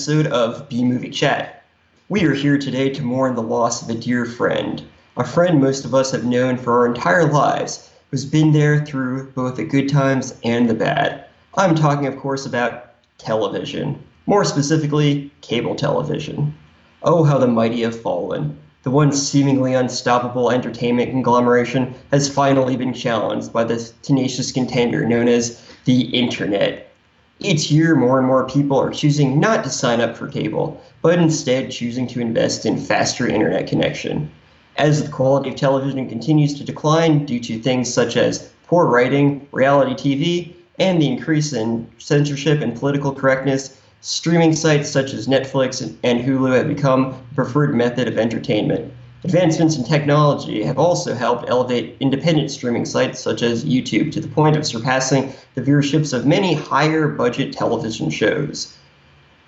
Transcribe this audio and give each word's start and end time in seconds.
episode 0.00 0.28
of 0.28 0.66
B 0.70 0.82
Movie 0.82 1.10
Chat. 1.10 1.62
We 2.08 2.24
are 2.24 2.32
here 2.32 2.56
today 2.56 2.88
to 2.88 3.02
mourn 3.02 3.34
the 3.34 3.42
loss 3.42 3.82
of 3.82 3.90
a 3.90 4.00
dear 4.00 4.24
friend, 4.24 4.82
a 5.18 5.26
friend 5.26 5.60
most 5.60 5.84
of 5.84 5.94
us 5.94 6.10
have 6.12 6.24
known 6.24 6.56
for 6.56 6.72
our 6.72 6.86
entire 6.86 7.30
lives, 7.30 7.90
who's 8.10 8.24
been 8.24 8.52
there 8.52 8.82
through 8.82 9.30
both 9.32 9.56
the 9.56 9.64
good 9.64 9.90
times 9.90 10.34
and 10.42 10.70
the 10.70 10.74
bad. 10.74 11.26
I'm 11.56 11.74
talking, 11.74 12.06
of 12.06 12.16
course, 12.16 12.46
about 12.46 12.92
television, 13.18 14.02
more 14.24 14.42
specifically, 14.42 15.30
cable 15.42 15.74
television. 15.74 16.54
Oh, 17.02 17.22
how 17.22 17.36
the 17.36 17.46
mighty 17.46 17.82
have 17.82 18.00
fallen. 18.00 18.58
The 18.84 18.90
once 18.90 19.22
seemingly 19.22 19.74
unstoppable 19.74 20.50
entertainment 20.50 21.10
conglomeration 21.10 21.94
has 22.10 22.26
finally 22.26 22.74
been 22.74 22.94
challenged 22.94 23.52
by 23.52 23.64
this 23.64 23.92
tenacious 24.00 24.50
contender 24.50 25.04
known 25.04 25.28
as 25.28 25.62
the 25.84 26.04
Internet. 26.18 26.89
Each 27.42 27.70
year, 27.70 27.96
more 27.96 28.18
and 28.18 28.26
more 28.26 28.46
people 28.46 28.78
are 28.78 28.90
choosing 28.90 29.40
not 29.40 29.64
to 29.64 29.70
sign 29.70 30.02
up 30.02 30.14
for 30.14 30.28
cable, 30.28 30.78
but 31.00 31.18
instead 31.18 31.70
choosing 31.70 32.06
to 32.08 32.20
invest 32.20 32.66
in 32.66 32.76
faster 32.76 33.26
internet 33.26 33.66
connection. 33.66 34.30
As 34.76 35.02
the 35.02 35.08
quality 35.10 35.48
of 35.48 35.56
television 35.56 36.06
continues 36.06 36.52
to 36.58 36.64
decline 36.64 37.24
due 37.24 37.40
to 37.40 37.58
things 37.58 37.92
such 37.92 38.18
as 38.18 38.50
poor 38.66 38.84
writing, 38.84 39.48
reality 39.52 39.94
TV, 39.94 40.52
and 40.78 41.00
the 41.00 41.08
increase 41.08 41.54
in 41.54 41.88
censorship 41.96 42.60
and 42.60 42.78
political 42.78 43.10
correctness, 43.10 43.80
streaming 44.02 44.54
sites 44.54 44.90
such 44.90 45.14
as 45.14 45.26
Netflix 45.26 45.80
and 46.02 46.20
Hulu 46.20 46.54
have 46.54 46.68
become 46.68 47.14
the 47.30 47.36
preferred 47.36 47.74
method 47.74 48.06
of 48.06 48.18
entertainment. 48.18 48.92
Advancements 49.22 49.76
in 49.76 49.84
technology 49.84 50.62
have 50.62 50.78
also 50.78 51.14
helped 51.14 51.48
elevate 51.50 51.94
independent 52.00 52.50
streaming 52.50 52.86
sites 52.86 53.20
such 53.20 53.42
as 53.42 53.66
YouTube 53.66 54.10
to 54.12 54.20
the 54.20 54.28
point 54.28 54.56
of 54.56 54.66
surpassing 54.66 55.30
the 55.54 55.60
viewerships 55.60 56.14
of 56.14 56.24
many 56.24 56.54
higher 56.54 57.06
budget 57.06 57.52
television 57.52 58.08
shows. 58.08 58.74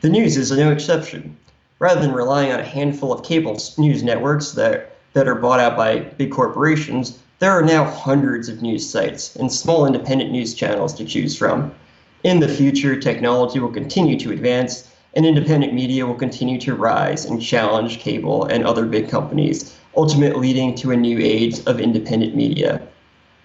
The 0.03 0.11
news 0.11 0.37
is 0.37 0.53
no 0.53 0.71
exception. 0.71 1.39
Rather 1.79 2.03
than 2.03 2.13
relying 2.13 2.53
on 2.53 2.61
a 2.61 2.65
handful 2.65 3.15
of 3.15 3.25
cable 3.25 3.59
news 3.79 4.03
networks 4.03 4.53
that, 4.53 4.95
that 5.15 5.27
are 5.27 5.37
bought 5.37 5.59
out 5.59 5.75
by 5.75 6.01
big 6.01 6.31
corporations, 6.33 7.19
there 7.39 7.53
are 7.53 7.63
now 7.63 7.85
hundreds 7.85 8.51
of 8.51 8.61
news 8.61 8.89
sites 8.89 9.35
and 9.37 9.51
small 9.51 9.87
independent 9.87 10.31
news 10.31 10.53
channels 10.55 10.93
to 10.95 11.05
choose 11.07 11.37
from. 11.37 11.75
In 12.25 12.41
the 12.41 12.47
future, 12.49 12.95
technology 12.95 13.59
will 13.59 13.73
continue 13.73 14.19
to 14.19 14.33
advance, 14.33 14.92
and 15.15 15.27
independent 15.27 15.75
media 15.75 16.07
will 16.07 16.15
continue 16.15 16.59
to 16.59 16.75
rise 16.75 17.27
and 17.27 17.43
challenge 17.43 17.99
cable 17.99 18.45
and 18.45 18.65
other 18.65 18.87
big 18.87 19.09
companies, 19.09 19.79
ultimately 19.97 20.41
leading 20.41 20.75
to 20.75 20.91
a 20.91 20.97
new 20.97 21.19
age 21.21 21.61
of 21.67 21.81
independent 21.81 22.35
media. 22.35 22.81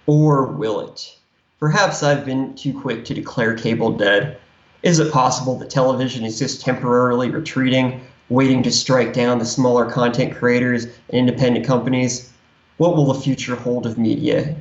Or 0.06 0.46
will 0.46 0.80
it? 0.80 1.18
Perhaps 1.60 2.04
I've 2.04 2.26
been 2.26 2.56
too 2.56 2.80
quick 2.80 3.04
to 3.06 3.14
declare 3.14 3.54
cable 3.54 3.92
dead. 3.92 4.38
Is 4.84 5.00
it 5.00 5.12
possible 5.12 5.58
that 5.60 5.70
television 5.70 6.24
is 6.24 6.40
just 6.40 6.62
temporarily 6.62 7.30
retreating, 7.30 8.00
waiting 8.30 8.64
to 8.64 8.72
strike 8.72 9.12
down 9.12 9.40
the 9.40 9.46
smaller 9.46 9.86
content 9.86 10.36
creators 10.36 10.86
and 10.86 11.20
independent 11.28 11.66
companies? 11.66 12.32
What 12.78 12.96
will 12.96 13.12
the 13.12 13.20
future 13.20 13.56
hold 13.56 13.86
of 13.86 13.98
media? 13.98 14.56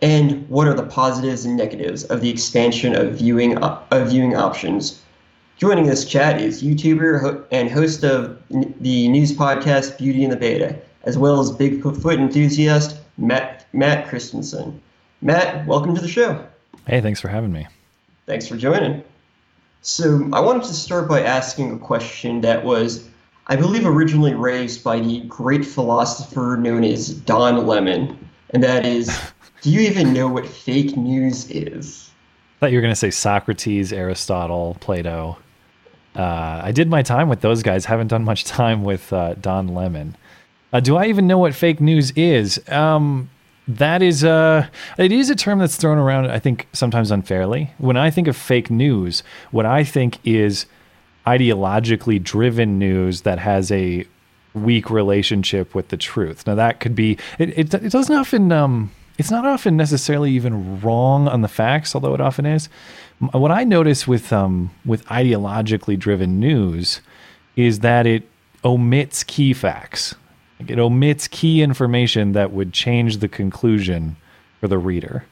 And 0.00 0.48
what 0.48 0.68
are 0.68 0.74
the 0.74 0.84
positives 0.84 1.44
and 1.44 1.56
negatives 1.56 2.04
of 2.04 2.20
the 2.20 2.30
expansion 2.30 2.94
of 2.94 3.14
viewing, 3.14 3.58
of 3.58 4.10
viewing 4.10 4.36
options 4.36 5.00
Joining 5.58 5.86
this 5.86 6.04
chat 6.04 6.40
is 6.40 6.62
YouTuber 6.62 7.44
and 7.50 7.68
host 7.68 8.04
of 8.04 8.40
the 8.48 9.08
news 9.08 9.32
podcast 9.32 9.98
Beauty 9.98 10.22
and 10.22 10.32
the 10.32 10.36
Beta, 10.36 10.78
as 11.02 11.18
well 11.18 11.40
as 11.40 11.50
Bigfoot 11.50 12.16
enthusiast 12.16 12.96
Matt 13.16 13.66
Matt 13.72 14.06
Christiansen. 14.06 14.80
Matt, 15.20 15.66
welcome 15.66 15.96
to 15.96 16.00
the 16.00 16.06
show. 16.06 16.46
Hey, 16.86 17.00
thanks 17.00 17.20
for 17.20 17.26
having 17.26 17.50
me. 17.50 17.66
Thanks 18.24 18.46
for 18.46 18.56
joining. 18.56 19.02
So, 19.82 20.30
I 20.32 20.38
wanted 20.38 20.62
to 20.62 20.74
start 20.74 21.08
by 21.08 21.22
asking 21.24 21.72
a 21.72 21.78
question 21.78 22.40
that 22.42 22.64
was, 22.64 23.08
I 23.48 23.56
believe, 23.56 23.84
originally 23.84 24.34
raised 24.34 24.84
by 24.84 25.00
the 25.00 25.22
great 25.22 25.64
philosopher 25.64 26.56
known 26.56 26.84
as 26.84 27.08
Don 27.08 27.66
Lemon, 27.66 28.16
and 28.50 28.62
that 28.62 28.86
is, 28.86 29.08
do 29.62 29.70
you 29.72 29.80
even 29.80 30.12
know 30.12 30.28
what 30.28 30.46
fake 30.46 30.96
news 30.96 31.50
is? 31.50 32.12
I 32.58 32.60
thought 32.60 32.70
you 32.70 32.78
were 32.78 32.82
going 32.82 32.92
to 32.92 32.96
say 32.96 33.10
Socrates, 33.10 33.92
Aristotle, 33.92 34.76
Plato. 34.78 35.36
Uh, 36.18 36.60
I 36.64 36.72
did 36.72 36.90
my 36.90 37.02
time 37.02 37.28
with 37.28 37.40
those 37.42 37.62
guys. 37.62 37.84
Haven't 37.84 38.08
done 38.08 38.24
much 38.24 38.44
time 38.44 38.82
with 38.82 39.12
uh, 39.12 39.34
Don 39.34 39.68
Lemon. 39.68 40.16
Uh, 40.72 40.80
do 40.80 40.96
I 40.96 41.06
even 41.06 41.26
know 41.26 41.38
what 41.38 41.54
fake 41.54 41.80
news 41.80 42.10
is? 42.10 42.60
Um, 42.68 43.30
that 43.68 44.02
is 44.02 44.24
a 44.24 44.30
uh, 44.30 44.66
it 45.02 45.12
is 45.12 45.30
a 45.30 45.36
term 45.36 45.58
that's 45.58 45.76
thrown 45.76 45.98
around. 45.98 46.30
I 46.30 46.38
think 46.38 46.66
sometimes 46.72 47.10
unfairly. 47.10 47.70
When 47.78 47.96
I 47.96 48.10
think 48.10 48.26
of 48.26 48.36
fake 48.36 48.70
news, 48.70 49.22
what 49.50 49.64
I 49.66 49.84
think 49.84 50.18
is 50.24 50.66
ideologically 51.26 52.22
driven 52.22 52.78
news 52.78 53.22
that 53.22 53.38
has 53.38 53.70
a 53.70 54.06
weak 54.54 54.90
relationship 54.90 55.74
with 55.74 55.88
the 55.88 55.96
truth. 55.96 56.46
Now 56.46 56.54
that 56.56 56.80
could 56.80 56.94
be 56.94 57.18
it. 57.38 57.50
It, 57.56 57.74
it 57.74 57.92
doesn't 57.92 58.14
often. 58.14 58.50
Um, 58.50 58.90
it's 59.18 59.30
not 59.32 59.44
often 59.44 59.76
necessarily 59.76 60.30
even 60.30 60.80
wrong 60.80 61.26
on 61.26 61.42
the 61.42 61.48
facts, 61.48 61.94
although 61.94 62.14
it 62.14 62.20
often 62.20 62.46
is 62.46 62.68
what 63.20 63.50
I 63.50 63.64
notice 63.64 64.06
with 64.06 64.32
um, 64.32 64.70
with 64.84 65.04
ideologically 65.06 65.98
driven 65.98 66.38
news 66.38 67.00
is 67.56 67.80
that 67.80 68.06
it 68.06 68.28
omits 68.64 69.24
key 69.24 69.52
facts. 69.52 70.14
Like 70.60 70.70
it 70.70 70.78
omits 70.78 71.28
key 71.28 71.62
information 71.62 72.32
that 72.32 72.52
would 72.52 72.72
change 72.72 73.18
the 73.18 73.28
conclusion 73.28 74.16
for 74.60 74.68
the 74.68 74.78
reader. 74.78 75.24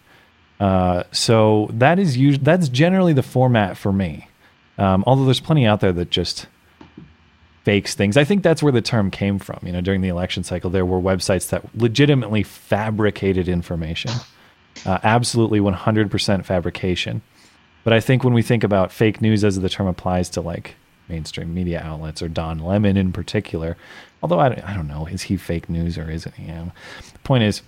Uh, 0.58 1.02
so 1.12 1.68
that 1.72 1.98
is 1.98 2.16
usually 2.16 2.44
that's 2.44 2.68
generally 2.68 3.12
the 3.12 3.22
format 3.22 3.76
for 3.76 3.92
me. 3.92 4.28
Um, 4.78 5.04
although 5.06 5.24
there's 5.24 5.40
plenty 5.40 5.66
out 5.66 5.80
there 5.80 5.92
that 5.92 6.10
just 6.10 6.46
fakes 7.64 7.94
things. 7.94 8.16
I 8.16 8.24
think 8.24 8.42
that's 8.42 8.62
where 8.62 8.72
the 8.72 8.82
term 8.82 9.10
came 9.10 9.38
from. 9.38 9.58
You 9.62 9.72
know, 9.72 9.80
during 9.80 10.00
the 10.00 10.08
election 10.08 10.44
cycle, 10.44 10.70
there 10.70 10.86
were 10.86 11.00
websites 11.00 11.48
that 11.48 11.64
legitimately 11.74 12.42
fabricated 12.42 13.48
information. 13.48 14.12
Uh, 14.84 14.98
absolutely 15.02 15.58
100% 15.58 16.44
fabrication. 16.44 17.22
But 17.86 17.92
I 17.92 18.00
think 18.00 18.24
when 18.24 18.34
we 18.34 18.42
think 18.42 18.64
about 18.64 18.90
fake 18.90 19.22
news 19.22 19.44
as 19.44 19.60
the 19.60 19.68
term 19.68 19.86
applies 19.86 20.28
to 20.30 20.40
like 20.40 20.74
mainstream 21.08 21.54
media 21.54 21.80
outlets 21.84 22.20
or 22.20 22.26
Don 22.26 22.58
Lemon 22.58 22.96
in 22.96 23.12
particular, 23.12 23.76
although 24.20 24.40
I, 24.40 24.60
I 24.66 24.74
don't 24.74 24.88
know, 24.88 25.06
is 25.06 25.22
he 25.22 25.36
fake 25.36 25.70
news 25.70 25.96
or 25.96 26.10
isn't 26.10 26.34
he? 26.34 26.46
the 26.46 26.72
point 27.22 27.44
is, 27.44 27.62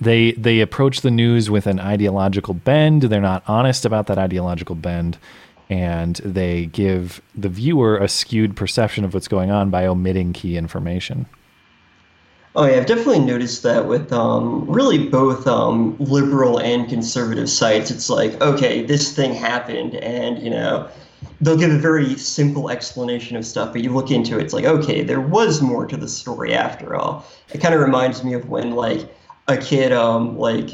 they 0.00 0.32
they 0.32 0.60
approach 0.60 1.02
the 1.02 1.10
news 1.10 1.50
with 1.50 1.66
an 1.66 1.78
ideological 1.78 2.54
bend. 2.54 3.02
They're 3.02 3.20
not 3.20 3.42
honest 3.46 3.84
about 3.84 4.06
that 4.06 4.16
ideological 4.16 4.76
bend, 4.76 5.18
and 5.68 6.16
they 6.16 6.64
give 6.64 7.20
the 7.34 7.50
viewer 7.50 7.98
a 7.98 8.08
skewed 8.08 8.56
perception 8.56 9.04
of 9.04 9.12
what's 9.12 9.28
going 9.28 9.50
on 9.50 9.68
by 9.68 9.84
omitting 9.84 10.32
key 10.32 10.56
information. 10.56 11.26
Oh 12.56 12.64
yeah, 12.64 12.78
I've 12.78 12.86
definitely 12.86 13.20
noticed 13.20 13.62
that 13.64 13.86
with 13.86 14.10
um, 14.14 14.64
really 14.66 15.08
both 15.08 15.46
um, 15.46 15.94
liberal 15.98 16.58
and 16.58 16.88
conservative 16.88 17.50
sites. 17.50 17.90
It's 17.90 18.08
like, 18.08 18.40
okay, 18.40 18.82
this 18.82 19.14
thing 19.14 19.34
happened, 19.34 19.94
and 19.96 20.38
you 20.38 20.48
know, 20.48 20.88
they'll 21.42 21.58
give 21.58 21.70
a 21.70 21.78
very 21.78 22.16
simple 22.16 22.70
explanation 22.70 23.36
of 23.36 23.44
stuff, 23.44 23.74
but 23.74 23.82
you 23.82 23.92
look 23.92 24.10
into 24.10 24.38
it, 24.38 24.44
it's 24.44 24.54
like, 24.54 24.64
okay, 24.64 25.02
there 25.02 25.20
was 25.20 25.60
more 25.60 25.84
to 25.86 25.98
the 25.98 26.08
story 26.08 26.54
after 26.54 26.96
all. 26.96 27.26
It 27.52 27.58
kind 27.58 27.74
of 27.74 27.80
reminds 27.82 28.24
me 28.24 28.32
of 28.32 28.48
when 28.48 28.70
like 28.70 29.06
a 29.48 29.58
kid 29.58 29.92
um 29.92 30.38
like 30.38 30.70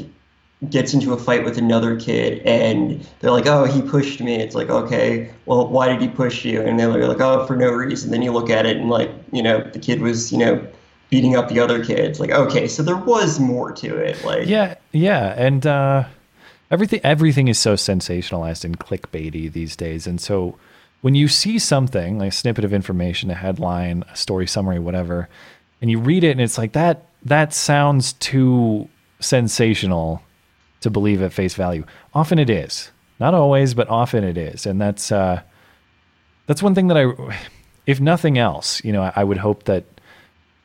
gets 0.69 0.93
into 0.93 1.11
a 1.11 1.17
fight 1.17 1.43
with 1.43 1.57
another 1.57 1.99
kid 1.99 2.41
and 2.45 3.05
they're 3.19 3.31
like, 3.31 3.45
oh, 3.47 3.65
he 3.65 3.81
pushed 3.81 4.21
me. 4.21 4.35
It's 4.35 4.55
like, 4.55 4.69
okay, 4.69 5.29
well, 5.45 5.67
why 5.67 5.89
did 5.89 6.01
he 6.01 6.07
push 6.07 6.45
you? 6.45 6.61
And 6.61 6.79
they're 6.79 7.07
like, 7.07 7.19
oh, 7.19 7.45
for 7.45 7.57
no 7.57 7.69
reason. 7.69 8.11
Then 8.11 8.21
you 8.21 8.31
look 8.31 8.49
at 8.49 8.65
it 8.65 8.77
and 8.77 8.89
like, 8.89 9.11
you 9.33 9.43
know, 9.43 9.59
the 9.61 9.79
kid 9.79 10.01
was, 10.01 10.31
you 10.31 10.37
know, 10.37 10.65
beating 11.09 11.35
up 11.35 11.49
the 11.49 11.59
other 11.59 11.83
kids. 11.83 12.19
Like, 12.19 12.31
okay, 12.31 12.67
so 12.67 12.83
there 12.83 12.97
was 12.97 13.39
more 13.39 13.71
to 13.73 13.95
it. 13.97 14.23
Like, 14.23 14.47
yeah, 14.47 14.75
yeah, 14.91 15.33
and 15.37 15.65
uh, 15.65 16.05
everything 16.71 17.01
everything 17.03 17.47
is 17.47 17.59
so 17.59 17.75
sensationalized 17.75 18.63
and 18.65 18.79
clickbaity 18.79 19.51
these 19.51 19.75
days, 19.75 20.07
and 20.07 20.19
so 20.19 20.57
when 21.01 21.15
you 21.15 21.27
see 21.27 21.59
something 21.59 22.17
like 22.17 22.29
a 22.29 22.31
snippet 22.31 22.63
of 22.63 22.73
information, 22.73 23.29
a 23.29 23.35
headline, 23.35 24.05
a 24.09 24.15
story 24.15 24.47
summary, 24.47 24.79
whatever, 24.79 25.27
and 25.81 25.91
you 25.91 25.99
read 25.99 26.23
it, 26.23 26.31
and 26.31 26.41
it's 26.41 26.57
like 26.57 26.71
that 26.73 27.07
that 27.23 27.53
sounds 27.53 28.13
too 28.13 28.87
sensational 29.19 30.21
to 30.81 30.89
believe 30.89 31.21
at 31.21 31.33
face 31.33 31.55
value. 31.55 31.85
Often 32.13 32.39
it 32.39 32.49
is, 32.49 32.91
not 33.19 33.33
always, 33.33 33.73
but 33.73 33.89
often 33.89 34.23
it 34.23 34.37
is, 34.37 34.65
and 34.65 34.79
that's 34.79 35.11
uh, 35.11 35.41
that's 36.47 36.63
one 36.63 36.75
thing 36.75 36.87
that 36.87 36.97
I, 36.97 37.35
if 37.85 37.99
nothing 37.99 38.37
else, 38.37 38.83
you 38.83 38.91
know, 38.91 39.01
I, 39.01 39.13
I 39.17 39.23
would 39.23 39.37
hope 39.37 39.63
that 39.63 39.85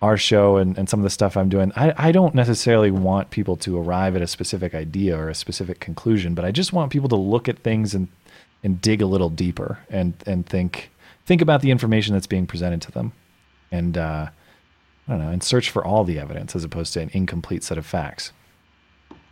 our 0.01 0.17
show 0.17 0.57
and, 0.57 0.79
and 0.79 0.89
some 0.89 1.01
of 1.01 1.05
the 1.05 1.11
stuff 1.11 1.37
I'm 1.37 1.49
doing, 1.49 1.73
I, 1.75 1.93
I 1.97 2.13
don't 2.13 2.35
necessarily 2.35 2.91
want 2.91 3.31
people 3.31 3.57
to 3.57 3.81
arrive 3.81 4.15
at 4.15 4.23
a 4.23 4.27
specific 4.27 4.75
idea 4.75 5.19
or 5.19 5.29
a 5.29 5.35
specific 5.35 5.81
conclusion, 5.81 6.35
but 6.35 6.45
I 6.45 6.53
just 6.53 6.73
want 6.73 6.93
people 6.93 7.09
to 7.09 7.17
look 7.17 7.49
at 7.49 7.59
things 7.59 7.95
and 7.95 8.09
and 8.65 8.81
dig 8.81 9.01
a 9.01 9.07
little 9.07 9.31
deeper 9.31 9.79
and 9.89 10.15
and 10.27 10.47
think 10.47 10.91
think 11.27 11.43
about 11.43 11.63
the 11.63 11.71
information 11.71 12.15
that's 12.15 12.27
being 12.27 12.47
presented 12.47 12.83
to 12.83 12.93
them, 12.93 13.13
and 13.71 13.99
uh, 13.99 14.29
I 15.07 15.11
don't 15.11 15.21
know, 15.21 15.31
and 15.31 15.43
search 15.43 15.71
for 15.71 15.85
all 15.85 16.05
the 16.05 16.19
evidence 16.19 16.57
as 16.57 16.65
opposed 16.65 16.93
to 16.95 17.01
an 17.01 17.11
incomplete 17.13 17.63
set 17.63 17.79
of 17.79 17.87
facts. 17.87 18.33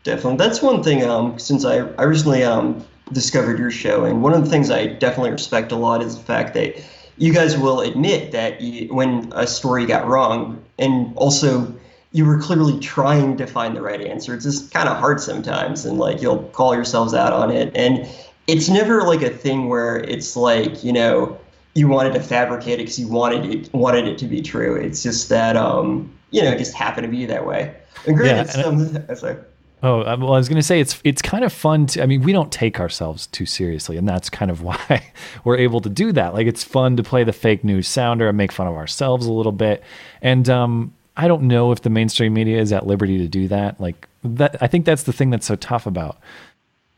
Definitely, 0.03 0.37
that's 0.37 0.63
one 0.63 0.83
thing. 0.83 1.05
Um, 1.05 1.39
since 1.39 1.65
I 1.65 1.79
I 1.95 2.05
recently 2.05 2.43
um 2.43 2.85
discovered 3.13 3.59
your 3.59 3.71
show, 3.71 4.05
and 4.05 4.23
one 4.23 4.33
of 4.33 4.45
the 4.45 4.51
things 4.51 4.71
I 4.71 4.87
definitely 4.87 5.31
respect 5.31 5.73
a 5.73 5.77
lot 5.77 6.03
is 6.03 6.17
the 6.17 6.25
fact 6.25 6.55
that 6.55 6.83
you 7.19 7.33
guys 7.33 7.57
will 7.57 7.81
admit 7.81 8.33
that 8.33 8.61
you, 8.61 8.93
when 8.93 9.33
a 9.35 9.47
story 9.47 9.87
got 9.87 10.07
wrong, 10.07 10.63
and 10.79 11.17
also 11.17 11.75
you 12.13 12.25
were 12.25 12.39
clearly 12.39 12.79
trying 12.81 13.37
to 13.37 13.47
find 13.47 13.77
the 13.77 13.83
right 13.83 14.01
answer. 14.01 14.35
It's 14.35 14.45
just 14.45 14.73
kind 14.73 14.89
of 14.89 14.97
hard 14.97 15.21
sometimes, 15.21 15.85
and 15.85 15.99
like 15.99 16.23
you'll 16.23 16.45
call 16.45 16.75
yourselves 16.75 17.15
out 17.15 17.33
on 17.33 17.51
it, 17.51 17.75
and 17.75 18.09
it's 18.47 18.69
never 18.69 19.03
like 19.03 19.23
a 19.23 19.31
thing 19.31 19.69
where 19.69 19.99
it's 19.99 20.37
like 20.37 20.85
you 20.85 20.93
know 20.93 21.39
you 21.75 21.89
wanted 21.89 22.15
to 22.15 22.21
fabricate 22.21 22.75
it 22.75 22.85
because 22.85 22.99
you 22.99 23.09
wanted 23.09 23.45
it 23.47 23.75
wanted 23.75 24.07
it 24.07 24.19
to 24.19 24.27
be 24.27 24.41
true. 24.41 24.75
It's 24.77 25.03
just 25.03 25.29
that 25.29 25.57
um 25.57 26.13
you 26.31 26.43
know 26.43 26.51
it 26.51 26.59
just 26.59 26.75
happened 26.75 27.05
to 27.05 27.11
be 27.11 27.27
that 27.27 27.47
way. 27.47 27.75
And 28.07 28.17
granted, 28.17 28.55
Yeah, 28.55 28.69
and 28.69 29.07
some, 29.07 29.17
sorry. 29.17 29.37
Oh, 29.83 30.01
uh, 30.01 30.17
well, 30.19 30.33
I 30.33 30.39
was 30.39 30.49
going 30.49 30.57
to 30.57 30.63
say 30.63 30.81
it's 30.81 31.01
it's 31.05 31.21
kind 31.21 31.45
of 31.45 31.53
fun 31.53 31.87
to. 31.89 32.03
I 32.03 32.07
mean, 32.07 32.23
we 32.23 32.33
don't 32.33 32.51
take 32.51 32.81
ourselves 32.81 33.27
too 33.27 33.47
seriously, 33.47 33.97
and 33.97 34.09
that's 34.09 34.31
kind 34.31 34.51
of 34.51 34.63
why 34.63 35.13
we're 35.45 35.59
able 35.59 35.81
to 35.83 35.89
do 35.89 36.13
that. 36.13 36.35
Like, 36.35 36.47
it's 36.47 36.65
fun 36.65 36.97
to 36.97 37.03
play 37.03 37.25
the 37.25 37.33
fake 37.33 37.63
news 37.63 37.87
sounder 37.87 38.29
and 38.29 38.37
make 38.37 38.53
fun 38.53 38.67
of 38.67 38.75
ourselves 38.75 39.27
a 39.27 39.33
little 39.33 39.53
bit. 39.53 39.83
And 40.23 40.49
um, 40.49 40.95
I 41.17 41.29
don't 41.29 41.43
know 41.43 41.73
if 41.73 41.83
the 41.83 41.91
mainstream 41.91 42.35
media 42.35 42.61
is 42.61 42.73
at 42.73 42.87
liberty 42.87 43.19
to 43.19 43.29
do 43.29 43.49
that. 43.49 43.81
Like 43.81 44.09
that, 44.23 44.57
I 44.61 44.67
think 44.67 44.85
that's 44.85 45.05
the 45.05 45.13
thing 45.13 45.31
that's 45.31 45.47
so 45.47 45.57
tough 45.57 45.87
about 45.87 46.19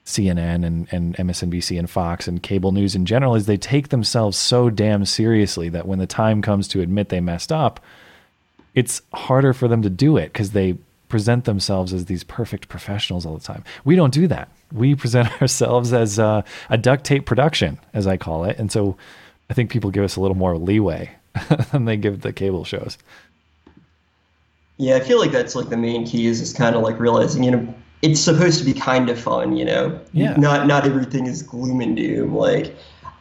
CNN 0.05 0.65
and, 0.65 0.89
and 0.91 1.15
MSNBC 1.17 1.79
and 1.79 1.89
Fox 1.89 2.27
and 2.27 2.43
cable 2.43 2.73
news 2.73 2.95
in 2.95 3.07
general 3.07 3.35
is 3.35 3.47
they 3.47 3.57
take 3.57 3.89
themselves 3.89 4.37
so 4.37 4.71
damn 4.71 5.05
seriously 5.05 5.69
that 5.69 5.87
when 5.87 5.99
the 5.99 6.07
time 6.07 6.43
comes 6.43 6.67
to 6.69 6.81
admit 6.81 7.11
they 7.11 7.21
messed 7.21 7.53
up, 7.53 7.79
it's 8.75 9.03
harder 9.13 9.53
for 9.53 9.69
them 9.69 9.83
to 9.83 9.91
do 9.91 10.17
it 10.17 10.33
because 10.33 10.51
they 10.51 10.77
present 11.09 11.45
themselves 11.45 11.93
as 11.93 12.05
these 12.05 12.25
perfect 12.25 12.69
professionals 12.69 13.25
all 13.25 13.35
the 13.35 13.45
time. 13.45 13.65
We 13.85 13.97
don't 13.97 14.13
do 14.13 14.27
that. 14.29 14.49
We 14.73 14.95
present 14.95 15.29
ourselves 15.43 15.93
as 15.93 16.19
uh, 16.19 16.43
a 16.71 16.79
duct 16.79 17.05
tape 17.05 17.27
production, 17.27 17.79
as 17.95 18.07
I 18.07 18.17
call 18.17 18.45
it. 18.45 18.59
And 18.59 18.71
so 18.71 18.97
I 19.51 19.55
think 19.55 19.71
people 19.71 19.91
give 19.91 20.05
us 20.05 20.17
a 20.17 20.21
little 20.21 20.37
more 20.37 20.57
leeway 20.57 21.11
than 21.73 21.85
they 21.85 21.97
give 21.97 22.21
the 22.21 22.33
cable 22.33 22.65
shows. 22.65 22.99
Yeah, 24.77 24.97
I 24.97 25.01
feel 25.01 25.19
like 25.19 25.33
that's 25.33 25.55
like 25.55 25.71
the 25.71 25.77
main 25.77 26.07
key 26.07 26.27
is 26.27 26.39
just 26.39 26.57
kind 26.57 26.77
of 26.77 26.83
like 26.83 27.01
realizing, 27.01 27.43
you 27.43 27.51
know, 27.51 27.75
it's 28.03 28.21
supposed 28.21 28.61
to 28.61 28.65
be 28.65 28.73
kind 28.73 29.11
of 29.11 29.19
fun, 29.19 29.57
you 29.57 29.65
know. 29.65 30.01
Yeah. 30.13 30.37
Not 30.37 30.69
not 30.69 30.87
everything 30.87 31.27
is 31.27 31.43
gloom 31.43 31.81
and 31.81 31.97
doom. 31.97 32.35
Like 32.35 32.77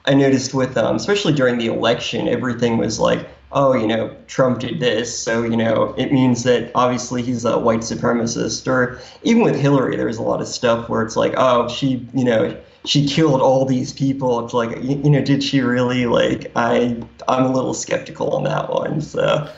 I 0.06 0.14
noticed 0.14 0.54
with 0.54 0.78
um, 0.78 0.96
especially 0.96 1.34
during 1.34 1.58
the 1.58 1.66
election, 1.68 2.28
everything 2.28 2.78
was 2.78 3.00
like, 3.00 3.28
oh, 3.52 3.74
you 3.74 3.88
know, 3.88 4.16
Trump 4.28 4.60
did 4.60 4.80
this, 4.80 5.18
so 5.18 5.44
you 5.44 5.58
know, 5.58 5.94
it 5.98 6.12
means 6.12 6.44
that 6.44 6.72
obviously 6.76 7.22
he's 7.22 7.46
a 7.46 7.58
white 7.58 7.80
supremacist. 7.82 8.68
Or 8.68 9.00
even 9.24 9.44
with 9.44 9.56
Hillary, 9.56 9.96
there 9.96 10.08
was 10.08 10.18
a 10.18 10.24
lot 10.24 10.42
of 10.42 10.48
stuff 10.48 10.90
where 10.90 11.02
it's 11.02 11.16
like, 11.16 11.34
oh, 11.38 11.68
she, 11.70 12.08
you 12.14 12.24
know, 12.24 12.58
she 12.86 13.08
killed 13.08 13.42
all 13.42 13.66
these 13.66 13.94
people. 13.94 14.44
It's 14.44 14.54
like, 14.54 14.72
you, 14.84 15.02
you 15.04 15.10
know, 15.10 15.22
did 15.22 15.44
she 15.44 15.62
really? 15.62 16.06
Like, 16.06 16.52
I 16.56 17.02
I'm 17.28 17.46
a 17.46 17.52
little 17.52 17.74
skeptical 17.74 18.32
on 18.32 18.44
that 18.44 18.70
one. 18.70 19.02
So. 19.02 19.50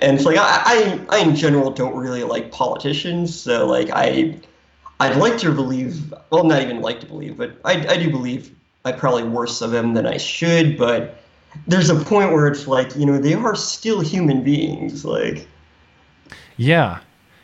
And 0.00 0.16
it's 0.16 0.24
like 0.24 0.36
I, 0.36 0.62
I, 0.64 1.16
I 1.16 1.18
in 1.24 1.34
general 1.34 1.72
don't 1.72 1.96
really 1.96 2.22
like 2.22 2.52
politicians, 2.52 3.34
so 3.34 3.66
like 3.66 3.90
I, 3.92 4.38
I'd 5.00 5.16
like 5.16 5.38
to 5.38 5.52
believe, 5.52 6.14
well, 6.30 6.44
not 6.44 6.62
even 6.62 6.80
like 6.80 7.00
to 7.00 7.06
believe, 7.06 7.36
but 7.36 7.58
I, 7.64 7.84
I 7.84 7.96
do 7.96 8.08
believe 8.08 8.54
I 8.84 8.92
probably 8.92 9.24
worse 9.24 9.60
of 9.60 9.72
them 9.72 9.94
than 9.94 10.06
I 10.06 10.16
should. 10.16 10.78
But 10.78 11.17
there's 11.66 11.90
a 11.90 11.96
point 11.96 12.32
where 12.32 12.46
it's 12.46 12.66
like, 12.66 12.94
you 12.96 13.06
know, 13.06 13.18
they 13.18 13.34
are 13.34 13.54
still 13.54 14.00
human 14.00 14.42
beings. 14.42 15.04
Like, 15.04 15.46
Yeah, 16.56 17.00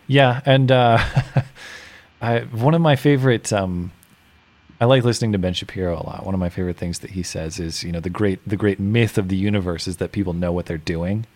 yeah, 0.07 0.41
and 0.45 0.71
uh, 0.71 0.99
I 2.23 2.41
one 2.41 2.75
of 2.75 2.81
my 2.81 2.97
favorite. 2.97 3.53
Um, 3.53 3.93
I 4.81 4.87
like 4.87 5.05
listening 5.05 5.33
to 5.33 5.39
Ben 5.39 5.55
Shapiro 5.55 5.95
a 5.95 6.03
lot. 6.05 6.27
One 6.27 6.35
of 6.35 6.41
my 6.41 6.49
favorite 6.49 6.77
things 6.77 6.99
that 6.99 7.11
he 7.11 7.23
says 7.23 7.61
is, 7.61 7.83
you 7.83 7.93
know, 7.93 8.01
the 8.01 8.11
great 8.11 8.47
the 8.47 8.57
great 8.57 8.81
myth 8.81 9.19
of 9.19 9.29
the 9.29 9.37
universe 9.37 9.87
is 9.87 9.99
that 9.99 10.13
people 10.13 10.33
know 10.33 10.53
what 10.53 10.67
they're 10.67 10.79
doing, 10.79 11.27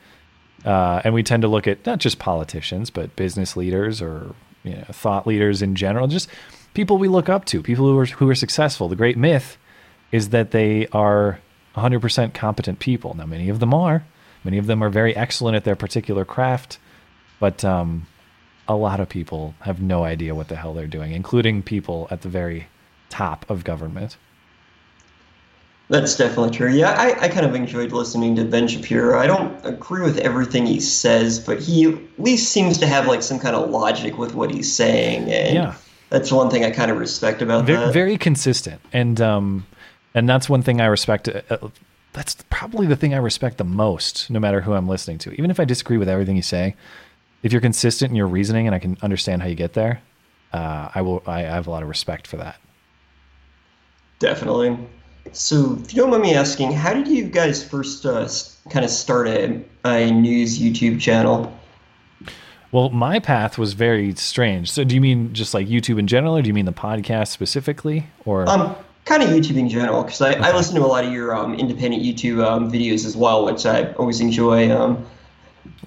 uh, 0.64 1.00
and 1.04 1.14
we 1.14 1.22
tend 1.22 1.42
to 1.42 1.48
look 1.48 1.66
at 1.66 1.84
not 1.86 1.98
just 1.98 2.18
politicians 2.18 2.90
but 2.90 3.14
business 3.16 3.56
leaders 3.56 4.02
or 4.02 4.34
you 4.64 4.74
know 4.74 4.84
thought 4.90 5.26
leaders 5.26 5.62
in 5.62 5.74
general, 5.74 6.08
just 6.08 6.28
people 6.74 6.98
we 6.98 7.08
look 7.08 7.28
up 7.28 7.44
to, 7.46 7.62
people 7.62 7.86
who 7.86 7.98
are 7.98 8.06
who 8.06 8.28
are 8.28 8.34
successful. 8.34 8.88
The 8.88 8.96
great 8.96 9.16
myth 9.16 9.56
is 10.12 10.30
that 10.30 10.50
they 10.50 10.86
are 10.88 11.38
100% 11.76 12.34
competent 12.34 12.78
people. 12.78 13.14
Now, 13.14 13.26
many 13.26 13.48
of 13.48 13.60
them 13.60 13.72
are. 13.74 14.04
Many 14.44 14.58
of 14.58 14.66
them 14.66 14.82
are 14.82 14.88
very 14.90 15.14
excellent 15.16 15.56
at 15.56 15.64
their 15.64 15.76
particular 15.76 16.24
craft, 16.24 16.78
but 17.40 17.64
um, 17.64 18.06
a 18.68 18.74
lot 18.76 19.00
of 19.00 19.08
people 19.08 19.54
have 19.60 19.80
no 19.82 20.04
idea 20.04 20.34
what 20.34 20.48
the 20.48 20.56
hell 20.56 20.74
they're 20.74 20.86
doing, 20.86 21.12
including 21.12 21.62
people 21.62 22.06
at 22.10 22.22
the 22.22 22.28
very 22.28 22.68
top 23.10 23.48
of 23.50 23.64
government. 23.64 24.16
that's 25.90 26.16
definitely 26.16 26.50
true. 26.56 26.70
Yeah, 26.70 26.90
I, 26.90 27.24
I 27.24 27.28
kind 27.28 27.46
of 27.46 27.54
enjoyed 27.54 27.92
listening 27.92 28.36
to 28.36 28.44
Ben 28.44 28.68
Shapiro. 28.68 29.18
I 29.18 29.26
don't 29.26 29.58
agree 29.64 30.02
with 30.02 30.18
everything 30.18 30.66
he 30.66 30.80
says, 30.80 31.40
but 31.40 31.58
he 31.60 31.86
at 31.86 31.98
least 32.18 32.52
seems 32.52 32.76
to 32.78 32.86
have 32.86 33.06
like 33.06 33.22
some 33.22 33.38
kind 33.38 33.56
of 33.56 33.70
logic 33.70 34.18
with 34.18 34.34
what 34.34 34.50
he's 34.50 34.70
saying, 34.72 35.30
and 35.30 35.54
Yeah. 35.54 35.74
that's 36.10 36.30
one 36.30 36.50
thing 36.50 36.64
I 36.64 36.70
kind 36.70 36.90
of 36.90 36.98
respect 36.98 37.40
about 37.42 37.64
Very, 37.64 37.78
that. 37.86 37.92
very 37.92 38.18
consistent, 38.18 38.80
and 38.92 39.18
um, 39.20 39.66
and 40.18 40.28
that's 40.28 40.48
one 40.48 40.62
thing 40.62 40.80
I 40.80 40.86
respect. 40.86 41.28
Uh, 41.28 41.42
uh, 41.50 41.68
that's 42.12 42.36
probably 42.50 42.86
the 42.86 42.96
thing 42.96 43.14
I 43.14 43.18
respect 43.18 43.58
the 43.58 43.64
most, 43.64 44.30
no 44.30 44.40
matter 44.40 44.60
who 44.60 44.72
I'm 44.72 44.88
listening 44.88 45.18
to. 45.18 45.32
Even 45.32 45.50
if 45.50 45.60
I 45.60 45.64
disagree 45.64 45.98
with 45.98 46.08
everything 46.08 46.36
you 46.36 46.42
say, 46.42 46.74
if 47.42 47.52
you're 47.52 47.60
consistent 47.60 48.10
in 48.10 48.16
your 48.16 48.26
reasoning 48.26 48.66
and 48.66 48.74
I 48.74 48.78
can 48.78 48.96
understand 49.02 49.42
how 49.42 49.48
you 49.48 49.54
get 49.54 49.74
there, 49.74 50.02
uh, 50.52 50.88
I 50.94 51.02
will. 51.02 51.22
I, 51.26 51.40
I 51.40 51.42
have 51.42 51.66
a 51.66 51.70
lot 51.70 51.82
of 51.82 51.88
respect 51.88 52.26
for 52.26 52.36
that. 52.38 52.60
Definitely. 54.18 54.76
So, 55.32 55.78
if 55.80 55.94
you 55.94 56.02
don't 56.02 56.10
mind 56.10 56.22
me 56.22 56.34
asking, 56.34 56.72
how 56.72 56.94
did 56.94 57.06
you 57.06 57.24
guys 57.24 57.62
first 57.62 58.04
uh, 58.06 58.26
kind 58.70 58.84
of 58.84 58.90
start 58.90 59.28
a, 59.28 59.62
a 59.84 60.10
news 60.10 60.58
YouTube 60.58 61.00
channel? 61.00 61.52
Well, 62.72 62.90
my 62.90 63.18
path 63.18 63.58
was 63.58 63.74
very 63.74 64.14
strange. 64.14 64.70
So, 64.70 64.84
do 64.84 64.94
you 64.94 65.00
mean 65.00 65.34
just 65.34 65.52
like 65.52 65.68
YouTube 65.68 65.98
in 65.98 66.06
general, 66.06 66.36
or 66.36 66.42
do 66.42 66.48
you 66.48 66.54
mean 66.54 66.64
the 66.64 66.72
podcast 66.72 67.28
specifically, 67.28 68.06
or? 68.24 68.48
Um, 68.48 68.74
kind 69.08 69.22
of 69.22 69.30
YouTube 69.30 69.56
in 69.56 69.68
general, 69.68 70.02
because 70.02 70.20
I, 70.20 70.32
I 70.34 70.54
listen 70.54 70.74
to 70.76 70.82
a 70.82 70.86
lot 70.86 71.04
of 71.04 71.12
your 71.12 71.34
um, 71.34 71.54
independent 71.54 72.02
YouTube 72.02 72.44
um, 72.44 72.70
videos 72.70 73.06
as 73.06 73.16
well, 73.16 73.44
which 73.44 73.64
I 73.64 73.92
always 73.94 74.20
enjoy. 74.20 74.70
Um, 74.70 75.06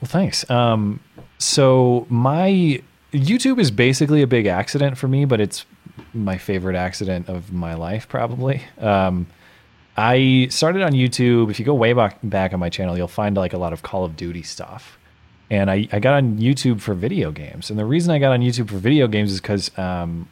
Well, 0.02 0.10
thanks. 0.10 0.50
Um, 0.50 1.00
so 1.38 2.08
my 2.10 2.82
YouTube 3.14 3.60
is 3.60 3.70
basically 3.70 4.22
a 4.24 4.28
big 4.28 4.48
accident 4.48 4.98
for 4.98 5.08
me, 5.08 5.26
but 5.26 5.40
it's 5.40 5.66
my 6.14 6.38
favorite 6.38 6.76
accident 6.76 7.30
of 7.30 7.54
my 7.54 7.76
life, 7.76 8.08
probably. 8.10 8.64
Um, 8.80 9.28
I 9.96 10.48
started 10.50 10.82
on 10.82 10.94
YouTube. 10.94 11.52
If 11.52 11.60
you 11.60 11.66
go 11.66 11.76
way 11.76 11.94
back 11.94 12.18
back 12.24 12.54
on 12.54 12.60
my 12.60 12.70
channel, 12.70 12.98
you'll 12.98 13.08
find 13.08 13.38
like 13.38 13.54
a 13.54 13.58
lot 13.58 13.74
of 13.74 13.84
Call 13.84 14.04
of 14.04 14.16
Duty 14.16 14.42
stuff. 14.42 14.98
And 15.50 15.70
I, 15.70 15.88
I 15.92 16.00
got 16.00 16.14
on 16.14 16.38
YouTube 16.38 16.80
for 16.80 16.94
video 16.94 17.32
games. 17.32 17.70
And 17.70 17.78
the 17.78 17.86
reason 17.86 18.10
I 18.10 18.20
got 18.20 18.32
on 18.32 18.40
YouTube 18.40 18.70
for 18.70 18.78
video 18.78 19.08
games 19.08 19.32
is 19.32 19.42
because 19.42 19.78
um, 19.78 20.30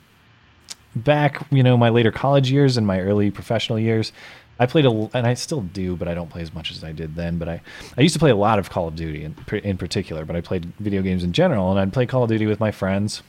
back, 1.03 1.45
you 1.51 1.63
know, 1.63 1.77
my 1.77 1.89
later 1.89 2.11
college 2.11 2.51
years 2.51 2.77
and 2.77 2.85
my 2.85 2.99
early 2.99 3.31
professional 3.31 3.79
years, 3.79 4.11
I 4.59 4.65
played 4.65 4.85
a, 4.85 5.09
and 5.13 5.25
I 5.25 5.33
still 5.35 5.61
do, 5.61 5.95
but 5.95 6.07
I 6.07 6.13
don't 6.13 6.29
play 6.29 6.41
as 6.41 6.53
much 6.53 6.71
as 6.71 6.83
I 6.83 6.91
did 6.91 7.15
then. 7.15 7.37
But 7.37 7.49
I, 7.49 7.61
I 7.97 8.01
used 8.01 8.13
to 8.13 8.19
play 8.19 8.31
a 8.31 8.35
lot 8.35 8.59
of 8.59 8.69
Call 8.69 8.87
of 8.87 8.95
Duty 8.95 9.23
in, 9.23 9.35
in 9.63 9.77
particular, 9.77 10.25
but 10.25 10.35
I 10.35 10.41
played 10.41 10.71
video 10.79 11.01
games 11.01 11.23
in 11.23 11.31
general, 11.31 11.71
and 11.71 11.79
I'd 11.79 11.93
play 11.93 12.05
Call 12.05 12.23
of 12.23 12.29
Duty 12.29 12.45
with 12.45 12.59
my 12.59 12.71
friends. 12.71 13.23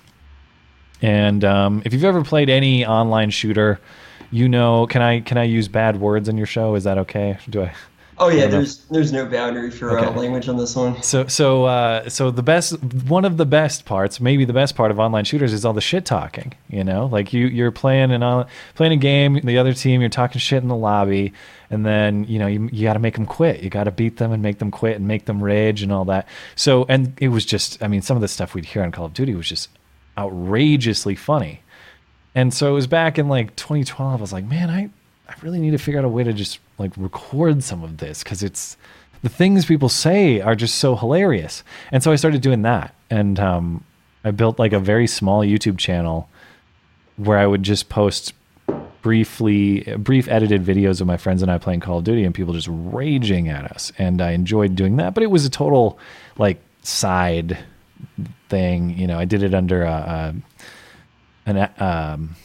And 1.02 1.44
um, 1.44 1.82
if 1.84 1.92
you've 1.92 2.04
ever 2.04 2.24
played 2.24 2.50
any 2.50 2.84
online 2.84 3.30
shooter, 3.30 3.80
you 4.30 4.48
know, 4.48 4.86
can 4.86 5.02
I 5.02 5.20
can 5.20 5.38
I 5.38 5.44
use 5.44 5.68
bad 5.68 6.00
words 6.00 6.28
in 6.28 6.36
your 6.36 6.46
show? 6.46 6.74
Is 6.74 6.84
that 6.84 6.98
okay? 6.98 7.38
Do 7.48 7.62
I? 7.62 7.74
Oh 8.20 8.28
yeah, 8.28 8.46
there's 8.46 8.84
there's 8.86 9.10
no 9.10 9.26
boundary 9.26 9.70
for 9.70 9.98
uh, 9.98 10.10
language 10.12 10.48
on 10.48 10.56
this 10.56 10.76
one. 10.76 11.02
So 11.02 11.26
so 11.26 11.64
uh, 11.64 12.08
so 12.08 12.30
the 12.30 12.42
best 12.42 12.80
one 13.08 13.24
of 13.24 13.36
the 13.36 13.46
best 13.46 13.86
parts, 13.86 14.20
maybe 14.20 14.44
the 14.44 14.52
best 14.52 14.76
part 14.76 14.90
of 14.90 15.00
online 15.00 15.24
shooters 15.24 15.52
is 15.52 15.64
all 15.64 15.72
the 15.72 15.80
shit 15.80 16.04
talking. 16.04 16.52
You 16.68 16.84
know, 16.84 17.06
like 17.06 17.32
you 17.32 17.46
you're 17.46 17.72
playing 17.72 18.12
an 18.12 18.22
on- 18.22 18.46
playing 18.74 18.92
a 18.92 18.96
game, 18.96 19.40
the 19.42 19.58
other 19.58 19.72
team, 19.72 20.00
you're 20.00 20.10
talking 20.10 20.38
shit 20.38 20.62
in 20.62 20.68
the 20.68 20.76
lobby, 20.76 21.32
and 21.70 21.84
then 21.84 22.24
you 22.24 22.38
know 22.38 22.46
you 22.46 22.68
you 22.70 22.84
got 22.84 22.92
to 22.92 23.00
make 23.00 23.14
them 23.14 23.26
quit. 23.26 23.62
You 23.62 23.70
got 23.70 23.84
to 23.84 23.90
beat 23.90 24.18
them 24.18 24.30
and 24.30 24.42
make 24.42 24.58
them 24.58 24.70
quit 24.70 24.96
and 24.96 25.08
make 25.08 25.24
them 25.24 25.42
rage 25.42 25.82
and 25.82 25.90
all 25.90 26.04
that. 26.04 26.28
So 26.54 26.86
and 26.88 27.14
it 27.20 27.28
was 27.28 27.44
just, 27.44 27.82
I 27.82 27.88
mean, 27.88 28.02
some 28.02 28.16
of 28.16 28.20
the 28.20 28.28
stuff 28.28 28.54
we'd 28.54 28.66
hear 28.66 28.82
on 28.82 28.92
Call 28.92 29.06
of 29.06 29.14
Duty 29.14 29.34
was 29.34 29.48
just 29.48 29.70
outrageously 30.18 31.14
funny. 31.14 31.62
And 32.34 32.54
so 32.54 32.70
it 32.70 32.74
was 32.74 32.86
back 32.86 33.18
in 33.18 33.28
like 33.28 33.56
2012. 33.56 34.12
I 34.12 34.20
was 34.20 34.32
like, 34.32 34.44
man, 34.44 34.70
I, 34.70 34.90
I 35.30 35.34
really 35.42 35.60
need 35.60 35.70
to 35.70 35.78
figure 35.78 36.00
out 36.00 36.04
a 36.04 36.08
way 36.08 36.24
to 36.24 36.32
just 36.32 36.58
like 36.78 36.92
record 36.96 37.62
some 37.62 37.84
of 37.84 37.98
this 37.98 38.24
because 38.24 38.42
it's 38.42 38.76
the 39.22 39.28
things 39.28 39.64
people 39.64 39.88
say 39.88 40.40
are 40.40 40.56
just 40.56 40.76
so 40.76 40.96
hilarious. 40.96 41.62
And 41.92 42.02
so 42.02 42.10
I 42.10 42.16
started 42.16 42.42
doing 42.42 42.62
that. 42.62 42.94
And 43.10 43.38
um, 43.38 43.84
I 44.24 44.32
built 44.32 44.58
like 44.58 44.72
a 44.72 44.80
very 44.80 45.06
small 45.06 45.42
YouTube 45.42 45.78
channel 45.78 46.28
where 47.16 47.38
I 47.38 47.46
would 47.46 47.62
just 47.62 47.88
post 47.88 48.32
briefly, 49.02 49.82
brief 49.98 50.26
edited 50.28 50.64
videos 50.64 51.00
of 51.00 51.06
my 51.06 51.16
friends 51.16 51.42
and 51.42 51.50
I 51.50 51.58
playing 51.58 51.80
Call 51.80 51.98
of 51.98 52.04
Duty 52.04 52.24
and 52.24 52.34
people 52.34 52.52
just 52.54 52.68
raging 52.70 53.48
at 53.48 53.70
us. 53.70 53.92
And 53.98 54.20
I 54.20 54.32
enjoyed 54.32 54.74
doing 54.74 54.96
that. 54.96 55.14
But 55.14 55.22
it 55.22 55.30
was 55.30 55.44
a 55.44 55.50
total 55.50 55.98
like 56.38 56.60
side 56.82 57.56
thing. 58.48 58.98
You 58.98 59.06
know, 59.06 59.18
I 59.18 59.26
did 59.26 59.44
it 59.44 59.54
under 59.54 59.84
a, 59.84 60.34
a 61.46 61.50
an 61.50 61.70
um, 61.78 62.36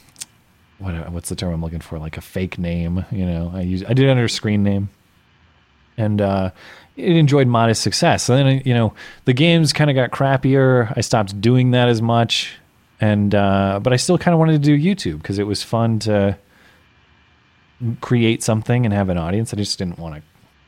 what 0.80 1.12
what's 1.12 1.30
the 1.30 1.36
term 1.36 1.54
I'm 1.54 1.62
looking 1.62 1.80
for? 1.80 1.98
Like 2.00 2.18
a 2.18 2.22
fake 2.22 2.58
name, 2.58 3.06
you 3.12 3.26
know. 3.26 3.52
I 3.54 3.62
use 3.62 3.84
I 3.84 3.94
did 3.94 4.06
it 4.06 4.10
under 4.10 4.26
a 4.26 4.30
screen 4.30 4.64
name, 4.64 4.90
and 5.98 6.22
uh, 6.22 6.52
it 6.96 7.16
enjoyed 7.16 7.48
modest 7.48 7.82
success. 7.82 8.30
And 8.30 8.48
then 8.48 8.62
you 8.66 8.74
know 8.74 8.94
the 9.26 9.34
games 9.34 9.74
kind 9.74 9.90
of 9.90 9.96
got 9.96 10.12
crappier. 10.12 10.94
I 10.96 11.02
stopped 11.02 11.40
doing 11.40 11.72
that 11.72 11.88
as 11.88 12.02
much, 12.02 12.56
and 13.00 13.34
uh, 13.34 13.80
but 13.82 13.94
I 13.94 13.96
still 13.96 14.18
kind 14.18 14.34
of 14.34 14.40
wanted 14.40 14.64
to 14.64 14.78
do 14.78 14.78
YouTube 14.78 15.22
because 15.22 15.40
it 15.40 15.48
was 15.48 15.64
fun 15.64 16.00
to 16.00 16.38
create 18.02 18.44
something 18.44 18.86
and 18.86 18.94
have 18.94 19.10
an 19.10 19.18
audience. 19.18 19.54
I 19.54 19.58
just 19.58 19.78
didn't 19.78 20.00
want 20.00 20.16
to 20.16 20.22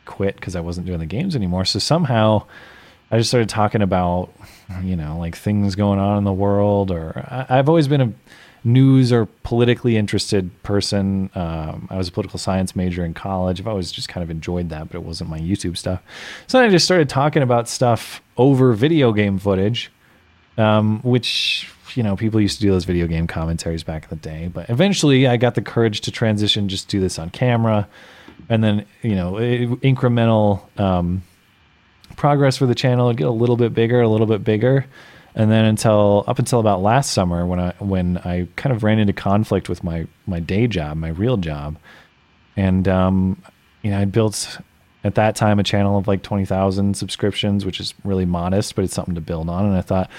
quit 0.06 0.36
because 0.36 0.56
I 0.56 0.62
wasn't 0.62 0.88
doing 0.88 1.00
the 1.00 1.06
games 1.06 1.36
anymore. 1.36 1.66
So 1.66 1.80
somehow 1.80 2.46
I 3.12 3.18
just 3.18 3.30
started 3.30 3.50
talking 3.50 3.82
about, 3.82 4.34
you 4.82 4.96
know, 4.96 5.18
like 5.18 5.36
things 5.36 5.76
going 5.76 6.00
on 6.00 6.18
in 6.18 6.24
the 6.24 6.34
world, 6.34 6.92
or 6.92 7.46
I, 7.50 7.56
have 7.56 7.70
always 7.70 7.88
been 7.88 8.02
a 8.02 8.14
news 8.64 9.12
or 9.12 9.26
politically 9.44 9.98
interested 9.98 10.52
person. 10.64 11.30
Um, 11.36 11.88
I 11.90 11.98
was 11.98 12.08
a 12.08 12.12
political 12.12 12.40
science 12.40 12.76
major 12.76 13.06
in 13.06 13.14
college. 13.14 13.60
I've 13.60 13.68
always 13.68 13.92
just 13.92 14.10
kind 14.10 14.24
of 14.24 14.30
enjoyed 14.30 14.70
that, 14.70 14.90
but 14.90 14.96
it 14.96 15.04
wasn't 15.04 15.30
my 15.30 15.40
YouTube 15.40 15.78
stuff. 15.78 16.02
So 16.48 16.60
I 16.60 16.70
just 16.70 16.86
started 16.86 17.10
talking 17.10 17.44
about 17.44 17.70
stuff 17.70 18.22
over 18.38 18.74
video 18.74 19.14
game 19.14 19.40
footage, 19.40 19.92
um, 20.58 21.02
which 21.02 21.70
you 21.96 22.04
know 22.04 22.16
people 22.16 22.42
used 22.42 22.58
to 22.58 22.62
do 22.62 22.72
those 22.72 22.86
video 22.86 23.08
game 23.08 23.28
commentaries 23.28 23.84
back 23.84 24.04
in 24.04 24.10
the 24.10 24.16
day. 24.16 24.50
But 24.54 24.70
eventually, 24.70 25.28
I 25.28 25.38
got 25.38 25.56
the 25.56 25.62
courage 25.62 26.02
to 26.02 26.12
transition, 26.12 26.70
just 26.70 26.88
do 26.88 27.00
this 27.00 27.18
on 27.18 27.30
camera, 27.30 27.88
and 28.50 28.64
then 28.64 28.86
you 29.02 29.16
know 29.16 29.34
incremental. 29.34 30.62
Um, 30.80 31.24
progress 32.18 32.58
for 32.58 32.66
the 32.66 32.76
channel 32.76 33.08
would 33.08 33.18
get 33.18 33.28
a 33.28 33.32
little 33.32 33.56
bit 33.56 33.74
bigger, 33.74 34.02
a 34.02 34.10
little 34.10 34.28
bit 34.28 34.44
bigger, 34.44 34.86
and 35.38 35.52
then 35.52 35.66
until 35.66 36.24
up 36.28 36.40
until 36.40 36.60
about 36.60 36.82
last 36.82 37.12
summer 37.12 37.46
when 37.46 37.60
I 37.60 37.74
when 37.78 38.18
I 38.18 38.48
kind 38.56 38.76
of 38.76 38.84
ran 38.84 38.98
into 38.98 39.14
conflict 39.14 39.70
with 39.70 39.84
my 39.84 40.08
my 40.26 40.40
day 40.40 40.66
job, 40.66 40.98
my 40.98 41.10
real 41.10 41.38
job, 41.38 41.78
and 42.58 42.88
um, 42.88 43.42
you 43.84 43.92
know 43.92 44.00
I 44.00 44.06
built 44.06 44.58
at 45.04 45.14
that 45.14 45.36
time 45.36 45.60
a 45.60 45.64
channel 45.64 45.96
of 45.96 46.08
like 46.08 46.24
twenty 46.24 46.44
thousand 46.44 46.98
subscriptions, 46.98 47.66
which 47.66 47.80
is 47.80 47.94
really 48.04 48.26
modest, 48.26 48.76
but 48.76 48.84
it's 48.84 48.96
something 48.96 49.14
to 49.14 49.22
build 49.22 49.48
on. 49.48 49.66
And 49.66 49.78
I 49.78 49.82
thought, 49.82 50.10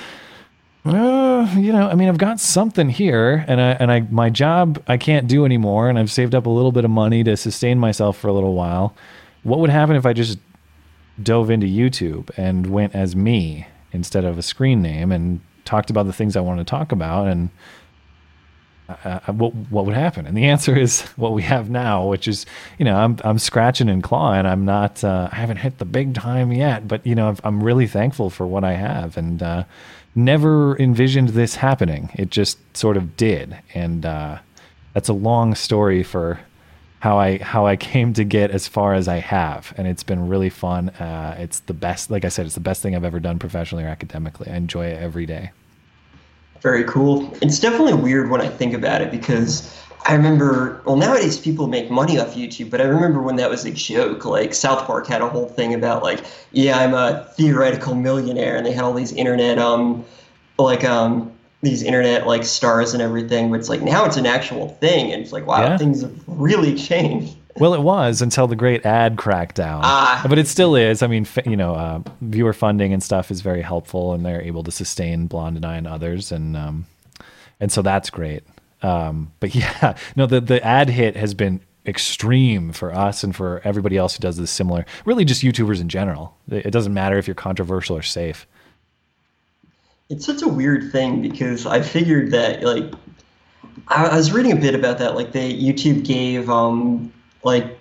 uh, 0.85 1.53
you 1.59 1.73
know, 1.73 1.89
I 1.89 1.97
mean, 1.97 2.09
I've 2.09 2.19
got 2.19 2.39
something 2.39 2.89
here, 2.89 3.45
and 3.49 3.61
I 3.61 3.71
and 3.73 3.91
I 3.91 4.01
my 4.03 4.31
job 4.31 4.81
I 4.87 4.99
can't 4.99 5.27
do 5.27 5.45
anymore, 5.45 5.89
and 5.89 5.99
I've 5.99 6.13
saved 6.13 6.33
up 6.37 6.47
a 6.47 6.51
little 6.51 6.73
bit 6.73 6.85
of 6.85 6.93
money 6.93 7.25
to 7.25 7.37
sustain 7.37 7.81
myself 7.81 8.17
for 8.17 8.29
a 8.29 8.33
little 8.33 8.55
while. 8.55 8.95
What 9.43 9.59
would 9.59 9.71
happen 9.71 9.97
if 9.97 10.07
I 10.07 10.13
just 10.13 10.39
dove 11.21 11.51
into 11.51 11.67
YouTube 11.67 12.31
and 12.39 12.69
went 12.69 12.95
as 12.95 13.17
me 13.17 13.67
instead 13.93 14.25
of 14.25 14.39
a 14.39 14.43
screen 14.43 14.83
name 14.83 15.13
and 15.13 15.41
talked 15.65 15.91
about 15.91 16.07
the 16.07 16.13
things 16.13 16.37
I 16.37 16.41
wanted 16.41 16.67
to 16.67 16.71
talk 16.71 16.93
about 16.93 17.29
and 17.29 17.51
uh, 18.89 19.21
uh, 19.27 19.33
what 19.33 19.55
what 19.55 19.85
would 19.85 19.95
happen? 19.95 20.27
And 20.27 20.37
the 20.37 20.47
answer 20.47 20.75
is 20.75 21.03
what 21.17 21.33
we 21.33 21.43
have 21.43 21.69
now, 21.69 22.07
which 22.07 22.27
is 22.27 22.47
you 22.79 22.85
know 22.85 22.97
I'm 22.97 23.19
I'm 23.23 23.39
scratching 23.39 23.89
and 23.89 24.03
clawing. 24.03 24.47
I'm 24.47 24.65
not 24.65 25.05
uh, 25.05 25.29
I 25.31 25.37
haven't 25.37 25.59
hit 25.59 25.79
the 25.79 25.85
big 25.85 26.15
time 26.15 26.53
yet, 26.53 26.89
but 26.89 27.07
you 27.07 27.15
know 27.15 27.35
I'm 27.45 27.63
really 27.63 27.87
thankful 27.87 28.31
for 28.31 28.47
what 28.47 28.65
I 28.65 28.73
have 28.73 29.17
and 29.17 29.43
uh, 29.43 29.65
never 30.15 30.77
envisioned 30.79 31.31
this 31.31 31.57
happening. 31.57 32.11
It 32.15 32.31
just 32.31 32.59
sort 32.77 32.97
of 32.97 33.17
did, 33.17 33.59
and 33.75 34.07
uh, 34.07 34.39
that's 34.95 35.11
a 35.11 35.15
long 35.15 35.55
story 35.55 36.03
for 36.03 36.41
how 37.01 37.19
I 37.19 37.39
how 37.39 37.67
I 37.67 37.77
came 37.77 38.13
to 38.15 38.25
get 38.25 38.51
as 38.51 38.67
far 38.67 38.95
as 38.95 39.09
I 39.09 39.19
have, 39.19 39.73
and 39.77 39.87
it's 39.87 40.03
been 40.03 40.29
really 40.29 40.51
fun. 40.51 40.89
Uh, 40.91 41.37
it's 41.39 41.61
the 41.61 41.75
best, 41.75 42.11
like 42.11 42.25
I 42.25 42.29
said, 42.29 42.47
it's 42.47 42.55
the 42.55 42.61
best 42.61 42.83
thing 42.83 42.97
I've 42.97 43.05
ever 43.05 43.21
done 43.21 43.39
professionally 43.39 43.85
or 43.85 43.89
academically. 43.89 44.51
I 44.51 44.57
enjoy 44.57 44.87
it 44.87 45.01
every 45.01 45.27
day. 45.27 45.53
Very 46.61 46.83
cool. 46.85 47.33
It's 47.41 47.61
definitely 47.61 47.95
weird 47.95 48.31
when 48.31 48.41
I 48.41 48.49
think 48.49 48.75
about 48.75 49.01
it 49.01 49.13
because 49.13 49.73
I 50.07 50.15
remember. 50.15 50.83
Well, 50.85 50.97
nowadays 50.97 51.39
people 51.39 51.69
make 51.69 51.89
money 51.89 52.19
off 52.19 52.35
YouTube, 52.35 52.71
but 52.71 52.81
I 52.81 52.85
remember 52.85 53.23
when 53.23 53.37
that 53.37 53.49
was 53.49 53.65
a 53.65 53.71
joke. 53.71 54.25
Like 54.25 54.53
South 54.53 54.85
Park 54.85 55.07
had 55.07 55.23
a 55.23 55.29
whole 55.29 55.49
thing 55.49 55.75
about 55.75 56.03
like, 56.03 56.25
yeah, 56.51 56.79
I'm 56.79 56.95
a 56.95 57.29
theoretical 57.37 57.95
millionaire, 57.95 58.57
and 58.57 58.67
they 58.67 58.73
had 58.73 58.83
all 58.83 58.93
these 58.93 59.13
internet 59.13 59.59
um 59.59 60.05
like 60.59 60.83
um 60.83 61.33
these 61.63 61.83
internet 61.83 62.27
like 62.27 62.45
stars 62.45 62.95
and 62.95 63.03
everything, 63.03 63.51
but 63.51 63.59
it's 63.59 63.69
like 63.69 63.83
now 63.83 64.05
it's 64.05 64.17
an 64.17 64.27
actual 64.27 64.69
thing, 64.69 65.13
and 65.13 65.23
it's 65.23 65.33
like 65.33 65.47
wow, 65.47 65.63
yeah. 65.63 65.79
things 65.79 66.03
have 66.03 66.15
really 66.27 66.75
changed. 66.75 67.37
Well, 67.59 67.75
it 67.75 67.81
was 67.81 68.23
until 68.23 68.47
the 68.47 68.55
great 68.55 68.87
ad 68.87 69.17
crackdown, 69.17 69.81
ah. 69.83 70.25
but 70.29 70.39
it 70.39 70.47
still 70.47 70.77
is. 70.77 71.03
I 71.03 71.09
mean, 71.09 71.27
you 71.45 71.57
know, 71.57 71.75
uh, 71.75 72.03
viewer 72.21 72.53
funding 72.53 72.93
and 72.93 73.03
stuff 73.03 73.33
is 73.33 73.41
very 73.41 73.63
helpful, 73.63 74.13
and 74.13 74.25
they're 74.25 74.41
able 74.41 74.63
to 74.63 74.71
sustain 74.71 75.27
Blonde 75.27 75.57
and 75.57 75.67
I 75.67 75.77
and 75.77 75.89
others, 75.89 76.31
and 76.31 76.57
um, 76.57 76.87
and 77.59 77.73
so 77.73 77.83
that's 77.83 78.11
great. 78.11 78.45
Um, 78.83 79.33
but 79.41 79.55
yeah, 79.57 79.97
no, 80.15 80.27
the 80.27 80.41
the 80.41 80.65
ad 80.65 80.89
hit 80.89 81.17
has 81.17 81.35
been 81.35 81.61
extreme 81.85 82.71
for 82.73 82.95
us 82.95 83.25
and 83.25 83.35
for 83.35 83.61
everybody 83.65 83.97
else 83.97 84.15
who 84.15 84.21
does 84.21 84.37
this 84.37 84.51
similar. 84.51 84.87
Really, 85.05 85.25
just 85.25 85.43
YouTubers 85.43 85.81
in 85.81 85.89
general. 85.89 86.37
It 86.49 86.71
doesn't 86.71 86.95
matter 86.95 87.19
if 87.19 87.27
you're 87.27 87.35
controversial 87.35 87.97
or 87.97 88.03
safe. 88.03 88.47
It's 90.09 90.25
such 90.25 90.43
a 90.43 90.49
weird 90.49 90.91
thing 90.91 91.21
because 91.21 91.67
I 91.67 91.83
figured 91.83 92.31
that 92.31 92.63
like 92.63 92.93
I, 93.89 94.17
was 94.17 94.33
reading 94.33 94.53
a 94.53 94.57
bit 94.57 94.75
about 94.75 94.99
that. 94.99 95.15
Like 95.15 95.33
they 95.33 95.53
YouTube 95.53 96.05
gave 96.05 96.49
um 96.49 97.13
like 97.43 97.79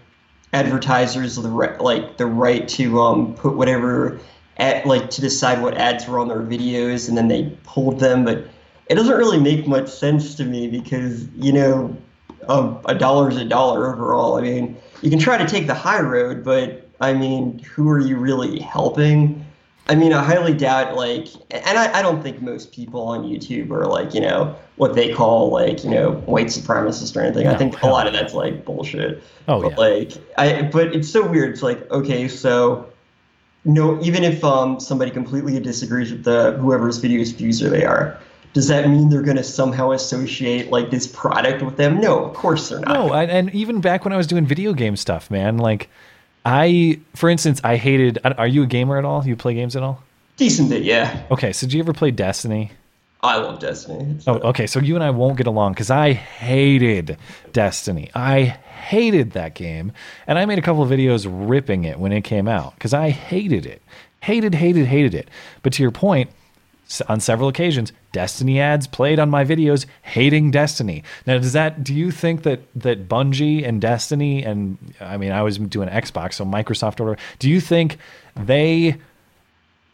advertisers 0.53 1.36
the 1.36 1.50
right 1.50 1.79
like 1.79 2.17
the 2.17 2.25
right 2.25 2.67
to 2.69 3.00
um 3.01 3.34
put 3.36 3.55
whatever 3.55 4.19
at 4.57 4.86
like 4.86 5.10
to 5.12 5.22
decide 5.22 5.62
what 5.62 5.77
ads 5.77 6.07
were 6.07 6.19
on 6.19 6.27
their 6.27 6.41
videos 6.41 7.07
and 7.07 7.17
then 7.17 7.27
they 7.27 7.55
pulled 7.63 8.00
them 8.00 8.24
but 8.24 8.46
it 8.88 8.96
doesn't 8.96 9.17
really 9.17 9.39
make 9.39 9.67
much 9.67 9.89
sense 9.89 10.36
to 10.36 10.46
me 10.46 10.67
because 10.67 11.27
you 11.36 11.51
know 11.51 11.96
um, 12.48 12.79
a 12.86 12.96
dollar 12.96 13.29
is 13.29 13.38
a 13.38 13.46
dollar 13.46 13.93
overall 13.93 14.38
i 14.38 14.41
mean 14.41 14.77
you 15.01 15.10
can 15.10 15.19
try 15.19 15.38
to 15.38 15.46
take 15.46 15.67
the 15.67 15.74
high 15.74 16.00
road 16.00 16.43
but 16.43 16.88
i 17.01 17.13
mean 17.13 17.60
who 17.60 17.89
are 17.89 18.00
you 18.00 18.17
really 18.17 18.60
helping 18.60 19.46
I 19.89 19.96
mean, 19.96 20.12
I 20.13 20.24
highly 20.24 20.53
doubt, 20.53 20.96
like, 20.96 21.27
and 21.50 21.77
I, 21.77 22.00
I 22.00 22.01
don't 22.01 22.22
think 22.22 22.41
most 22.41 22.74
people 22.74 23.01
on 23.01 23.24
YouTube 23.24 23.72
are 23.72 23.86
like, 23.86 24.13
you 24.13 24.22
know, 24.22 24.56
what 24.75 24.96
they 24.96 25.13
call 25.13 25.50
like, 25.50 25.84
you 25.84 25.89
know, 25.89 26.13
white 26.25 26.48
supremacist 26.48 27.15
or 27.15 27.22
anything. 27.22 27.46
No, 27.46 27.51
I 27.51 27.58
think 27.58 27.82
a 27.82 27.88
lot 27.88 28.06
of 28.06 28.13
that's 28.13 28.34
like 28.34 28.65
bullshit. 28.65 29.24
Oh 29.48 29.62
but, 29.62 29.72
yeah. 29.72 29.77
Like, 29.77 30.12
I, 30.38 30.62
but 30.63 30.96
it's 30.96 31.10
so 31.10 31.25
weird. 31.25 31.51
It's 31.51 31.63
like, 31.63 31.89
okay, 31.89 32.27
so, 32.27 32.91
no, 33.65 34.01
even 34.01 34.24
if 34.24 34.44
um 34.44 34.79
somebody 34.79 35.12
completely 35.12 35.60
disagrees 35.60 36.12
with 36.12 36.24
the 36.24 36.51
whoever's 36.53 36.98
video's 36.98 37.32
views 37.32 37.60
they 37.60 37.86
are, 37.86 38.20
does 38.53 38.67
that 38.67 38.89
mean 38.89 39.10
they're 39.10 39.22
going 39.22 39.38
to 39.38 39.44
somehow 39.44 39.91
associate 39.91 40.72
like 40.72 40.89
this 40.89 41.08
product 41.08 41.62
with 41.62 41.77
them? 41.77 42.00
No, 42.00 42.25
of 42.25 42.34
course 42.34 42.70
they're 42.70 42.79
not. 42.79 42.94
No, 42.94 43.13
and 43.13 43.53
even 43.53 43.82
back 43.82 44.03
when 44.03 44.13
I 44.13 44.17
was 44.17 44.27
doing 44.27 44.46
video 44.46 44.74
game 44.74 44.96
stuff, 44.96 45.29
man, 45.29 45.58
like 45.58 45.89
I, 46.48 47.01
for 47.13 47.30
instance, 47.30 47.60
I 47.62 47.75
hated. 47.75 48.20
Are 48.24 48.48
you 48.48 48.63
a 48.63 48.68
gamer 48.68 48.98
at 48.98 49.04
all? 49.04 49.27
You 49.27 49.36
play 49.36 49.54
games 49.54 49.75
at 49.75 49.84
all? 49.84 50.01
Decent 50.38 50.70
bit, 50.70 50.84
yeah. 50.84 51.24
Okay, 51.30 51.51
so 51.51 51.68
do 51.68 51.75
you 51.75 51.84
ever 51.84 51.92
play 51.92 52.10
Destiny? 52.10 52.72
I 53.22 53.36
love 53.38 53.60
Destiny. 53.60 54.18
oh, 54.27 54.36
okay. 54.36 54.66
So 54.66 54.80
you 54.80 54.96
and 54.96 55.04
I 55.04 55.10
won't 55.10 55.38
get 55.38 55.48
along 55.48 55.74
because 55.74 55.92
I 55.92 56.13
hated 56.13 57.18
Destiny. 57.51 58.10
I 58.16 58.44
hated 58.44 59.32
that 59.32 59.56
game, 59.56 59.92
and 60.25 60.39
I 60.39 60.46
made 60.46 60.58
a 60.58 60.62
couple 60.62 60.82
of 60.82 60.89
videos 60.89 61.27
ripping 61.30 61.84
it 61.84 62.00
when 62.00 62.13
it 62.13 62.22
came 62.22 62.48
out 62.48 62.75
because 62.75 62.94
I 62.94 63.10
hated 63.10 63.66
it, 63.66 63.82
hated, 64.22 64.56
hated, 64.56 64.86
hated 64.86 65.16
it. 65.16 65.30
But 65.63 65.74
to 65.74 65.84
your 65.84 65.92
point, 65.92 66.30
on 67.08 67.20
several 67.20 67.50
occasions, 67.50 67.91
Destiny 68.12 68.60
ads 68.60 68.88
played 68.88 69.20
on 69.20 69.29
my 69.29 69.44
videos 69.44 69.86
hating 70.01 70.51
Destiny. 70.51 71.03
Now, 71.25 71.38
does 71.38 71.53
that 71.53 71.84
do 71.84 71.94
you 71.94 72.12
think 72.12 72.44
that 72.44 72.62
that 72.75 73.08
Bungie 73.08 73.67
and 73.67 73.82
Destiny 73.82 74.44
and 74.44 74.77
I 75.00 75.17
mean 75.17 75.32
I 75.32 75.41
was 75.41 75.58
doing 75.58 75.89
Xbox, 75.89 76.34
so 76.34 76.46
Microsoft 76.46 77.00
order 77.00 77.17
do 77.39 77.50
you 77.50 77.60
think 77.60 77.98
they 78.36 78.96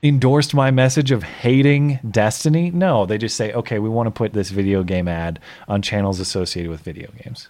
endorsed 0.03 0.53
my 0.53 0.69
message 0.69 1.12
of 1.12 1.23
hating 1.23 2.00
Destiny? 2.09 2.71
No, 2.71 3.05
they 3.05 3.17
just 3.17 3.35
say, 3.35 3.53
"Okay, 3.53 3.79
we 3.79 3.89
want 3.89 4.07
to 4.07 4.12
put 4.12 4.33
this 4.33 4.50
video 4.50 4.83
game 4.83 5.07
ad 5.07 5.39
on 5.67 5.81
channels 5.81 6.19
associated 6.19 6.69
with 6.69 6.81
video 6.81 7.09
games." 7.23 7.47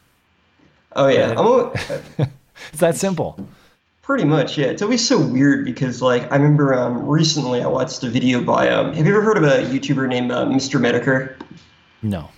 Oh 0.95 1.07
yeah, 1.07 1.33
it's 2.71 2.79
that 2.79 2.95
simple. 2.95 3.37
Pretty 4.03 4.25
much, 4.25 4.57
yeah. 4.57 4.67
It's 4.67 4.81
always 4.81 5.05
so 5.05 5.17
weird 5.17 5.63
because, 5.63 6.01
like, 6.01 6.29
I 6.29 6.35
remember 6.35 6.73
um, 6.73 7.07
recently 7.07 7.61
I 7.61 7.67
watched 7.67 8.03
a 8.03 8.09
video 8.09 8.43
by 8.43 8.69
um. 8.69 8.93
Have 8.93 9.07
you 9.07 9.13
ever 9.13 9.21
heard 9.21 9.37
of 9.37 9.43
a 9.43 9.63
YouTuber 9.63 10.09
named 10.09 10.29
uh, 10.29 10.45
Mr. 10.45 10.77
Metokur? 10.77 11.35
No. 12.01 12.29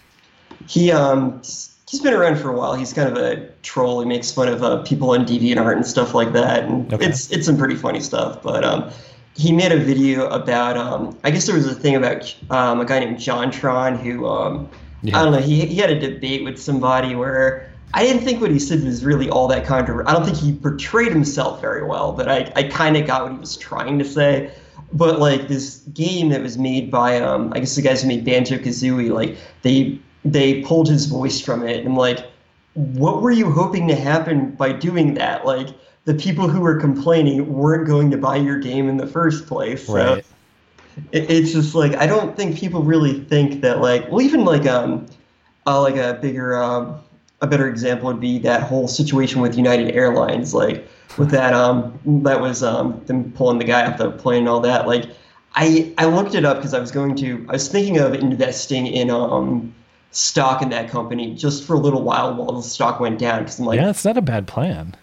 He 0.68 0.92
um 0.92 1.42
he's 1.90 2.02
been 2.02 2.14
around 2.14 2.38
for 2.38 2.52
a 2.52 2.54
while. 2.54 2.76
He's 2.76 2.94
kind 2.94 3.10
of 3.10 3.18
a 3.18 3.50
troll. 3.64 4.00
He 4.00 4.08
makes 4.08 4.32
fun 4.32 4.48
of 4.48 4.62
uh, 4.62 4.84
people 4.84 5.10
on 5.12 5.26
DeviantArt 5.26 5.76
and 5.76 5.86
stuff 5.86 6.14
like 6.14 6.34
that, 6.34 6.66
and 6.66 6.94
okay. 6.94 7.04
it's 7.04 7.32
it's 7.32 7.48
some 7.48 7.58
pretty 7.58 7.76
funny 7.76 8.00
stuff. 8.00 8.44
But 8.44 8.64
um, 8.64 8.92
he 9.36 9.52
made 9.52 9.72
a 9.72 9.78
video 9.78 10.28
about 10.28 10.78
um, 10.78 11.18
I 11.24 11.32
guess 11.32 11.48
there 11.48 11.56
was 11.56 11.66
a 11.66 11.74
thing 11.74 11.96
about 11.96 12.36
um, 12.52 12.80
a 12.80 12.86
guy 12.86 13.00
named 13.00 13.18
JonTron 13.18 14.00
who 14.00 14.28
um, 14.28 14.70
yeah. 15.02 15.20
I 15.20 15.24
don't 15.24 15.34
know. 15.34 15.40
He 15.40 15.66
he 15.66 15.78
had 15.78 15.90
a 15.90 16.00
debate 16.00 16.44
with 16.44 16.62
somebody 16.62 17.16
where 17.16 17.72
I 17.94 18.04
didn't 18.04 18.24
think 18.24 18.42
what 18.42 18.52
he 18.52 18.60
said 18.60 18.84
was 18.84 19.06
really 19.06 19.30
all 19.30 19.48
that 19.48 19.66
controversial. 19.66 20.10
I 20.10 20.14
don't 20.14 20.26
think 20.26 20.38
he 20.38 20.54
portrayed 20.54 21.12
himself 21.12 21.62
very 21.62 21.84
well, 21.84 22.12
but 22.12 22.28
I, 22.30 22.52
I 22.56 22.64
kind 22.64 22.98
of 22.98 23.08
got 23.08 23.24
what 23.24 23.32
he 23.34 23.38
was 23.38 23.56
trying 23.58 23.98
to 24.00 24.06
say. 24.06 24.52
But 24.92 25.20
like 25.20 25.48
this 25.48 25.78
game 25.94 26.30
that 26.30 26.42
was 26.42 26.58
made 26.58 26.92
by, 26.92 27.20
um, 27.20 27.52
I 27.56 27.60
guess 27.60 27.76
the 27.76 27.82
guys 27.82 28.02
who 28.02 28.08
made 28.08 28.26
Banjo 28.26 28.58
Kazooie, 28.58 29.12
like 29.12 29.38
they 29.62 30.02
they 30.24 30.62
pulled 30.64 30.90
his 30.90 31.06
voice 31.06 31.40
from 31.42 31.66
it. 31.68 31.86
And 31.86 31.96
like, 31.96 32.20
what 32.74 33.22
were 33.22 33.32
you 33.32 33.50
hoping 33.52 33.88
to 33.88 33.96
happen 33.96 34.52
by 34.56 34.74
doing 34.74 35.14
that? 35.16 35.46
Like 35.46 35.70
the 36.06 36.14
people 36.14 36.48
who 36.50 36.62
were 36.62 36.80
complaining 36.80 37.52
weren't 37.54 37.88
going 37.88 38.12
to 38.12 38.18
buy 38.18 38.38
your 38.38 38.60
game 38.60 38.90
in 38.90 38.98
the 38.98 39.08
first 39.08 39.48
place. 39.48 39.86
So 39.88 39.94
Right. 39.94 40.26
it, 41.12 41.30
it's 41.30 41.52
just 41.52 41.76
like 41.76 41.96
I 41.96 42.08
don't 42.08 42.36
think 42.36 42.58
people 42.58 42.84
really 42.84 43.22
think 43.26 43.62
that 43.62 43.82
like 43.82 44.10
well 44.10 44.22
even 44.22 44.46
like 44.46 44.66
um 44.66 45.08
uh, 45.66 45.82
like 45.82 45.96
a 45.96 46.20
bigger 46.22 46.62
um 46.62 47.02
a 47.42 47.48
better 47.48 47.68
example 47.68 48.08
would 48.08 48.20
be 48.20 48.40
that 48.40 48.64
whole 48.64 48.88
situation 48.88 49.42
with 49.42 49.56
United 49.58 49.94
Airlines 49.96 50.54
like 50.54 50.88
with 51.18 51.30
that 51.32 51.54
um 51.54 51.98
that 52.24 52.40
was 52.42 52.64
um 52.64 53.02
them 53.06 53.32
pulling 53.34 53.58
the 53.60 53.66
guy 53.66 53.86
off 53.90 53.98
the 53.98 54.12
plane 54.12 54.40
and 54.40 54.50
all 54.50 54.60
that 54.62 54.88
like 54.88 55.06
I 55.56 55.94
I 55.98 56.06
looked 56.06 56.36
it 56.36 56.46
up 56.46 56.58
because 56.58 56.74
I 56.74 56.80
was 56.80 56.92
going 56.92 57.16
to 57.18 57.46
I 57.50 57.54
was 57.54 57.68
thinking 57.68 57.98
of 58.00 58.14
investing 58.14 58.88
in 58.88 59.10
um 59.10 59.74
stock 60.12 60.62
in 60.62 60.70
that 60.70 60.90
company 60.90 61.36
just 61.36 61.66
for 61.66 61.74
a 61.76 61.80
little 61.80 62.02
while 62.02 62.34
while 62.34 62.54
the 62.54 62.62
stock 62.64 63.00
went 63.02 63.20
down 63.20 63.40
because 63.40 63.60
I'm 63.60 63.66
like 63.66 63.80
yeah, 63.80 63.90
it's 63.90 64.06
not 64.06 64.18
a 64.18 64.22
bad 64.22 64.48
plan. 64.48 64.96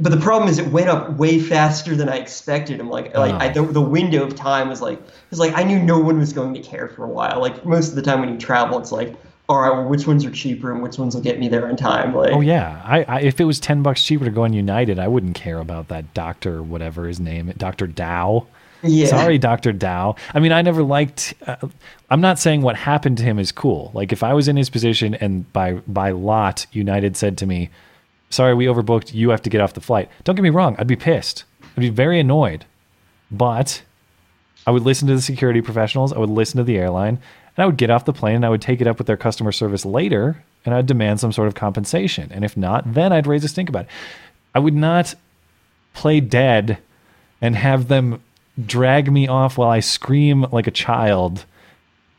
but 0.00 0.10
the 0.10 0.16
problem 0.20 0.48
is 0.50 0.58
it 0.58 0.68
went 0.68 0.88
up 0.88 1.16
way 1.16 1.38
faster 1.38 1.94
than 1.94 2.08
I 2.08 2.16
expected. 2.16 2.80
I'm 2.80 2.90
like, 2.90 3.16
like 3.16 3.34
I, 3.34 3.50
Oh. 3.50 3.52
the, 3.66 3.72
the 3.74 3.80
window 3.80 4.24
of 4.24 4.34
time 4.36 4.68
was 4.68 4.80
like, 4.80 5.00
it's 5.30 5.38
like 5.40 5.52
I 5.54 5.62
knew 5.64 5.78
no 5.78 5.98
one 6.00 6.18
was 6.18 6.32
going 6.32 6.54
to 6.54 6.60
care 6.60 6.88
for 6.88 7.04
a 7.04 7.08
while. 7.08 7.40
Like 7.40 7.64
most 7.64 7.90
of 7.90 7.94
the 7.96 8.02
time 8.02 8.20
when 8.20 8.28
you 8.30 8.38
travel, 8.38 8.78
it's 8.78 8.90
like, 8.92 9.14
all 9.48 9.60
right, 9.60 9.70
well, 9.70 9.88
which 9.88 10.06
ones 10.06 10.24
are 10.24 10.30
cheaper 10.30 10.70
and 10.72 10.82
which 10.82 10.98
ones 10.98 11.14
will 11.14 11.22
get 11.22 11.38
me 11.38 11.48
there 11.48 11.68
in 11.68 11.76
time? 11.76 12.14
Like, 12.14 12.32
Oh 12.32 12.40
yeah, 12.40 12.82
I, 12.84 13.02
I 13.04 13.20
if 13.20 13.40
it 13.40 13.44
was 13.44 13.58
ten 13.58 13.82
bucks 13.82 14.02
cheaper 14.04 14.24
to 14.26 14.30
go 14.30 14.42
on 14.44 14.52
United, 14.52 14.98
I 14.98 15.08
wouldn't 15.08 15.34
care 15.34 15.58
about 15.58 15.88
that 15.88 16.12
doctor, 16.14 16.62
whatever 16.62 17.06
his 17.06 17.18
name, 17.18 17.52
Doctor 17.56 17.86
Dao. 17.86 18.46
yeah, 18.82 19.06
Sorry, 19.06 19.38
Doctor 19.38 19.72
Dao. 19.72 20.16
I 20.34 20.40
mean, 20.40 20.52
I 20.52 20.60
never 20.62 20.82
liked. 20.82 21.34
Uh, 21.46 21.56
I'm 22.10 22.20
not 22.20 22.38
saying 22.38 22.62
what 22.62 22.76
happened 22.76 23.16
to 23.18 23.24
him 23.24 23.38
is 23.38 23.50
cool. 23.50 23.90
Like 23.94 24.12
if 24.12 24.22
I 24.22 24.34
was 24.34 24.48
in 24.48 24.56
his 24.56 24.68
position 24.70 25.14
and 25.14 25.50
by 25.52 25.74
by 25.86 26.10
lot 26.10 26.66
United 26.72 27.16
said 27.16 27.38
to 27.38 27.46
me, 27.46 27.70
"Sorry, 28.30 28.54
we 28.54 28.66
overbooked. 28.66 29.14
You 29.14 29.30
have 29.30 29.42
to 29.42 29.50
get 29.50 29.60
off 29.62 29.72
the 29.74 29.80
flight." 29.80 30.10
Don't 30.24 30.36
get 30.36 30.42
me 30.42 30.50
wrong. 30.50 30.76
I'd 30.78 30.86
be 30.86 30.96
pissed. 30.96 31.44
I'd 31.76 31.80
be 31.80 31.88
very 31.90 32.20
annoyed. 32.20 32.66
But 33.30 33.82
I 34.66 34.70
would 34.70 34.82
listen 34.82 35.08
to 35.08 35.14
the 35.14 35.22
security 35.22 35.62
professionals. 35.62 36.12
I 36.12 36.18
would 36.18 36.30
listen 36.30 36.58
to 36.58 36.64
the 36.64 36.76
airline, 36.78 37.18
and 37.58 37.64
I 37.64 37.66
would 37.66 37.76
get 37.76 37.90
off 37.90 38.04
the 38.04 38.12
plane 38.12 38.36
and 38.36 38.46
I 38.46 38.50
would 38.50 38.62
take 38.62 38.80
it 38.80 38.86
up 38.86 38.98
with 38.98 39.08
their 39.08 39.16
customer 39.16 39.50
service 39.50 39.84
later, 39.84 40.44
and 40.64 40.72
I'd 40.72 40.86
demand 40.86 41.18
some 41.18 41.32
sort 41.32 41.48
of 41.48 41.56
compensation. 41.56 42.30
And 42.32 42.44
if 42.44 42.56
not, 42.56 42.94
then 42.94 43.12
I'd 43.12 43.26
raise 43.26 43.42
a 43.42 43.48
stink 43.48 43.68
about 43.68 43.86
it. 43.86 43.90
I 44.54 44.60
would 44.60 44.74
not 44.74 45.16
play 45.92 46.20
dead 46.20 46.78
and 47.40 47.56
have 47.56 47.88
them 47.88 48.22
drag 48.64 49.10
me 49.10 49.26
off 49.26 49.58
while 49.58 49.70
I 49.70 49.80
scream 49.80 50.46
like 50.52 50.68
a 50.68 50.70
child. 50.70 51.46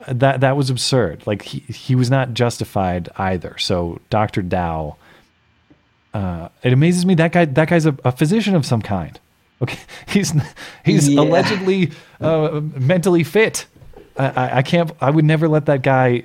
That 0.10 0.42
that 0.42 0.58
was 0.58 0.70
absurd. 0.70 1.26
Like 1.26 1.42
he 1.44 1.60
he 1.60 1.96
was 1.96 2.10
not 2.10 2.34
justified 2.34 3.08
either. 3.18 3.58
So 3.60 4.00
Dr. 4.10 4.42
Dao, 4.44 4.96
uh, 6.14 6.50
it 6.64 6.74
amazes 6.74 7.06
me 7.06 7.16
that 7.16 7.32
guy 7.32 7.46
that 7.46 7.70
guy's 7.70 7.86
a, 7.86 7.96
a 8.04 8.12
physician 8.12 8.56
of 8.56 8.66
some 8.66 8.82
kind. 8.82 9.18
Okay, 9.62 9.80
he's 10.08 10.34
he's 10.84 11.08
Yeah. 11.10 11.22
allegedly 11.22 11.92
uh, 12.20 12.60
mentally 12.76 13.24
fit. 13.24 13.66
I, 14.20 14.58
I, 14.58 14.62
can't. 14.62 14.92
I 15.02 15.10
would 15.10 15.26
never 15.26 15.48
let 15.48 15.66
that 15.68 15.82
guy 15.82 16.24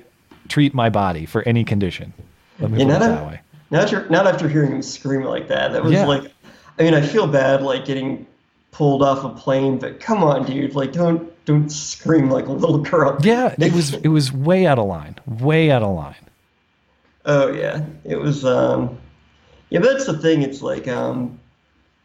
treat 0.49 0.73
my 0.73 0.89
body 0.89 1.25
for 1.25 1.41
any 1.43 1.63
condition. 1.63 2.13
Let 2.59 2.71
me 2.71 2.79
Yeah, 2.79 2.85
put 2.85 2.89
it 2.95 2.99
not, 2.99 3.15
that 3.15 3.27
way. 3.27 3.41
not 3.71 3.83
after 3.83 4.09
not 4.09 4.27
after 4.27 4.47
hearing 4.49 4.71
him 4.73 4.81
scream 4.81 5.23
like 5.23 5.47
that. 5.47 5.71
That 5.73 5.83
was 5.83 5.93
Yeah. 5.93 6.05
like, 6.05 6.31
I 6.77 6.83
mean, 6.83 6.93
I 6.93 7.01
feel 7.01 7.25
bad 7.27 7.61
like 7.61 7.85
getting 7.85 8.25
pulled 8.71 9.01
off 9.01 9.23
a 9.23 9.29
plane, 9.29 9.77
but 9.79 9.99
come 9.99 10.23
on, 10.23 10.45
dude, 10.45 10.75
like 10.75 10.91
don't 10.91 11.31
don't 11.45 11.69
scream 11.69 12.29
like 12.29 12.47
a 12.47 12.51
little 12.51 12.79
girl. 12.79 13.17
Yeah, 13.21 13.55
it 13.57 13.73
was 13.73 13.93
it 13.93 14.09
was 14.09 14.31
way 14.31 14.65
out 14.65 14.77
of 14.79 14.87
line. 14.87 15.15
Way 15.25 15.71
out 15.71 15.81
of 15.83 15.95
line. 15.95 16.15
Oh 17.25 17.51
yeah, 17.51 17.85
it 18.03 18.17
was. 18.17 18.45
Um, 18.45 18.97
yeah, 19.69 19.79
but 19.79 19.91
that's 19.93 20.05
the 20.05 20.17
thing. 20.17 20.41
It's 20.41 20.61
like 20.61 20.87
um, 20.87 21.39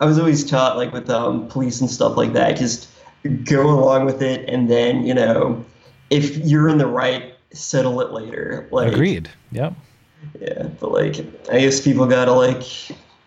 I 0.01 0.07
was 0.07 0.19
always 0.19 0.49
taught 0.49 0.77
like 0.77 0.93
with 0.93 1.11
um, 1.11 1.49
police 1.49 1.81
and 1.81 1.91
stuff 1.91 2.17
like 2.17 2.33
that, 2.33 2.57
just 2.57 2.89
go 3.45 3.69
along 3.69 4.07
with 4.07 4.23
it, 4.23 4.49
and 4.49 4.71
then 4.71 5.05
you 5.05 5.13
know, 5.15 5.63
if 6.11 6.37
you're 6.39 6.69
in 6.69 6.79
the 6.79 6.87
right, 6.87 7.35
settle 7.53 8.01
it 8.01 8.13
later. 8.13 8.69
Like, 8.71 8.93
Agreed. 8.93 9.31
Yep. 9.53 9.75
Yeah, 10.41 10.65
but 10.79 10.93
like 10.93 11.17
I 11.51 11.61
guess 11.61 11.81
people 11.81 12.07
gotta 12.07 12.33
like. 12.33 12.63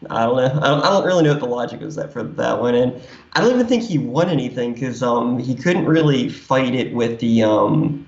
I 0.10 0.26
don't 0.26 0.36
know. 0.36 0.60
I 0.62 0.68
don't, 0.68 0.84
I 0.84 0.90
don't 0.90 1.06
really 1.06 1.24
know 1.24 1.32
what 1.32 1.40
the 1.40 1.48
logic 1.48 1.80
was 1.80 1.96
that 1.96 2.12
for 2.12 2.24
that 2.24 2.60
one, 2.60 2.76
and 2.76 3.02
I 3.34 3.42
don't 3.42 3.54
even 3.54 3.68
think 3.68 3.84
he 3.84 3.98
won 3.98 4.30
anything 4.30 4.74
because 4.74 5.02
um 5.02 5.40
he 5.40 5.56
couldn't 5.56 5.86
really 5.86 6.30
fight 6.30 6.76
it 6.76 6.94
with 6.94 7.20
the 7.20 7.44
um 7.44 8.06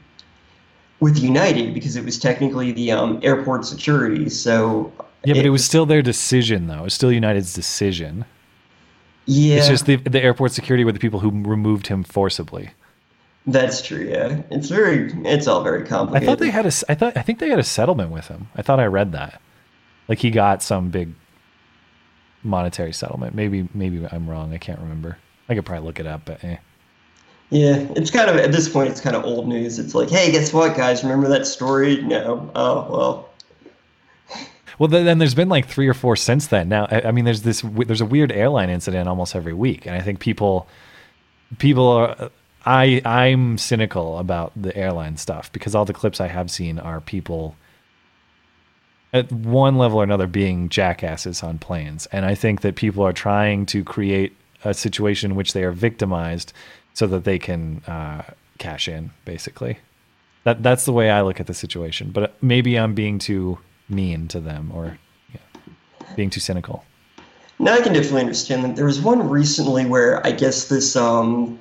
with 0.99 1.17
United 1.17 1.73
because 1.73 1.95
it 1.95 2.03
was 2.03 2.19
technically 2.19 2.73
the 2.73 2.91
um 2.91 3.19
airport 3.23 3.65
security. 3.65 4.29
So 4.29 4.91
Yeah, 5.23 5.35
but 5.35 5.45
it 5.45 5.51
was 5.51 5.63
still 5.65 5.85
their 5.85 6.01
decision, 6.01 6.67
though. 6.67 6.85
It's 6.85 6.95
still 6.95 7.11
United's 7.11 7.53
decision. 7.53 8.25
Yeah, 9.25 9.57
It's 9.57 9.67
just 9.69 9.85
the 9.85 9.95
the 9.95 10.21
airport 10.21 10.51
security 10.51 10.83
were 10.83 10.91
the 10.91 10.99
people 10.99 11.21
who 11.21 11.29
removed 11.29 11.87
him 11.87 12.03
forcibly. 12.03 12.71
That's 13.47 13.81
true. 13.81 14.07
Yeah, 14.09 14.41
it's 14.51 14.69
very, 14.69 15.11
it's 15.25 15.47
all 15.47 15.63
very 15.63 15.85
complicated. 15.85 16.27
I 16.27 16.31
thought 16.31 16.39
they 16.39 16.49
had 16.49 16.65
a. 16.65 16.71
I 16.89 16.95
thought 16.95 17.17
I 17.17 17.21
think 17.21 17.39
they 17.39 17.49
had 17.49 17.59
a 17.59 17.63
settlement 17.63 18.11
with 18.11 18.27
him. 18.27 18.47
I 18.55 18.61
thought 18.61 18.79
I 18.79 18.85
read 18.85 19.11
that. 19.11 19.41
Like 20.07 20.19
he 20.19 20.31
got 20.31 20.63
some 20.63 20.89
big 20.89 21.13
monetary 22.43 22.93
settlement. 22.93 23.35
Maybe 23.35 23.67
maybe 23.73 24.05
I'm 24.11 24.29
wrong. 24.29 24.53
I 24.53 24.57
can't 24.57 24.79
remember. 24.79 25.17
I 25.47 25.55
could 25.55 25.65
probably 25.65 25.85
look 25.85 25.99
it 25.99 26.07
up, 26.07 26.25
but 26.25 26.43
eh. 26.43 26.57
Yeah, 27.51 27.87
it's 27.95 28.09
kind 28.09 28.29
of 28.29 28.37
at 28.37 28.51
this 28.51 28.67
point, 28.67 28.89
it's 28.89 28.99
kind 28.99 29.15
of 29.15 29.23
old 29.23 29.47
news. 29.47 29.77
It's 29.77 29.93
like, 29.93 30.09
hey, 30.09 30.31
guess 30.31 30.51
what, 30.51 30.75
guys? 30.75 31.03
Remember 31.03 31.27
that 31.29 31.45
story? 31.45 32.01
No. 32.01 32.49
Oh 32.55 32.87
well. 32.89 33.29
Well, 34.77 34.89
then, 34.89 35.19
there's 35.19 35.35
been 35.35 35.47
like 35.47 35.67
three 35.67 35.87
or 35.87 35.93
four 35.93 36.17
since 36.17 36.47
then. 36.47 36.67
Now, 36.67 36.87
I 36.91 37.11
mean, 37.11 37.23
there's 37.23 37.43
this 37.43 37.61
there's 37.61 38.01
a 38.01 38.05
weird 38.05 38.31
airline 38.31 38.69
incident 38.69 39.07
almost 39.07 39.35
every 39.35 39.53
week, 39.53 39.85
and 39.85 39.95
I 39.95 40.01
think 40.01 40.19
people 40.19 40.67
people 41.59 41.87
are. 41.87 42.31
I 42.65 43.01
I'm 43.05 43.57
cynical 43.57 44.17
about 44.17 44.51
the 44.55 44.75
airline 44.75 45.17
stuff 45.17 45.51
because 45.51 45.75
all 45.75 45.85
the 45.85 45.93
clips 45.93 46.19
I 46.19 46.27
have 46.27 46.49
seen 46.49 46.79
are 46.79 46.99
people 46.99 47.55
at 49.13 49.31
one 49.31 49.77
level 49.77 49.99
or 49.99 50.03
another 50.03 50.27
being 50.27 50.67
jackasses 50.69 51.43
on 51.43 51.57
planes, 51.59 52.05
and 52.07 52.25
I 52.25 52.35
think 52.35 52.61
that 52.61 52.75
people 52.75 53.03
are 53.03 53.13
trying 53.13 53.65
to 53.67 53.83
create 53.83 54.35
a 54.63 54.73
situation 54.73 55.31
in 55.31 55.37
which 55.37 55.53
they 55.53 55.63
are 55.63 55.71
victimized 55.71 56.51
so 56.93 57.07
that 57.07 57.23
they 57.23 57.37
can 57.37 57.81
uh, 57.87 58.23
cash 58.57 58.87
in, 58.87 59.11
basically. 59.23 59.77
That 60.43 60.63
that's 60.63 60.85
the 60.85 60.91
way 60.91 61.09
I 61.09 61.21
look 61.21 61.39
at 61.39 61.47
the 61.47 61.53
situation. 61.53 62.11
But 62.11 62.41
maybe 62.41 62.77
I'm 62.77 62.93
being 62.93 63.19
too 63.19 63.59
mean 63.87 64.27
to 64.29 64.39
them 64.39 64.71
or 64.73 64.97
being 66.15 66.29
too 66.29 66.39
cynical. 66.39 66.83
Now 67.59 67.73
I 67.73 67.81
can 67.81 67.93
definitely 67.93 68.21
understand 68.21 68.63
that. 68.63 68.75
There 68.75 68.85
was 68.85 68.99
one 68.99 69.29
recently 69.29 69.85
where 69.85 70.25
I 70.25 70.31
guess 70.31 70.67
this, 70.67 70.95
um, 70.95 71.59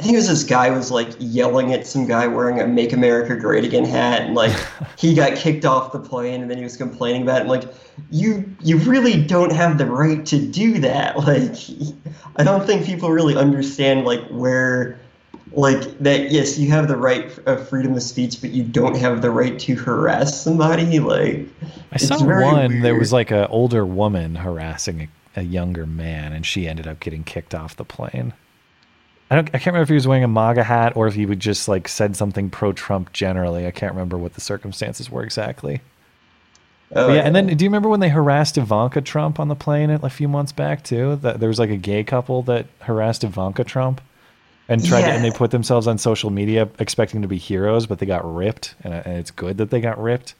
I 0.00 0.02
think 0.02 0.14
it 0.14 0.16
was 0.16 0.28
this 0.28 0.44
guy 0.44 0.70
was 0.70 0.90
like 0.90 1.10
yelling 1.18 1.74
at 1.74 1.86
some 1.86 2.06
guy 2.06 2.26
wearing 2.26 2.58
a 2.58 2.66
"Make 2.66 2.94
America 2.94 3.36
Great 3.36 3.64
Again" 3.64 3.84
hat, 3.84 4.22
and 4.22 4.34
like 4.34 4.56
he 4.96 5.12
got 5.12 5.36
kicked 5.36 5.66
off 5.66 5.92
the 5.92 5.98
plane, 5.98 6.40
and 6.40 6.50
then 6.50 6.56
he 6.56 6.64
was 6.64 6.74
complaining 6.74 7.20
about 7.20 7.36
it. 7.36 7.40
And, 7.40 7.50
like, 7.50 7.64
you 8.10 8.50
you 8.62 8.78
really 8.78 9.22
don't 9.22 9.52
have 9.52 9.76
the 9.76 9.84
right 9.84 10.24
to 10.24 10.38
do 10.38 10.78
that. 10.80 11.16
Like, 11.20 11.54
I 12.36 12.44
don't 12.44 12.66
think 12.66 12.86
people 12.86 13.10
really 13.10 13.36
understand 13.36 14.06
like 14.06 14.26
where. 14.28 14.98
Like 15.52 15.98
that, 15.98 16.30
yes, 16.30 16.58
you 16.58 16.70
have 16.70 16.86
the 16.86 16.96
right 16.96 17.36
of 17.46 17.68
freedom 17.68 17.94
of 17.94 18.02
speech, 18.04 18.40
but 18.40 18.50
you 18.50 18.62
don't 18.62 18.96
have 18.96 19.20
the 19.20 19.32
right 19.32 19.58
to 19.58 19.74
harass 19.74 20.40
somebody. 20.44 21.00
Like, 21.00 21.48
I 21.90 21.96
saw 21.96 22.22
one 22.22 22.80
there 22.82 22.92
weird. 22.92 23.00
was 23.00 23.12
like 23.12 23.32
an 23.32 23.46
older 23.50 23.84
woman 23.84 24.36
harassing 24.36 25.08
a, 25.36 25.40
a 25.40 25.42
younger 25.42 25.86
man, 25.86 26.32
and 26.32 26.46
she 26.46 26.68
ended 26.68 26.86
up 26.86 27.00
getting 27.00 27.24
kicked 27.24 27.52
off 27.52 27.74
the 27.74 27.84
plane. 27.84 28.32
I 29.30 29.36
don't. 29.36 29.48
I 29.48 29.58
can't 29.58 29.66
remember 29.66 29.84
if 29.84 29.88
he 29.88 29.94
was 29.94 30.08
wearing 30.08 30.24
a 30.24 30.28
MAGA 30.28 30.64
hat 30.64 30.96
or 30.96 31.06
if 31.06 31.14
he 31.14 31.24
would 31.24 31.40
just 31.40 31.68
like 31.68 31.86
said 31.86 32.16
something 32.16 32.50
pro 32.50 32.72
Trump 32.72 33.12
generally. 33.12 33.66
I 33.66 33.70
can't 33.70 33.92
remember 33.92 34.18
what 34.18 34.34
the 34.34 34.40
circumstances 34.40 35.08
were 35.08 35.22
exactly. 35.22 35.82
oh, 36.94 37.06
But 37.08 37.12
yeah, 37.12 37.20
and 37.22 37.34
then 37.36 37.46
do 37.46 37.64
you 37.64 37.68
remember 37.68 37.88
when 37.88 38.00
they 38.00 38.08
harassed 38.08 38.58
Ivanka 38.58 39.00
Trump 39.00 39.38
on 39.38 39.48
the 39.48 39.54
plane 39.54 39.90
a 39.90 40.10
few 40.10 40.26
months 40.26 40.50
back 40.50 40.82
too? 40.82 41.16
That 41.16 41.38
there 41.38 41.48
was 41.48 41.60
like 41.60 41.70
a 41.70 41.76
gay 41.76 42.02
couple 42.02 42.42
that 42.42 42.66
harassed 42.80 43.22
Ivanka 43.22 43.62
Trump 43.62 44.00
and 44.68 44.84
tried 44.84 45.02
to, 45.02 45.08
and 45.12 45.24
they 45.24 45.30
put 45.32 45.50
themselves 45.52 45.86
on 45.86 45.98
social 45.98 46.30
media 46.30 46.68
expecting 46.78 47.22
to 47.22 47.28
be 47.28 47.38
heroes, 47.38 47.86
but 47.86 47.98
they 47.98 48.06
got 48.06 48.24
ripped, 48.24 48.74
and, 48.82 48.94
and 48.94 49.16
it's 49.18 49.30
good 49.30 49.58
that 49.58 49.70
they 49.70 49.80
got 49.80 50.00
ripped. 50.00 50.34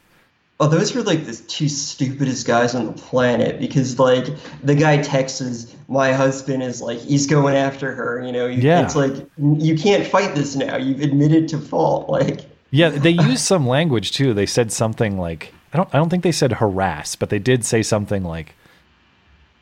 Oh, 0.62 0.68
those 0.68 0.94
were 0.94 1.02
like 1.02 1.24
the 1.24 1.34
two 1.34 1.70
stupidest 1.70 2.46
guys 2.46 2.74
on 2.74 2.84
the 2.84 2.92
planet 2.92 3.58
because 3.58 3.98
like 3.98 4.26
the 4.62 4.74
guy 4.74 5.00
texts 5.00 5.74
my 5.88 6.12
husband 6.12 6.62
is 6.62 6.82
like 6.82 6.98
he's 6.98 7.26
going 7.26 7.56
after 7.56 7.94
her, 7.94 8.22
you 8.22 8.30
know. 8.30 8.46
You, 8.46 8.60
Yeah. 8.60 8.84
It's 8.84 8.94
like 8.94 9.12
you 9.38 9.74
can't 9.74 10.06
fight 10.06 10.34
this 10.34 10.56
now. 10.56 10.76
You've 10.76 11.00
admitted 11.00 11.48
to 11.48 11.58
fault. 11.58 12.10
Like 12.10 12.44
Yeah, 12.70 12.90
they 12.90 13.10
used 13.10 13.42
some 13.42 13.66
language 13.66 14.12
too. 14.12 14.34
They 14.34 14.44
said 14.44 14.70
something 14.70 15.18
like 15.18 15.54
I 15.72 15.78
don't 15.78 15.88
I 15.94 15.98
don't 15.98 16.10
think 16.10 16.24
they 16.24 16.32
said 16.32 16.52
harass, 16.52 17.16
but 17.16 17.30
they 17.30 17.38
did 17.38 17.64
say 17.64 17.82
something 17.82 18.22
like 18.22 18.54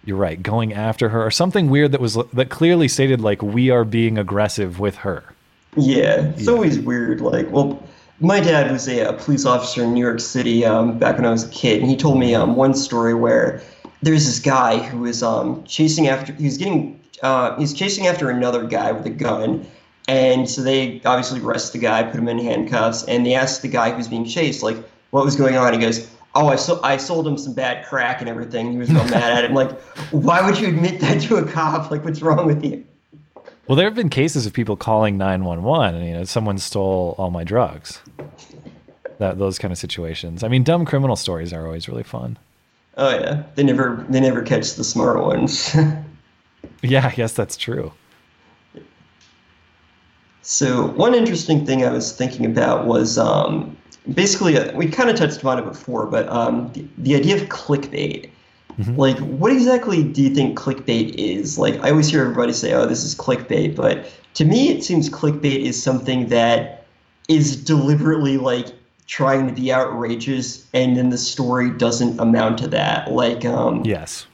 you're 0.05 0.17
right, 0.17 0.43
going 0.43 0.73
after 0.73 1.11
her 1.11 1.25
or 1.25 1.31
something 1.31 1.71
weird 1.71 1.93
that 1.93 2.01
was 2.01 2.15
that 2.33 2.49
clearly 2.49 2.89
stated 2.89 3.21
like 3.21 3.41
we 3.41 3.71
are 3.71 3.85
being 3.85 4.19
aggressive 4.19 4.81
with 4.81 4.97
her. 4.97 5.23
yeah, 5.77 6.33
it's 6.37 6.49
always 6.49 6.81
weird. 6.81 7.21
Like 7.21 7.51
well, 7.53 7.81
my 8.21 8.41
dad 8.41 8.71
was 8.71 8.89
a, 8.89 9.01
a, 9.01 9.13
police 9.13 9.45
officer 9.45 9.85
in 9.85 9.95
New 9.95 10.05
York 10.05 10.21
City 10.21 10.65
um, 10.65 10.99
back 10.99 11.17
when 11.17 11.25
I 11.25 11.31
was 11.31 11.45
a 11.45 11.51
kid, 11.51 11.81
and 11.81 11.89
he 11.89 11.97
told 11.97 12.19
me 12.19 12.35
um, 12.35 12.57
one 12.57 12.75
story 12.75 13.15
where 13.15 13.63
there's 14.03 14.27
this 14.27 14.41
guy 14.41 14.79
who 14.79 15.01
was 15.01 15.23
um, 15.23 15.63
chasing 15.65 16.09
after. 16.09 16.33
he's 16.35 16.59
getting. 16.59 17.01
Uh, 17.23 17.57
he's 17.59 17.75
chasing 17.75 18.07
after 18.07 18.31
another 18.31 18.65
guy 18.65 18.93
with 18.93 19.05
a 19.05 19.11
gun, 19.11 19.67
and 20.07 20.49
so 20.49 20.63
they 20.63 21.03
obviously 21.05 21.41
arrest 21.41 21.73
the 21.73 21.79
guy, 21.79 22.03
put 22.05 22.15
him 22.15 22.29
in 22.29 22.39
handcuffs, 22.39 23.03
and 23.05 23.27
they 23.27 23.35
ask 23.35 23.61
the 23.61 23.69
guy 23.69 23.91
who's 23.91 24.07
being 24.07 24.25
chased, 24.25 24.63
like, 24.63 24.77
what 25.11 25.25
was 25.25 25.35
going 25.35 25.57
on? 25.57 25.73
He 25.73 25.81
goes, 25.81 26.09
oh, 26.37 26.47
I, 26.49 26.57
so- 26.57 26.81
I 26.85 26.97
sold 26.97 27.27
him 27.27 27.37
some 27.37 27.55
bad 27.55 27.87
crack 27.87 28.21
and 28.21 28.29
everything. 28.29 28.71
He 28.71 28.79
was 28.79 28.89
real 28.91 29.05
mad 29.07 29.33
at 29.37 29.45
it. 29.45 29.51
I'm 29.51 29.55
like, 29.55 29.81
why 30.13 30.45
would 30.45 30.61
you 30.61 30.69
admit 30.69 31.01
that 31.01 31.21
to 31.23 31.37
a 31.37 31.45
cop? 31.45 31.91
Like, 31.91 32.05
what's 32.05 32.23
wrong 32.23 32.47
with 32.47 32.65
you? 32.65 32.85
Well, 33.69 33.77
there 33.77 33.85
have 33.85 33.95
been 33.95 34.09
cases 34.09 34.47
of 34.47 34.55
people 34.55 34.77
calling 34.77 35.19
911 35.19 35.95
and, 35.95 36.07
you 36.07 36.15
know, 36.15 36.25
someone 36.25 36.57
stole 36.57 37.15
all 37.19 37.31
my 37.31 37.45
drugs. 37.45 38.01
That 39.19 39.39
Those 39.39 39.59
kind 39.59 39.73
of 39.73 39.79
situations. 39.79 40.43
I 40.43 40.49
mean, 40.49 40.65
dumb 40.65 40.87
criminal 40.87 41.17
stories 41.17 41.53
are 41.53 41.67
always 41.67 41.87
really 41.87 42.03
fun. 42.03 42.39
Oh, 42.97 43.11
yeah. 43.11 43.43
They 43.57 43.63
never, 43.63 44.07
they 44.09 44.21
never 44.21 44.41
catch 44.43 44.75
the 44.75 44.85
smart 44.85 45.23
ones. 45.23 45.77
yeah, 46.83 47.13
yes, 47.17 47.35
that's 47.35 47.59
true. 47.59 47.93
So 50.41 50.87
one 50.87 51.15
interesting 51.15 51.67
thing 51.67 51.85
I 51.85 51.93
was 51.93 52.17
thinking 52.17 52.47
about 52.47 52.87
was 52.87 53.19
um, 53.19 53.77
basically 54.15 54.57
uh, 54.57 54.75
we 54.75 54.89
kind 54.89 55.11
of 55.11 55.17
touched 55.17 55.39
upon 55.39 55.59
it 55.59 55.67
before, 55.67 56.07
but 56.07 56.27
um, 56.31 56.73
the, 56.73 56.87
the, 56.97 57.15
idea 57.17 57.37
of 57.37 57.43
clickbait. 57.51 58.31
Mm-hmm. 58.79 58.97
Like, 58.97 59.19
what 59.19 59.53
exactly 59.53 60.05
do 60.05 60.23
you 60.23 60.35
think 60.35 60.57
clickbait 60.57 61.15
is? 61.17 61.59
Like, 61.59 61.75
I 61.83 61.91
always 61.91 62.09
hear 62.09 62.23
everybody 62.23 62.53
say, 62.53 62.73
"Oh, 62.75 62.87
this 62.87 63.03
is 63.03 63.15
clickbait," 63.15 63.75
but 63.75 64.07
to 64.35 64.45
me, 64.45 64.71
it 64.71 64.85
seems 64.85 65.11
clickbait 65.11 65.63
is 65.63 65.83
something 65.83 66.29
that 66.29 66.87
is 67.29 67.57
deliberately 67.57 68.37
like 68.39 68.69
trying 69.07 69.47
to 69.49 69.53
be 69.53 69.73
outrageous, 69.73 70.67
and 70.75 70.97
then 70.97 71.11
the 71.11 71.19
story 71.19 71.71
doesn't 71.71 72.21
amount 72.21 72.59
to 72.59 72.69
that. 72.69 73.11
Like, 73.11 73.45
um, 73.45 73.83
yes, 73.85 74.27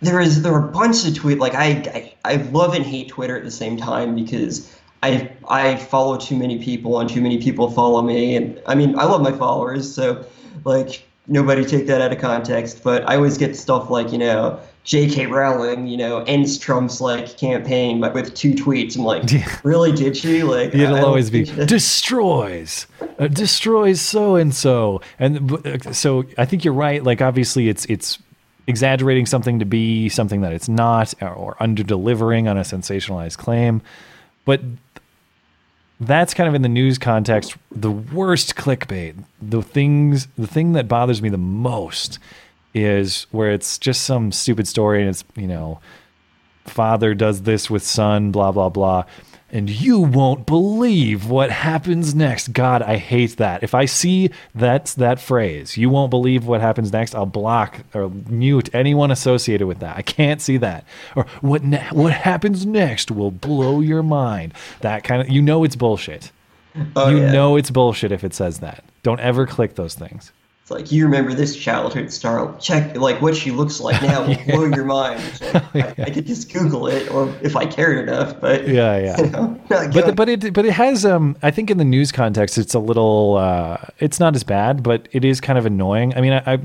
there 0.00 0.20
is 0.20 0.42
there 0.42 0.52
are 0.52 0.68
a 0.68 0.72
bunch 0.72 1.06
of 1.06 1.14
tweet 1.14 1.38
like 1.38 1.54
I, 1.54 2.14
I 2.24 2.32
I 2.32 2.36
love 2.50 2.74
and 2.74 2.84
hate 2.84 3.08
Twitter 3.08 3.36
at 3.36 3.44
the 3.44 3.50
same 3.50 3.76
time 3.76 4.14
because 4.14 4.72
I 5.02 5.30
I 5.48 5.76
follow 5.76 6.16
too 6.16 6.36
many 6.36 6.62
people 6.62 7.00
and 7.00 7.08
too 7.08 7.20
many 7.20 7.38
people 7.38 7.70
follow 7.70 8.02
me 8.02 8.36
and 8.36 8.60
I 8.66 8.74
mean 8.74 8.98
I 8.98 9.04
love 9.04 9.22
my 9.22 9.32
followers 9.32 9.92
so 9.92 10.24
like 10.64 11.07
nobody 11.28 11.64
take 11.64 11.86
that 11.86 12.00
out 12.00 12.12
of 12.12 12.18
context 12.18 12.82
but 12.82 13.08
I 13.08 13.16
always 13.16 13.38
get 13.38 13.56
stuff 13.56 13.90
like 13.90 14.12
you 14.12 14.18
know 14.18 14.58
J.K. 14.84 15.26
Rowling 15.26 15.86
you 15.86 15.96
know 15.96 16.20
ends 16.20 16.58
Trump's 16.58 17.00
like 17.00 17.36
campaign 17.36 18.00
but 18.00 18.14
with 18.14 18.34
two 18.34 18.52
tweets. 18.52 18.96
I'm 18.96 19.04
like 19.04 19.24
really 19.64 19.92
did 19.92 20.16
she? 20.16 20.42
Like 20.42 20.74
it'll 20.74 21.04
always 21.04 21.30
be 21.30 21.44
destroys 21.44 22.86
uh, 23.18 23.28
destroys 23.28 24.00
so 24.00 24.36
and 24.36 24.54
so. 24.54 25.00
And 25.18 25.94
so 25.94 26.24
I 26.36 26.44
think 26.44 26.64
you're 26.64 26.74
right. 26.74 27.02
Like 27.02 27.20
obviously 27.20 27.68
it's 27.68 27.84
it's 27.86 28.18
exaggerating 28.66 29.26
something 29.26 29.58
to 29.58 29.64
be 29.64 30.08
something 30.08 30.42
that 30.42 30.52
it's 30.52 30.68
not 30.68 31.14
or, 31.20 31.32
or 31.32 31.56
under 31.60 31.82
delivering 31.82 32.48
on 32.48 32.56
a 32.56 32.62
sensationalized 32.62 33.38
claim. 33.38 33.82
But 34.44 34.62
that's 36.00 36.34
kind 36.34 36.48
of 36.48 36.54
in 36.54 36.62
the 36.62 36.68
news 36.68 36.98
context 36.98 37.56
the 37.70 37.90
worst 37.90 38.54
clickbait 38.54 39.14
the 39.42 39.62
things 39.62 40.28
the 40.36 40.46
thing 40.46 40.72
that 40.72 40.88
bothers 40.88 41.20
me 41.20 41.28
the 41.28 41.38
most 41.38 42.18
is 42.74 43.26
where 43.30 43.50
it's 43.50 43.78
just 43.78 44.02
some 44.02 44.30
stupid 44.30 44.68
story 44.68 45.00
and 45.00 45.08
it's 45.08 45.24
you 45.34 45.46
know 45.46 45.80
father 46.64 47.14
does 47.14 47.42
this 47.42 47.68
with 47.68 47.82
son 47.82 48.30
blah 48.30 48.52
blah 48.52 48.68
blah 48.68 49.04
and 49.50 49.70
you 49.70 50.00
won't 50.00 50.46
believe 50.46 51.28
what 51.28 51.50
happens 51.50 52.14
next. 52.14 52.52
God, 52.52 52.82
I 52.82 52.96
hate 52.96 53.36
that. 53.38 53.62
If 53.62 53.74
I 53.74 53.86
see 53.86 54.30
that's 54.54 54.94
that 54.94 55.20
phrase, 55.20 55.76
you 55.76 55.88
won't 55.88 56.10
believe 56.10 56.46
what 56.46 56.60
happens 56.60 56.92
next, 56.92 57.14
I'll 57.14 57.26
block 57.26 57.80
or 57.94 58.10
mute 58.10 58.68
anyone 58.74 59.10
associated 59.10 59.66
with 59.66 59.80
that. 59.80 59.96
I 59.96 60.02
can't 60.02 60.40
see 60.40 60.58
that. 60.58 60.84
Or 61.16 61.24
what 61.40 61.64
ne- 61.64 61.88
what 61.92 62.12
happens 62.12 62.66
next 62.66 63.10
will 63.10 63.30
blow 63.30 63.80
your 63.80 64.02
mind. 64.02 64.52
That 64.80 65.04
kind 65.04 65.22
of 65.22 65.28
you 65.28 65.40
know 65.40 65.64
it's 65.64 65.76
bullshit. 65.76 66.30
Oh, 66.94 67.08
you 67.08 67.18
yeah. 67.18 67.32
know 67.32 67.56
it's 67.56 67.70
bullshit 67.70 68.12
if 68.12 68.22
it 68.22 68.34
says 68.34 68.60
that. 68.60 68.84
Don't 69.02 69.20
ever 69.20 69.46
click 69.46 69.74
those 69.74 69.94
things. 69.94 70.32
It's 70.68 70.70
like 70.70 70.92
you 70.92 71.06
remember 71.06 71.32
this 71.32 71.56
childhood 71.56 72.12
star. 72.12 72.54
Check 72.58 72.94
like 72.94 73.22
what 73.22 73.34
she 73.34 73.50
looks 73.50 73.80
like 73.80 74.02
now 74.02 74.26
will 74.28 74.36
blow 74.44 74.64
your 74.66 74.84
mind. 74.84 75.22
Like, 75.40 75.64
yeah. 75.74 75.94
I, 75.96 76.02
I, 76.02 76.10
could 76.10 76.26
just 76.26 76.52
Google 76.52 76.88
it, 76.88 77.10
or 77.10 77.34
if 77.40 77.56
I 77.56 77.64
cared 77.64 78.06
enough. 78.06 78.38
But 78.38 78.68
yeah, 78.68 78.98
yeah. 78.98 79.16
You 79.24 79.30
know, 79.30 79.60
but 79.68 80.14
but 80.14 80.28
it 80.28 80.52
but 80.52 80.66
it 80.66 80.72
has 80.72 81.06
um. 81.06 81.38
I 81.42 81.50
think 81.50 81.70
in 81.70 81.78
the 81.78 81.86
news 81.86 82.12
context, 82.12 82.58
it's 82.58 82.74
a 82.74 82.78
little. 82.78 83.36
Uh, 83.36 83.78
it's 83.98 84.20
not 84.20 84.34
as 84.34 84.44
bad, 84.44 84.82
but 84.82 85.08
it 85.10 85.24
is 85.24 85.40
kind 85.40 85.58
of 85.58 85.64
annoying. 85.64 86.14
I 86.14 86.20
mean, 86.20 86.34
I 86.34 86.42
I, 86.52 86.58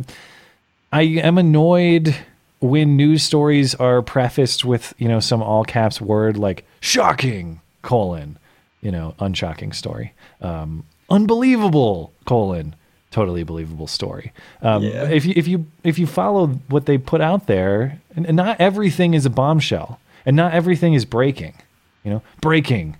I 0.92 1.02
am 1.04 1.38
annoyed 1.38 2.14
when 2.60 2.98
news 2.98 3.24
stories 3.24 3.74
are 3.74 4.02
prefaced 4.02 4.66
with 4.66 4.94
you 4.98 5.08
know 5.08 5.22
some 5.22 5.42
all 5.42 5.64
caps 5.64 6.02
word 6.02 6.36
like 6.36 6.66
shocking 6.82 7.62
colon, 7.84 8.38
you 8.82 8.92
know, 8.92 9.16
unshocking 9.20 9.72
story, 9.72 10.12
um, 10.42 10.84
unbelievable 11.10 12.12
colon 12.26 12.76
totally 13.14 13.44
believable 13.44 13.88
story. 13.88 14.34
Um, 14.62 14.84
yeah. 14.84 15.08
If 15.08 15.26
you 15.26 15.34
if 15.38 15.48
you 15.48 15.66
if 15.84 15.98
you 15.98 16.08
follow 16.08 16.48
what 16.68 16.88
they 16.88 16.98
put 16.98 17.22
out 17.22 17.48
there, 17.48 18.02
and, 18.16 18.26
and, 18.26 18.36
not 18.36 18.60
everything 18.60 19.14
is 19.14 19.26
a 19.26 19.30
bombshell, 19.30 20.00
and 20.26 20.36
not 20.36 20.54
everything 20.54 20.94
is 20.96 21.06
breaking. 21.06 21.54
You 22.04 22.12
know, 22.12 22.22
breaking. 22.42 22.98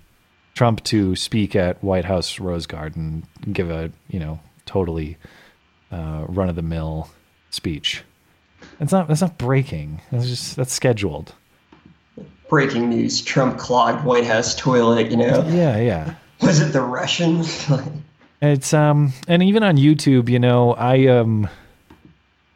Trump 0.54 0.84
to 0.84 1.16
speak 1.16 1.56
at 1.56 1.82
White 1.82 2.04
House 2.04 2.38
Rose 2.38 2.64
Garden, 2.64 3.26
give 3.52 3.70
a 3.70 3.90
you 4.08 4.20
know 4.20 4.38
totally 4.66 5.18
uh, 5.90 6.24
run 6.28 6.48
of 6.48 6.54
the 6.54 6.62
mill 6.62 7.10
speech. 7.50 8.04
It's 8.78 8.92
not 8.92 9.08
that's 9.08 9.20
not 9.20 9.36
breaking. 9.36 10.00
That's 10.12 10.28
just 10.28 10.56
that's 10.56 10.72
scheduled. 10.72 11.34
Breaking 12.48 12.88
news: 12.88 13.20
Trump 13.20 13.58
clogged 13.58 14.04
White 14.04 14.26
House 14.26 14.54
toilet. 14.54 15.10
You 15.10 15.16
know. 15.16 15.44
Yeah, 15.48 15.76
yeah. 15.78 16.14
Was 16.40 16.60
it 16.60 16.72
the 16.72 16.82
Russians? 16.82 17.68
It's 18.44 18.74
um 18.74 19.12
and 19.26 19.42
even 19.42 19.62
on 19.62 19.76
YouTube, 19.76 20.28
you 20.28 20.38
know, 20.38 20.74
I 20.74 21.06
um 21.06 21.48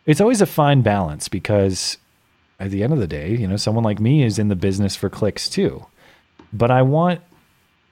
it's 0.06 0.20
always 0.20 0.40
a 0.40 0.46
fine 0.46 0.82
balance 0.82 1.28
because 1.28 1.98
at 2.60 2.70
the 2.70 2.82
end 2.82 2.92
of 2.92 2.98
the 2.98 3.06
day, 3.06 3.34
you 3.34 3.46
know, 3.46 3.56
someone 3.56 3.84
like 3.84 4.00
me 4.00 4.22
is 4.22 4.38
in 4.38 4.48
the 4.48 4.56
business 4.56 4.96
for 4.96 5.08
clicks 5.08 5.48
too. 5.48 5.86
But 6.52 6.70
I 6.70 6.82
want 6.82 7.20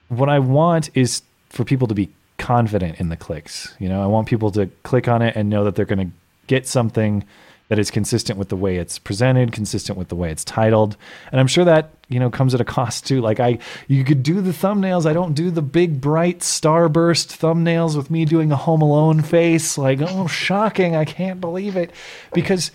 what 0.09 0.28
I 0.28 0.38
want 0.38 0.90
is 0.94 1.22
for 1.48 1.64
people 1.64 1.88
to 1.88 1.94
be 1.94 2.11
confident 2.38 3.00
in 3.00 3.09
the 3.09 3.16
clicks. 3.16 3.74
You 3.78 3.88
know, 3.88 4.02
I 4.02 4.06
want 4.06 4.28
people 4.28 4.50
to 4.52 4.66
click 4.82 5.09
on 5.09 5.22
it 5.22 5.35
and 5.37 5.48
know 5.48 5.64
that 5.64 5.74
they're 5.74 5.85
going 5.85 6.11
to 6.11 6.16
get 6.46 6.66
something 6.66 7.24
that 7.68 7.79
is 7.79 7.90
consistent 7.90 8.38
with 8.38 8.48
the 8.48 8.57
way 8.57 8.76
it's 8.76 8.98
presented, 8.98 9.52
consistent 9.52 9.98
with 9.98 10.09
the 10.09 10.14
way 10.14 10.31
it's 10.31 10.44
titled. 10.44 10.96
And 11.33 11.40
I'm 11.40 11.48
sure 11.48 11.64
that, 11.64 11.90
you 12.09 12.20
know, 12.20 12.31
comes 12.31 12.55
at 12.55 12.61
a 12.61 12.64
cost 12.64 13.07
too. 13.07 13.20
Like 13.20 13.40
I 13.40 13.59
you 13.88 14.05
could 14.05 14.22
do 14.22 14.40
the 14.40 14.52
thumbnails. 14.52 15.07
I 15.07 15.12
don't 15.12 15.35
do 15.35 15.50
the 15.50 15.62
big 15.62 16.00
bright 16.00 16.40
starburst 16.40 17.37
thumbnails 17.37 17.96
with 17.96 18.11
me 18.11 18.24
doing 18.24 18.52
a 18.52 18.57
home 18.57 18.83
alone 18.83 19.22
face 19.22 19.76
like, 19.76 20.00
"Oh, 20.00 20.26
shocking. 20.26 20.94
I 20.94 21.05
can't 21.05 21.40
believe 21.40 21.76
it." 21.76 21.90
Because 22.33 22.70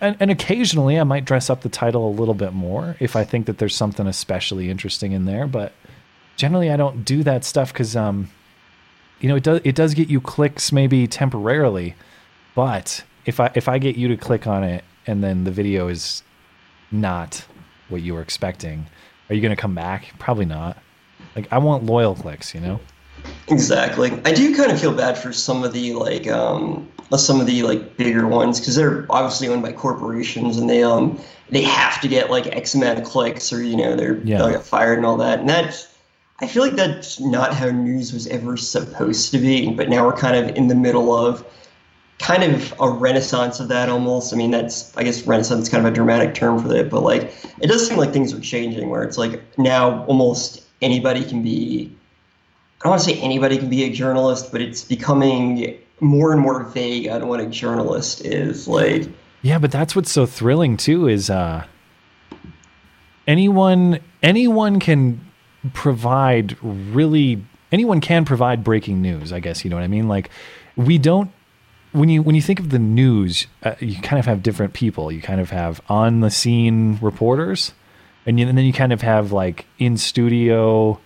and, 0.00 0.16
and 0.20 0.30
occasionally 0.30 0.98
I 0.98 1.04
might 1.04 1.24
dress 1.24 1.50
up 1.50 1.62
the 1.62 1.68
title 1.68 2.08
a 2.08 2.10
little 2.10 2.34
bit 2.34 2.52
more 2.52 2.96
if 3.00 3.16
I 3.16 3.24
think 3.24 3.46
that 3.46 3.58
there's 3.58 3.76
something 3.76 4.06
especially 4.06 4.70
interesting 4.70 5.12
in 5.12 5.24
there, 5.24 5.46
but 5.46 5.72
generally 6.36 6.70
I 6.70 6.76
don't 6.76 7.04
do 7.04 7.22
that 7.24 7.44
stuff 7.44 7.74
cuz 7.74 7.96
um 7.96 8.30
you 9.20 9.28
know, 9.28 9.36
it 9.36 9.42
does 9.42 9.60
it 9.64 9.74
does 9.74 9.92
get 9.94 10.08
you 10.08 10.20
clicks 10.20 10.72
maybe 10.72 11.06
temporarily, 11.06 11.94
but 12.54 13.04
if 13.24 13.40
I 13.40 13.50
if 13.54 13.68
I 13.68 13.78
get 13.78 13.96
you 13.96 14.08
to 14.08 14.16
click 14.16 14.46
on 14.46 14.64
it 14.64 14.84
and 15.06 15.22
then 15.22 15.44
the 15.44 15.50
video 15.50 15.88
is 15.88 16.22
not 16.90 17.44
what 17.88 18.02
you 18.02 18.14
were 18.14 18.22
expecting, 18.22 18.86
are 19.28 19.34
you 19.34 19.40
going 19.40 19.54
to 19.54 19.60
come 19.60 19.74
back? 19.74 20.12
Probably 20.18 20.44
not. 20.44 20.78
Like 21.36 21.48
I 21.52 21.58
want 21.58 21.84
loyal 21.84 22.14
clicks, 22.14 22.54
you 22.54 22.60
know. 22.60 22.80
Exactly. 23.48 24.10
I 24.24 24.32
do 24.32 24.56
kind 24.56 24.72
of 24.72 24.80
feel 24.80 24.94
bad 24.94 25.18
for 25.18 25.32
some 25.32 25.62
of 25.62 25.72
the 25.72 25.92
like 25.94 26.26
um 26.28 26.88
some 27.16 27.40
of 27.40 27.46
the 27.46 27.62
like 27.62 27.96
bigger 27.96 28.26
ones 28.26 28.60
because 28.60 28.76
they're 28.76 29.04
obviously 29.10 29.48
owned 29.48 29.62
by 29.62 29.72
corporations 29.72 30.56
and 30.56 30.70
they 30.70 30.82
um 30.82 31.20
they 31.50 31.62
have 31.62 32.00
to 32.00 32.08
get 32.08 32.30
like 32.30 32.46
X 32.46 32.74
amount 32.74 32.98
of 32.98 33.04
clicks 33.04 33.52
or 33.52 33.62
you 33.62 33.76
know 33.76 33.96
they're 33.96 34.18
yeah. 34.24 34.38
they'll 34.38 34.50
get 34.50 34.62
fired 34.62 34.96
and 34.96 35.06
all 35.06 35.16
that 35.18 35.40
and 35.40 35.48
that's 35.48 35.88
I 36.40 36.46
feel 36.46 36.62
like 36.62 36.76
that's 36.76 37.20
not 37.20 37.52
how 37.54 37.70
news 37.70 38.12
was 38.12 38.26
ever 38.28 38.56
supposed 38.56 39.30
to 39.32 39.38
be. 39.38 39.70
But 39.74 39.90
now 39.90 40.06
we're 40.06 40.16
kind 40.16 40.36
of 40.36 40.56
in 40.56 40.68
the 40.68 40.74
middle 40.74 41.14
of 41.14 41.44
kind 42.20 42.44
of 42.44 42.74
a 42.80 42.88
renaissance 42.88 43.60
of 43.60 43.68
that 43.68 43.88
almost. 43.88 44.32
I 44.32 44.36
mean, 44.36 44.50
that's 44.50 44.96
I 44.96 45.02
guess 45.02 45.26
renaissance 45.26 45.64
is 45.64 45.68
kind 45.68 45.84
of 45.84 45.92
a 45.92 45.94
dramatic 45.94 46.34
term 46.34 46.62
for 46.62 46.74
it, 46.74 46.90
but 46.90 47.02
like 47.02 47.32
it 47.60 47.66
does 47.66 47.88
seem 47.88 47.96
like 47.96 48.12
things 48.12 48.32
are 48.32 48.40
changing 48.40 48.88
where 48.90 49.02
it's 49.02 49.18
like 49.18 49.42
now 49.58 50.04
almost 50.04 50.62
anybody 50.82 51.24
can 51.24 51.42
be. 51.42 51.92
I 52.80 52.84
don't 52.84 52.90
want 52.90 53.02
to 53.02 53.10
say 53.10 53.20
anybody 53.20 53.58
can 53.58 53.68
be 53.68 53.84
a 53.84 53.90
journalist, 53.90 54.52
but 54.52 54.62
it's 54.62 54.84
becoming 54.84 55.78
more 56.00 56.32
and 56.32 56.40
more 56.40 56.64
vague 56.64 57.08
on 57.08 57.28
what 57.28 57.40
a 57.40 57.46
journalist 57.46 58.24
is 58.24 58.66
like. 58.68 59.08
Yeah, 59.42 59.58
but 59.58 59.70
that's 59.70 59.96
what's 59.96 60.10
so 60.10 60.26
thrilling 60.26 60.76
too 60.76 61.08
is 61.08 61.30
uh 61.30 61.64
anyone 63.26 64.00
anyone 64.22 64.78
can 64.78 65.20
provide 65.72 66.56
really 66.62 67.42
anyone 67.72 68.00
can 68.02 68.26
provide 68.26 68.62
breaking 68.62 69.00
news. 69.00 69.32
I 69.32 69.40
guess 69.40 69.64
you 69.64 69.70
know 69.70 69.76
what 69.76 69.84
I 69.84 69.88
mean. 69.88 70.08
Like 70.08 70.30
we 70.76 70.98
don't 70.98 71.30
when 71.92 72.08
you 72.08 72.22
when 72.22 72.34
you 72.34 72.42
think 72.42 72.60
of 72.60 72.70
the 72.70 72.78
news, 72.78 73.46
uh, 73.62 73.74
you 73.80 74.00
kind 74.00 74.18
of 74.18 74.26
have 74.26 74.42
different 74.42 74.72
people. 74.72 75.10
You 75.10 75.20
kind 75.20 75.40
of 75.40 75.50
have 75.50 75.80
on 75.88 76.20
the 76.20 76.30
scene 76.30 76.98
reporters, 77.00 77.72
and, 78.26 78.38
you, 78.38 78.46
and 78.46 78.56
then 78.56 78.64
you 78.64 78.72
kind 78.72 78.92
of 78.92 79.02
have 79.02 79.32
like 79.32 79.66
in 79.78 79.96
studio. 79.96 81.00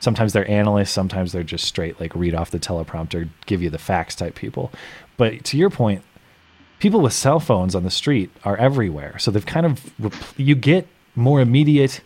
Sometimes 0.00 0.32
they're 0.34 0.48
analysts. 0.50 0.90
Sometimes 0.90 1.32
they're 1.32 1.42
just 1.42 1.64
straight 1.64 1.98
like 2.00 2.14
read 2.14 2.34
off 2.34 2.50
the 2.50 2.58
teleprompter, 2.58 3.28
give 3.46 3.62
you 3.62 3.70
the 3.70 3.78
facts 3.78 4.14
type 4.14 4.34
people. 4.34 4.70
But 5.16 5.42
to 5.44 5.56
your 5.56 5.70
point, 5.70 6.02
people 6.78 7.00
with 7.00 7.14
cell 7.14 7.40
phones 7.40 7.74
on 7.74 7.82
the 7.82 7.90
street 7.90 8.30
are 8.44 8.56
everywhere. 8.56 9.18
So 9.18 9.30
they've 9.30 9.46
kind 9.46 9.66
of 9.66 10.34
you 10.36 10.54
get 10.54 10.86
more 11.14 11.40
immediate 11.40 12.02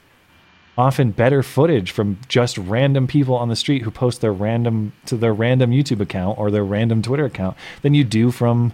often 0.80 1.10
better 1.10 1.42
footage 1.42 1.90
from 1.90 2.18
just 2.28 2.56
random 2.58 3.06
people 3.06 3.34
on 3.36 3.48
the 3.48 3.56
street 3.56 3.82
who 3.82 3.90
post 3.90 4.20
their 4.20 4.32
random 4.32 4.92
to 5.06 5.16
their 5.16 5.34
random 5.34 5.70
YouTube 5.70 6.00
account 6.00 6.38
or 6.38 6.50
their 6.50 6.64
random 6.64 7.02
Twitter 7.02 7.26
account 7.26 7.56
than 7.82 7.94
you 7.94 8.02
do 8.02 8.30
from 8.30 8.72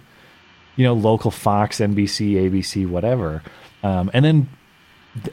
you 0.75 0.83
know 0.83 0.93
local 0.93 1.31
Fox, 1.31 1.79
NBC, 1.79 2.33
ABC, 2.33 2.87
whatever. 2.87 3.43
Um, 3.83 4.09
and 4.13 4.23
then 4.23 4.49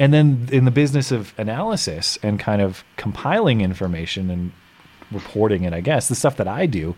and 0.00 0.12
then 0.12 0.48
in 0.50 0.64
the 0.64 0.70
business 0.70 1.12
of 1.12 1.32
analysis 1.38 2.18
and 2.22 2.40
kind 2.40 2.60
of 2.60 2.84
compiling 2.96 3.60
information 3.60 4.30
and 4.30 4.52
reporting 5.10 5.64
it, 5.64 5.72
I 5.72 5.80
guess 5.80 6.08
the 6.08 6.14
stuff 6.14 6.36
that 6.36 6.48
I 6.48 6.66
do. 6.66 6.96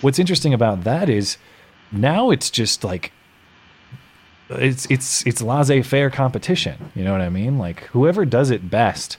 What's 0.00 0.18
interesting 0.18 0.52
about 0.52 0.84
that 0.84 1.08
is 1.08 1.38
now 1.92 2.30
it's 2.30 2.50
just 2.50 2.84
like 2.84 3.12
it's 4.50 4.86
it's 4.90 5.26
it's 5.26 5.40
laissez-faire 5.40 6.10
competition. 6.10 6.90
You 6.94 7.04
know 7.04 7.12
what 7.12 7.20
I 7.20 7.30
mean? 7.30 7.58
Like 7.58 7.84
whoever 7.84 8.24
does 8.24 8.50
it 8.50 8.70
best 8.70 9.16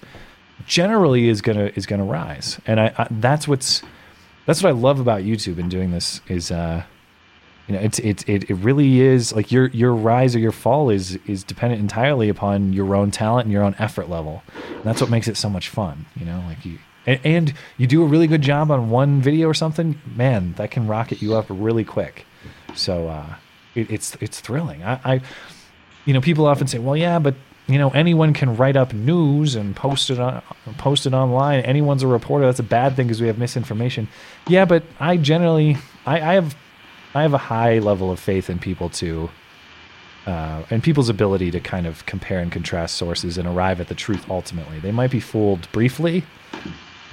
generally 0.65 1.27
is 1.27 1.41
gonna 1.41 1.71
is 1.75 1.85
gonna 1.85 2.05
rise, 2.05 2.59
and 2.65 2.79
I, 2.79 2.93
I 2.97 3.07
that's 3.09 3.47
what's 3.47 3.81
that's 4.45 4.61
what 4.61 4.69
I 4.69 4.73
love 4.73 4.99
about 4.99 5.21
YouTube 5.21 5.57
and 5.57 5.69
doing 5.69 5.91
this 5.91 6.21
is 6.27 6.51
uh, 6.51 6.83
you 7.67 7.73
know 7.73 7.81
it's 7.81 7.99
it, 7.99 8.27
it 8.29 8.49
it 8.49 8.53
really 8.55 9.01
is 9.01 9.33
like 9.33 9.51
your 9.51 9.67
your 9.67 9.93
rise 9.93 10.35
or 10.35 10.39
your 10.39 10.51
fall 10.51 10.89
is 10.89 11.17
is 11.25 11.43
dependent 11.43 11.81
entirely 11.81 12.29
upon 12.29 12.73
your 12.73 12.95
own 12.95 13.09
talent 13.09 13.45
and 13.45 13.51
your 13.51 13.63
own 13.63 13.75
effort 13.79 14.09
level. 14.09 14.43
And 14.75 14.83
that's 14.83 15.01
what 15.01 15.09
makes 15.09 15.27
it 15.27 15.37
so 15.37 15.49
much 15.49 15.69
fun. 15.69 16.05
You 16.15 16.25
know, 16.25 16.43
like 16.47 16.63
you 16.65 16.77
and, 17.07 17.19
and 17.23 17.53
you 17.77 17.87
do 17.87 18.03
a 18.03 18.05
really 18.05 18.27
good 18.27 18.41
job 18.43 18.69
on 18.69 18.91
one 18.91 19.21
video 19.21 19.47
or 19.47 19.53
something, 19.55 19.99
man, 20.15 20.53
that 20.57 20.69
can 20.71 20.87
rocket 20.87 21.21
you 21.21 21.35
up 21.35 21.47
really 21.49 21.83
quick. 21.83 22.25
So. 22.75 23.07
uh 23.07 23.35
it, 23.75 23.91
it's 23.91 24.15
it's 24.21 24.39
thrilling. 24.39 24.83
I, 24.83 24.99
I, 25.03 25.21
you 26.05 26.13
know, 26.13 26.21
people 26.21 26.45
often 26.45 26.67
say, 26.67 26.79
well, 26.79 26.97
yeah, 26.97 27.19
but 27.19 27.35
you 27.67 27.79
know, 27.79 27.89
anyone 27.89 28.33
can 28.33 28.55
write 28.55 28.75
up 28.75 28.93
news 28.93 29.55
and 29.55 29.75
post 29.75 30.09
it 30.09 30.19
on 30.19 30.41
post 30.77 31.05
it 31.05 31.13
online. 31.13 31.61
Anyone's 31.61 32.03
a 32.03 32.07
reporter. 32.07 32.45
That's 32.45 32.59
a 32.59 32.63
bad 32.63 32.95
thing 32.95 33.07
because 33.07 33.21
we 33.21 33.27
have 33.27 33.37
misinformation. 33.37 34.07
Yeah, 34.47 34.65
but 34.65 34.83
I 34.99 35.17
generally, 35.17 35.77
I, 36.05 36.15
I 36.15 36.33
have, 36.35 36.55
I 37.13 37.23
have 37.23 37.33
a 37.33 37.39
high 37.39 37.79
level 37.79 38.11
of 38.11 38.19
faith 38.19 38.49
in 38.49 38.59
people 38.59 38.89
to. 38.89 39.29
Uh, 40.27 40.65
and 40.71 40.81
people's 40.81 41.07
ability 41.07 41.51
to 41.51 41.59
kind 41.59 41.85
of 41.85 42.03
compare 42.07 42.39
and 42.39 42.51
contrast 42.51 42.95
sources 42.95 43.37
and 43.37 43.47
arrive 43.47 43.79
at 43.79 43.89
the 43.89 43.93
truth 43.93 44.27
ultimately. 44.27 44.79
They 44.79 44.91
might 44.91 45.11
be 45.11 45.19
fooled 45.19 45.71
briefly, 45.71 46.23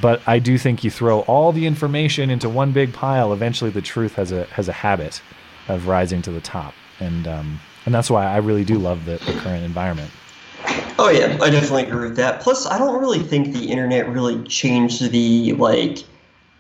but 0.00 0.22
I 0.26 0.38
do 0.38 0.56
think 0.56 0.82
you 0.82 0.90
throw 0.90 1.20
all 1.20 1.52
the 1.52 1.66
information 1.66 2.30
into 2.30 2.48
one 2.48 2.72
big 2.72 2.94
pile. 2.94 3.34
Eventually, 3.34 3.70
the 3.70 3.82
truth 3.82 4.14
has 4.14 4.32
a 4.32 4.44
has 4.44 4.66
a 4.66 4.72
habit 4.72 5.20
of 5.68 5.86
rising 5.86 6.22
to 6.22 6.30
the 6.30 6.40
top, 6.40 6.74
and 7.00 7.26
um, 7.26 7.60
and 7.86 7.94
that's 7.94 8.10
why 8.10 8.26
I 8.26 8.38
really 8.38 8.64
do 8.64 8.78
love 8.78 9.04
the, 9.04 9.18
the 9.18 9.38
current 9.40 9.64
environment. 9.64 10.10
Oh 10.98 11.10
yeah, 11.10 11.36
I 11.40 11.50
definitely 11.50 11.84
agree 11.84 12.08
with 12.08 12.16
that. 12.16 12.40
Plus, 12.40 12.66
I 12.66 12.78
don't 12.78 13.00
really 13.00 13.18
think 13.20 13.52
the 13.52 13.70
internet 13.70 14.08
really 14.08 14.42
changed 14.44 15.10
the 15.10 15.52
like 15.54 16.04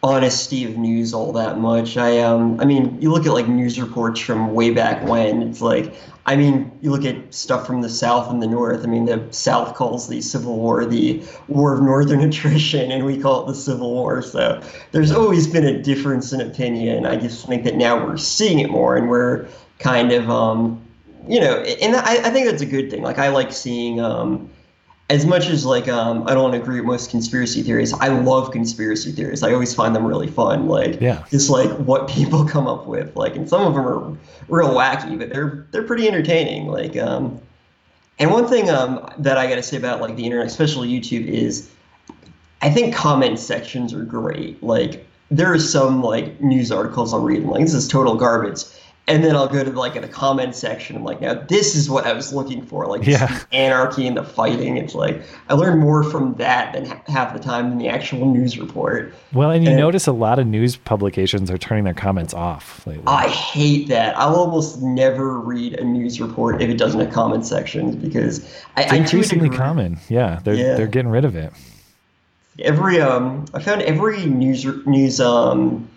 honesty 0.02 0.64
of 0.64 0.76
news 0.76 1.14
all 1.14 1.32
that 1.32 1.58
much. 1.58 1.96
I 1.96 2.18
um 2.20 2.58
I 2.60 2.64
mean, 2.64 3.00
you 3.00 3.10
look 3.10 3.26
at 3.26 3.32
like 3.32 3.48
news 3.48 3.80
reports 3.80 4.20
from 4.20 4.52
way 4.52 4.70
back 4.70 5.06
when, 5.06 5.42
it's 5.42 5.60
like 5.60 5.94
I 6.24 6.36
mean, 6.36 6.70
you 6.80 6.90
look 6.92 7.04
at 7.04 7.34
stuff 7.34 7.66
from 7.66 7.82
the 7.82 7.88
South 7.88 8.30
and 8.30 8.40
the 8.40 8.46
North. 8.46 8.84
I 8.84 8.86
mean, 8.86 9.06
the 9.06 9.26
South 9.32 9.74
calls 9.74 10.08
the 10.08 10.20
Civil 10.20 10.56
War 10.56 10.84
the 10.84 11.22
War 11.48 11.74
of 11.74 11.82
Northern 11.82 12.20
Attrition, 12.28 12.92
and 12.92 13.04
we 13.04 13.18
call 13.18 13.44
it 13.44 13.46
the 13.48 13.54
Civil 13.54 13.92
War. 13.92 14.22
So 14.22 14.62
there's 14.92 15.10
always 15.10 15.46
been 15.46 15.64
a 15.64 15.82
difference 15.82 16.32
in 16.32 16.40
opinion. 16.40 17.06
I 17.06 17.16
just 17.16 17.46
think 17.46 17.64
that 17.64 17.76
now 17.76 18.04
we're 18.04 18.16
seeing 18.16 18.60
it 18.60 18.70
more, 18.70 18.96
and 18.96 19.08
we're 19.08 19.48
kind 19.80 20.12
of, 20.12 20.30
um, 20.30 20.80
you 21.26 21.40
know, 21.40 21.56
and 21.56 21.96
I, 21.96 22.28
I 22.28 22.30
think 22.30 22.46
that's 22.46 22.62
a 22.62 22.66
good 22.66 22.88
thing. 22.90 23.02
Like, 23.02 23.18
I 23.18 23.28
like 23.28 23.52
seeing. 23.52 24.00
Um, 24.00 24.50
as 25.10 25.26
much 25.26 25.48
as 25.48 25.66
like 25.66 25.88
um, 25.88 26.26
I 26.26 26.34
don't 26.34 26.54
agree 26.54 26.80
with 26.80 26.86
most 26.86 27.10
conspiracy 27.10 27.62
theories, 27.62 27.92
I 27.92 28.08
love 28.08 28.50
conspiracy 28.50 29.12
theories. 29.12 29.42
I 29.42 29.52
always 29.52 29.74
find 29.74 29.94
them 29.94 30.06
really 30.06 30.28
fun. 30.28 30.68
Like 30.68 31.00
yeah. 31.00 31.24
just 31.30 31.50
like 31.50 31.70
what 31.78 32.08
people 32.08 32.44
come 32.48 32.66
up 32.66 32.86
with. 32.86 33.14
Like 33.16 33.36
and 33.36 33.48
some 33.48 33.66
of 33.66 33.74
them 33.74 33.86
are 33.86 34.16
real 34.48 34.74
wacky, 34.74 35.18
but 35.18 35.30
they're 35.30 35.66
they're 35.70 35.82
pretty 35.82 36.08
entertaining. 36.08 36.68
Like 36.68 36.96
um, 36.96 37.40
and 38.18 38.30
one 38.30 38.46
thing 38.46 38.70
um, 38.70 39.06
that 39.18 39.36
I 39.36 39.46
got 39.46 39.56
to 39.56 39.62
say 39.62 39.76
about 39.76 40.00
like 40.00 40.16
the 40.16 40.24
internet, 40.24 40.46
especially 40.46 40.88
YouTube, 40.88 41.26
is 41.26 41.70
I 42.62 42.70
think 42.70 42.94
comment 42.94 43.38
sections 43.38 43.92
are 43.92 44.04
great. 44.04 44.62
Like 44.62 45.06
there 45.30 45.52
are 45.52 45.58
some 45.58 46.02
like 46.02 46.40
news 46.40 46.70
articles 46.70 47.12
I'll 47.12 47.20
read 47.20 47.42
and 47.42 47.50
like 47.50 47.62
this 47.62 47.74
is 47.74 47.88
total 47.88 48.16
garbage 48.16 48.64
and 49.08 49.24
then 49.24 49.34
I'll 49.34 49.48
go 49.48 49.64
to 49.64 49.70
like 49.70 49.96
in 49.96 50.02
the 50.02 50.08
comment 50.08 50.54
section. 50.54 50.94
I'm 50.94 51.02
like, 51.02 51.20
now 51.20 51.34
this 51.34 51.74
is 51.74 51.90
what 51.90 52.06
I 52.06 52.12
was 52.12 52.32
looking 52.32 52.64
for, 52.64 52.86
like 52.86 53.04
yeah. 53.04 53.40
anarchy 53.50 54.06
and 54.06 54.16
the 54.16 54.22
fighting. 54.22 54.76
It's 54.76 54.94
like 54.94 55.20
I 55.48 55.54
learned 55.54 55.80
more 55.80 56.04
from 56.04 56.34
that 56.34 56.72
than 56.72 56.86
half 57.06 57.32
the 57.32 57.40
time 57.40 57.70
than 57.70 57.78
the 57.78 57.88
actual 57.88 58.32
news 58.32 58.58
report. 58.58 59.12
Well, 59.32 59.50
and 59.50 59.64
you 59.64 59.70
and 59.70 59.78
notice 59.78 60.06
a 60.06 60.12
lot 60.12 60.38
of 60.38 60.46
news 60.46 60.76
publications 60.76 61.50
are 61.50 61.58
turning 61.58 61.82
their 61.82 61.94
comments 61.94 62.32
off 62.32 62.86
lately. 62.86 63.02
I 63.08 63.28
hate 63.28 63.88
that. 63.88 64.16
I'll 64.16 64.36
almost 64.36 64.80
never 64.80 65.38
read 65.38 65.74
a 65.80 65.84
news 65.84 66.20
report 66.20 66.62
if 66.62 66.70
it 66.70 66.78
doesn't 66.78 67.00
have 67.00 67.12
comment 67.12 67.44
sections 67.44 67.96
because 67.96 68.38
it's 68.76 68.92
I, 68.92 68.96
increasingly 68.96 69.50
I 69.50 69.56
common. 69.56 69.98
Yeah, 70.08 70.40
they're 70.44 70.54
yeah. 70.54 70.74
they're 70.74 70.86
getting 70.86 71.10
rid 71.10 71.24
of 71.24 71.34
it. 71.34 71.52
Every 72.60 73.00
um, 73.00 73.46
I 73.52 73.60
found 73.60 73.82
every 73.82 74.26
news 74.26 74.64
news 74.86 75.20
um 75.20 75.88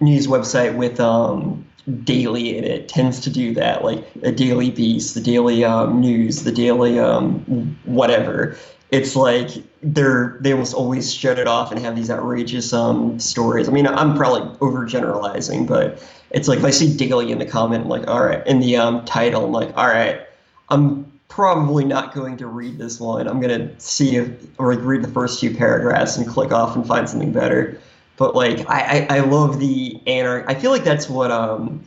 news 0.00 0.28
website 0.28 0.76
with 0.76 1.00
um 1.00 1.64
daily 2.04 2.56
in 2.56 2.64
it 2.64 2.88
tends 2.88 3.20
to 3.20 3.30
do 3.30 3.54
that, 3.54 3.84
like 3.84 4.04
a 4.22 4.32
daily 4.32 4.70
beast, 4.70 5.14
the 5.14 5.20
daily 5.20 5.64
um, 5.64 6.00
news, 6.00 6.44
the 6.44 6.52
daily 6.52 6.98
um, 6.98 7.78
whatever. 7.84 8.56
It's 8.90 9.16
like 9.16 9.50
they're 9.82 10.36
they 10.40 10.52
almost 10.52 10.74
always 10.74 11.12
shut 11.12 11.38
it 11.38 11.48
off 11.48 11.72
and 11.72 11.80
have 11.80 11.96
these 11.96 12.10
outrageous 12.10 12.72
um, 12.72 13.18
stories. 13.18 13.68
I 13.68 13.72
mean, 13.72 13.86
I'm 13.86 14.14
probably 14.16 14.48
overgeneralizing, 14.58 15.66
but 15.66 16.02
it's 16.30 16.46
like 16.46 16.58
if 16.58 16.64
I 16.64 16.70
see 16.70 16.96
daily 16.96 17.32
in 17.32 17.38
the 17.38 17.46
comment, 17.46 17.84
I'm 17.84 17.88
like, 17.88 18.06
all 18.06 18.24
right, 18.24 18.46
in 18.46 18.60
the 18.60 18.76
um, 18.76 19.04
title, 19.04 19.46
I'm 19.46 19.52
like, 19.52 19.76
all 19.76 19.86
right, 19.86 20.20
I'm 20.68 21.10
probably 21.28 21.84
not 21.84 22.14
going 22.14 22.36
to 22.36 22.46
read 22.46 22.76
this 22.76 23.00
one. 23.00 23.26
I'm 23.26 23.40
gonna 23.40 23.70
see 23.80 24.16
if 24.16 24.28
or 24.58 24.74
like 24.74 24.84
read 24.84 25.02
the 25.02 25.08
first 25.08 25.40
few 25.40 25.56
paragraphs 25.56 26.16
and 26.18 26.28
click 26.28 26.52
off 26.52 26.76
and 26.76 26.86
find 26.86 27.08
something 27.08 27.32
better. 27.32 27.80
But 28.16 28.34
like 28.34 28.68
I, 28.68 29.06
I, 29.10 29.16
I 29.16 29.20
love 29.20 29.58
the 29.58 30.00
anarchy. 30.06 30.46
I 30.48 30.54
feel 30.54 30.70
like 30.70 30.84
that's 30.84 31.08
what 31.08 31.30
um 31.30 31.82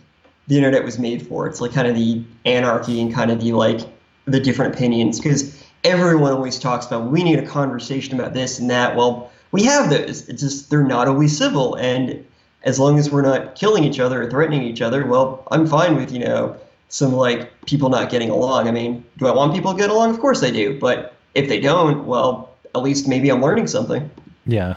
the 0.47 0.57
internet 0.57 0.83
was 0.83 0.99
made 0.99 1.25
for. 1.25 1.47
It's 1.47 1.61
like 1.61 1.73
kind 1.73 1.87
of 1.87 1.95
the 1.95 2.23
anarchy 2.45 3.01
and 3.01 3.13
kind 3.13 3.31
of 3.31 3.41
the 3.41 3.53
like 3.53 3.81
the 4.25 4.39
different 4.39 4.73
opinions 4.73 5.19
because 5.19 5.63
everyone 5.83 6.31
always 6.31 6.59
talks 6.59 6.85
about 6.85 7.11
we 7.11 7.23
need 7.23 7.39
a 7.39 7.45
conversation 7.45 8.19
about 8.19 8.33
this 8.33 8.59
and 8.59 8.69
that. 8.69 8.95
Well, 8.95 9.31
we 9.51 9.63
have 9.63 9.89
those. 9.89 10.27
It's 10.27 10.41
just 10.41 10.69
they're 10.69 10.83
not 10.83 11.07
always 11.07 11.37
civil 11.37 11.75
and 11.75 12.25
as 12.63 12.79
long 12.79 12.97
as 12.97 13.11
we're 13.11 13.21
not 13.21 13.55
killing 13.55 13.83
each 13.83 13.99
other 13.99 14.23
or 14.23 14.29
threatening 14.29 14.63
each 14.63 14.81
other, 14.81 15.05
well, 15.05 15.47
I'm 15.51 15.67
fine 15.67 15.95
with, 15.95 16.11
you 16.11 16.17
know, 16.17 16.57
some 16.89 17.13
like 17.13 17.51
people 17.67 17.89
not 17.89 18.09
getting 18.09 18.31
along. 18.31 18.67
I 18.67 18.71
mean, 18.71 19.05
do 19.17 19.27
I 19.27 19.31
want 19.31 19.53
people 19.53 19.71
to 19.71 19.77
get 19.77 19.91
along? 19.91 20.09
Of 20.09 20.19
course 20.19 20.41
I 20.41 20.49
do. 20.49 20.79
But 20.79 21.13
if 21.35 21.47
they 21.47 21.59
don't, 21.59 22.05
well, 22.07 22.49
at 22.73 22.81
least 22.81 23.07
maybe 23.07 23.29
I'm 23.29 23.41
learning 23.41 23.67
something. 23.67 24.09
Yeah 24.47 24.75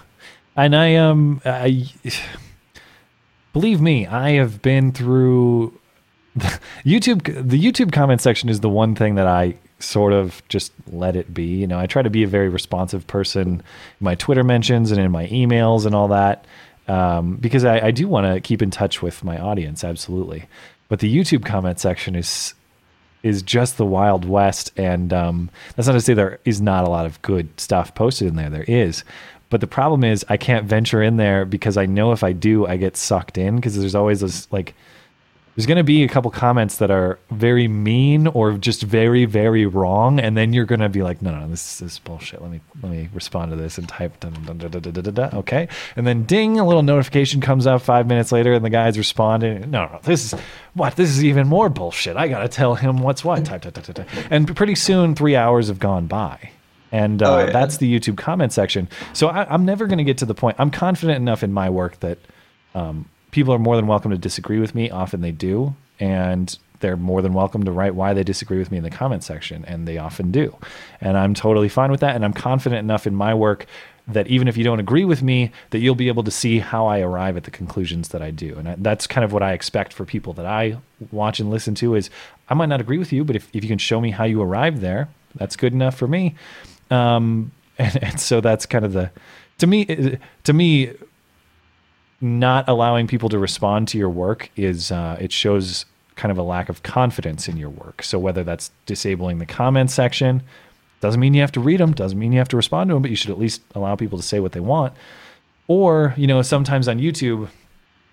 and 0.58 0.76
I 0.76 0.96
um 0.96 1.40
I 1.44 1.90
believe 3.52 3.80
me, 3.80 4.06
I 4.06 4.32
have 4.32 4.62
been 4.62 4.92
through 4.92 5.78
YouTube. 6.84 7.24
The 7.24 7.62
YouTube 7.62 7.92
comment 7.92 8.20
section 8.20 8.48
is 8.48 8.60
the 8.60 8.68
one 8.68 8.94
thing 8.94 9.14
that 9.14 9.26
I 9.26 9.56
sort 9.80 10.12
of 10.12 10.42
just 10.48 10.72
let 10.90 11.16
it 11.16 11.32
be. 11.32 11.44
You 11.44 11.66
know, 11.66 11.78
I 11.78 11.86
try 11.86 12.02
to 12.02 12.10
be 12.10 12.22
a 12.22 12.28
very 12.28 12.48
responsive 12.48 13.06
person 13.06 13.48
in 13.48 13.62
my 14.00 14.14
Twitter 14.16 14.44
mentions 14.44 14.90
and 14.90 15.00
in 15.00 15.10
my 15.10 15.28
emails 15.28 15.86
and 15.86 15.94
all 15.94 16.08
that 16.08 16.44
um, 16.88 17.36
because 17.36 17.64
I, 17.64 17.86
I 17.86 17.90
do 17.90 18.08
want 18.08 18.26
to 18.26 18.40
keep 18.40 18.62
in 18.62 18.70
touch 18.70 19.02
with 19.02 19.22
my 19.22 19.38
audience, 19.38 19.84
absolutely. 19.84 20.46
But 20.88 21.00
the 21.00 21.14
YouTube 21.14 21.44
comment 21.44 21.78
section 21.78 22.16
is 22.16 22.54
is 23.24 23.42
just 23.42 23.76
the 23.76 23.84
wild 23.84 24.24
west, 24.24 24.72
and 24.76 25.12
um, 25.12 25.50
that's 25.74 25.88
not 25.88 25.94
to 25.94 26.00
say 26.00 26.14
there 26.14 26.38
is 26.44 26.60
not 26.60 26.84
a 26.84 26.88
lot 26.88 27.04
of 27.04 27.20
good 27.20 27.48
stuff 27.60 27.94
posted 27.94 28.28
in 28.28 28.36
there. 28.36 28.48
There 28.48 28.64
is, 28.66 29.04
but 29.50 29.60
the 29.60 29.66
problem 29.66 30.04
is 30.04 30.24
I 30.28 30.36
can't 30.36 30.66
venture 30.66 31.02
in 31.02 31.16
there 31.16 31.44
because 31.44 31.76
I 31.76 31.86
know 31.86 32.12
if 32.12 32.22
I 32.22 32.32
do, 32.32 32.66
I 32.66 32.76
get 32.76 32.96
sucked 32.96 33.38
in 33.38 33.56
because 33.56 33.78
there's 33.78 33.94
always 33.94 34.20
this 34.20 34.50
like 34.52 34.74
there's 35.56 35.66
going 35.66 35.78
to 35.78 35.82
be 35.82 36.04
a 36.04 36.08
couple 36.08 36.30
comments 36.30 36.76
that 36.76 36.88
are 36.88 37.18
very 37.32 37.66
mean 37.66 38.28
or 38.28 38.52
just 38.52 38.82
very 38.82 39.24
very 39.24 39.66
wrong 39.66 40.20
and 40.20 40.36
then 40.36 40.52
you're 40.52 40.64
going 40.64 40.78
to 40.80 40.88
be 40.88 41.02
like 41.02 41.20
no 41.20 41.34
no 41.34 41.48
this, 41.48 41.82
is 41.82 41.98
bullshit. 42.00 42.40
Let 42.42 42.50
me 42.50 42.60
let 42.82 42.92
me 42.92 43.08
respond 43.12 43.50
to 43.50 43.56
this 43.56 43.78
and 43.78 43.88
type 43.88 44.20
dun, 44.20 44.34
dun, 44.44 44.58
dun, 44.58 45.34
okay? 45.34 45.68
And 45.96 46.06
then 46.06 46.24
ding 46.24 46.60
a 46.60 46.66
little 46.66 46.82
notification 46.82 47.40
comes 47.40 47.66
up 47.66 47.82
five 47.82 48.06
minutes 48.06 48.30
later 48.30 48.52
and 48.52 48.64
the 48.64 48.70
guy's 48.70 48.98
responding 48.98 49.70
no 49.70 49.86
no 49.86 50.00
this 50.02 50.32
is 50.32 50.40
what 50.74 50.94
this 50.96 51.10
is 51.10 51.24
even 51.24 51.48
more 51.48 51.68
bullshit. 51.68 52.16
I 52.16 52.28
gotta 52.28 52.48
tell 52.48 52.74
him 52.74 52.98
what's 52.98 53.24
what 53.24 53.44
type, 53.44 53.62
type, 53.62 53.74
type, 53.74 53.84
type. 53.84 54.08
and 54.30 54.54
pretty 54.54 54.74
soon 54.74 55.14
three 55.14 55.34
hours 55.34 55.68
have 55.68 55.78
gone 55.78 56.06
by 56.06 56.50
and 56.92 57.22
uh, 57.22 57.34
oh, 57.34 57.38
yeah. 57.38 57.50
that's 57.50 57.78
the 57.78 57.98
youtube 57.98 58.16
comment 58.16 58.52
section 58.52 58.88
so 59.12 59.28
I, 59.28 59.52
am 59.54 59.64
never 59.64 59.86
going 59.86 59.98
to 59.98 60.04
get 60.04 60.18
to 60.18 60.26
the 60.26 60.34
point 60.34 60.56
i'm 60.58 60.70
confident 60.70 61.16
enough 61.16 61.42
in 61.42 61.52
my 61.52 61.68
work 61.70 62.00
that 62.00 62.18
um, 62.74 63.08
people 63.30 63.52
are 63.52 63.58
more 63.58 63.76
than 63.76 63.86
welcome 63.86 64.10
to 64.10 64.18
disagree 64.18 64.58
with 64.58 64.74
me. 64.74 64.90
Often 64.90 65.20
they 65.20 65.32
do. 65.32 65.74
And 66.00 66.56
they're 66.80 66.96
more 66.96 67.22
than 67.22 67.34
welcome 67.34 67.64
to 67.64 67.72
write 67.72 67.94
why 67.94 68.14
they 68.14 68.22
disagree 68.22 68.58
with 68.58 68.70
me 68.70 68.78
in 68.78 68.84
the 68.84 68.90
comment 68.90 69.24
section. 69.24 69.64
And 69.64 69.86
they 69.86 69.98
often 69.98 70.30
do. 70.30 70.56
And 71.00 71.18
I'm 71.18 71.34
totally 71.34 71.68
fine 71.68 71.90
with 71.90 72.00
that. 72.00 72.14
And 72.14 72.24
I'm 72.24 72.32
confident 72.32 72.78
enough 72.78 73.06
in 73.06 73.14
my 73.14 73.34
work 73.34 73.66
that 74.06 74.26
even 74.28 74.48
if 74.48 74.56
you 74.56 74.64
don't 74.64 74.80
agree 74.80 75.04
with 75.04 75.22
me, 75.22 75.50
that 75.70 75.80
you'll 75.80 75.94
be 75.94 76.08
able 76.08 76.22
to 76.22 76.30
see 76.30 76.60
how 76.60 76.86
I 76.86 77.00
arrive 77.00 77.36
at 77.36 77.44
the 77.44 77.50
conclusions 77.50 78.08
that 78.08 78.22
I 78.22 78.30
do. 78.30 78.56
And 78.56 78.82
that's 78.82 79.06
kind 79.06 79.24
of 79.24 79.32
what 79.32 79.42
I 79.42 79.52
expect 79.52 79.92
for 79.92 80.04
people 80.04 80.32
that 80.34 80.46
I 80.46 80.78
watch 81.10 81.40
and 81.40 81.50
listen 81.50 81.74
to 81.76 81.94
is 81.94 82.08
I 82.48 82.54
might 82.54 82.70
not 82.70 82.80
agree 82.80 82.96
with 82.96 83.12
you, 83.12 83.24
but 83.24 83.36
if, 83.36 83.48
if 83.52 83.62
you 83.62 83.68
can 83.68 83.78
show 83.78 84.00
me 84.00 84.12
how 84.12 84.24
you 84.24 84.40
arrived 84.40 84.78
there, 84.78 85.08
that's 85.34 85.56
good 85.56 85.74
enough 85.74 85.96
for 85.96 86.08
me. 86.08 86.36
Um, 86.90 87.52
and, 87.78 88.02
and 88.02 88.20
so 88.20 88.40
that's 88.40 88.66
kind 88.66 88.84
of 88.84 88.92
the, 88.92 89.10
to 89.58 89.66
me, 89.66 90.18
to 90.44 90.52
me, 90.52 90.92
not 92.20 92.68
allowing 92.68 93.06
people 93.06 93.28
to 93.28 93.38
respond 93.38 93.86
to 93.88 93.98
your 93.98 94.08
work 94.08 94.50
is 94.56 94.90
uh, 94.90 95.16
it 95.20 95.30
shows 95.30 95.84
kind 96.16 96.32
of 96.32 96.38
a 96.38 96.42
lack 96.42 96.68
of 96.68 96.82
confidence 96.82 97.48
in 97.48 97.56
your 97.56 97.70
work. 97.70 98.02
So 98.02 98.18
whether 98.18 98.42
that's 98.42 98.72
disabling 98.86 99.38
the 99.38 99.46
comment 99.46 99.90
section, 99.90 100.42
doesn't 101.00 101.20
mean 101.20 101.32
you 101.32 101.40
have 101.40 101.52
to 101.52 101.60
read 101.60 101.78
them, 101.78 101.92
doesn't 101.92 102.18
mean 102.18 102.32
you 102.32 102.38
have 102.38 102.48
to 102.48 102.56
respond 102.56 102.90
to 102.90 102.94
them, 102.94 103.02
but 103.02 103.10
you 103.10 103.16
should 103.16 103.30
at 103.30 103.38
least 103.38 103.62
allow 103.74 103.94
people 103.94 104.18
to 104.18 104.24
say 104.24 104.40
what 104.40 104.50
they 104.50 104.60
want. 104.60 104.94
Or, 105.68 106.14
you 106.16 106.26
know, 106.26 106.42
sometimes 106.42 106.88
on 106.88 106.98
YouTube, 106.98 107.48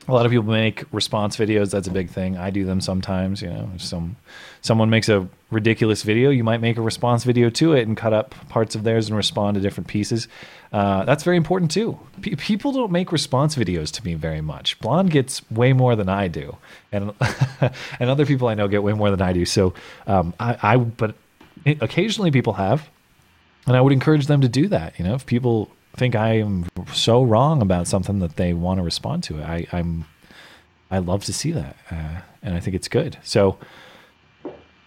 a 0.08 0.14
lot 0.14 0.26
of 0.26 0.32
people 0.32 0.46
make 0.46 0.84
response 0.92 1.38
videos. 1.38 1.72
That's 1.72 1.88
a 1.88 1.92
big 1.92 2.10
thing. 2.10 2.38
I 2.38 2.50
do 2.50 2.66
them 2.66 2.82
sometimes. 2.82 3.42
You 3.42 3.50
know, 3.50 3.70
some 3.78 4.16
someone 4.62 4.90
makes 4.90 5.10
a 5.10 5.28
ridiculous 5.52 6.04
video, 6.04 6.30
you 6.30 6.44
might 6.44 6.60
make 6.60 6.78
a 6.78 6.82
response 6.82 7.24
video 7.24 7.50
to 7.50 7.74
it 7.74 7.88
and 7.88 7.96
cut 7.96 8.14
up 8.14 8.36
parts 8.50 8.76
of 8.76 8.84
theirs 8.84 9.08
and 9.08 9.16
respond 9.16 9.56
to 9.56 9.62
different 9.62 9.88
pieces. 9.88 10.28
Uh, 10.74 11.06
that's 11.06 11.24
very 11.24 11.38
important 11.38 11.72
too. 11.72 11.98
P- 12.22 12.36
people 12.36 12.72
don't 12.72 12.92
make 12.92 13.12
response 13.12 13.56
videos 13.56 13.92
to 13.92 14.04
me 14.04 14.16
very 14.16 14.42
much. 14.42 14.80
Blonde 14.80 15.12
gets 15.12 15.50
way 15.52 15.72
more 15.74 15.96
than 15.96 16.10
I 16.10 16.28
do, 16.28 16.58
and 16.92 17.14
and 18.00 18.10
other 18.10 18.26
people 18.26 18.48
I 18.48 18.56
know 18.56 18.68
get 18.68 18.84
way 18.84 18.94
more 18.94 19.10
than 19.10 19.22
I 19.22 19.34
do. 19.34 19.46
So 19.46 19.74
um, 20.08 20.34
I, 20.40 20.58
I, 20.62 20.78
but 20.78 21.16
occasionally 21.66 22.32
people 22.32 22.54
have, 22.54 22.90
and 23.68 23.78
I 23.78 23.82
would 23.82 23.94
encourage 23.94 24.28
them 24.28 24.42
to 24.42 24.50
do 24.50 24.68
that. 24.68 25.00
You 25.00 25.06
know, 25.06 25.16
if 25.16 25.26
people 25.26 25.72
think 25.96 26.16
I 26.16 26.40
am 26.40 26.66
so 26.94 27.24
wrong 27.24 27.62
about 27.62 27.88
something 27.88 28.20
that 28.20 28.36
they 28.36 28.54
want 28.54 28.80
to 28.80 28.84
respond 28.84 29.24
to. 29.24 29.42
I, 29.42 29.66
I'm 29.72 30.06
I 30.92 31.00
love 31.00 31.26
to 31.26 31.34
see 31.34 31.52
that, 31.52 31.76
uh, 31.90 32.22
and 32.44 32.56
I 32.56 32.60
think 32.60 32.76
it's 32.76 32.88
good. 32.88 33.18
So, 33.24 33.58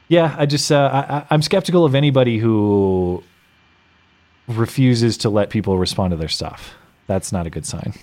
yeah, 0.06 0.34
I 0.38 0.46
just 0.46 0.70
uh, 0.70 1.24
I, 1.28 1.34
am 1.34 1.42
skeptical 1.42 1.84
of 1.84 1.94
anybody 1.94 2.38
who 2.38 3.22
refuses 4.46 5.18
to 5.18 5.30
let 5.30 5.50
people 5.50 5.76
respond 5.76 6.12
to 6.12 6.16
their 6.16 6.28
stuff. 6.28 6.74
That's 7.06 7.32
not 7.32 7.46
a 7.46 7.50
good 7.50 7.66
sign. 7.66 7.94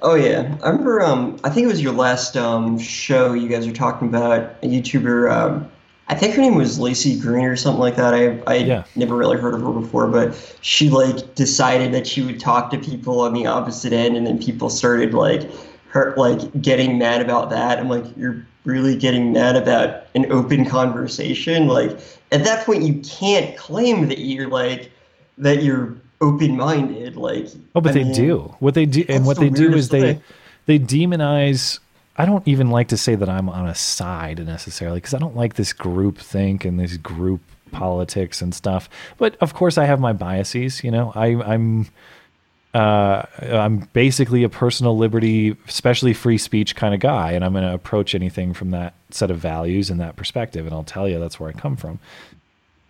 Oh 0.00 0.14
yeah, 0.14 0.56
I 0.62 0.70
remember. 0.70 1.02
Um, 1.02 1.38
I 1.44 1.50
think 1.50 1.64
it 1.64 1.68
was 1.68 1.82
your 1.82 1.92
last 1.92 2.36
um, 2.36 2.78
show. 2.78 3.34
You 3.34 3.48
guys 3.48 3.66
were 3.66 3.72
talking 3.72 4.08
about 4.08 4.56
a 4.62 4.66
YouTuber. 4.66 5.32
Um, 5.32 5.70
I 6.08 6.14
think 6.14 6.34
her 6.34 6.42
name 6.42 6.54
was 6.54 6.78
Laci 6.78 7.20
Green 7.20 7.44
or 7.46 7.56
something 7.56 7.80
like 7.80 7.96
that. 7.96 8.14
I 8.14 8.38
I 8.46 8.56
yeah. 8.56 8.84
never 8.94 9.16
really 9.16 9.38
heard 9.38 9.54
of 9.54 9.62
her 9.62 9.72
before, 9.72 10.06
but 10.06 10.56
she 10.60 10.88
like 10.88 11.34
decided 11.34 11.92
that 11.94 12.06
she 12.06 12.22
would 12.22 12.38
talk 12.38 12.70
to 12.70 12.78
people 12.78 13.20
on 13.20 13.34
the 13.34 13.46
opposite 13.46 13.92
end, 13.92 14.16
and 14.16 14.26
then 14.26 14.38
people 14.38 14.70
started 14.70 15.14
like 15.14 15.50
her 15.88 16.14
like 16.16 16.62
getting 16.62 16.98
mad 16.98 17.20
about 17.20 17.50
that. 17.50 17.78
I'm 17.78 17.88
like, 17.88 18.04
you're 18.16 18.46
really 18.64 18.96
getting 18.96 19.32
mad 19.32 19.56
about 19.56 20.04
an 20.14 20.30
open 20.30 20.64
conversation. 20.64 21.66
Like 21.66 21.98
at 22.30 22.44
that 22.44 22.64
point, 22.64 22.82
you 22.82 23.00
can't 23.02 23.56
claim 23.56 24.08
that 24.08 24.18
you're 24.18 24.48
like 24.48 24.92
that 25.38 25.64
you're 25.64 25.96
open 26.20 26.56
minded. 26.56 27.16
Like 27.16 27.48
oh, 27.74 27.80
but 27.80 27.90
I 27.90 27.92
they 27.94 28.04
mean, 28.04 28.14
do 28.14 28.54
what 28.60 28.74
they 28.74 28.86
do, 28.86 29.04
and 29.08 29.26
what 29.26 29.38
the 29.38 29.48
they 29.48 29.50
do 29.50 29.74
is 29.74 29.88
they 29.88 30.20
they 30.66 30.78
demonize 30.78 31.80
I 32.16 32.24
don't 32.24 32.46
even 32.48 32.70
like 32.70 32.88
to 32.88 32.96
say 32.96 33.14
that 33.14 33.28
I'm 33.28 33.48
on 33.48 33.66
a 33.66 33.74
side 33.74 34.44
necessarily 34.44 34.98
because 34.98 35.14
I 35.14 35.18
don't 35.18 35.36
like 35.36 35.54
this 35.54 35.72
group 35.72 36.18
think 36.18 36.64
and 36.64 36.80
this 36.80 36.96
group 36.96 37.40
politics 37.72 38.40
and 38.40 38.54
stuff. 38.54 38.88
But 39.18 39.36
of 39.40 39.54
course, 39.54 39.76
I 39.76 39.84
have 39.84 40.00
my 40.00 40.12
biases. 40.12 40.82
You 40.82 40.90
know, 40.90 41.12
I, 41.14 41.26
I'm 41.26 41.88
uh, 42.76 43.24
I'm 43.40 43.88
basically 43.94 44.42
a 44.42 44.50
personal 44.50 44.98
liberty, 44.98 45.56
especially 45.66 46.12
free 46.12 46.36
speech 46.36 46.76
kind 46.76 46.92
of 46.92 47.00
guy, 47.00 47.32
and 47.32 47.42
I'm 47.42 47.52
going 47.52 47.64
to 47.64 47.72
approach 47.72 48.14
anything 48.14 48.52
from 48.52 48.70
that 48.72 48.92
set 49.10 49.30
of 49.30 49.38
values 49.38 49.88
and 49.88 50.00
that 50.00 50.16
perspective. 50.16 50.66
And 50.66 50.74
I'll 50.74 50.84
tell 50.84 51.08
you 51.08 51.18
that's 51.18 51.40
where 51.40 51.48
I 51.48 51.52
come 51.52 51.76
from. 51.76 51.98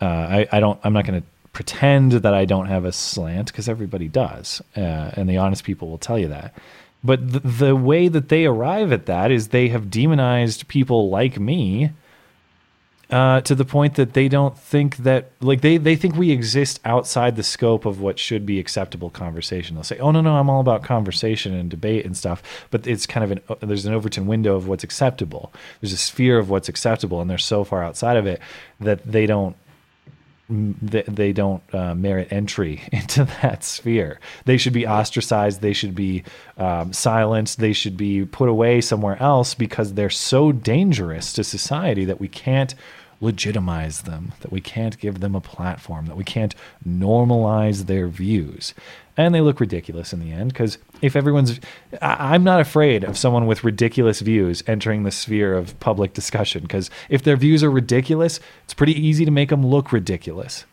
Uh, 0.01 0.05
I, 0.05 0.49
I 0.51 0.61
don't. 0.61 0.81
I'm 0.83 0.93
not 0.93 1.07
going 1.07 1.21
to 1.21 1.27
pretend 1.53 2.13
that 2.13 2.35
I 2.35 2.45
don't 2.45 2.67
have 2.67 2.85
a 2.85 2.93
slant 2.93 3.47
because 3.47 3.69
everybody 3.69 4.09
does, 4.09 4.61
uh, 4.77 4.81
and 5.15 5.29
the 5.29 5.37
honest 5.39 5.65
people 5.65 5.89
will 5.89 5.99
tell 5.99 6.19
you 6.19 6.29
that. 6.29 6.55
But 7.07 7.33
the, 7.33 7.41
the 7.41 7.77
way 7.77 8.09
that 8.09 8.29
they 8.29 8.45
arrive 8.45 8.93
at 8.93 9.07
that 9.07 9.31
is 9.31 9.49
they 9.49 9.69
have 9.69 9.91
demonized 9.91 10.69
people 10.69 11.09
like 11.09 11.39
me 11.39 11.93
uh, 13.09 13.41
to 13.43 13.55
the 13.55 13.65
point 13.65 13.95
that 13.95 14.15
they 14.15 14.29
don't 14.29 14.59
think 14.59 14.97
that 14.99 15.31
like 15.41 15.61
they 15.61 15.77
they 15.77 15.95
think 15.95 16.17
we 16.17 16.33
exist 16.33 16.81
outside 16.85 17.37
the 17.37 17.43
scope 17.45 17.87
of 17.87 18.01
what 18.01 18.19
should 18.19 18.45
be 18.45 18.59
acceptable 18.59 19.11
conversation. 19.11 19.77
They'll 19.77 19.85
say, 19.85 19.99
"Oh 19.99 20.11
no, 20.11 20.21
no, 20.21 20.37
I'm 20.37 20.51
all 20.51 20.61
about 20.61 20.83
conversation 20.83 21.55
and 21.55 21.71
debate 21.71 22.05
and 22.05 22.17
stuff," 22.17 22.43
but 22.71 22.85
it's 22.87 23.07
kind 23.07 23.23
of 23.25 23.31
an 23.31 23.69
there's 23.69 23.87
an 23.87 23.95
Overton 23.95 24.27
window 24.27 24.57
of 24.57 24.67
what's 24.67 24.83
acceptable. 24.83 25.53
There's 25.81 25.93
a 25.93 25.97
sphere 25.97 26.39
of 26.39 26.51
what's 26.51 26.69
acceptable, 26.69 27.21
and 27.21 27.31
they're 27.31 27.39
so 27.39 27.63
far 27.63 27.85
outside 27.85 28.17
of 28.17 28.27
it 28.27 28.41
that 28.81 29.05
they 29.05 29.27
don't 29.27 29.57
they, 30.49 31.03
they 31.03 31.33
don't 31.33 31.63
uh, 31.75 31.95
merit 31.95 32.29
entry 32.31 32.83
into 32.93 33.25
that 33.43 33.65
sphere. 33.65 34.21
They 34.45 34.57
should 34.57 34.73
be 34.73 34.87
ostracized. 34.87 35.61
They 35.61 35.73
should 35.73 35.95
be 35.95 36.25
um, 36.57 36.93
silenced. 36.93 37.59
They 37.59 37.73
should 37.73 37.97
be 37.97 38.25
put 38.25 38.49
away 38.49 38.81
somewhere 38.81 39.21
else 39.21 39.55
because 39.55 39.95
they're 39.95 40.11
so 40.11 40.53
dangerous 40.53 41.33
to 41.35 41.45
society 41.45 42.05
that 42.05 42.21
we 42.21 42.29
can't 42.29 42.75
legitimize 43.21 44.03
them, 44.03 44.33
that 44.41 44.53
we 44.53 44.61
can't 44.61 44.99
give 44.99 45.21
them 45.21 45.35
a 45.35 45.41
platform, 45.41 46.07
that 46.07 46.17
we 46.17 46.25
can't 46.25 46.55
normalize 46.87 47.87
their 47.87 48.09
views. 48.09 48.75
And 49.17 49.35
they 49.35 49.41
look 49.41 49.61
ridiculous 49.61 50.13
in 50.13 50.21
the 50.21 50.31
end 50.31 50.53
because 50.53 50.77
if 51.01 51.17
everyone's 51.17 51.59
I, 52.03 52.35
am 52.35 52.45
not 52.45 52.61
afraid 52.61 53.03
of 53.03 53.17
someone 53.17 53.47
with 53.47 53.65
ridiculous 53.65 54.21
views 54.21 54.63
entering 54.67 55.05
the 55.05 55.11
sphere 55.11 55.57
of 55.57 55.79
public 55.81 56.13
discussion 56.13 56.63
because 56.63 56.91
if 57.09 57.23
their 57.23 57.37
views 57.37 57.63
are 57.63 57.71
ridiculous 57.71 58.41
it's 58.65 58.75
pretty 58.75 58.93
easy 58.93 59.25
to 59.25 59.31
make 59.31 59.49
them 59.49 59.65
look 59.65 59.91
ridiculous. 59.91 60.67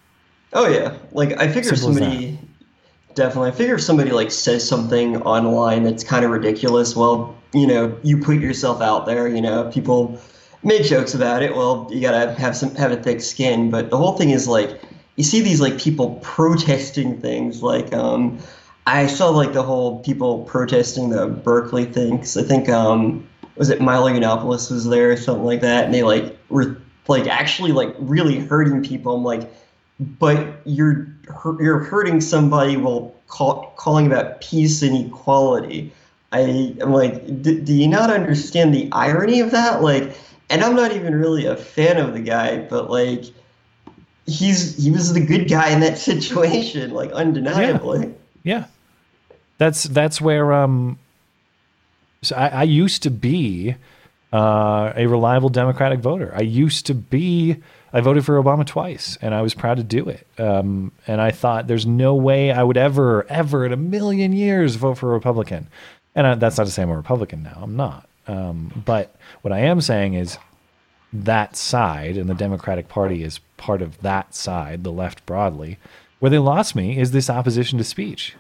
Oh 0.51 0.67
yeah. 0.67 0.97
Like 1.13 1.39
i 1.39 1.47
figure 1.47 1.75
Simple 1.75 1.93
somebody 1.93 2.37
definitely. 3.15 3.51
I 3.51 3.53
figure 3.53 3.75
if 3.75 3.81
somebody 3.81 4.11
like 4.11 4.31
says 4.31 4.67
something 4.67 5.21
online 5.21 5.83
that's 5.83 6.03
kind 6.03 6.25
of 6.25 6.31
ridiculous 6.31 6.97
well 6.97 7.35
you 7.53 7.67
know 7.67 7.97
you 8.03 8.17
put 8.17 8.39
yourself 8.39 8.81
out 8.81 9.05
there 9.05 9.27
you 9.29 9.41
know 9.41 9.69
people 9.71 10.19
make 10.64 10.84
jokes 10.84 11.14
about 11.14 11.43
it 11.43 11.55
well 11.55 11.88
you 11.91 12.01
gotta 12.01 12.34
have 12.34 12.55
some 12.55 12.74
have 12.76 12.91
a 12.91 12.97
thick 12.97 13.22
skin 13.22 13.70
but 13.70 13.89
the 13.89 13.97
whole 13.97 14.14
thing 14.18 14.30
is 14.30 14.47
like 14.47 14.82
you 15.16 15.24
see 15.24 15.41
these 15.41 15.61
like 15.61 15.78
people 15.80 16.20
protesting 16.22 17.20
things 17.20 17.61
like 17.61 17.93
um, 17.93 18.39
I 18.88 19.07
saw 19.07 19.30
like 19.30 19.53
the 19.53 19.64
whole 19.64 19.99
people 19.99 20.43
protesting 20.43 21.09
the 21.09 21.28
Berkeley 21.28 21.86
thing 21.86 22.18
because 22.18 22.36
I 22.36 22.43
think 22.43 22.68
um, 22.70 23.28
was 23.55 23.70
it 23.70 23.80
Milo 23.80 24.09
Yiannopoulos 24.09 24.72
was 24.72 24.89
there 24.89 25.11
or 25.11 25.18
something 25.18 25.45
like 25.45 25.61
that 25.61 25.86
and 25.86 25.93
they 25.93 26.03
like 26.03 26.38
were 26.49 26.78
like 27.07 27.28
actually 27.28 27.72
like 27.72 27.93
really 27.99 28.39
hurting 28.39 28.84
people. 28.84 29.16
I'm 29.16 29.24
like, 29.24 29.51
but 29.99 30.61
you're 30.66 31.07
you're 31.59 31.80
hurting 31.80 32.22
somebody 32.22 32.78
while 32.78 33.14
call, 33.28 33.74
calling 33.78 34.07
about 34.07 34.41
peace 34.41 34.82
and 34.82 35.07
equality. 35.07 35.93
I 36.32 36.76
am 36.82 36.91
like, 36.91 37.43
do 37.43 37.74
you 37.74 37.88
not 37.88 38.09
understand 38.09 38.74
the 38.74 38.89
irony 38.91 39.39
of 39.39 39.51
that? 39.51 39.84
Like, 39.84 40.18
and 40.49 40.63
I'm 40.63 40.75
not 40.75 40.91
even 40.91 41.15
really 41.15 41.45
a 41.45 41.55
fan 41.55 41.97
of 41.97 42.13
the 42.13 42.21
guy, 42.21 42.59
but 42.59 42.89
like 42.89 43.25
he's 44.25 44.81
he 44.81 44.91
was 44.91 45.13
the 45.13 45.25
good 45.25 45.49
guy 45.49 45.69
in 45.69 45.79
that 45.81 45.97
situation, 46.11 46.91
like 46.91 47.11
undeniably. 47.11 48.07
Yeah, 48.43 48.57
yeah. 48.59 48.65
that's 49.57 49.83
that's 49.83 50.21
where 50.21 50.53
um. 50.53 50.99
So 52.21 52.35
I, 52.37 52.47
I 52.47 52.63
used 52.63 53.03
to 53.03 53.11
be 53.11 53.75
uh, 54.31 54.93
a 54.95 55.07
reliable 55.07 55.49
Democratic 55.49 55.99
voter. 55.99 56.33
I 56.35 56.41
used 56.41 56.85
to 56.87 56.93
be. 56.93 57.57
I 57.95 58.01
voted 58.01 58.25
for 58.25 58.41
Obama 58.41 58.65
twice, 58.65 59.19
and 59.21 59.35
I 59.35 59.43
was 59.43 59.53
proud 59.53 59.77
to 59.77 59.83
do 59.83 60.09
it. 60.09 60.25
Um, 60.39 60.91
and 61.05 61.21
I 61.21 61.29
thought 61.29 61.67
there's 61.67 61.85
no 61.85 62.15
way 62.15 62.51
I 62.51 62.63
would 62.63 62.77
ever, 62.77 63.23
ever 63.29 63.67
in 63.67 63.71
a 63.71 63.77
million 63.77 64.33
years 64.33 64.75
vote 64.75 64.97
for 64.97 65.11
a 65.11 65.13
Republican. 65.13 65.67
And 66.15 66.25
I, 66.25 66.35
that's 66.35 66.57
not 66.57 66.65
to 66.65 66.71
say 66.71 66.81
I'm 66.81 66.89
a 66.89 66.97
Republican 66.97 67.43
now. 67.43 67.59
I'm 67.61 67.75
not. 67.75 68.09
Um, 68.28 68.84
but 68.86 69.15
what 69.41 69.51
I 69.51 69.59
am 69.59 69.82
saying 69.82 70.13
is 70.13 70.38
that 71.11 71.55
side, 71.55 72.17
and 72.17 72.30
the 72.30 72.34
Democratic 72.34 72.88
Party 72.88 73.24
is 73.24 73.39
part 73.57 73.82
of 73.82 74.01
that 74.01 74.34
side, 74.34 74.84
the 74.84 74.91
left 74.91 75.26
broadly. 75.26 75.78
Where 76.19 76.30
they 76.30 76.39
lost 76.39 76.76
me 76.76 76.97
is 76.97 77.11
this 77.11 77.30
opposition 77.30 77.78
to 77.78 77.84
speech. 77.84 78.36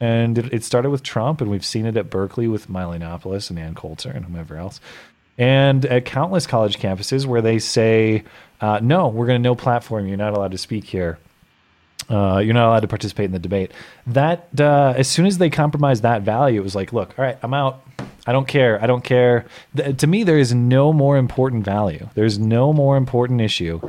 And 0.00 0.36
it, 0.36 0.52
it 0.52 0.64
started 0.64 0.90
with 0.90 1.04
Trump, 1.04 1.40
and 1.40 1.50
we've 1.50 1.64
seen 1.64 1.86
it 1.86 1.96
at 1.96 2.10
Berkeley 2.10 2.48
with 2.48 2.68
Milo 2.68 2.98
Yiannopoulos 2.98 3.50
and 3.50 3.58
Ann 3.58 3.74
Coulter 3.74 4.10
and 4.10 4.24
whomever 4.24 4.56
else. 4.56 4.80
And 5.38 5.86
at 5.86 6.04
countless 6.04 6.46
college 6.46 6.78
campuses 6.78 7.24
where 7.24 7.40
they 7.40 7.58
say, 7.58 8.24
uh, 8.60 8.80
no, 8.82 9.08
we're 9.08 9.26
going 9.26 9.40
to 9.40 9.48
no 9.48 9.54
platform. 9.54 10.06
You're 10.06 10.16
not 10.16 10.34
allowed 10.34 10.50
to 10.52 10.58
speak 10.58 10.84
here. 10.84 11.18
Uh, 12.10 12.38
you're 12.38 12.54
not 12.54 12.68
allowed 12.68 12.80
to 12.80 12.88
participate 12.88 13.26
in 13.26 13.32
the 13.32 13.38
debate. 13.38 13.72
That 14.06 14.48
uh, 14.60 14.94
as 14.96 15.08
soon 15.08 15.26
as 15.26 15.38
they 15.38 15.50
compromised 15.50 16.02
that 16.02 16.22
value, 16.22 16.60
it 16.60 16.64
was 16.64 16.74
like, 16.74 16.92
look, 16.92 17.18
all 17.18 17.24
right, 17.24 17.38
I'm 17.42 17.54
out. 17.54 17.86
I 18.26 18.32
don't 18.32 18.46
care. 18.46 18.82
I 18.82 18.86
don't 18.86 19.02
care. 19.02 19.46
To 19.76 20.06
me, 20.06 20.22
there 20.22 20.38
is 20.38 20.52
no 20.52 20.92
more 20.92 21.16
important 21.16 21.64
value. 21.64 22.08
There's 22.14 22.38
no 22.38 22.72
more 22.72 22.96
important 22.96 23.40
issue 23.40 23.80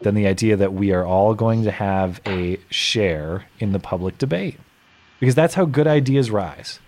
than 0.00 0.14
the 0.14 0.26
idea 0.26 0.56
that 0.56 0.72
we 0.72 0.92
are 0.92 1.04
all 1.04 1.34
going 1.34 1.62
to 1.64 1.70
have 1.70 2.20
a 2.26 2.58
share 2.70 3.44
in 3.58 3.72
the 3.72 3.78
public 3.78 4.18
debate, 4.18 4.58
because 5.20 5.34
that's 5.34 5.54
how 5.54 5.64
good 5.64 5.86
ideas 5.86 6.30
rise. 6.30 6.80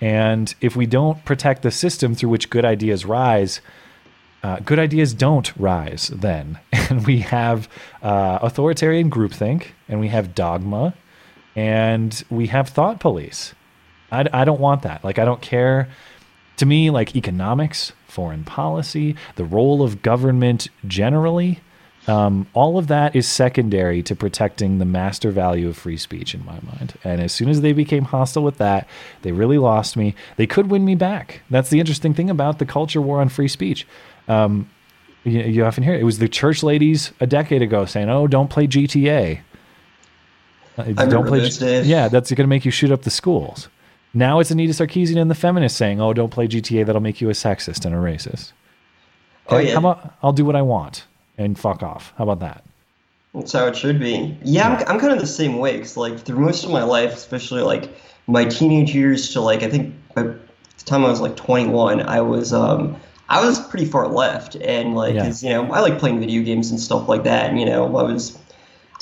And 0.00 0.54
if 0.60 0.76
we 0.76 0.86
don't 0.86 1.24
protect 1.24 1.62
the 1.62 1.70
system 1.70 2.14
through 2.14 2.30
which 2.30 2.50
good 2.50 2.64
ideas 2.64 3.04
rise, 3.04 3.60
uh, 4.46 4.60
good 4.60 4.78
ideas 4.78 5.12
don't 5.12 5.52
rise 5.56 6.08
then. 6.14 6.60
And 6.88 7.04
we 7.04 7.18
have 7.18 7.68
uh, 8.00 8.38
authoritarian 8.42 9.10
groupthink, 9.10 9.70
and 9.88 9.98
we 9.98 10.06
have 10.06 10.36
dogma, 10.36 10.94
and 11.56 12.22
we 12.30 12.46
have 12.46 12.68
thought 12.68 13.00
police. 13.00 13.56
I, 14.12 14.24
I 14.32 14.44
don't 14.44 14.60
want 14.60 14.82
that. 14.82 15.02
Like, 15.02 15.18
I 15.18 15.24
don't 15.24 15.40
care. 15.40 15.88
To 16.58 16.66
me, 16.66 16.90
like 16.90 17.16
economics, 17.16 17.90
foreign 18.06 18.44
policy, 18.44 19.16
the 19.34 19.44
role 19.44 19.82
of 19.82 20.00
government 20.00 20.68
generally, 20.86 21.60
um, 22.06 22.46
all 22.54 22.78
of 22.78 22.86
that 22.86 23.16
is 23.16 23.26
secondary 23.26 24.00
to 24.04 24.14
protecting 24.14 24.78
the 24.78 24.84
master 24.84 25.32
value 25.32 25.68
of 25.68 25.76
free 25.76 25.96
speech 25.96 26.34
in 26.34 26.44
my 26.44 26.60
mind. 26.60 26.96
And 27.02 27.20
as 27.20 27.32
soon 27.32 27.48
as 27.48 27.62
they 27.62 27.72
became 27.72 28.04
hostile 28.04 28.44
with 28.44 28.58
that, 28.58 28.86
they 29.22 29.32
really 29.32 29.58
lost 29.58 29.96
me. 29.96 30.14
They 30.36 30.46
could 30.46 30.70
win 30.70 30.84
me 30.84 30.94
back. 30.94 31.42
That's 31.50 31.70
the 31.70 31.80
interesting 31.80 32.14
thing 32.14 32.30
about 32.30 32.60
the 32.60 32.64
culture 32.64 33.00
war 33.00 33.20
on 33.20 33.28
free 33.28 33.48
speech. 33.48 33.86
Um, 34.28 34.70
you, 35.24 35.40
you 35.40 35.64
often 35.64 35.82
hear 35.82 35.94
it. 35.94 36.00
it 36.00 36.04
was 36.04 36.18
the 36.18 36.28
church 36.28 36.62
ladies 36.62 37.12
a 37.20 37.26
decade 37.26 37.62
ago 37.62 37.84
saying, 37.84 38.08
"Oh, 38.08 38.26
don't 38.26 38.48
play 38.48 38.66
GTA." 38.66 39.40
Uh, 40.78 40.82
don't 41.06 41.26
play. 41.26 41.48
Yeah, 41.82 42.08
that's 42.08 42.30
going 42.30 42.44
to 42.44 42.46
make 42.46 42.64
you 42.64 42.70
shoot 42.70 42.90
up 42.90 43.02
the 43.02 43.10
schools. 43.10 43.68
Now 44.12 44.40
it's 44.40 44.50
Anita 44.50 44.72
Sarkeesian 44.72 45.20
and 45.20 45.30
the 45.30 45.34
feminists 45.34 45.78
saying, 45.78 46.00
"Oh, 46.00 46.12
don't 46.12 46.30
play 46.30 46.46
GTA. 46.46 46.86
That'll 46.86 47.02
make 47.02 47.20
you 47.20 47.28
a 47.28 47.32
sexist 47.32 47.84
and 47.84 47.94
a 47.94 47.98
racist." 47.98 48.52
Oh 49.48 49.58
yeah. 49.58 49.72
How 49.72 49.78
about 49.78 50.14
I'll 50.22 50.32
do 50.32 50.44
what 50.44 50.56
I 50.56 50.62
want 50.62 51.06
and 51.38 51.58
fuck 51.58 51.82
off? 51.82 52.12
How 52.16 52.24
about 52.24 52.40
that? 52.40 52.64
That's 53.34 53.52
how 53.52 53.66
it 53.66 53.76
should 53.76 54.00
be. 54.00 54.36
Yeah, 54.42 54.68
I'm, 54.68 54.94
I'm 54.94 55.00
kind 55.00 55.12
of 55.12 55.20
the 55.20 55.26
same 55.26 55.58
way. 55.58 55.78
Cause 55.78 55.96
like 55.96 56.18
through 56.18 56.38
most 56.38 56.64
of 56.64 56.70
my 56.70 56.82
life, 56.82 57.12
especially 57.12 57.62
like 57.62 57.90
my 58.26 58.44
teenage 58.44 58.94
years 58.94 59.32
to 59.34 59.40
like 59.40 59.62
I 59.62 59.68
think 59.68 59.94
by 60.14 60.22
the 60.22 60.38
time 60.84 61.04
I 61.04 61.10
was 61.10 61.20
like 61.20 61.36
21, 61.36 62.00
I 62.00 62.20
was 62.20 62.52
um 62.52 62.96
I 63.28 63.44
was 63.44 63.58
pretty 63.68 63.86
far 63.86 64.06
left, 64.06 64.54
and 64.56 64.94
like, 64.94 65.14
yeah. 65.14 65.32
you 65.40 65.50
know, 65.50 65.72
I 65.72 65.80
like 65.80 65.98
playing 65.98 66.20
video 66.20 66.42
games 66.42 66.70
and 66.70 66.78
stuff 66.78 67.08
like 67.08 67.24
that. 67.24 67.50
And, 67.50 67.58
you 67.58 67.66
know, 67.66 67.84
I 67.96 68.02
was, 68.02 68.38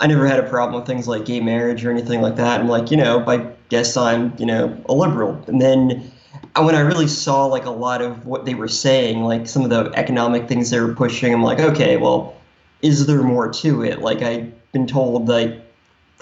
I 0.01 0.07
never 0.07 0.27
had 0.27 0.41
a 0.41 0.49
problem 0.49 0.81
with 0.81 0.87
things 0.87 1.07
like 1.07 1.27
gay 1.27 1.41
marriage 1.41 1.85
or 1.85 1.91
anything 1.91 2.23
like 2.23 2.37
that. 2.37 2.61
And 2.61 2.69
like, 2.69 2.91
you 2.91 2.97
know, 2.97 3.23
I 3.27 3.53
guess 3.69 3.97
I'm, 3.97 4.33
you 4.39 4.47
know, 4.47 4.83
a 4.89 4.95
liberal. 4.95 5.43
And 5.47 5.61
then 5.61 6.11
uh, 6.55 6.63
when 6.63 6.75
I 6.75 6.81
really 6.81 7.07
saw 7.07 7.45
like 7.47 7.67
a 7.67 7.71
lot 7.71 8.01
of 8.01 8.25
what 8.25 8.47
they 8.47 8.55
were 8.55 8.69
saying, 8.69 9.23
like 9.23 9.47
some 9.47 9.63
of 9.63 9.71
the 9.71 9.93
economic 9.95 10.49
things 10.49 10.71
they 10.71 10.81
were 10.81 10.95
pushing, 10.95 11.35
I'm 11.35 11.43
like, 11.43 11.61
okay, 11.61 11.99
well, 11.99 12.35
is 12.81 13.07
there 13.07 13.23
more 13.23 13.53
to 13.53 13.83
it? 13.85 14.01
Like 14.01 14.23
I've 14.23 14.53
been 14.73 14.87
told 14.87 15.29
like 15.29 15.61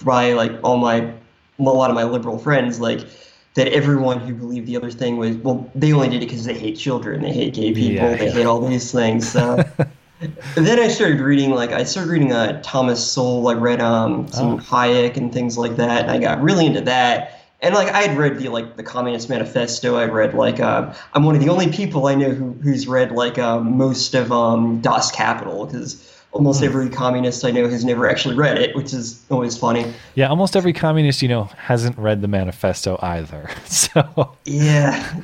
by 0.05 0.33
like 0.33 0.53
all 0.65 0.77
my, 0.77 1.13
a 1.59 1.63
lot 1.63 1.91
of 1.91 1.95
my 1.95 2.05
liberal 2.05 2.39
friends, 2.39 2.81
like 2.81 3.07
that 3.55 3.69
everyone 3.69 4.19
who 4.21 4.35
believed 4.35 4.67
the 4.67 4.77
other 4.77 4.91
thing 4.91 5.17
was 5.17 5.37
well 5.37 5.71
they 5.75 5.93
only 5.93 6.09
did 6.09 6.23
it 6.23 6.27
because 6.27 6.45
they 6.45 6.55
hate 6.55 6.77
children 6.77 7.23
they 7.23 7.33
hate 7.33 7.55
gay 7.55 7.73
people 7.73 7.95
yeah, 7.95 8.17
they 8.17 8.27
yeah. 8.27 8.33
hate 8.33 8.47
all 8.47 8.61
these 8.67 8.91
things 8.93 9.31
so 9.31 9.57
then 10.55 10.79
i 10.79 10.89
started 10.89 11.21
reading 11.21 11.51
like 11.51 11.71
i 11.73 11.85
started 11.85 12.11
reading 12.11 12.33
uh, 12.33 12.61
thomas 12.63 13.05
sowell 13.05 13.49
i 13.49 13.55
read 13.55 13.81
um, 13.81 14.27
some 14.29 14.55
oh. 14.55 14.59
hayek 14.59 15.17
and 15.17 15.33
things 15.33 15.59
like 15.59 15.77
that 15.77 16.03
and 16.03 16.11
i 16.11 16.19
got 16.19 16.41
really 16.43 16.67
into 16.67 16.81
that 16.81 17.41
and 17.61 17.75
like 17.75 17.89
i 17.89 18.03
had 18.03 18.17
read 18.17 18.39
the 18.39 18.49
like 18.49 18.77
the 18.77 18.83
communist 18.83 19.29
manifesto 19.29 19.97
i 19.97 20.05
read 20.05 20.35
like 20.35 20.61
uh, 20.61 20.93
i'm 21.15 21.25
one 21.25 21.35
of 21.35 21.41
the 21.41 21.49
only 21.49 21.71
people 21.71 22.07
i 22.07 22.15
know 22.15 22.31
who, 22.31 22.53
who's 22.63 22.87
read 22.89 23.13
like 23.13 23.39
uh, 23.39 23.61
most 23.61 24.15
of 24.15 24.33
um, 24.33 24.81
das 24.81 25.11
kapital 25.11 25.67
because 25.67 26.12
almost 26.33 26.61
hmm. 26.61 26.67
every 26.67 26.89
communist 26.91 27.45
I 27.45 27.51
know 27.51 27.69
has 27.69 27.85
never 27.85 28.09
actually 28.09 28.35
read 28.35 28.59
it, 28.59 28.75
which 28.75 28.93
is 28.93 29.23
always 29.31 29.57
funny. 29.57 29.93
Yeah, 30.15 30.29
almost 30.29 30.57
every 30.57 30.73
communist 30.73 31.23
you 31.23 31.29
know 31.29 31.45
hasn't 31.57 31.97
read 31.99 32.21
the 32.23 32.29
manifesto 32.29 32.99
either. 33.01 33.49
So 33.65 34.37
yeah, 34.45 35.21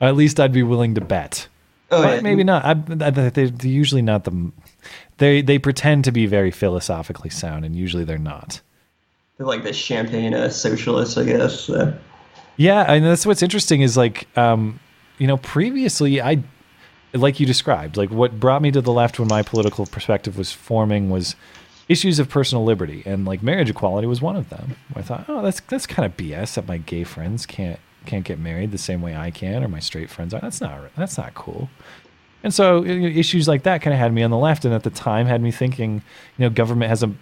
at 0.00 0.16
least 0.16 0.40
I'd 0.40 0.52
be 0.52 0.62
willing 0.62 0.94
to 0.94 1.00
bet. 1.00 1.48
Oh, 1.90 2.02
but 2.02 2.16
yeah. 2.16 2.20
maybe 2.20 2.42
not. 2.42 2.64
I, 2.64 2.74
they're 3.10 3.46
usually 3.62 4.02
not 4.02 4.24
the. 4.24 4.52
They 5.18 5.42
they 5.42 5.58
pretend 5.58 6.04
to 6.04 6.12
be 6.12 6.26
very 6.26 6.50
philosophically 6.50 7.30
sound, 7.30 7.64
and 7.64 7.76
usually 7.76 8.04
they're 8.04 8.18
not. 8.18 8.60
They're 9.36 9.46
like 9.46 9.62
the 9.62 9.72
champagne 9.72 10.34
uh, 10.34 10.48
socialists, 10.48 11.16
I 11.16 11.24
guess. 11.24 11.60
So. 11.60 11.96
Yeah, 12.56 12.82
and 12.82 13.04
that's 13.04 13.24
what's 13.26 13.42
interesting 13.42 13.82
is 13.82 13.96
like, 13.96 14.26
um, 14.36 14.78
you 15.18 15.26
know, 15.26 15.38
previously 15.38 16.20
I 16.20 16.42
like 17.14 17.40
you 17.40 17.46
described, 17.46 17.96
like 17.96 18.10
what 18.10 18.38
brought 18.40 18.62
me 18.62 18.70
to 18.70 18.80
the 18.80 18.92
left 18.92 19.18
when 19.18 19.28
my 19.28 19.42
political 19.42 19.86
perspective 19.86 20.38
was 20.38 20.52
forming 20.52 21.10
was 21.10 21.36
issues 21.88 22.18
of 22.18 22.28
personal 22.28 22.64
liberty, 22.64 23.02
and 23.04 23.24
like 23.24 23.42
marriage 23.42 23.70
equality 23.70 24.06
was 24.06 24.22
one 24.22 24.36
of 24.36 24.48
them. 24.48 24.76
I 24.94 25.02
thought, 25.02 25.26
oh, 25.28 25.42
that's 25.42 25.60
that's 25.60 25.86
kind 25.86 26.06
of 26.06 26.16
BS 26.16 26.54
that 26.54 26.66
my 26.66 26.78
gay 26.78 27.04
friends 27.04 27.46
can't 27.46 27.78
can't 28.06 28.24
get 28.24 28.38
married 28.38 28.72
the 28.72 28.78
same 28.78 29.02
way 29.02 29.14
I 29.14 29.30
can, 29.30 29.62
or 29.62 29.68
my 29.68 29.80
straight 29.80 30.10
friends 30.10 30.32
are. 30.34 30.40
That's 30.40 30.60
not 30.60 30.90
that's 30.96 31.18
not 31.18 31.34
cool. 31.34 31.68
And 32.44 32.52
so 32.52 32.84
issues 32.84 33.46
like 33.46 33.62
that 33.62 33.82
kind 33.82 33.94
of 33.94 34.00
had 34.00 34.12
me 34.12 34.22
on 34.22 34.30
the 34.30 34.38
left, 34.38 34.64
and 34.64 34.74
at 34.74 34.82
the 34.82 34.90
time 34.90 35.26
had 35.26 35.42
me 35.42 35.50
thinking, 35.50 36.02
you 36.38 36.44
know, 36.44 36.50
government 36.50 36.88
has 36.88 37.02
a 37.02 37.12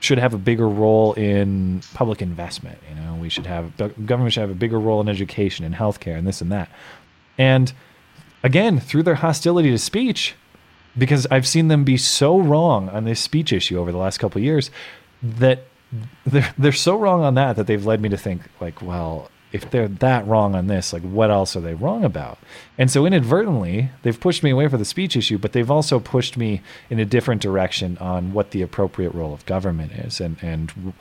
should 0.00 0.18
have 0.18 0.34
a 0.34 0.38
bigger 0.38 0.68
role 0.68 1.14
in 1.14 1.80
public 1.94 2.20
investment. 2.20 2.78
You 2.88 2.94
know, 3.02 3.14
we 3.14 3.28
should 3.30 3.46
have 3.46 3.76
government 3.76 4.34
should 4.34 4.42
have 4.42 4.50
a 4.50 4.54
bigger 4.54 4.78
role 4.78 5.00
in 5.00 5.08
education 5.08 5.64
and 5.64 5.74
healthcare 5.74 6.18
and 6.18 6.26
this 6.26 6.40
and 6.40 6.52
that. 6.52 6.68
And 7.38 7.72
again 8.44 8.78
through 8.78 9.02
their 9.02 9.16
hostility 9.16 9.70
to 9.70 9.78
speech 9.78 10.36
because 10.96 11.26
I've 11.30 11.48
seen 11.48 11.66
them 11.66 11.82
be 11.82 11.96
so 11.96 12.38
wrong 12.38 12.88
on 12.90 13.04
this 13.04 13.18
speech 13.18 13.52
issue 13.52 13.78
over 13.78 13.90
the 13.90 13.98
last 13.98 14.18
couple 14.18 14.40
years 14.40 14.70
that 15.20 15.64
they're 16.24 16.54
they're 16.56 16.72
so 16.72 16.96
wrong 16.96 17.22
on 17.22 17.34
that 17.34 17.56
that 17.56 17.66
they've 17.66 17.84
led 17.84 18.00
me 18.00 18.08
to 18.10 18.16
think 18.16 18.42
like, 18.60 18.80
well, 18.82 19.30
if 19.52 19.70
they're 19.70 19.88
that 19.88 20.26
wrong 20.26 20.54
on 20.56 20.66
this, 20.66 20.92
like 20.92 21.02
what 21.02 21.30
else 21.30 21.54
are 21.56 21.60
they 21.60 21.74
wrong 21.74 22.04
about? 22.04 22.38
And 22.76 22.90
so 22.90 23.06
inadvertently, 23.06 23.90
they've 24.02 24.18
pushed 24.18 24.42
me 24.42 24.50
away 24.50 24.66
from 24.66 24.80
the 24.80 24.84
speech 24.84 25.16
issue, 25.16 25.38
but 25.38 25.52
they've 25.52 25.70
also 25.70 26.00
pushed 26.00 26.36
me 26.36 26.60
in 26.90 26.98
a 26.98 27.04
different 27.04 27.40
direction 27.40 27.96
on 27.98 28.32
what 28.32 28.50
the 28.50 28.62
appropriate 28.62 29.14
role 29.14 29.32
of 29.32 29.46
government 29.46 29.92
is 29.92 30.20
and 30.20 30.36
and 30.42 30.92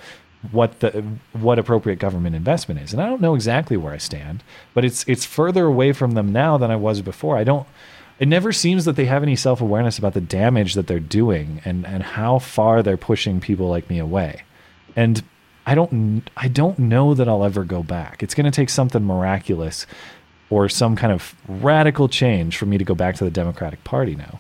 what 0.52 0.80
the 0.82 1.04
what 1.34 1.60
appropriate 1.60 2.00
government 2.00 2.36
investment 2.36 2.82
is. 2.82 2.94
And 2.94 3.02
I 3.02 3.08
don't 3.08 3.22
know 3.22 3.36
exactly 3.36 3.78
where 3.78 3.94
I 3.94 3.98
stand, 3.98 4.44
but 4.74 4.84
it's 4.84 5.06
it's 5.08 5.26
further 5.26 5.66
away 5.66 5.94
from 5.94 6.12
them 6.12 6.32
now 6.32 6.58
than 6.58 6.72
I 6.72 6.76
was 6.76 7.02
before. 7.02 7.38
I 7.38 7.44
don't 7.44 7.68
it 8.20 8.28
never 8.28 8.52
seems 8.52 8.86
that 8.86 8.96
they 8.96 9.06
have 9.06 9.24
any 9.24 9.36
self-awareness 9.36 9.98
about 9.98 10.14
the 10.14 10.22
damage 10.22 10.76
that 10.76 10.88
they're 10.88 11.00
doing 11.00 11.62
and 11.66 11.86
and 11.86 12.04
how 12.04 12.40
far 12.40 12.84
they're 12.84 12.98
pushing 12.98 13.40
people 13.40 13.70
like 13.70 13.90
me 13.90 14.00
away. 14.00 14.44
And 14.96 15.24
I 15.66 15.76
don't 15.76 16.30
I 16.36 16.48
don't 16.48 16.78
know 16.78 17.14
that 17.14 17.28
I'll 17.28 17.44
ever 17.44 17.64
go 17.64 17.84
back. 17.84 18.22
It's 18.22 18.36
going 18.36 18.46
to 18.46 18.52
take 18.52 18.70
something 18.70 19.04
miraculous 19.04 19.86
or 20.50 20.70
some 20.70 20.96
kind 20.96 21.12
of 21.12 21.36
radical 21.48 22.08
change 22.08 22.58
for 22.58 22.66
me 22.66 22.78
to 22.78 22.84
go 22.84 22.94
back 22.94 23.16
to 23.16 23.24
the 23.24 23.32
Democratic 23.32 23.84
Party 23.84 24.16
now. 24.16 24.40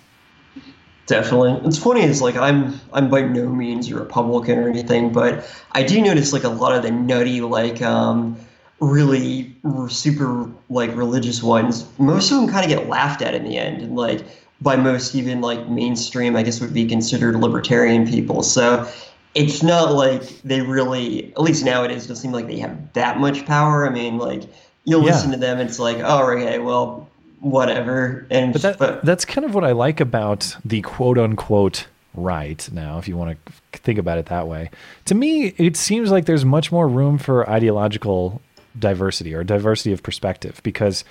Definitely. 1.05 1.67
It's 1.67 1.77
funny 1.77 2.01
it's 2.01 2.21
like 2.21 2.37
I'm 2.37 2.79
I'm 2.93 3.09
by 3.09 3.21
no 3.21 3.49
means 3.49 3.91
a 3.91 3.95
Republican 3.95 4.57
or 4.59 4.69
anything, 4.69 5.11
but 5.11 5.45
I 5.73 5.83
do 5.83 6.01
notice 6.01 6.31
like 6.31 6.45
a 6.45 6.49
lot 6.49 6.73
of 6.73 6.83
the 6.83 6.91
nutty 6.91 7.41
like 7.41 7.81
um 7.81 8.37
really 8.79 9.55
super 9.89 10.49
like 10.69 10.95
religious 10.95 11.43
ones. 11.43 11.85
Most 11.97 12.31
of 12.31 12.37
them 12.37 12.47
kind 12.47 12.63
of 12.63 12.69
get 12.77 12.87
laughed 12.87 13.21
at 13.21 13.35
in 13.35 13.43
the 13.43 13.57
end, 13.57 13.81
and 13.81 13.95
like 13.95 14.23
by 14.61 14.77
most 14.77 15.13
even 15.13 15.41
like 15.41 15.67
mainstream, 15.67 16.37
I 16.37 16.43
guess 16.43 16.61
would 16.61 16.73
be 16.73 16.85
considered 16.85 17.35
libertarian 17.35 18.07
people. 18.07 18.41
So 18.41 18.89
it's 19.35 19.61
not 19.61 19.93
like 19.93 20.41
they 20.43 20.61
really, 20.61 21.33
at 21.33 21.41
least 21.41 21.65
nowadays, 21.65 22.05
it 22.05 22.07
doesn't 22.07 22.23
seem 22.23 22.31
like 22.31 22.47
they 22.47 22.59
have 22.59 22.93
that 22.93 23.19
much 23.19 23.45
power. 23.45 23.85
I 23.85 23.89
mean, 23.89 24.17
like 24.17 24.43
you'll 24.85 25.03
yeah. 25.03 25.11
listen 25.11 25.31
to 25.31 25.37
them, 25.37 25.59
it's 25.59 25.79
like, 25.79 25.97
oh, 25.99 26.31
okay, 26.31 26.59
well, 26.59 27.09
whatever. 27.43 28.25
And 28.29 28.53
but, 28.53 28.61
that, 28.61 28.79
but 28.79 29.05
that's 29.05 29.25
kind 29.25 29.45
of 29.45 29.53
what 29.53 29.63
I 29.63 29.73
like 29.73 29.99
about 29.99 30.55
the 30.63 30.81
quote 30.81 31.17
unquote 31.17 31.87
right 32.15 32.67
now, 32.71 32.97
if 32.99 33.07
you 33.07 33.17
want 33.17 33.37
to 33.45 33.79
think 33.79 33.99
about 33.99 34.17
it 34.17 34.27
that 34.27 34.47
way. 34.47 34.69
To 35.05 35.15
me, 35.15 35.47
it 35.57 35.75
seems 35.75 36.11
like 36.11 36.25
there's 36.25 36.45
much 36.45 36.71
more 36.71 36.87
room 36.87 37.17
for 37.17 37.49
ideological 37.49 38.41
diversity 38.77 39.33
or 39.33 39.43
diversity 39.43 39.91
of 39.91 40.01
perspective 40.01 40.59
because 40.63 41.03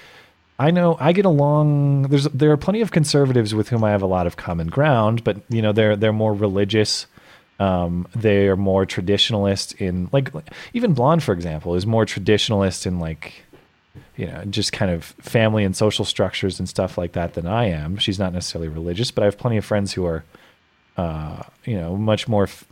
I 0.58 0.70
know 0.70 0.96
I 1.00 1.12
get 1.12 1.24
along. 1.24 2.02
There's 2.02 2.24
there 2.24 2.50
are 2.50 2.56
plenty 2.56 2.80
of 2.80 2.92
conservatives 2.92 3.54
with 3.54 3.68
whom 3.68 3.84
I 3.84 3.90
have 3.90 4.02
a 4.02 4.06
lot 4.06 4.26
of 4.26 4.36
common 4.36 4.68
ground, 4.68 5.24
but 5.24 5.38
you 5.48 5.60
know 5.60 5.72
they're 5.72 5.96
they're 5.96 6.12
more 6.12 6.34
religious. 6.34 7.06
Um, 7.60 8.08
they 8.14 8.48
are 8.48 8.56
more 8.56 8.86
traditionalist 8.86 9.74
in 9.76 10.08
like 10.12 10.32
even 10.72 10.94
blonde, 10.94 11.22
for 11.22 11.32
example, 11.32 11.74
is 11.74 11.86
more 11.86 12.06
traditionalist 12.06 12.86
in 12.86 12.98
like 12.98 13.44
you 14.16 14.26
know 14.26 14.44
just 14.44 14.72
kind 14.72 14.90
of 14.90 15.04
family 15.04 15.64
and 15.64 15.76
social 15.76 16.04
structures 16.04 16.58
and 16.58 16.68
stuff 16.68 16.98
like 16.98 17.12
that 17.12 17.34
than 17.34 17.46
I 17.46 17.66
am. 17.66 17.96
She's 17.96 18.18
not 18.18 18.32
necessarily 18.32 18.68
religious, 18.68 19.10
but 19.10 19.22
I 19.22 19.26
have 19.26 19.38
plenty 19.38 19.56
of 19.56 19.64
friends 19.64 19.92
who 19.92 20.04
are 20.06 20.24
uh, 20.96 21.42
you 21.64 21.76
know 21.76 21.96
much 21.96 22.28
more 22.28 22.44
f- 22.44 22.66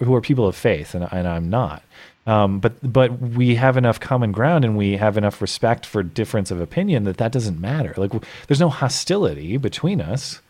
who 0.00 0.14
are 0.14 0.20
people 0.20 0.46
of 0.46 0.56
faith, 0.56 0.94
and, 0.94 1.08
and 1.12 1.28
I'm 1.28 1.48
not. 1.48 1.82
Um, 2.26 2.60
but 2.60 2.74
but 2.92 3.18
we 3.20 3.56
have 3.56 3.76
enough 3.76 3.98
common 3.98 4.30
ground 4.30 4.64
and 4.64 4.76
we 4.76 4.96
have 4.96 5.16
enough 5.16 5.42
respect 5.42 5.84
for 5.84 6.02
difference 6.04 6.52
of 6.52 6.60
opinion 6.60 7.02
that 7.04 7.16
that 7.16 7.32
doesn't 7.32 7.60
matter. 7.60 7.94
Like 7.96 8.12
there's 8.46 8.60
no 8.60 8.68
hostility 8.68 9.56
between 9.56 10.00
us, 10.00 10.40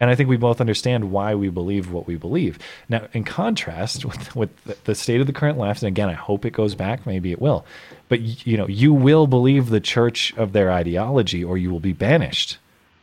and 0.00 0.10
I 0.10 0.14
think 0.14 0.28
we 0.28 0.36
both 0.36 0.60
understand 0.60 1.10
why 1.10 1.34
we 1.34 1.48
believe 1.48 1.90
what 1.90 2.06
we 2.06 2.16
believe. 2.16 2.58
Now, 2.88 3.08
in 3.12 3.24
contrast 3.24 4.04
with 4.04 4.34
with 4.36 4.84
the 4.84 4.94
state 4.94 5.20
of 5.20 5.26
the 5.26 5.32
current 5.32 5.58
left, 5.58 5.82
and 5.82 5.88
again, 5.88 6.08
I 6.08 6.14
hope 6.14 6.44
it 6.44 6.52
goes 6.52 6.74
back. 6.74 7.06
Maybe 7.06 7.32
it 7.32 7.40
will, 7.40 7.64
but 8.08 8.20
you 8.20 8.56
know, 8.56 8.68
you 8.68 8.92
will 8.92 9.26
believe 9.26 9.70
the 9.70 9.80
church 9.80 10.34
of 10.36 10.52
their 10.52 10.70
ideology, 10.70 11.42
or 11.42 11.58
you 11.58 11.70
will 11.70 11.80
be 11.80 11.92
banished. 11.92 12.58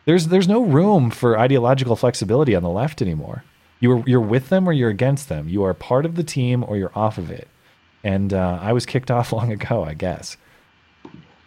There's 0.06 0.28
there's 0.28 0.48
no 0.48 0.62
room 0.62 1.12
for 1.12 1.40
ideological 1.40 1.96
flexibility 1.96 2.56
on 2.56 2.64
the 2.64 2.70
left 2.70 3.02
anymore. 3.02 3.44
You're 3.80 4.04
you're 4.06 4.20
with 4.20 4.50
them 4.50 4.68
or 4.68 4.74
you're 4.74 4.90
against 4.90 5.30
them. 5.30 5.50
You 5.50 5.64
are 5.64 5.74
part 5.74 6.06
of 6.06 6.16
the 6.16 6.24
team 6.24 6.64
or 6.68 6.78
you're 6.78 6.98
off 6.98 7.18
of 7.18 7.32
it 7.32 7.48
and 8.04 8.34
uh, 8.34 8.60
I 8.62 8.74
was 8.74 8.86
kicked 8.86 9.10
off 9.12 9.32
long 9.32 9.52
ago, 9.52 9.84
I 9.84 9.94
guess. 9.94 10.38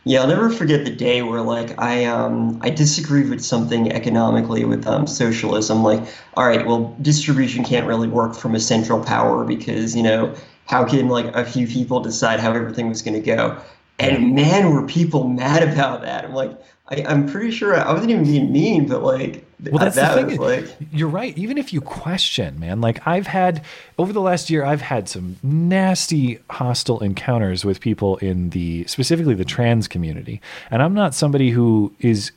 Yeah, 0.09 0.21
I'll 0.21 0.29
never 0.29 0.51
forget 0.51 0.85
the 0.85 0.95
day 0.95 1.23
where 1.23 1.43
like 1.43 1.81
I 1.81 2.05
um 2.05 2.61
I 2.63 2.71
disagreed 2.71 3.29
with 3.29 3.45
something 3.45 3.91
economically 3.91 4.65
with 4.65 4.87
um 4.87 5.09
socialism. 5.09 5.83
Like, 5.83 6.01
all 6.35 6.47
right, 6.47 6.65
well, 6.65 6.97
distribution 7.03 7.65
can't 7.65 7.89
really 7.89 8.07
work 8.07 8.37
from 8.37 8.55
a 8.55 8.61
central 8.61 9.03
power 9.03 9.45
because 9.45 9.97
you 9.97 10.05
know 10.05 10.33
how 10.67 10.85
can 10.85 11.09
like 11.09 11.27
a 11.35 11.45
few 11.45 11.67
people 11.67 11.99
decide 12.01 12.39
how 12.39 12.53
everything 12.53 12.89
was 12.89 13.03
going 13.03 13.21
to 13.21 13.21
go? 13.21 13.61
And 13.99 14.37
man, 14.37 14.71
were 14.71 14.87
people 14.87 15.27
mad 15.29 15.65
about 15.65 16.03
that. 16.03 16.25
I'm 16.25 16.35
like, 16.35 16.57
I, 16.89 17.13
am 17.13 17.27
pretty 17.27 17.51
sure 17.51 17.77
I 17.77 17.93
wasn't 17.93 18.11
even 18.13 18.25
being 18.25 18.53
mean, 18.53 18.87
but 18.87 19.03
like, 19.03 19.45
well, 19.65 19.79
that's 19.79 19.97
that 19.97 20.15
the 20.15 20.31
thing. 20.31 20.41
Like, 20.41 20.77
you're 20.93 21.09
right. 21.09 21.37
Even 21.37 21.59
if 21.59 21.73
you 21.73 21.81
question, 21.81 22.61
man, 22.61 22.81
like 22.81 23.05
I've 23.07 23.27
had 23.27 23.65
over 23.99 24.13
the 24.13 24.21
last 24.21 24.51
year, 24.51 24.65
I've 24.65 24.83
had 24.83 25.09
some 25.09 25.37
nasty 25.43 26.39
hostile 26.51 27.01
encounters 27.01 27.65
with 27.65 27.81
people 27.81 28.19
in 28.19 28.51
the 28.51 28.85
specifically 28.85 29.35
the 29.35 29.45
trans 29.45 29.89
community, 29.89 30.41
and 30.71 30.81
I'm 30.81 30.95
not 30.95 31.15
somebody 31.15 31.51
who 31.51 31.93
is 31.99 32.31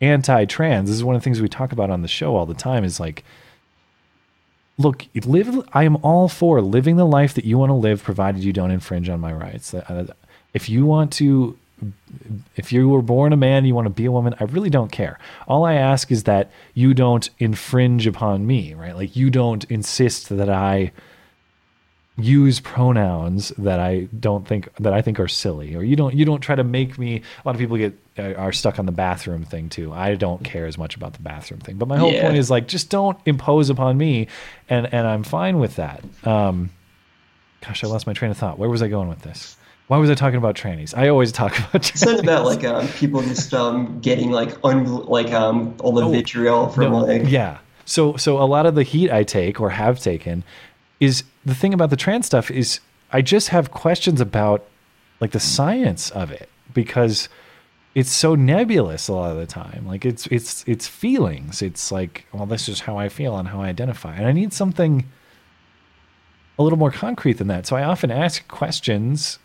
anti-trans. 0.00 0.88
This 0.88 0.96
is 0.96 1.04
one 1.04 1.14
of 1.14 1.22
the 1.22 1.24
things 1.24 1.40
we 1.40 1.48
talk 1.48 1.72
about 1.72 1.90
on 1.90 2.02
the 2.02 2.08
show 2.08 2.34
all 2.34 2.46
the 2.46 2.54
time. 2.54 2.82
Is 2.82 2.98
like, 2.98 3.22
look, 4.78 5.06
live. 5.24 5.60
I 5.72 5.84
am 5.84 5.96
all 5.96 6.28
for 6.28 6.60
living 6.60 6.96
the 6.96 7.06
life 7.06 7.34
that 7.34 7.44
you 7.44 7.56
want 7.56 7.70
to 7.70 7.74
live, 7.74 8.02
provided 8.02 8.42
you 8.42 8.52
don't 8.52 8.72
infringe 8.72 9.08
on 9.08 9.20
my 9.20 9.32
rights. 9.32 9.72
Uh, 9.74 10.06
if 10.54 10.68
you 10.68 10.86
want 10.86 11.12
to 11.14 11.56
if 12.56 12.72
you 12.72 12.88
were 12.88 13.02
born 13.02 13.32
a 13.32 13.36
man, 13.36 13.64
you 13.64 13.74
want 13.74 13.86
to 13.86 13.90
be 13.90 14.06
a 14.06 14.12
woman, 14.12 14.34
I 14.40 14.44
really 14.44 14.70
don't 14.70 14.90
care. 14.90 15.18
All 15.46 15.64
I 15.64 15.74
ask 15.74 16.10
is 16.10 16.24
that 16.24 16.50
you 16.74 16.94
don't 16.94 17.28
infringe 17.38 18.06
upon 18.06 18.46
me, 18.46 18.74
right? 18.74 18.94
Like 18.94 19.14
you 19.14 19.30
don't 19.30 19.64
insist 19.64 20.30
that 20.30 20.48
I 20.48 20.92
use 22.18 22.60
pronouns 22.60 23.50
that 23.58 23.78
I 23.78 24.08
don't 24.18 24.48
think 24.48 24.74
that 24.76 24.94
I 24.94 25.02
think 25.02 25.20
are 25.20 25.28
silly, 25.28 25.74
or 25.74 25.82
you 25.82 25.96
don't 25.96 26.14
you 26.14 26.24
don't 26.24 26.40
try 26.40 26.54
to 26.54 26.64
make 26.64 26.98
me. 26.98 27.16
A 27.16 27.22
lot 27.44 27.54
of 27.54 27.60
people 27.60 27.76
get 27.76 27.98
uh, 28.18 28.32
are 28.34 28.52
stuck 28.52 28.78
on 28.78 28.86
the 28.86 28.92
bathroom 28.92 29.44
thing 29.44 29.68
too. 29.68 29.92
I 29.92 30.14
don't 30.14 30.42
care 30.42 30.66
as 30.66 30.78
much 30.78 30.96
about 30.96 31.12
the 31.12 31.20
bathroom 31.20 31.60
thing, 31.60 31.76
but 31.76 31.88
my 31.88 31.98
whole 31.98 32.12
yeah. 32.12 32.22
point 32.22 32.36
is 32.36 32.50
like 32.50 32.68
just 32.68 32.88
don't 32.90 33.18
impose 33.26 33.68
upon 33.70 33.98
me, 33.98 34.28
and 34.68 34.92
and 34.92 35.06
I'm 35.06 35.24
fine 35.24 35.58
with 35.58 35.76
that. 35.76 36.02
Um, 36.24 36.70
gosh, 37.60 37.84
I 37.84 37.86
lost 37.86 38.06
my 38.06 38.14
train 38.14 38.30
of 38.30 38.38
thought. 38.38 38.58
Where 38.58 38.70
was 38.70 38.82
I 38.82 38.88
going 38.88 39.08
with 39.08 39.22
this? 39.22 39.56
Why 39.88 39.98
was 39.98 40.10
I 40.10 40.14
talking 40.14 40.38
about 40.38 40.56
trannies? 40.56 40.96
I 40.96 41.08
always 41.08 41.30
talk 41.30 41.58
about 41.58 41.82
trannies. 41.82 41.98
Something 41.98 42.24
about 42.24 42.44
like 42.44 42.64
um, 42.64 42.88
people 42.88 43.22
just 43.22 43.54
um, 43.54 44.00
getting 44.00 44.30
like 44.30 44.56
un- 44.64 45.04
like 45.06 45.32
um, 45.32 45.76
all 45.80 45.92
the 45.92 46.02
oh, 46.02 46.10
vitriol 46.10 46.68
from 46.68 46.92
no, 46.92 46.98
like 46.98 47.22
yeah. 47.26 47.58
So 47.84 48.16
so 48.16 48.42
a 48.42 48.44
lot 48.44 48.66
of 48.66 48.74
the 48.74 48.82
heat 48.82 49.10
I 49.10 49.22
take 49.22 49.60
or 49.60 49.70
have 49.70 50.00
taken 50.00 50.44
is 50.98 51.24
the 51.44 51.54
thing 51.54 51.72
about 51.72 51.90
the 51.90 51.96
trans 51.96 52.26
stuff 52.26 52.50
is 52.50 52.80
I 53.12 53.22
just 53.22 53.48
have 53.48 53.70
questions 53.70 54.20
about 54.20 54.64
like 55.20 55.30
the 55.30 55.40
science 55.40 56.10
of 56.10 56.30
it 56.30 56.48
because 56.74 57.28
it's 57.94 58.10
so 58.10 58.34
nebulous 58.34 59.08
a 59.08 59.12
lot 59.12 59.30
of 59.30 59.36
the 59.38 59.46
time. 59.46 59.86
Like 59.86 60.04
it's 60.04 60.26
it's 60.26 60.64
it's 60.66 60.88
feelings. 60.88 61.62
It's 61.62 61.92
like 61.92 62.26
well 62.32 62.46
this 62.46 62.68
is 62.68 62.80
how 62.80 62.98
I 62.98 63.08
feel 63.08 63.36
and 63.36 63.48
how 63.48 63.60
I 63.60 63.68
identify, 63.68 64.16
and 64.16 64.26
I 64.26 64.32
need 64.32 64.52
something 64.52 65.06
a 66.58 66.62
little 66.62 66.78
more 66.78 66.90
concrete 66.90 67.34
than 67.34 67.46
that. 67.48 67.66
So 67.66 67.76
I 67.76 67.84
often 67.84 68.10
ask 68.10 68.46
questions 68.48 69.38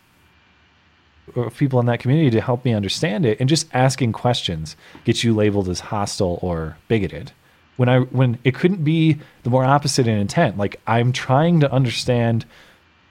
Uh, 1.36 1.48
people 1.50 1.78
in 1.78 1.86
that 1.86 2.00
community 2.00 2.30
to 2.30 2.40
help 2.40 2.64
me 2.64 2.74
understand 2.74 3.24
it. 3.24 3.38
And 3.38 3.48
just 3.48 3.68
asking 3.72 4.12
questions 4.12 4.74
gets 5.04 5.22
you 5.22 5.32
labeled 5.32 5.68
as 5.68 5.78
hostile 5.78 6.40
or 6.42 6.76
bigoted. 6.88 7.30
When 7.76 7.88
i 7.88 8.00
when 8.00 8.38
it 8.44 8.54
couldn't 8.54 8.82
be 8.84 9.18
the 9.44 9.50
more 9.50 9.64
opposite 9.64 10.06
in 10.06 10.18
intent 10.18 10.58
like 10.58 10.78
i'm 10.86 11.10
trying 11.10 11.60
to 11.60 11.72
understand 11.72 12.44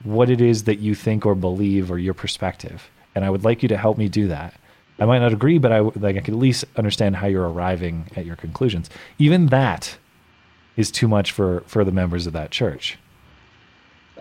what 0.03 0.29
it 0.29 0.39
is 0.39 0.65
that 0.65 0.79
you 0.79 0.93
think 0.93 1.25
or 1.25 1.35
believe 1.35 1.89
or 1.89 1.97
your 1.97 2.13
perspective 2.13 2.89
and 3.15 3.25
i 3.25 3.29
would 3.29 3.43
like 3.43 3.63
you 3.63 3.69
to 3.69 3.77
help 3.77 3.97
me 3.97 4.07
do 4.07 4.27
that. 4.27 4.53
I 4.99 5.05
might 5.05 5.19
not 5.19 5.33
agree 5.33 5.57
but 5.57 5.71
i 5.71 5.79
like 5.79 6.15
i 6.15 6.19
could 6.19 6.35
at 6.35 6.39
least 6.39 6.65
understand 6.75 7.15
how 7.15 7.27
you're 7.27 7.49
arriving 7.49 8.11
at 8.15 8.25
your 8.25 8.35
conclusions. 8.35 8.89
Even 9.17 9.47
that 9.47 9.97
is 10.77 10.91
too 10.91 11.07
much 11.07 11.31
for 11.31 11.63
for 11.65 11.83
the 11.83 11.91
members 11.91 12.27
of 12.27 12.33
that 12.33 12.51
church 12.51 12.99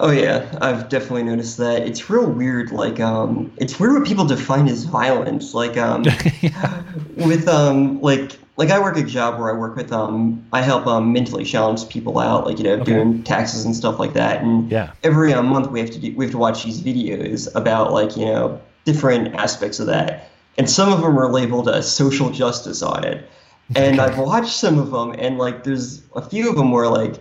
Oh 0.02 0.10
yeah, 0.10 0.50
I've 0.62 0.88
definitely 0.88 1.24
noticed 1.24 1.58
that. 1.58 1.82
It's 1.82 2.08
real 2.08 2.26
weird. 2.26 2.72
Like, 2.72 2.98
um, 3.00 3.52
it's 3.58 3.78
weird 3.78 3.92
what 3.92 4.06
people 4.06 4.24
define 4.24 4.66
as 4.66 4.84
violence. 4.84 5.52
Like, 5.52 5.76
um, 5.76 6.04
yeah. 6.40 6.82
with 7.16 7.46
um, 7.46 8.00
like, 8.00 8.38
like 8.56 8.70
I 8.70 8.80
work 8.80 8.96
a 8.96 9.02
job 9.02 9.38
where 9.38 9.54
I 9.54 9.58
work 9.58 9.76
with 9.76 9.92
um, 9.92 10.42
I 10.54 10.62
help 10.62 10.86
um, 10.86 11.12
mentally 11.12 11.44
challenged 11.44 11.90
people 11.90 12.18
out, 12.18 12.46
like 12.46 12.56
you 12.56 12.64
know, 12.64 12.76
okay. 12.76 12.84
doing 12.84 13.22
taxes 13.24 13.66
and 13.66 13.76
stuff 13.76 13.98
like 13.98 14.14
that. 14.14 14.42
And 14.42 14.70
yeah. 14.70 14.92
every 15.02 15.34
um, 15.34 15.48
month 15.48 15.70
we 15.70 15.80
have 15.80 15.90
to 15.90 15.98
do, 15.98 16.16
we 16.16 16.24
have 16.24 16.32
to 16.32 16.38
watch 16.38 16.64
these 16.64 16.80
videos 16.80 17.54
about 17.54 17.92
like 17.92 18.16
you 18.16 18.24
know 18.24 18.58
different 18.86 19.34
aspects 19.34 19.80
of 19.80 19.86
that, 19.88 20.30
and 20.56 20.70
some 20.70 20.90
of 20.90 21.02
them 21.02 21.18
are 21.18 21.30
labeled 21.30 21.68
as 21.68 21.94
social 21.94 22.30
justice 22.30 22.82
audit. 22.82 23.28
And 23.76 24.00
okay. 24.00 24.12
I've 24.12 24.18
watched 24.18 24.52
some 24.52 24.78
of 24.78 24.90
them, 24.90 25.14
and 25.18 25.36
like, 25.38 25.62
there's 25.62 26.02
a 26.16 26.22
few 26.22 26.48
of 26.48 26.56
them 26.56 26.72
where 26.72 26.88
like 26.88 27.16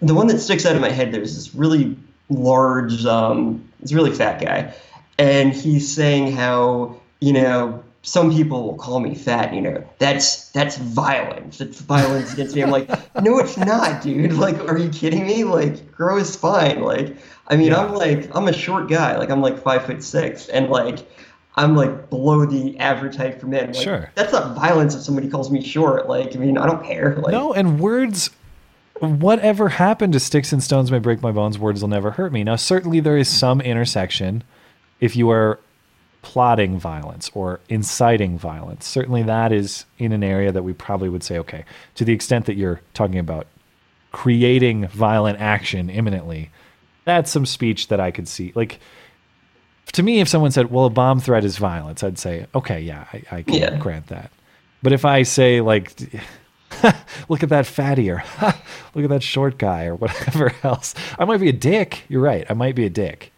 the 0.00 0.14
one 0.14 0.26
that 0.26 0.38
sticks 0.38 0.66
out 0.66 0.74
of 0.74 0.80
my 0.80 0.90
head 0.90 1.12
there's 1.12 1.34
this 1.34 1.54
really 1.54 1.96
large 2.30 3.04
um 3.06 3.64
this 3.80 3.92
really 3.92 4.12
fat 4.12 4.40
guy 4.40 4.72
and 5.18 5.52
he's 5.52 5.92
saying 5.92 6.32
how 6.32 6.94
you 7.20 7.32
know 7.32 7.82
some 8.02 8.32
people 8.32 8.62
will 8.62 8.76
call 8.76 9.00
me 9.00 9.14
fat 9.14 9.52
you 9.52 9.60
know 9.60 9.84
that's 9.98 10.50
that's 10.50 10.78
violence 10.78 11.60
it's 11.60 11.80
violence 11.80 12.32
against 12.32 12.54
me 12.54 12.62
i'm 12.62 12.70
like 12.70 12.88
no 13.22 13.38
it's 13.38 13.56
not 13.56 14.02
dude 14.02 14.32
like 14.34 14.58
are 14.68 14.78
you 14.78 14.88
kidding 14.90 15.26
me 15.26 15.44
like 15.44 15.90
grow 15.92 16.16
is 16.18 16.34
fine 16.34 16.82
like 16.82 17.16
i 17.48 17.56
mean 17.56 17.68
yeah. 17.68 17.80
i'm 17.80 17.94
like 17.94 18.34
i'm 18.34 18.48
a 18.48 18.52
short 18.52 18.88
guy 18.88 19.16
like 19.16 19.30
i'm 19.30 19.40
like 19.40 19.60
five 19.62 19.84
foot 19.84 20.02
six 20.02 20.48
and 20.48 20.68
like 20.70 21.06
I'm 21.56 21.74
like 21.74 22.08
below 22.08 22.46
the 22.46 22.78
average 22.78 23.16
height 23.16 23.40
for 23.40 23.48
men. 23.48 23.72
Like, 23.72 23.82
sure. 23.82 24.12
That's 24.14 24.32
not 24.32 24.54
violence 24.54 24.94
if 24.94 25.02
somebody 25.02 25.28
calls 25.28 25.50
me 25.50 25.60
short. 25.60 26.08
Like, 26.08 26.36
I 26.36 26.38
mean, 26.38 26.56
I 26.56 26.66
don't 26.66 26.84
care. 26.84 27.16
Like, 27.16 27.32
no, 27.32 27.52
and 27.52 27.80
words 27.80 28.30
whatever 29.00 29.68
happened 29.68 30.12
to 30.12 30.20
sticks 30.20 30.52
and 30.52 30.62
stones 30.62 30.90
may 30.90 30.98
break 30.98 31.22
my 31.22 31.32
bones, 31.32 31.58
words 31.58 31.80
will 31.80 31.88
never 31.88 32.12
hurt 32.12 32.32
me. 32.32 32.44
Now, 32.44 32.56
certainly 32.56 33.00
there 33.00 33.16
is 33.16 33.28
some 33.28 33.60
intersection 33.60 34.44
if 35.00 35.16
you 35.16 35.30
are 35.30 35.58
plotting 36.22 36.78
violence 36.78 37.30
or 37.34 37.60
inciting 37.68 38.38
violence. 38.38 38.86
Certainly 38.86 39.22
that 39.24 39.52
is 39.52 39.84
in 39.98 40.12
an 40.12 40.24
area 40.24 40.52
that 40.52 40.62
we 40.62 40.72
probably 40.72 41.08
would 41.08 41.22
say, 41.22 41.38
okay, 41.38 41.64
to 41.94 42.04
the 42.04 42.12
extent 42.12 42.46
that 42.46 42.56
you're 42.56 42.80
talking 42.94 43.18
about 43.18 43.46
creating 44.10 44.88
violent 44.88 45.40
action 45.40 45.88
imminently, 45.88 46.50
that's 47.04 47.30
some 47.30 47.46
speech 47.46 47.88
that 47.88 48.00
I 48.00 48.10
could 48.10 48.28
see. 48.28 48.52
Like, 48.54 48.80
to 49.92 50.02
me, 50.02 50.20
if 50.20 50.28
someone 50.28 50.50
said, 50.50 50.70
well, 50.70 50.84
a 50.84 50.90
bomb 50.90 51.20
threat 51.20 51.44
is 51.44 51.56
violence, 51.56 52.02
I'd 52.02 52.18
say, 52.18 52.46
okay, 52.54 52.80
yeah, 52.80 53.06
I, 53.12 53.22
I 53.30 53.42
can 53.42 53.54
yeah. 53.54 53.76
grant 53.78 54.08
that. 54.08 54.30
But 54.82 54.92
if 54.92 55.04
I 55.04 55.22
say, 55.22 55.60
like, 55.60 55.92
look 57.28 57.42
at 57.42 57.48
that 57.48 57.66
fatty 57.66 58.10
or 58.10 58.22
look 58.98 59.10
at 59.10 59.14
that 59.14 59.22
short 59.22 59.58
guy 59.58 59.84
or 59.84 59.94
whatever 59.96 60.52
else. 60.62 60.94
I 61.18 61.24
might 61.24 61.40
be 61.40 61.48
a 61.48 61.52
dick. 61.52 62.04
You're 62.08 62.22
right. 62.22 62.46
I 62.50 62.54
might 62.54 62.74
be 62.74 62.84
a 62.84 62.90
dick. 62.90 63.32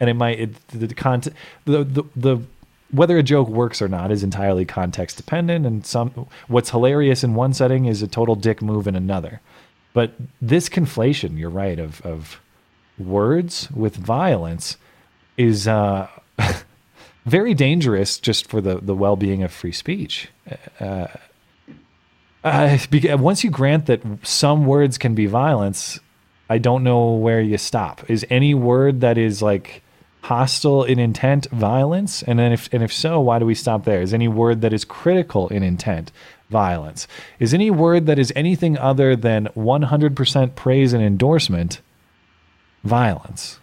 And 0.00 0.10
it 0.10 0.14
might 0.14 0.40
it, 0.40 0.68
the, 0.68 0.86
the 0.88 0.94
content 0.94 1.36
the, 1.64 1.84
the 1.84 2.04
the 2.16 2.42
whether 2.90 3.16
a 3.16 3.22
joke 3.22 3.48
works 3.48 3.80
or 3.80 3.88
not 3.88 4.10
is 4.10 4.22
entirely 4.22 4.64
context 4.64 5.16
dependent 5.16 5.64
and 5.64 5.86
some 5.86 6.28
what's 6.48 6.70
hilarious 6.70 7.22
in 7.22 7.34
one 7.34 7.54
setting 7.54 7.86
is 7.86 8.02
a 8.02 8.08
total 8.08 8.34
dick 8.34 8.60
move 8.60 8.86
in 8.86 8.96
another. 8.96 9.40
But 9.94 10.12
this 10.40 10.68
conflation, 10.68 11.38
you're 11.38 11.50
right, 11.50 11.78
of 11.78 12.00
of 12.02 12.40
words 12.98 13.70
with 13.70 13.96
violence 13.96 14.76
is 15.36 15.68
uh 15.68 16.08
very 17.26 17.54
dangerous 17.54 18.18
just 18.18 18.48
for 18.48 18.60
the 18.60 18.76
the 18.76 18.94
well 18.94 19.16
being 19.16 19.42
of 19.44 19.52
free 19.52 19.72
speech. 19.72 20.28
Uh, 20.80 21.06
uh, 22.44 22.78
once 23.18 23.44
you 23.44 23.50
grant 23.50 23.86
that 23.86 24.02
some 24.22 24.66
words 24.66 24.98
can 24.98 25.14
be 25.14 25.26
violence, 25.26 26.00
I 26.50 26.58
don't 26.58 26.82
know 26.82 27.12
where 27.12 27.40
you 27.40 27.56
stop. 27.58 28.08
Is 28.10 28.26
any 28.28 28.54
word 28.54 29.00
that 29.00 29.16
is 29.16 29.42
like 29.42 29.82
hostile 30.22 30.84
in 30.84 30.98
intent 30.98 31.46
violence? 31.50 32.22
And 32.22 32.38
then 32.38 32.52
if 32.52 32.68
and 32.72 32.82
if 32.82 32.92
so, 32.92 33.20
why 33.20 33.38
do 33.38 33.46
we 33.46 33.54
stop 33.54 33.84
there? 33.84 34.02
Is 34.02 34.12
any 34.12 34.28
word 34.28 34.60
that 34.62 34.72
is 34.72 34.84
critical 34.84 35.48
in 35.48 35.62
intent 35.62 36.12
violence? 36.50 37.06
Is 37.38 37.54
any 37.54 37.70
word 37.70 38.06
that 38.06 38.18
is 38.18 38.32
anything 38.36 38.76
other 38.76 39.16
than 39.16 39.46
100% 39.56 40.54
praise 40.54 40.92
and 40.92 41.02
endorsement 41.02 41.80
violence? 42.84 43.60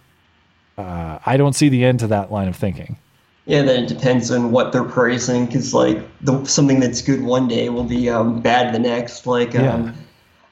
Uh, 0.78 1.20
I 1.26 1.36
don't 1.38 1.54
see 1.54 1.68
the 1.70 1.84
end 1.84 2.00
to 2.00 2.08
that 2.08 2.32
line 2.32 2.48
of 2.48 2.56
thinking. 2.56 2.98
Yeah, 3.50 3.64
then 3.64 3.86
it 3.86 3.88
depends 3.88 4.30
on 4.30 4.52
what 4.52 4.72
they're 4.72 4.84
praising, 4.84 5.48
because 5.48 5.74
like 5.74 5.98
the, 6.22 6.46
something 6.46 6.80
that's 6.80 7.02
good 7.02 7.24
one 7.24 7.48
day 7.48 7.70
will 7.70 7.84
be 7.84 8.08
um, 8.08 8.42
bad 8.42 8.76
the 8.76 8.78
next. 8.78 9.26
Like, 9.26 9.56
um, 9.56 9.64
yeah. 9.88 9.94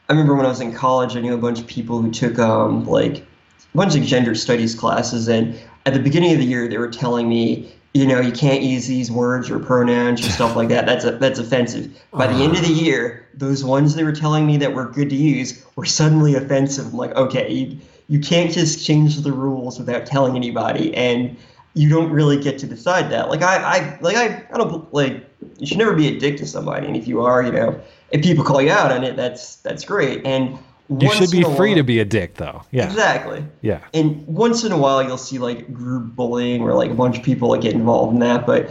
I 0.09 0.13
remember 0.13 0.35
when 0.35 0.47
I 0.47 0.49
was 0.49 0.61
in 0.61 0.73
college, 0.73 1.15
I 1.15 1.19
knew 1.19 1.35
a 1.35 1.37
bunch 1.37 1.59
of 1.59 1.67
people 1.67 2.01
who 2.01 2.09
took 2.09 2.39
um, 2.39 2.87
like 2.87 3.17
a 3.17 3.77
bunch 3.77 3.95
of 3.95 4.01
gender 4.01 4.33
studies 4.33 4.73
classes, 4.73 5.27
and 5.27 5.59
at 5.85 5.93
the 5.93 5.99
beginning 5.99 6.31
of 6.31 6.39
the 6.39 6.45
year, 6.45 6.67
they 6.67 6.79
were 6.79 6.89
telling 6.89 7.29
me, 7.29 7.71
you 7.93 8.07
know, 8.07 8.19
you 8.19 8.31
can't 8.31 8.63
use 8.63 8.87
these 8.87 9.11
words 9.11 9.51
or 9.51 9.59
pronouns 9.59 10.25
or 10.25 10.31
stuff 10.31 10.55
like 10.55 10.69
that. 10.69 10.87
That's 10.87 11.05
a, 11.05 11.11
that's 11.11 11.37
offensive. 11.37 11.95
By 12.11 12.25
the 12.25 12.43
end 12.43 12.57
of 12.57 12.63
the 12.63 12.73
year, 12.73 13.27
those 13.35 13.63
ones 13.63 13.93
they 13.93 14.05
were 14.05 14.11
telling 14.11 14.47
me 14.47 14.57
that 14.57 14.73
were 14.73 14.87
good 14.87 15.11
to 15.11 15.15
use 15.15 15.63
were 15.75 15.85
suddenly 15.85 16.33
offensive. 16.33 16.87
I'm 16.87 16.97
like, 16.97 17.15
okay, 17.15 17.53
you, 17.53 17.79
you 18.07 18.19
can't 18.19 18.51
just 18.51 18.83
change 18.83 19.17
the 19.17 19.31
rules 19.31 19.77
without 19.77 20.07
telling 20.07 20.35
anybody, 20.35 20.95
and 20.95 21.37
you 21.77 21.89
don't 21.89 22.11
really 22.11 22.41
get 22.41 22.57
to 22.59 22.67
decide 22.67 23.11
that. 23.11 23.29
Like 23.29 23.41
I, 23.41 23.57
I 23.57 23.99
like 24.01 24.15
I, 24.15 24.43
I 24.51 24.57
don't 24.57 24.91
like 24.93 25.23
you 25.57 25.67
should 25.67 25.77
never 25.77 25.93
be 25.93 26.07
a 26.07 26.19
dick 26.19 26.37
to 26.37 26.45
somebody, 26.45 26.87
and 26.87 26.95
if 26.95 27.07
you 27.07 27.21
are, 27.21 27.43
you 27.43 27.51
know, 27.51 27.79
if 28.11 28.23
people 28.23 28.43
call 28.43 28.61
you 28.61 28.71
out 28.71 28.91
on 28.91 29.03
it, 29.03 29.15
that's 29.15 29.57
that's 29.57 29.85
great. 29.85 30.25
And 30.25 30.57
you 30.89 31.11
should 31.13 31.31
be 31.31 31.43
free 31.43 31.69
while, 31.69 31.77
to 31.77 31.83
be 31.83 31.99
a 31.99 32.05
dick, 32.05 32.35
though. 32.35 32.63
Yeah, 32.71 32.85
exactly. 32.85 33.45
Yeah, 33.61 33.81
and 33.93 34.25
once 34.25 34.63
in 34.63 34.71
a 34.71 34.77
while 34.77 35.03
you'll 35.03 35.17
see 35.17 35.37
like 35.37 35.71
group 35.73 36.15
bullying 36.15 36.61
or 36.61 36.73
like 36.73 36.91
a 36.91 36.95
bunch 36.95 37.17
of 37.17 37.23
people 37.23 37.49
like 37.49 37.61
get 37.61 37.73
involved 37.73 38.13
in 38.13 38.19
that, 38.19 38.45
but. 38.45 38.69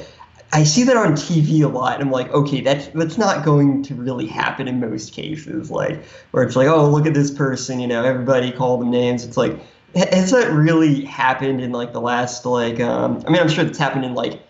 I 0.52 0.62
see 0.62 0.84
that 0.84 0.96
on 0.96 1.14
TV 1.14 1.64
a 1.64 1.68
lot, 1.68 1.94
and 1.94 2.04
I'm 2.04 2.12
like, 2.12 2.32
okay, 2.32 2.60
that's 2.60 2.86
that's 2.94 3.18
not 3.18 3.44
going 3.44 3.82
to 3.82 3.96
really 3.96 4.28
happen 4.28 4.68
in 4.68 4.78
most 4.78 5.12
cases. 5.12 5.72
Like, 5.72 6.04
where 6.30 6.44
it's 6.44 6.54
like, 6.54 6.68
oh, 6.68 6.88
look 6.88 7.04
at 7.04 7.14
this 7.14 7.32
person, 7.32 7.80
you 7.80 7.88
know, 7.88 8.04
everybody 8.04 8.52
call 8.52 8.78
them 8.78 8.88
names. 8.88 9.24
It's 9.24 9.36
like, 9.36 9.58
has 9.96 10.30
that 10.30 10.52
really 10.52 11.04
happened 11.04 11.60
in 11.60 11.72
like 11.72 11.92
the 11.92 12.00
last 12.00 12.44
like 12.44 12.80
um 12.80 13.22
i 13.26 13.30
mean 13.30 13.40
i'm 13.40 13.48
sure 13.48 13.64
it's 13.64 13.78
happened 13.78 14.04
in 14.04 14.14
like 14.14 14.40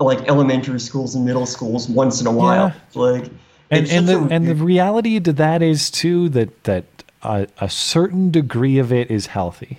like 0.00 0.26
elementary 0.28 0.80
schools 0.80 1.14
and 1.14 1.24
middle 1.24 1.46
schools 1.46 1.88
once 1.88 2.20
in 2.20 2.26
a 2.26 2.32
while. 2.32 2.68
Yeah. 2.68 3.00
like 3.00 3.30
and 3.70 3.86
and 3.88 4.08
the, 4.08 4.18
a, 4.18 4.28
and 4.28 4.46
the 4.46 4.54
reality 4.54 5.20
to 5.20 5.32
that 5.34 5.62
is 5.62 5.90
too 5.90 6.28
that 6.30 6.64
that 6.64 6.84
a, 7.22 7.46
a 7.60 7.68
certain 7.68 8.30
degree 8.30 8.78
of 8.78 8.92
it 8.92 9.10
is 9.10 9.26
healthy. 9.26 9.78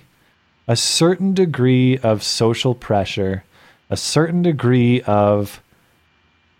A 0.66 0.76
certain 0.76 1.34
degree 1.34 1.98
of 1.98 2.22
social 2.22 2.74
pressure. 2.74 3.44
A 3.90 3.96
certain 3.96 4.42
degree 4.42 5.00
of 5.02 5.62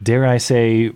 dare 0.02 0.26
i 0.26 0.38
say 0.38 0.92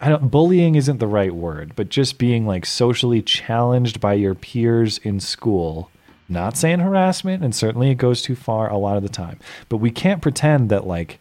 I 0.00 0.10
don't 0.10 0.30
bullying 0.30 0.74
isn't 0.74 0.98
the 0.98 1.06
right 1.06 1.34
word, 1.34 1.72
but 1.74 1.88
just 1.88 2.18
being 2.18 2.46
like 2.46 2.66
socially 2.66 3.22
challenged 3.22 4.00
by 4.00 4.14
your 4.14 4.34
peers 4.34 4.98
in 4.98 5.20
school 5.20 5.90
not 6.28 6.56
saying 6.56 6.80
harassment, 6.80 7.44
and 7.44 7.54
certainly 7.54 7.90
it 7.90 7.96
goes 7.96 8.22
too 8.22 8.34
far 8.34 8.68
a 8.68 8.76
lot 8.76 8.96
of 8.96 9.02
the 9.02 9.08
time. 9.08 9.38
But 9.68 9.78
we 9.78 9.90
can't 9.90 10.22
pretend 10.22 10.70
that 10.70 10.86
like 10.86 11.20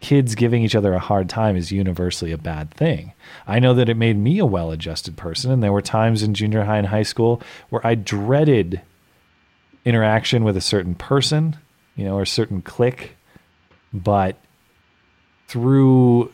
kids 0.00 0.34
giving 0.34 0.62
each 0.62 0.74
other 0.74 0.92
a 0.92 0.98
hard 0.98 1.28
time 1.28 1.56
is 1.56 1.72
universally 1.72 2.30
a 2.30 2.38
bad 2.38 2.70
thing. 2.72 3.14
I 3.46 3.58
know 3.58 3.72
that 3.74 3.88
it 3.88 3.96
made 3.96 4.18
me 4.18 4.38
a 4.38 4.46
well 4.46 4.70
adjusted 4.70 5.16
person, 5.16 5.50
and 5.50 5.62
there 5.62 5.72
were 5.72 5.82
times 5.82 6.22
in 6.22 6.34
junior 6.34 6.64
high 6.64 6.78
and 6.78 6.88
high 6.88 7.02
school 7.02 7.42
where 7.70 7.84
I 7.86 7.94
dreaded 7.94 8.82
interaction 9.84 10.44
with 10.44 10.56
a 10.56 10.62
certain 10.62 10.94
person, 10.94 11.56
you 11.96 12.04
know, 12.04 12.16
or 12.16 12.22
a 12.22 12.26
certain 12.26 12.62
clique. 12.62 13.16
But 13.92 14.36
through 15.48 16.32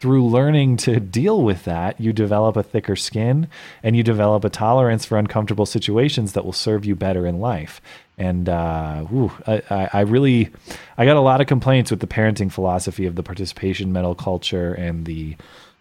through 0.00 0.26
learning 0.28 0.76
to 0.76 1.00
deal 1.00 1.42
with 1.42 1.64
that, 1.64 2.00
you 2.00 2.12
develop 2.12 2.56
a 2.56 2.62
thicker 2.62 2.94
skin 2.94 3.48
and 3.82 3.96
you 3.96 4.02
develop 4.02 4.44
a 4.44 4.50
tolerance 4.50 5.04
for 5.04 5.18
uncomfortable 5.18 5.66
situations 5.66 6.34
that 6.34 6.44
will 6.44 6.52
serve 6.52 6.84
you 6.84 6.94
better 6.94 7.26
in 7.26 7.40
life. 7.40 7.80
And 8.16 8.48
uh, 8.48 9.04
I, 9.46 9.90
I, 9.92 10.00
really, 10.00 10.50
I 10.96 11.04
got 11.04 11.16
a 11.16 11.20
lot 11.20 11.40
of 11.40 11.46
complaints 11.46 11.90
with 11.90 12.00
the 12.00 12.06
parenting 12.06 12.50
philosophy 12.50 13.06
of 13.06 13.16
the 13.16 13.22
participation 13.22 13.92
medal 13.92 14.14
culture 14.14 14.72
and 14.74 15.04
the, 15.04 15.36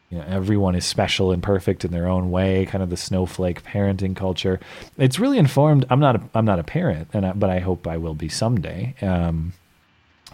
you 0.10 0.18
know, 0.18 0.26
everyone 0.28 0.76
is 0.76 0.86
special 0.86 1.32
and 1.32 1.44
perfect 1.44 1.84
in 1.84 1.92
their 1.92 2.08
own 2.08 2.32
way, 2.32 2.66
kind 2.66 2.84
of 2.84 2.90
the 2.90 2.98
snowflake 2.98 3.64
parenting 3.64 4.16
culture. 4.16 4.60
It's 4.98 5.20
really 5.20 5.38
informed. 5.38 5.86
I'm 5.90 6.00
not, 6.00 6.16
a, 6.16 6.22
I'm 6.34 6.46
not 6.46 6.60
a 6.60 6.64
parent, 6.64 7.10
and 7.14 7.26
I, 7.26 7.34
but 7.34 7.50
I 7.50 7.60
hope 7.60 7.88
I 7.88 7.98
will 7.98 8.16
be 8.16 8.30
someday. 8.30 8.96
Um, 9.02 9.54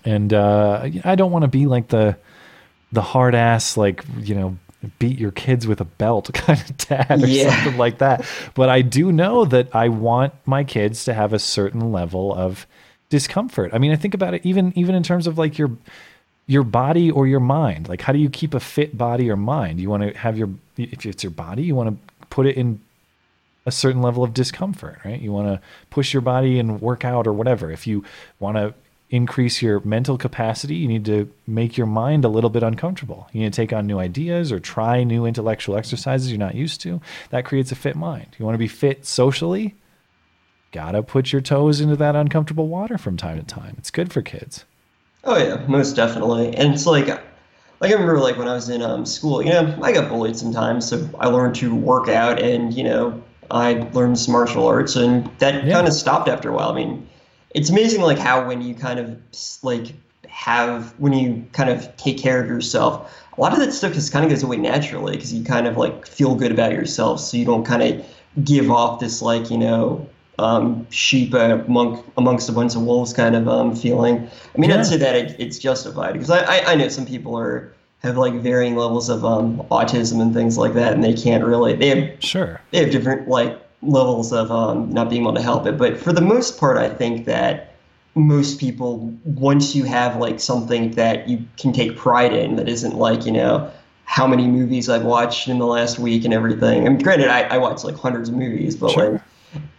and 0.06 0.34
uh, 0.34 0.90
I 1.04 1.16
don't 1.16 1.32
want 1.32 1.44
to 1.44 1.48
be 1.48 1.66
like 1.66 1.88
the 1.88 2.18
the 2.94 3.02
hard 3.02 3.36
ass 3.36 3.76
like 3.76 4.06
you 4.20 4.36
know 4.36 4.58
beat 5.00 5.18
your 5.18 5.32
kids 5.32 5.66
with 5.66 5.82
a 5.82 5.86
belt 5.86 6.32
kind 6.34 6.60
of 6.60 6.78
dad 6.78 7.24
or 7.24 7.28
yeah. 7.28 7.56
something 7.56 7.78
like 7.78 7.98
that. 8.00 8.26
But 8.54 8.70
I 8.70 8.82
do 8.82 9.12
know 9.12 9.46
that 9.46 9.74
I 9.76 9.90
want 9.90 10.34
my 10.46 10.64
kids 10.64 11.06
to 11.06 11.14
have 11.14 11.34
a 11.34 11.40
certain 11.40 11.92
level 11.92 12.34
of 12.34 12.68
discomfort. 13.10 13.72
I 13.74 13.78
mean, 13.78 13.92
I 13.92 13.96
think 13.96 14.14
about 14.14 14.34
it 14.34 14.46
even 14.46 14.74
even 14.78 14.96
in 14.96 15.04
terms 15.04 15.28
of 15.28 15.38
like 15.38 15.58
your 15.58 15.72
your 16.46 16.64
body 16.64 17.10
or 17.10 17.28
your 17.28 17.40
mind. 17.40 17.90
Like 17.90 18.02
how 18.02 18.14
do 18.14 18.20
you 18.20 18.30
keep 18.30 18.54
a 18.54 18.60
fit 18.60 18.98
body 18.98 19.30
or 19.30 19.36
mind? 19.36 19.80
You 19.80 19.90
want 19.90 20.04
to 20.04 20.18
have 20.18 20.38
your 20.38 20.50
if 20.78 21.06
it's 21.06 21.24
your 21.24 21.32
body, 21.32 21.64
you 21.64 21.76
want 21.76 21.90
to 21.90 22.26
put 22.28 22.46
it 22.46 22.58
in 22.58 22.82
a 23.66 23.72
certain 23.72 24.02
level 24.02 24.24
of 24.24 24.34
discomfort, 24.34 25.00
right? 25.06 25.22
You 25.22 25.32
want 25.32 25.48
to 25.48 25.62
push 25.90 26.14
your 26.14 26.22
body 26.22 26.60
and 26.60 26.82
work 26.82 27.06
out 27.06 27.28
or 27.28 27.34
whatever. 27.34 27.72
If 27.72 27.88
you 27.88 28.04
want 28.40 28.58
to 28.58 28.74
increase 29.14 29.62
your 29.62 29.80
mental 29.82 30.18
capacity, 30.18 30.74
you 30.74 30.88
need 30.88 31.06
to 31.06 31.32
make 31.46 31.78
your 31.78 31.86
mind 31.86 32.26
a 32.26 32.28
little 32.28 32.50
bit 32.50 32.64
uncomfortable. 32.64 33.30
You 33.32 33.42
need 33.42 33.54
to 33.54 33.56
take 33.56 33.72
on 33.72 33.86
new 33.86 34.00
ideas 34.00 34.52
or 34.52 34.60
try 34.60 35.04
new 35.04 35.28
intellectual 35.28 35.78
exercises 35.78 36.32
you're 36.32 36.40
not 36.40 36.56
used 36.56 36.82
to. 36.82 37.00
That 37.30 37.46
creates 37.46 37.72
a 37.72 37.76
fit 37.76 37.96
mind. 37.96 38.30
You 38.40 38.44
want 38.44 38.56
to 38.56 38.60
be 38.60 38.68
fit 38.68 39.06
socially? 39.06 39.76
Gotta 40.72 41.04
put 41.04 41.32
your 41.32 41.42
toes 41.42 41.80
into 41.80 41.96
that 41.98 42.16
uncomfortable 42.16 42.68
water 42.68 42.98
from 42.98 43.16
time 43.16 43.38
to 43.38 43.46
time. 43.46 43.76
It's 43.78 43.92
good 43.92 44.12
for 44.12 44.24
kids. 44.24 44.66
Oh 45.24 45.38
yeah, 45.38 45.64
most 45.68 45.96
definitely. 45.96 46.48
And 46.56 46.74
it's 46.74 46.88
like, 46.88 47.06
like 47.08 47.22
I 47.92 47.94
remember 47.94 48.18
like 48.18 48.40
when 48.40 48.48
I 48.48 48.56
was 48.56 48.68
in 48.68 48.82
um, 48.82 49.06
school, 49.06 49.44
you 49.44 49.52
know, 49.52 49.78
I 49.84 49.92
got 49.92 50.10
bullied 50.10 50.38
sometimes, 50.38 50.90
so 50.90 51.08
I 51.20 51.28
learned 51.28 51.54
to 51.58 51.76
work 51.76 52.10
out, 52.10 52.42
and 52.42 52.74
you 52.74 52.84
know, 52.84 53.22
I 53.52 53.74
learned 53.94 54.18
some 54.18 54.32
martial 54.32 54.66
arts, 54.66 54.96
and 54.96 55.30
that 55.38 55.66
yeah. 55.66 55.74
kind 55.74 55.88
of 55.88 55.94
stopped 55.94 56.28
after 56.28 56.50
a 56.50 56.54
while. 56.54 56.72
I 56.72 56.76
mean, 56.76 57.08
it's 57.54 57.70
amazing 57.70 58.02
like 58.02 58.18
how 58.18 58.46
when 58.48 58.62
you 58.62 58.76
kind 58.76 59.00
of 59.00 59.20
like 59.62 59.94
have 60.28 60.98
when 61.00 61.14
you 61.14 61.46
kind 61.54 61.70
of 61.70 61.96
take 61.98 62.18
care 62.18 62.42
of 62.42 62.48
yourself 62.48 63.24
a 63.38 63.42
lot 63.42 63.54
of 63.54 63.60
that 63.60 63.72
stuff 63.72 63.94
just 63.94 64.12
kind 64.12 64.26
of 64.26 64.32
goes 64.32 64.44
away 64.44 64.58
naturally 64.58 65.14
because 65.14 65.34
you 65.34 65.44
kind 65.44 65.68
of 65.68 65.78
like 65.78 66.08
feel 66.08 66.36
good 66.36 66.52
about 66.52 66.72
yourself 66.72 67.20
so 67.20 67.38
you 67.38 67.46
don't 67.46 67.66
kind 67.66 67.84
of 67.84 68.06
give 68.44 68.72
off 68.72 69.00
this 69.00 69.22
like 69.22 69.50
you 69.52 69.58
know 69.58 70.08
um, 70.40 70.88
sheep 70.90 71.36
among, 71.36 72.04
amongst 72.18 72.50
a 72.50 72.52
bunch 72.52 72.76
of 72.76 72.82
wolves 72.82 73.14
kind 73.14 73.36
of 73.36 73.48
um, 73.48 73.76
feeling 73.76 74.28
i 74.56 74.58
mean 74.58 74.72
yeah. 74.72 74.78
i'd 74.78 74.86
say 74.86 74.98
that 74.98 75.16
it, 75.16 75.36
it's 75.40 75.60
justified 75.60 76.14
because 76.14 76.32
I, 76.32 76.40
I, 76.40 76.72
I 76.72 76.76
know 76.76 76.88
some 76.88 77.06
people 77.06 77.38
are 77.38 77.72
have 78.02 78.18
like 78.18 78.34
varying 78.34 78.76
levels 78.76 79.10
of 79.10 79.24
um, 79.24 79.60
autism 79.72 80.22
and 80.22 80.34
things 80.34 80.58
like 80.58 80.74
that 80.74 80.94
and 80.94 81.04
they 81.04 81.14
can't 81.14 81.44
really 81.44 81.76
they 81.76 81.90
have 81.90 82.24
sure 82.24 82.60
they 82.72 82.80
have 82.80 82.92
different 82.92 83.28
like 83.28 83.63
levels 83.86 84.32
of 84.34 84.52
um, 84.52 84.90
not 84.92 85.10
being 85.10 85.24
able 85.24 85.34
to 85.34 85.42
help 85.42 85.66
it. 85.66 85.78
But 85.78 85.98
for 85.98 86.14
the 86.14 86.22
most 86.22 86.60
part, 86.60 86.78
I 86.78 86.90
think 86.90 87.26
that 87.26 87.76
most 88.16 88.60
people, 88.60 89.14
once 89.26 89.76
you 89.76 89.84
have 89.86 90.18
like 90.18 90.40
something 90.40 90.92
that 90.92 91.28
you 91.28 91.46
can 91.58 91.74
take 91.74 91.98
pride 91.98 92.34
in, 92.34 92.56
that 92.58 92.70
isn't 92.70 92.96
like 92.96 93.26
you 93.26 93.32
know 93.32 93.72
how 94.06 94.28
many 94.28 94.48
movies 94.48 94.90
I've 94.90 95.04
watched 95.04 95.48
in 95.48 95.60
the 95.60 95.66
last 95.66 95.98
week 96.00 96.26
and 96.26 96.34
everything. 96.34 96.86
I 96.86 96.90
mean, 96.90 97.00
granted, 97.00 97.30
I, 97.30 97.44
I 97.44 97.58
watch 97.58 97.84
like 97.84 97.96
hundreds 97.96 98.30
of 98.30 98.36
movies, 98.36 98.76
but 98.76 98.92
sure. 98.92 99.12
like 99.14 99.22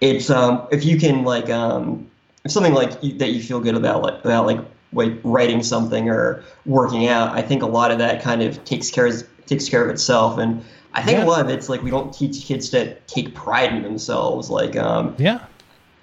it's 0.00 0.30
um 0.30 0.66
if 0.70 0.84
you 0.84 0.98
can 0.98 1.24
like 1.24 1.50
um 1.50 2.08
if 2.44 2.52
something 2.52 2.74
like 2.74 2.92
you, 3.02 3.16
that 3.18 3.30
you 3.30 3.42
feel 3.42 3.60
good 3.60 3.74
about 3.74 4.02
like 4.02 4.24
about 4.24 4.46
like 4.46 4.60
like 4.92 5.12
writing 5.24 5.62
something 5.62 6.08
or 6.08 6.42
working 6.66 7.08
out, 7.08 7.36
I 7.36 7.42
think 7.42 7.62
a 7.62 7.66
lot 7.66 7.90
of 7.90 7.98
that 7.98 8.22
kind 8.22 8.42
of 8.42 8.64
takes 8.64 8.90
care 8.90 9.06
of, 9.06 9.24
takes 9.46 9.68
care 9.68 9.84
of 9.84 9.90
itself 9.90 10.38
and 10.38 10.64
I 10.94 11.02
think 11.02 11.18
yeah. 11.18 11.24
a 11.24 11.26
lot 11.26 11.40
of 11.40 11.50
it's 11.50 11.68
like 11.68 11.82
we 11.82 11.90
don't 11.90 12.14
teach 12.14 12.44
kids 12.44 12.70
to 12.70 12.94
take 13.06 13.34
pride 13.34 13.74
in 13.74 13.82
themselves. 13.82 14.48
Like, 14.48 14.76
um, 14.76 15.14
yeah, 15.18 15.44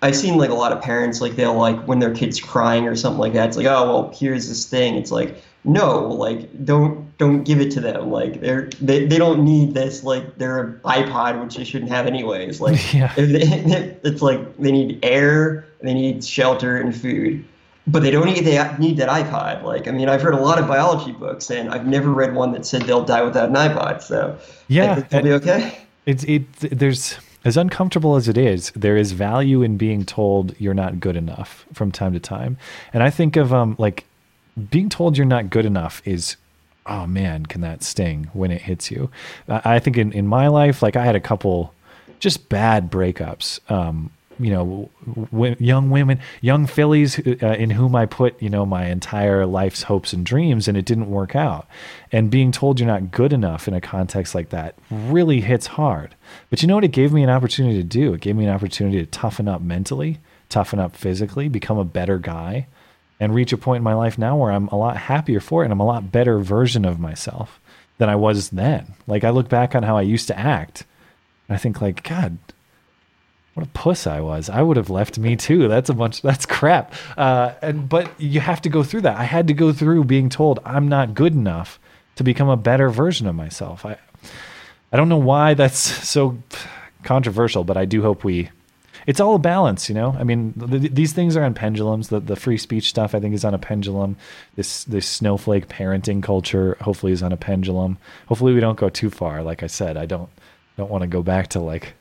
I've 0.02 0.16
seen 0.16 0.38
like 0.38 0.50
a 0.50 0.56
lot 0.56 0.72
of 0.72 0.82
parents 0.82 1.22
like 1.22 1.36
they'll 1.36 1.56
like 1.56 1.80
when 1.88 2.00
their 2.00 2.14
kid's 2.14 2.42
crying 2.42 2.88
or 2.88 2.96
something 2.96 3.20
like 3.20 3.34
that. 3.34 3.50
It's 3.50 3.58
like, 3.58 3.68
oh 3.68 3.86
well, 3.86 4.12
here's 4.14 4.50
this 4.50 4.66
thing. 4.66 4.96
It's 4.96 5.12
like, 5.12 5.42
no, 5.64 6.08
like 6.08 6.66
don't 6.66 7.16
don't 7.18 7.44
give 7.44 7.62
it 7.62 7.72
to 7.72 7.80
them. 7.80 8.12
Like 8.12 8.42
they're 8.42 8.70
they, 8.82 9.06
they 9.06 9.18
don't 9.18 9.46
need 9.46 9.74
this. 9.74 10.04
Like 10.04 10.38
they're 10.38 10.60
a 10.60 10.74
iPod, 10.80 11.42
which 11.42 11.56
they 11.56 11.64
shouldn't 11.64 11.92
have 11.92 12.08
anyways. 12.08 12.60
Like 12.60 12.94
yeah. 12.94 13.14
they, 13.16 13.24
it's 14.04 14.22
like 14.22 14.58
they 14.58 14.72
need 14.72 15.00
air, 15.04 15.66
they 15.82 15.94
need 15.94 16.24
shelter 16.24 16.78
and 16.78 16.96
food. 16.96 17.46
But 17.88 18.03
they 18.03 18.11
don't 18.11 18.25
need 18.25 18.45
they 18.45 18.75
need 18.77 18.97
that 18.97 19.09
iPod. 19.09 19.63
Like, 19.63 19.88
I 19.88 19.91
mean, 19.91 20.09
I've 20.09 20.23
read 20.23 20.34
a 20.34 20.41
lot 20.41 20.59
of 20.59 20.67
biology 20.67 21.11
books, 21.11 21.49
and 21.49 21.69
I've 21.69 21.88
never 21.88 22.11
read 22.11 22.36
one 22.36 22.51
that 22.53 22.65
said 22.65 22.84
they'll 22.84 23.05
die 23.05 23.23
without 23.23 23.49
an 23.49 23.55
iPod. 23.55 24.01
So 24.01 24.38
yeah, 24.67 24.95
I 24.97 25.01
they'll 25.01 25.23
be 25.23 25.34
okay. 25.34 25.77
It's 26.05 26.23
it. 26.25 26.51
There's 26.59 27.17
as 27.43 27.57
uncomfortable 27.57 28.15
as 28.15 28.27
it 28.27 28.38
is, 28.38 28.71
there 28.75 28.97
is 28.97 29.13
value 29.13 29.63
in 29.63 29.77
being 29.77 30.05
told 30.05 30.59
you're 30.59 30.73
not 30.73 30.99
good 30.99 31.15
enough 31.15 31.65
from 31.73 31.91
time 31.91 32.13
to 32.13 32.19
time. 32.19 32.57
And 32.93 33.01
I 33.01 33.09
think 33.09 33.36
of 33.36 33.53
um 33.53 33.75
like 33.79 34.05
being 34.69 34.89
told 34.89 35.17
you're 35.17 35.25
not 35.25 35.49
good 35.49 35.65
enough 35.65 36.01
is 36.05 36.38
oh 36.86 37.05
man, 37.07 37.45
can 37.45 37.61
that 37.61 37.84
sting 37.84 38.29
when 38.34 38.51
it 38.51 38.61
hits 38.61 38.91
you? 38.91 39.09
I 39.47 39.79
think 39.79 39.97
in, 39.97 40.11
in 40.13 40.27
my 40.27 40.47
life, 40.47 40.82
like 40.82 40.95
I 40.95 41.05
had 41.05 41.15
a 41.15 41.19
couple 41.19 41.73
just 42.19 42.49
bad 42.49 42.91
breakups. 42.91 43.59
Um, 43.71 44.11
you 44.44 44.52
know, 44.52 44.89
w- 45.32 45.56
young 45.60 45.89
women, 45.89 46.20
young 46.42 46.66
fillies 46.66 47.20
uh, 47.20 47.56
in 47.58 47.70
whom 47.70 47.96
I 47.96 48.06
put, 48.06 48.42
you 48.42 48.50
know, 48.50 48.66
my 48.66 48.86
entire 48.86 49.46
life's 49.46 49.84
hopes 49.84 50.14
and 50.14 50.26
dreams, 50.26 50.68
and 50.68 50.78
it 50.78 50.86
didn't 50.86 51.10
work 51.10 51.36
out. 51.36 51.68
And 52.12 52.30
being 52.30 52.52
told 52.52 52.80
you're 52.80 52.88
not 52.88 53.12
good 53.12 53.34
enough 53.34 53.68
in 53.68 53.74
a 53.74 53.82
context 53.82 54.36
like 54.36 54.50
that 54.50 54.76
really 54.89 55.42
hits 55.42 55.68
hard. 55.68 56.16
But 56.50 56.62
you 56.62 56.68
know 56.68 56.76
what? 56.76 56.84
It 56.84 56.89
gave 56.89 57.14
me 57.14 57.24
an 57.24 57.30
opportunity 57.30 57.78
to 57.78 57.84
do. 57.84 58.14
It 58.14 58.22
gave 58.22 58.36
me 58.36 58.46
an 58.46 58.54
opportunity 58.54 59.00
to 59.00 59.06
toughen 59.06 59.48
up 59.48 59.62
mentally, 59.62 60.20
toughen 60.50 60.80
up 60.80 60.96
physically, 60.96 61.48
become 61.48 61.78
a 61.78 61.86
better 61.86 62.18
guy, 62.18 62.68
and 63.20 63.36
reach 63.36 63.54
a 63.54 63.58
point 63.58 63.78
in 63.78 63.84
my 63.84 63.94
life 63.94 64.18
now 64.18 64.36
where 64.36 64.52
I'm 64.52 64.68
a 64.70 64.78
lot 64.78 64.98
happier 64.98 65.39
for 65.39 65.62
it, 65.62 65.66
and 65.66 65.72
I'm 65.72 65.80
a 65.80 65.86
lot 65.86 66.12
better 66.12 66.39
version 66.39 66.86
of 66.86 67.00
myself 67.00 67.60
than 67.98 68.10
I 68.10 68.16
was 68.16 68.50
then. 68.50 68.96
Like 69.06 69.24
I 69.24 69.30
look 69.30 69.48
back 69.48 69.76
on 69.76 69.84
how 69.84 69.96
I 69.96 70.02
used 70.02 70.28
to 70.28 70.39
act, 70.39 70.86
and 71.48 71.56
I 71.56 71.60
think 71.60 71.82
like, 71.82 72.02
God 72.02 72.38
what 73.54 73.66
a 73.66 73.70
puss 73.70 74.08
I 74.08 74.22
was. 74.22 74.49
I 74.49 74.62
would 74.62 74.78
have 74.78 74.89
left 74.89 75.20
me 75.20 75.36
too. 75.36 75.68
That's 75.68 75.89
a 75.89 75.93
bunch. 75.93 76.22
That's 76.22 76.45
crap. 76.45 76.93
Uh, 77.18 77.54
and 77.62 77.89
but 77.89 78.10
you 78.20 78.39
have 78.39 78.62
to 78.62 78.70
go 78.70 78.84
through 78.84 79.02
that. 79.02 79.18
I 79.18 79.24
had 79.24 79.47
to 79.47 79.54
go 79.54 79.74
through 79.74 80.06
being 80.06 80.30
told 80.30 80.60
I'm 80.66 80.88
not 80.88 81.14
good 81.14 81.34
enough 81.34 81.80
to 82.16 82.24
become 82.24 82.49
a 82.49 82.58
better 82.58 82.89
version 82.89 83.28
of 83.28 83.36
myself. 83.36 83.86
I 83.86 83.97
I 84.91 84.97
don't 84.97 85.10
know 85.10 85.18
why 85.18 85.54
that's 85.54 85.80
so 86.08 86.38
controversial, 87.04 87.64
but 87.64 87.78
I 87.78 87.86
do 87.86 88.02
hope 88.02 88.24
we. 88.24 88.49
It's 89.08 89.20
all 89.20 89.34
a 89.34 89.39
balance, 89.39 89.89
you 89.89 89.95
know. 89.95 90.16
I 90.18 90.24
mean, 90.24 90.54
th- 90.54 90.91
these 90.93 91.12
things 91.12 91.36
are 91.36 91.43
on 91.43 91.54
pendulums. 91.54 92.10
The 92.10 92.20
the 92.22 92.36
free 92.36 92.58
speech 92.58 92.88
stuff, 92.88 93.14
I 93.16 93.20
think, 93.20 93.34
is 93.34 93.43
on 93.43 93.54
a 93.54 93.60
pendulum. 93.60 94.16
This 94.56 94.86
this 94.86 95.08
snowflake 95.08 95.68
parenting 95.68 96.24
culture, 96.24 96.78
hopefully, 96.80 97.12
is 97.12 97.24
on 97.24 97.34
a 97.34 97.38
pendulum. 97.38 97.97
Hopefully, 98.28 98.54
we 98.54 98.60
don't 98.62 98.78
go 98.78 98.89
too 98.89 99.10
far. 99.10 99.43
Like 99.43 99.64
I 99.64 99.68
said, 99.68 99.97
I 99.97 100.06
don't 100.06 100.30
don't 100.78 100.91
want 100.91 101.02
to 101.02 101.08
go 101.08 101.22
back 101.22 101.47
to 101.49 101.60
like 101.60 101.95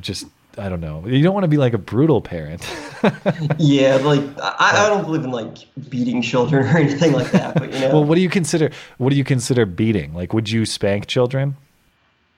just 0.00 0.26
I 0.58 0.68
don't 0.68 0.80
know. 0.80 1.06
You 1.06 1.22
don't 1.22 1.34
want 1.34 1.44
to 1.44 1.48
be 1.48 1.58
like 1.58 1.74
a 1.74 1.78
brutal 1.78 2.20
parent. 2.22 2.66
yeah, 3.58 3.96
like 3.96 4.22
I, 4.40 4.84
I, 4.86 4.88
don't 4.88 5.04
believe 5.04 5.22
in 5.22 5.30
like 5.30 5.58
beating 5.90 6.22
children 6.22 6.66
or 6.66 6.68
anything 6.78 7.12
like 7.12 7.30
that. 7.32 7.54
But 7.54 7.72
you 7.72 7.80
know. 7.80 7.88
well, 7.88 8.04
what 8.04 8.14
do 8.14 8.20
you 8.20 8.30
consider? 8.30 8.70
What 8.98 9.10
do 9.10 9.16
you 9.16 9.24
consider 9.24 9.66
beating? 9.66 10.14
Like, 10.14 10.32
would 10.32 10.50
you 10.50 10.64
spank 10.64 11.06
children? 11.06 11.56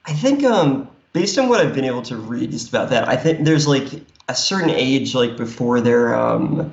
I 0.07 0.15
think, 0.15 0.43
um, 0.43 0.89
based 1.13 1.39
on 1.39 1.49
what 1.49 1.61
I've 1.61 1.75
been 1.75 1.85
able 1.85 2.03
to 2.03 2.17
read 2.17 2.51
just 2.51 2.69
about 2.69 2.91
that, 2.91 3.09
I 3.09 3.17
think 3.17 3.45
there's 3.45 3.69
like 3.69 3.87
a 4.29 4.35
certain 4.35 4.71
age, 4.71 5.15
like 5.15 5.37
before 5.37 5.81
they're, 5.81 6.15
um, 6.15 6.73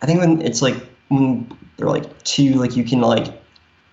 I 0.00 0.06
think 0.06 0.20
when 0.20 0.40
it's 0.42 0.62
like 0.62 0.76
when 1.08 1.50
they're 1.76 1.88
like 1.88 2.22
two, 2.24 2.54
like 2.54 2.76
you 2.76 2.84
can 2.84 3.00
like 3.00 3.41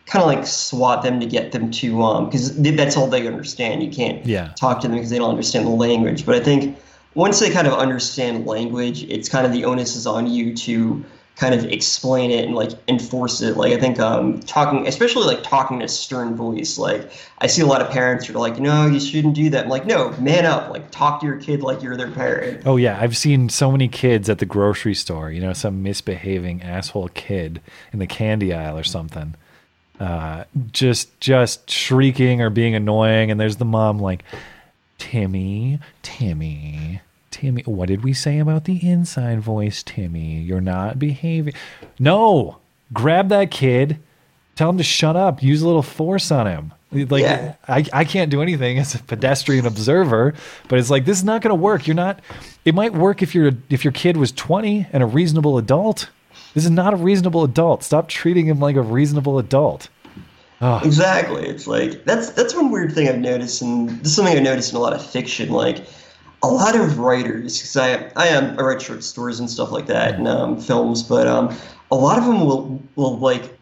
kind 0.09 0.23
of 0.23 0.27
like 0.27 0.45
swat 0.45 1.03
them 1.03 1.19
to 1.19 1.25
get 1.25 1.51
them 1.51 1.69
to 1.69 2.01
um 2.01 2.25
because 2.25 2.55
that's 2.57 2.97
all 2.97 3.07
they 3.07 3.27
understand. 3.27 3.83
You 3.83 3.91
can't 3.91 4.25
yeah. 4.25 4.51
talk 4.55 4.81
to 4.81 4.87
them 4.87 4.97
because 4.97 5.11
they 5.11 5.19
don't 5.19 5.29
understand 5.29 5.67
the 5.67 5.71
language. 5.71 6.25
But 6.25 6.35
I 6.35 6.39
think 6.39 6.77
once 7.13 7.39
they 7.39 7.51
kind 7.51 7.67
of 7.67 7.73
understand 7.73 8.45
language, 8.45 9.03
it's 9.03 9.29
kind 9.29 9.45
of 9.45 9.53
the 9.53 9.65
onus 9.65 9.95
is 9.95 10.07
on 10.07 10.27
you 10.27 10.55
to 10.55 11.03
kind 11.35 11.53
of 11.55 11.63
explain 11.65 12.31
it 12.31 12.43
and 12.43 12.55
like 12.55 12.71
enforce 12.87 13.39
it. 13.41 13.55
Like 13.55 13.71
I 13.71 13.79
think 13.79 13.99
um, 13.99 14.41
talking, 14.41 14.87
especially 14.87 15.25
like 15.25 15.43
talking 15.43 15.77
in 15.77 15.83
a 15.83 15.87
stern 15.87 16.35
voice. 16.35 16.77
Like 16.77 17.11
I 17.37 17.47
see 17.47 17.61
a 17.61 17.65
lot 17.67 17.81
of 17.81 17.89
parents 17.89 18.25
who 18.25 18.35
are 18.35 18.39
like, 18.39 18.59
no, 18.59 18.87
you 18.87 18.99
shouldn't 18.99 19.35
do 19.35 19.49
that. 19.51 19.65
I'm 19.65 19.69
like, 19.69 19.85
no, 19.85 20.11
man 20.19 20.45
up. 20.45 20.71
Like 20.71 20.89
talk 20.89 21.21
to 21.21 21.27
your 21.27 21.37
kid 21.37 21.61
like 21.61 21.83
you're 21.83 21.95
their 21.95 22.11
parent. 22.11 22.63
Oh 22.65 22.77
yeah, 22.77 22.99
I've 22.99 23.15
seen 23.15 23.47
so 23.47 23.71
many 23.71 23.87
kids 23.87 24.27
at 24.27 24.39
the 24.39 24.45
grocery 24.45 24.95
store. 24.95 25.31
You 25.31 25.39
know, 25.39 25.53
some 25.53 25.83
misbehaving 25.83 26.63
asshole 26.63 27.09
kid 27.09 27.61
in 27.93 27.99
the 27.99 28.07
candy 28.07 28.53
aisle 28.53 28.77
or 28.77 28.83
something 28.83 29.35
uh, 29.99 30.45
just 30.71 31.19
just 31.19 31.69
shrieking 31.69 32.41
or 32.41 32.49
being 32.49 32.75
annoying, 32.75 33.31
and 33.31 33.39
there's 33.39 33.57
the 33.57 33.65
mom 33.65 33.99
like, 33.99 34.23
Timmy, 34.97 35.79
Timmy, 36.01 37.01
Timmy. 37.31 37.63
What 37.63 37.87
did 37.87 38.03
we 38.03 38.13
say 38.13 38.39
about 38.39 38.65
the 38.65 38.87
inside 38.87 39.41
voice, 39.41 39.83
Timmy? 39.83 40.39
You're 40.39 40.61
not 40.61 40.99
behaving. 40.99 41.53
No, 41.99 42.59
grab 42.93 43.29
that 43.29 43.51
kid, 43.51 43.99
tell 44.55 44.69
him 44.69 44.77
to 44.77 44.83
shut 44.83 45.15
up. 45.15 45.43
Use 45.43 45.61
a 45.61 45.67
little 45.67 45.83
force 45.83 46.31
on 46.31 46.47
him. 46.47 46.73
Like 46.91 47.21
yeah. 47.21 47.55
I, 47.67 47.85
I 47.93 48.03
can't 48.03 48.31
do 48.31 48.41
anything 48.41 48.79
as 48.79 48.95
a 48.95 49.03
pedestrian 49.03 49.67
observer, 49.67 50.33
but 50.67 50.79
it's 50.79 50.89
like 50.89 51.05
this 51.05 51.19
is 51.19 51.23
not 51.23 51.41
going 51.41 51.49
to 51.49 51.61
work. 51.61 51.85
You're 51.85 51.95
not. 51.95 52.19
It 52.65 52.73
might 52.73 52.93
work 52.93 53.21
if 53.21 53.35
your 53.35 53.51
if 53.69 53.83
your 53.83 53.91
kid 53.93 54.17
was 54.17 54.31
20 54.31 54.87
and 54.91 55.03
a 55.03 55.05
reasonable 55.05 55.57
adult. 55.57 56.09
This 56.53 56.65
is 56.65 56.71
not 56.71 56.93
a 56.93 56.97
reasonable 56.97 57.43
adult. 57.43 57.83
Stop 57.83 58.07
treating 58.07 58.45
him 58.47 58.59
like 58.59 58.75
a 58.75 58.81
reasonable 58.81 59.39
adult. 59.39 59.89
Exactly. 60.83 61.45
It's 61.47 61.67
like 61.67 62.03
that's 62.05 62.31
that's 62.31 62.53
one 62.53 62.71
weird 62.71 62.93
thing 62.93 63.07
I've 63.07 63.19
noticed, 63.19 63.61
and 63.61 63.89
this 63.89 64.07
is 64.07 64.15
something 64.15 64.35
I've 64.35 64.43
noticed 64.43 64.71
in 64.71 64.77
a 64.77 64.81
lot 64.81 64.93
of 64.93 65.05
fiction. 65.05 65.49
Like 65.51 65.85
a 66.43 66.47
lot 66.47 66.75
of 66.75 66.99
writers, 66.99 67.57
because 67.57 67.77
I 67.77 68.11
I 68.15 68.27
am 68.27 68.59
I 68.59 68.63
write 68.63 68.81
short 68.81 69.03
stories 69.03 69.39
and 69.39 69.49
stuff 69.49 69.71
like 69.71 69.85
that, 69.87 70.15
and 70.15 70.27
um, 70.27 70.59
films, 70.59 71.01
but 71.03 71.27
um, 71.27 71.55
a 71.91 71.95
lot 71.95 72.17
of 72.17 72.25
them 72.25 72.45
will 72.45 72.81
will 72.95 73.17
like 73.19 73.57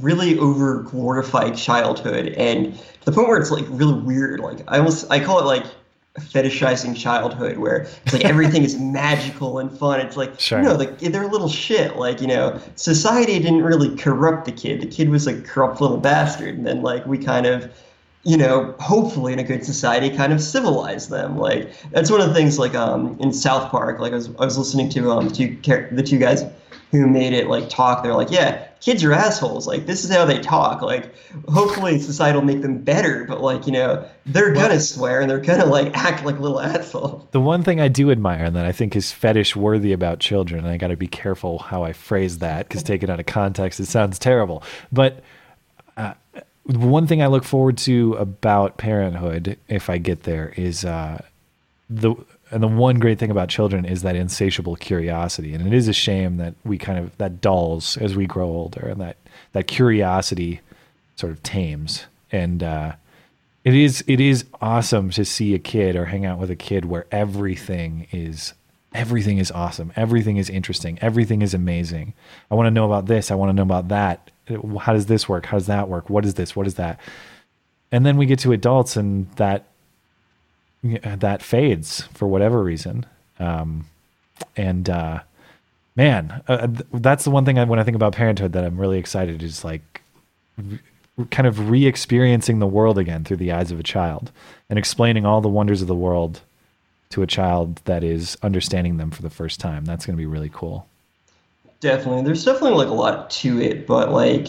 really 0.00 0.38
over 0.38 0.82
glorify 0.82 1.50
childhood, 1.50 2.28
and 2.38 2.74
to 2.74 3.04
the 3.04 3.12
point 3.12 3.28
where 3.28 3.38
it's 3.38 3.50
like 3.50 3.64
really 3.68 4.00
weird. 4.00 4.40
Like 4.40 4.60
I 4.68 4.78
almost 4.78 5.10
I 5.10 5.20
call 5.20 5.40
it 5.40 5.44
like 5.44 5.66
fetishizing 6.18 6.96
childhood 6.96 7.58
where 7.58 7.86
it's 8.04 8.12
like 8.12 8.24
everything 8.24 8.64
is 8.64 8.78
magical 8.80 9.58
and 9.58 9.76
fun. 9.76 10.00
It's 10.00 10.16
like 10.16 10.40
sure. 10.40 10.58
you 10.58 10.64
know, 10.64 10.74
like 10.74 10.98
they're 10.98 11.28
little 11.28 11.48
shit. 11.48 11.96
Like 11.96 12.20
you 12.20 12.26
know, 12.26 12.60
society 12.74 13.38
didn't 13.38 13.62
really 13.62 13.96
corrupt 13.96 14.44
the 14.44 14.52
kid. 14.52 14.80
The 14.80 14.86
kid 14.86 15.08
was 15.08 15.26
a 15.26 15.40
corrupt 15.42 15.80
little 15.80 15.98
bastard, 15.98 16.56
and 16.56 16.66
then 16.66 16.82
like 16.82 17.06
we 17.06 17.18
kind 17.18 17.46
of, 17.46 17.72
you 18.24 18.36
know, 18.36 18.74
hopefully 18.80 19.32
in 19.32 19.38
a 19.38 19.44
good 19.44 19.64
society, 19.64 20.14
kind 20.14 20.32
of 20.32 20.42
civilize 20.42 21.08
them. 21.08 21.38
Like 21.38 21.72
that's 21.92 22.10
one 22.10 22.20
of 22.20 22.28
the 22.28 22.34
things. 22.34 22.58
Like 22.58 22.74
um 22.74 23.16
in 23.20 23.32
South 23.32 23.70
Park, 23.70 24.00
like 24.00 24.12
I 24.12 24.16
was 24.16 24.28
I 24.38 24.44
was 24.44 24.58
listening 24.58 24.88
to 24.90 25.12
um 25.12 25.30
two 25.30 25.56
the 25.92 26.02
two 26.02 26.18
guys 26.18 26.44
who 26.90 27.06
made 27.06 27.32
it 27.32 27.46
like 27.46 27.68
talk. 27.68 28.02
They're 28.02 28.14
like, 28.14 28.32
yeah, 28.32 28.66
kids 28.80 29.04
are 29.04 29.12
assholes. 29.12 29.66
Like 29.66 29.86
this 29.86 30.04
is 30.04 30.10
how 30.10 30.24
they 30.24 30.38
talk. 30.38 30.82
Like 30.82 31.14
hopefully 31.48 31.98
society 32.00 32.36
will 32.36 32.44
make 32.44 32.62
them 32.62 32.78
better, 32.78 33.24
but 33.24 33.40
like 33.40 33.66
you 33.66 33.72
know 33.72 34.06
they're 34.26 34.52
well, 34.52 34.68
gonna 34.68 34.80
swear 34.80 35.20
and 35.20 35.30
they're 35.30 35.38
gonna 35.38 35.66
like 35.66 35.94
act 35.96 36.24
like 36.24 36.38
little 36.38 36.60
assholes. 36.60 37.26
The 37.30 37.40
one 37.40 37.62
thing 37.62 37.80
I 37.80 37.88
do 37.88 38.10
admire 38.10 38.44
and 38.44 38.56
that 38.56 38.64
I 38.66 38.72
think 38.72 38.96
is 38.96 39.12
fetish 39.12 39.54
worthy 39.54 39.92
about 39.92 40.18
children, 40.18 40.64
and 40.64 40.72
I 40.72 40.76
got 40.76 40.88
to 40.88 40.96
be 40.96 41.08
careful 41.08 41.58
how 41.58 41.84
I 41.84 41.92
phrase 41.92 42.38
that 42.38 42.68
because 42.68 42.82
taken 42.82 43.10
out 43.10 43.20
of 43.20 43.26
context 43.26 43.80
it 43.80 43.86
sounds 43.86 44.18
terrible, 44.18 44.62
but. 44.90 45.22
Uh, 45.96 46.14
one 46.64 47.06
thing 47.08 47.20
I 47.20 47.26
look 47.26 47.42
forward 47.42 47.78
to 47.78 48.14
about 48.14 48.76
parenthood, 48.76 49.58
if 49.66 49.90
I 49.90 49.98
get 49.98 50.22
there, 50.22 50.54
is 50.56 50.84
uh, 50.84 51.20
the 51.88 52.14
and 52.50 52.62
the 52.62 52.68
one 52.68 52.98
great 52.98 53.18
thing 53.18 53.30
about 53.30 53.48
children 53.48 53.84
is 53.84 54.02
that 54.02 54.16
insatiable 54.16 54.76
curiosity. 54.76 55.54
And 55.54 55.66
it 55.66 55.72
is 55.72 55.86
a 55.88 55.92
shame 55.92 56.36
that 56.38 56.54
we 56.64 56.78
kind 56.78 56.98
of 56.98 57.16
that 57.18 57.40
dulls 57.40 57.96
as 57.96 58.16
we 58.16 58.26
grow 58.26 58.48
older 58.48 58.88
and 58.88 59.00
that 59.00 59.16
that 59.52 59.66
curiosity 59.66 60.60
sort 61.16 61.32
of 61.32 61.42
tames. 61.42 62.06
And 62.32 62.62
uh, 62.62 62.92
it 63.64 63.74
is 63.74 64.02
it 64.06 64.20
is 64.20 64.44
awesome 64.60 65.10
to 65.10 65.24
see 65.24 65.54
a 65.54 65.58
kid 65.58 65.94
or 65.94 66.06
hang 66.06 66.26
out 66.26 66.38
with 66.38 66.50
a 66.50 66.56
kid 66.56 66.86
where 66.86 67.06
everything 67.12 68.08
is 68.10 68.54
everything 68.94 69.38
is 69.38 69.52
awesome. 69.52 69.92
Everything 69.94 70.36
is 70.36 70.50
interesting. 70.50 70.98
Everything 71.00 71.42
is 71.42 71.54
amazing. 71.54 72.14
I 72.50 72.56
want 72.56 72.66
to 72.66 72.72
know 72.72 72.86
about 72.86 73.06
this. 73.06 73.30
I 73.30 73.36
want 73.36 73.50
to 73.50 73.54
know 73.54 73.62
about 73.62 73.88
that. 73.88 74.30
How 74.80 74.92
does 74.92 75.06
this 75.06 75.28
work? 75.28 75.46
How 75.46 75.58
does 75.58 75.68
that 75.68 75.88
work? 75.88 76.10
What 76.10 76.24
is 76.24 76.34
this? 76.34 76.56
What 76.56 76.66
is 76.66 76.74
that? 76.74 76.98
And 77.92 78.04
then 78.04 78.16
we 78.16 78.26
get 78.26 78.40
to 78.40 78.52
adults 78.52 78.96
and 78.96 79.30
that 79.32 79.66
that 80.82 81.42
fades 81.42 82.02
for 82.14 82.26
whatever 82.26 82.62
reason. 82.62 83.06
Um, 83.38 83.86
and 84.56 84.88
uh, 84.88 85.20
man, 85.96 86.42
uh, 86.48 86.68
that's 86.92 87.24
the 87.24 87.30
one 87.30 87.44
thing 87.44 87.58
I, 87.58 87.64
when 87.64 87.78
I 87.78 87.84
think 87.84 87.94
about 87.94 88.14
parenthood 88.14 88.52
that 88.52 88.64
I'm 88.64 88.78
really 88.78 88.98
excited 88.98 89.42
is 89.42 89.64
like 89.64 90.02
re- 90.56 90.78
kind 91.30 91.46
of 91.46 91.70
re-experiencing 91.70 92.58
the 92.58 92.66
world 92.66 92.98
again 92.98 93.24
through 93.24 93.38
the 93.38 93.52
eyes 93.52 93.70
of 93.70 93.78
a 93.78 93.82
child 93.82 94.32
and 94.68 94.78
explaining 94.78 95.26
all 95.26 95.40
the 95.40 95.48
wonders 95.48 95.82
of 95.82 95.88
the 95.88 95.94
world 95.94 96.40
to 97.10 97.22
a 97.22 97.26
child 97.26 97.76
that 97.84 98.04
is 98.04 98.38
understanding 98.42 98.96
them 98.96 99.10
for 99.10 99.22
the 99.22 99.30
first 99.30 99.60
time. 99.60 99.84
That's 99.84 100.06
going 100.06 100.16
to 100.16 100.20
be 100.20 100.26
really 100.26 100.50
cool. 100.52 100.86
Definitely, 101.80 102.22
there's 102.24 102.44
definitely 102.44 102.76
like 102.78 102.88
a 102.88 102.94
lot 102.94 103.30
to 103.30 103.60
it, 103.60 103.86
but 103.86 104.12
like 104.12 104.48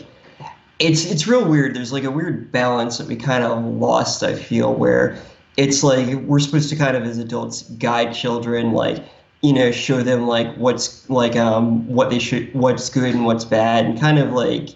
it's 0.80 1.06
it's 1.06 1.28
real 1.28 1.46
weird. 1.46 1.76
There's 1.76 1.94
like 1.94 2.04
a 2.04 2.12
weird 2.12 2.52
balance 2.52 2.98
that 2.98 3.08
we 3.08 3.16
kind 3.16 3.44
of 3.44 3.64
lost. 3.64 4.22
I 4.22 4.36
feel 4.36 4.74
where 4.74 5.18
it's 5.58 5.84
like 5.84 6.16
we're 6.22 6.40
supposed 6.40 6.70
to 6.70 6.76
kind 6.76 6.96
of 6.96 7.04
as 7.04 7.18
adults 7.18 7.64
guide 7.64 8.14
children 8.14 8.72
like 8.72 9.04
you 9.42 9.54
know 9.54 9.72
show 9.72 10.02
them 10.02 10.28
like 10.28 10.54
what's 10.56 11.10
like 11.10 11.36
um 11.36 11.88
what 11.88 12.10
they 12.10 12.20
should 12.20 12.54
what's 12.54 12.90
good 12.90 13.14
and 13.14 13.26
what's 13.26 13.46
bad 13.46 13.86
and 13.86 14.00
kind 14.00 14.20
of 14.20 14.32
like 14.32 14.70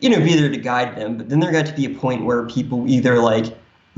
you 0.00 0.10
know 0.10 0.18
be 0.18 0.34
there 0.34 0.50
to 0.50 0.56
guide 0.56 0.96
them. 0.96 1.16
But 1.16 1.28
then 1.28 1.40
there 1.40 1.52
got 1.52 1.66
to 1.66 1.72
be 1.72 1.84
a 1.86 1.90
point 1.90 2.24
where 2.24 2.46
people 2.46 2.88
either 2.88 3.18
like 3.18 3.46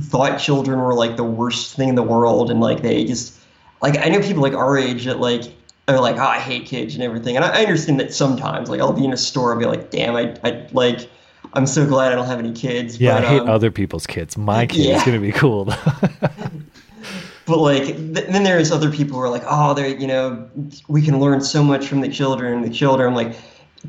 thought 0.01 0.39
children 0.39 0.79
were 0.81 0.95
like 0.95 1.17
the 1.17 1.25
worst 1.25 1.75
thing 1.75 1.89
in 1.89 1.95
the 1.95 2.03
world 2.03 2.51
and 2.51 2.61
like 2.61 2.83
they 2.83 3.05
just 3.05 3.37
like 3.83 3.99
i 3.99 4.09
know 4.09 4.21
people 4.21 4.43
like 4.43 4.55
our 4.55 4.79
age 4.79 5.05
that 5.07 5.19
like 5.19 5.43
are 5.89 6.01
like 6.01 6.17
oh 6.17 6.23
i 6.23 6.39
hate 6.39 6.67
kids 6.67 6.95
and 6.95 7.03
everything. 7.03 7.37
And 7.37 7.45
i, 7.45 7.61
I 7.61 7.63
understand 7.63 7.99
that 8.01 8.15
sometimes 8.15 8.69
like 8.69 8.81
i'll 8.81 8.93
be 8.93 9.05
in 9.05 9.13
a 9.13 9.17
store 9.17 9.53
and 9.53 9.61
be 9.61 9.67
like 9.67 9.91
damn 9.91 10.15
i, 10.15 10.37
I 10.45 10.69
like 10.73 11.09
i'm 11.55 11.67
so 11.67 11.87
glad 11.87 12.13
i 12.13 12.15
don't 12.15 12.27
have 12.27 12.39
any 12.39 12.53
kids 12.53 13.01
Yeah, 13.01 13.15
but, 13.15 13.25
I 13.25 13.29
hate 13.29 13.41
um, 13.41 13.49
other 13.49 13.71
people's 13.71 14.07
kids. 14.07 14.37
My 14.37 14.67
kid 14.67 14.97
is 14.97 15.03
gonna 15.05 15.21
be 15.21 15.33
cool. 15.33 15.65
but 17.49 17.59
like 17.59 17.85
th- 17.85 18.27
then 18.29 18.45
there's 18.45 18.71
other 18.71 18.91
people 18.91 19.17
who 19.17 19.23
are 19.23 19.31
like 19.31 19.45
oh 19.47 19.75
they're 19.75 19.89
you 19.89 20.07
know 20.07 20.49
we 20.89 21.03
can 21.03 21.19
learn 21.19 21.41
so 21.41 21.63
much 21.65 21.89
from 21.89 22.01
the 22.01 22.09
children 22.09 22.63
the 22.63 22.71
children 22.71 23.09
I'm 23.09 23.15
like 23.15 23.37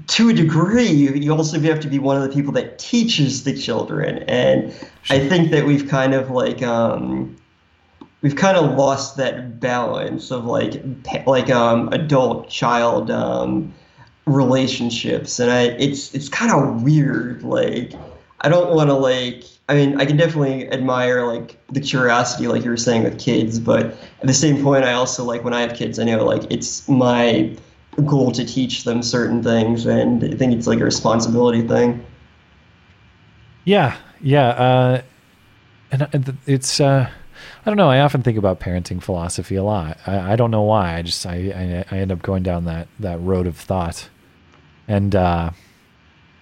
to 0.08 0.30
a 0.30 0.34
degree 0.34 0.88
you, 0.88 1.12
you 1.14 1.32
also 1.32 1.60
have 1.60 1.80
to 1.82 1.88
be 1.88 2.00
one 2.00 2.16
of 2.16 2.24
the 2.24 2.34
people 2.34 2.54
that 2.54 2.80
teaches 2.80 3.44
the 3.44 3.56
children 3.56 4.20
and 4.30 4.72
i 5.10 5.18
think 5.18 5.50
that 5.52 5.66
we've 5.66 5.88
kind 5.88 6.14
of 6.14 6.30
like 6.30 6.62
um 6.62 7.36
we've 8.22 8.36
kind 8.36 8.56
of 8.56 8.78
lost 8.78 9.18
that 9.18 9.60
balance 9.60 10.32
of 10.32 10.46
like 10.46 10.82
like 11.26 11.50
um 11.50 11.90
adult 11.92 12.50
child 12.50 13.10
um 13.10 13.74
relationships 14.30 15.40
and 15.40 15.52
i 15.52 15.64
it's 15.64 16.14
it's 16.14 16.30
kind 16.30 16.52
of 16.52 16.84
weird 16.84 17.44
like 17.44 17.94
I 18.42 18.50
don't 18.50 18.74
want 18.74 18.90
to 18.90 18.94
like. 18.94 19.44
I 19.68 19.76
mean, 19.76 20.00
I 20.02 20.06
can 20.06 20.18
definitely 20.18 20.72
admire 20.72 21.26
like 21.28 21.58
the 21.68 21.82
curiosity, 21.82 22.48
like 22.48 22.64
you 22.64 22.72
were 22.72 22.78
saying 22.78 23.04
with 23.04 23.20
kids, 23.20 23.60
but 23.60 23.86
at 23.86 24.28
the 24.28 24.34
same 24.34 24.64
point, 24.64 24.84
I 24.84 24.94
also 24.94 25.24
like 25.24 25.44
when 25.44 25.54
I 25.54 25.62
have 25.62 25.76
kids. 25.76 26.00
I 26.00 26.06
know 26.06 26.24
like 26.26 26.50
it's 26.50 26.88
my 26.88 27.56
goal 28.06 28.32
to 28.32 28.46
teach 28.46 28.84
them 28.86 29.04
certain 29.04 29.44
things, 29.44 29.86
and 29.86 30.24
I 30.24 30.36
think 30.36 30.54
it's 30.54 30.68
like 30.68 30.80
a 30.80 30.86
responsibility 30.86 31.68
thing. 31.68 32.04
Yeah, 33.66 33.98
yeah, 34.22 34.48
uh, 34.48 35.02
and 35.92 36.02
uh, 36.02 36.32
it's 36.48 36.80
uh, 36.80 37.10
I 37.66 37.70
don't 37.70 37.78
know. 37.78 37.90
I 37.90 38.00
often 38.00 38.24
think 38.24 38.38
about 38.38 38.60
parenting 38.62 39.04
philosophy 39.04 39.56
a 39.56 39.64
lot. 39.64 40.00
I, 40.08 40.34
I 40.34 40.36
don't 40.38 40.50
know 40.50 40.64
why. 40.64 40.96
I 40.96 41.02
just 41.02 41.26
I, 41.26 41.86
I 41.92 41.96
I 41.96 42.00
end 42.00 42.12
up 42.12 42.22
going 42.22 42.42
down 42.42 42.66
that 42.66 42.88
that 43.00 43.20
road 43.20 43.46
of 43.46 43.58
thought, 43.58 44.10
and 44.90 45.16
uh, 45.16 45.52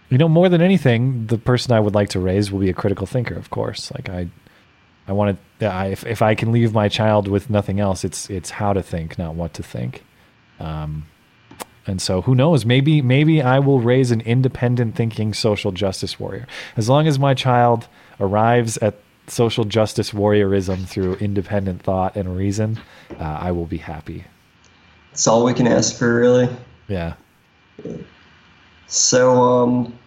you 0.09 0.17
know, 0.17 0.27
more 0.27 0.49
than 0.49 0.61
anything, 0.61 1.27
the 1.27 1.37
person 1.37 1.73
I 1.73 1.79
would 1.79 1.93
like 1.93 2.09
to 2.09 2.19
raise 2.19 2.51
will 2.51 2.61
be 2.61 2.69
a 2.69 2.73
critical 2.73 3.05
thinker. 3.05 3.35
Of 3.35 3.51
course, 3.51 3.91
like 3.91 4.09
I. 4.09 4.29
I 5.09 5.13
want 5.13 5.39
to. 5.59 5.65
I, 5.65 5.85
if 5.85 6.05
if 6.05 6.21
I 6.21 6.35
can 6.35 6.51
leave 6.51 6.73
my 6.73 6.89
child 6.89 7.29
with 7.29 7.49
nothing 7.49 7.79
else, 7.79 8.03
it's 8.03 8.29
it's 8.29 8.49
how 8.49 8.73
to 8.73 8.83
think, 8.83 9.17
not 9.17 9.35
what 9.35 9.53
to 9.53 9.63
think. 9.63 10.03
Um, 10.59 11.05
and 11.87 12.01
so 12.01 12.21
who 12.21 12.35
knows? 12.35 12.65
Maybe 12.65 13.01
maybe 13.01 13.41
I 13.41 13.59
will 13.59 13.79
raise 13.79 14.11
an 14.11 14.19
independent 14.21 14.95
thinking 14.95 15.33
social 15.33 15.71
justice 15.71 16.19
warrior. 16.19 16.45
As 16.75 16.89
long 16.89 17.07
as 17.07 17.17
my 17.17 17.33
child 17.33 17.87
arrives 18.19 18.77
at 18.79 18.95
social 19.27 19.63
justice 19.63 20.11
warriorism 20.11 20.85
through 20.85 21.15
independent 21.15 21.83
thought 21.83 22.17
and 22.17 22.35
reason, 22.35 22.79
uh, 23.17 23.23
I 23.23 23.51
will 23.51 23.65
be 23.65 23.77
happy. 23.77 24.25
That's 25.11 25.25
all 25.27 25.45
we 25.45 25.53
can 25.53 25.67
ask 25.67 25.97
for, 25.97 26.13
really. 26.13 26.49
Yeah. 26.89 27.13
So, 28.87 29.41
um, 29.43 29.97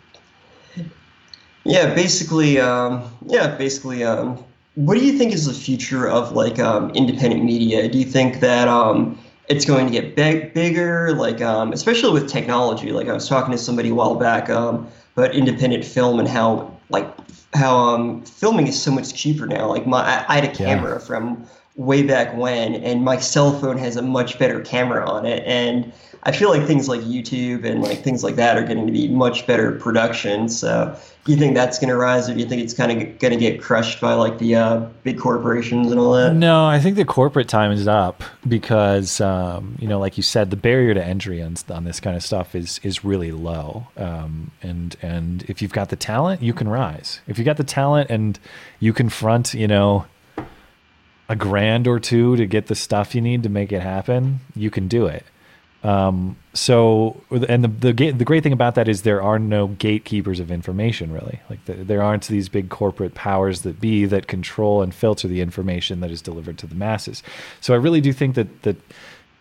yeah, 1.64 1.94
basically, 1.94 2.58
um, 2.58 3.10
yeah, 3.26 3.56
basically, 3.56 4.02
um, 4.04 4.42
what 4.74 4.94
do 4.94 5.04
you 5.04 5.18
think 5.18 5.32
is 5.32 5.46
the 5.46 5.52
future 5.52 6.08
of 6.08 6.32
like 6.32 6.58
um, 6.58 6.90
independent 6.90 7.44
media? 7.44 7.88
Do 7.88 7.98
you 7.98 8.04
think 8.04 8.40
that 8.40 8.68
um, 8.68 9.18
it's 9.48 9.64
going 9.64 9.86
to 9.86 9.92
get 9.92 10.16
big, 10.16 10.54
bigger, 10.54 11.12
like 11.14 11.40
um, 11.42 11.72
especially 11.72 12.12
with 12.12 12.30
technology? 12.30 12.92
Like 12.92 13.08
I 13.08 13.12
was 13.12 13.28
talking 13.28 13.52
to 13.52 13.58
somebody 13.58 13.90
a 13.90 13.94
while 13.94 14.14
back 14.14 14.48
um, 14.48 14.88
about 15.16 15.34
independent 15.34 15.84
film 15.84 16.18
and 16.18 16.28
how 16.28 16.74
like 16.88 17.06
how 17.52 17.76
um, 17.76 18.22
filming 18.22 18.66
is 18.66 18.80
so 18.80 18.90
much 18.90 19.12
cheaper 19.12 19.46
now. 19.46 19.68
Like 19.68 19.86
my, 19.86 20.02
I, 20.02 20.24
I 20.28 20.34
had 20.36 20.44
a 20.44 20.54
camera 20.54 21.00
from 21.00 21.46
way 21.80 22.02
back 22.02 22.36
when, 22.36 22.74
and 22.74 23.02
my 23.02 23.16
cell 23.16 23.58
phone 23.58 23.78
has 23.78 23.96
a 23.96 24.02
much 24.02 24.38
better 24.38 24.60
camera 24.60 25.08
on 25.08 25.24
it, 25.24 25.42
and 25.46 25.90
I 26.24 26.32
feel 26.32 26.50
like 26.50 26.66
things 26.66 26.88
like 26.88 27.00
YouTube 27.00 27.64
and 27.64 27.82
like 27.82 28.02
things 28.04 28.22
like 28.22 28.36
that 28.36 28.58
are 28.58 28.62
getting 28.62 28.86
to 28.86 28.92
be 28.92 29.08
much 29.08 29.46
better 29.46 29.72
production. 29.72 30.50
So, 30.50 30.94
do 31.24 31.32
you 31.32 31.38
think 31.38 31.54
that's 31.54 31.78
going 31.78 31.88
to 31.88 31.96
rise, 31.96 32.28
or 32.28 32.34
do 32.34 32.40
you 32.40 32.46
think 32.46 32.62
it's 32.62 32.74
kind 32.74 32.92
of 32.92 33.18
going 33.18 33.32
to 33.32 33.38
get 33.38 33.62
crushed 33.62 33.98
by 33.98 34.12
like 34.12 34.38
the 34.38 34.56
uh, 34.56 34.80
big 35.04 35.18
corporations 35.18 35.90
and 35.90 35.98
all 35.98 36.12
that? 36.12 36.34
No, 36.34 36.66
I 36.66 36.78
think 36.78 36.96
the 36.96 37.06
corporate 37.06 37.48
time 37.48 37.72
is 37.72 37.88
up 37.88 38.22
because 38.46 39.18
um, 39.22 39.76
you 39.78 39.88
know, 39.88 39.98
like 39.98 40.18
you 40.18 40.22
said, 40.22 40.50
the 40.50 40.56
barrier 40.56 40.92
to 40.92 41.02
entry 41.02 41.40
on, 41.40 41.56
on 41.70 41.84
this 41.84 41.98
kind 41.98 42.14
of 42.14 42.22
stuff 42.22 42.54
is 42.54 42.78
is 42.82 43.02
really 43.02 43.32
low. 43.32 43.86
Um, 43.96 44.50
and 44.60 44.96
and 45.00 45.44
if 45.44 45.62
you've 45.62 45.72
got 45.72 45.88
the 45.88 45.96
talent, 45.96 46.42
you 46.42 46.52
can 46.52 46.68
rise. 46.68 47.22
If 47.26 47.38
you 47.38 47.44
got 47.46 47.56
the 47.56 47.64
talent 47.64 48.10
and 48.10 48.38
you 48.80 48.92
confront, 48.92 49.54
you 49.54 49.66
know, 49.66 50.04
a 51.30 51.36
grand 51.36 51.86
or 51.86 52.00
two 52.00 52.36
to 52.36 52.44
get 52.44 52.66
the 52.66 52.74
stuff 52.74 53.14
you 53.14 53.20
need 53.20 53.44
to 53.44 53.48
make 53.48 53.70
it 53.70 53.80
happen, 53.80 54.40
you 54.56 54.68
can 54.68 54.88
do 54.88 55.06
it. 55.06 55.24
Um, 55.84 56.36
so, 56.52 57.22
and 57.30 57.64
the 57.64 57.92
the, 57.92 58.10
the 58.10 58.24
great 58.24 58.42
thing 58.42 58.52
about 58.52 58.74
that 58.74 58.88
is 58.88 59.02
there 59.02 59.22
are 59.22 59.38
no 59.38 59.68
gatekeepers 59.68 60.40
of 60.40 60.50
information, 60.50 61.12
really. 61.12 61.40
Like 61.48 61.64
the, 61.64 61.74
there 61.74 62.02
aren't 62.02 62.26
these 62.26 62.48
big 62.48 62.68
corporate 62.68 63.14
powers 63.14 63.62
that 63.62 63.80
be 63.80 64.04
that 64.06 64.26
control 64.26 64.82
and 64.82 64.94
filter 64.94 65.28
the 65.28 65.40
information 65.40 66.00
that 66.00 66.10
is 66.10 66.20
delivered 66.20 66.58
to 66.58 66.66
the 66.66 66.74
masses. 66.74 67.22
So, 67.60 67.74
I 67.74 67.76
really 67.76 68.00
do 68.00 68.12
think 68.12 68.34
that 68.34 68.62
that 68.62 68.76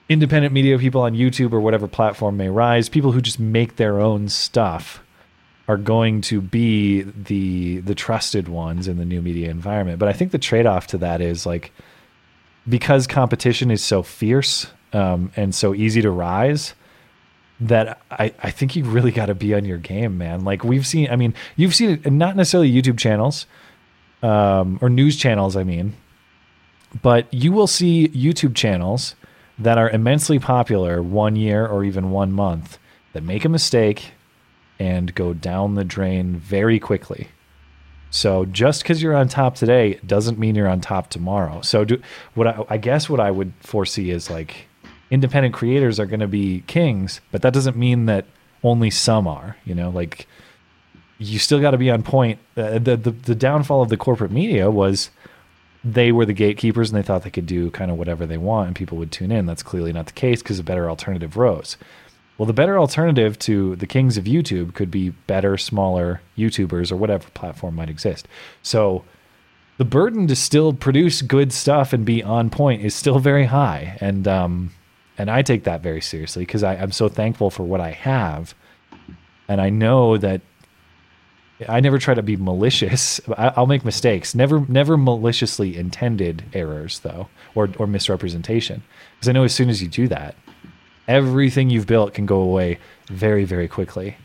independent 0.08 0.54
media 0.54 0.78
people 0.78 1.02
on 1.02 1.14
YouTube 1.14 1.52
or 1.54 1.60
whatever 1.60 1.88
platform 1.88 2.38
may 2.38 2.50
rise, 2.50 2.88
people 2.88 3.12
who 3.12 3.22
just 3.22 3.40
make 3.40 3.76
their 3.76 4.00
own 4.00 4.30
stuff, 4.30 5.04
are 5.70 5.78
going 5.78 6.20
to 6.20 6.42
be 6.42 7.04
the 7.04 7.78
the 7.82 7.94
trusted 7.94 8.50
ones 8.50 8.88
in 8.88 8.98
the 8.98 9.06
new 9.06 9.22
media 9.22 9.52
environment. 9.52 10.00
But 10.00 10.10
I 10.10 10.14
think 10.14 10.32
the 10.32 10.40
trade 10.40 10.66
off 10.66 10.88
to 10.88 10.98
that 10.98 11.22
is 11.22 11.46
like 11.46 11.72
because 12.68 13.06
competition 13.06 13.70
is 13.70 13.84
so 13.84 14.02
fierce 14.02 14.66
um, 14.94 15.32
and 15.36 15.54
so 15.54 15.76
easy 15.76 16.02
to 16.02 16.10
rise 16.10 16.74
that 17.60 18.02
I, 18.10 18.34
I 18.42 18.50
think 18.50 18.76
you 18.76 18.84
really 18.84 19.12
got 19.12 19.28
to 19.28 19.36
be 19.36 19.54
on 19.54 19.64
your 19.64 19.78
game, 19.78 20.18
man. 20.18 20.44
Like 20.44 20.64
we've 20.64 20.88
seen, 20.88 21.08
I 21.12 21.16
mean, 21.16 21.36
you've 21.56 21.76
seen 21.76 22.02
it, 22.04 22.12
not 22.12 22.36
necessarily 22.36 22.72
YouTube 22.72 22.98
channels 22.98 23.46
um, 24.24 24.80
or 24.82 24.90
news 24.90 25.18
channels, 25.18 25.56
I 25.56 25.64
mean, 25.64 25.94
but 27.04 27.32
you 27.32 27.52
will 27.52 27.68
see 27.68 28.08
YouTube 28.08 28.56
channels 28.56 29.14
that 29.60 29.78
are 29.78 29.90
immensely 29.90 30.40
popular 30.40 31.04
one 31.04 31.36
year 31.36 31.68
or 31.68 31.84
even 31.84 32.10
one 32.10 32.32
month 32.32 32.80
that 33.14 33.22
make 33.22 33.46
a 33.46 33.50
mistake 33.50 34.14
and 34.80 35.14
go 35.14 35.34
down 35.34 35.76
the 35.76 35.84
drain 35.84 36.38
very 36.38 36.80
quickly. 36.80 37.28
So 38.12 38.46
just 38.46 38.82
because 38.82 39.04
you're 39.04 39.16
on 39.16 39.28
top 39.28 39.56
today 39.56 40.00
doesn't 40.06 40.40
mean 40.40 40.56
you're 40.56 40.68
on 40.68 40.82
top 40.82 41.10
tomorrow. 41.10 41.62
So 41.62 41.86
do 41.86 42.02
what 42.34 42.48
I, 42.48 42.66
I 42.70 42.78
guess 42.78 43.10
what 43.10 43.20
I 43.20 43.30
would 43.30 43.54
foresee 43.60 44.10
is 44.10 44.30
like 44.30 44.68
independent 45.12 45.54
creators 45.54 46.00
are 46.00 46.06
going 46.06 46.20
to 46.20 46.28
be 46.28 46.64
kings, 46.66 47.22
but 47.32 47.42
that 47.42 47.54
doesn't 47.54 47.78
mean 47.78 48.06
that 48.08 48.26
only 48.64 48.90
some 48.90 49.28
are. 49.28 49.58
You 49.64 49.76
know, 49.76 49.90
like 49.90 50.28
you 51.20 51.38
still 51.38 51.60
got 51.60 51.72
to 51.72 51.78
be 51.78 51.92
on 51.92 52.02
point. 52.02 52.40
Uh, 52.58 52.80
the, 52.80 52.98
the 52.98 53.12
the 53.12 53.36
downfall 53.36 53.82
of 53.82 53.90
the 53.90 53.98
corporate 53.98 54.32
media 54.32 54.72
was 54.72 55.12
they 55.84 56.12
were 56.12 56.26
the 56.26 56.34
gatekeepers 56.34 56.90
and 56.90 56.98
they 56.98 57.06
thought 57.06 57.24
they 57.24 57.30
could 57.30 57.46
do 57.46 57.72
kind 57.72 57.90
of 57.90 57.98
whatever 57.98 58.26
they 58.26 58.38
want 58.38 58.68
and 58.68 58.76
people 58.76 58.98
would 58.98 59.12
tune 59.12 59.32
in. 59.32 59.46
That's 59.46 59.64
clearly 59.64 59.94
not 59.94 60.08
the 60.08 60.14
case 60.14 60.42
because 60.42 60.60
a 60.60 60.64
better 60.64 60.90
alternative 60.90 61.38
rose. 61.38 61.78
Well, 62.40 62.46
the 62.48 62.54
better 62.54 62.80
alternative 62.80 63.38
to 63.40 63.76
the 63.76 63.86
kings 63.86 64.18
of 64.18 64.24
YouTube 64.24 64.74
could 64.74 64.90
be 64.90 65.10
better, 65.10 65.58
smaller 65.58 66.22
YouTubers 66.38 66.90
or 66.90 66.96
whatever 66.96 67.30
platform 67.32 67.76
might 67.76 67.90
exist. 67.90 68.30
So 68.64 69.04
the 69.78 69.84
burden 69.84 70.26
to 70.28 70.38
still 70.38 70.72
produce 70.72 71.22
good 71.22 71.52
stuff 71.52 71.92
and 71.92 72.06
be 72.06 72.24
on 72.24 72.50
point 72.50 72.82
is 72.82 72.96
still 72.96 73.20
very 73.20 73.46
high. 73.46 73.98
And 74.00 74.26
um, 74.26 74.72
and 75.18 75.30
I 75.30 75.42
take 75.42 75.66
that 75.66 75.82
very 75.82 76.00
seriously 76.00 76.46
because 76.46 76.64
I'm 76.64 76.94
so 76.94 77.10
thankful 77.10 77.50
for 77.50 77.64
what 77.64 77.82
I 77.82 77.92
have. 77.92 78.56
And 79.50 79.60
I 79.60 79.70
know 79.70 80.16
that 80.16 80.40
I 81.68 81.82
never 81.82 82.00
try 82.00 82.14
to 82.14 82.24
be 82.24 82.38
malicious. 82.38 83.20
I'll 83.38 83.68
make 83.68 83.84
mistakes. 83.84 84.34
Never, 84.34 84.66
never 84.70 84.96
maliciously 84.96 85.76
intended 85.76 86.44
errors, 86.54 87.00
though, 87.00 87.28
or 87.54 87.70
or 87.78 87.86
misrepresentation. 87.86 88.82
Because 89.16 89.28
I 89.28 89.34
know 89.34 89.44
as 89.44 89.54
soon 89.54 89.70
as 89.70 89.82
you 89.82 89.90
do 89.90 90.08
that, 90.08 90.36
everything 91.10 91.70
you've 91.70 91.88
built 91.88 92.14
can 92.14 92.26
go 92.26 92.40
away 92.40 92.78
very, 93.08 93.44
very 93.44 93.68
quickly. 93.68 94.16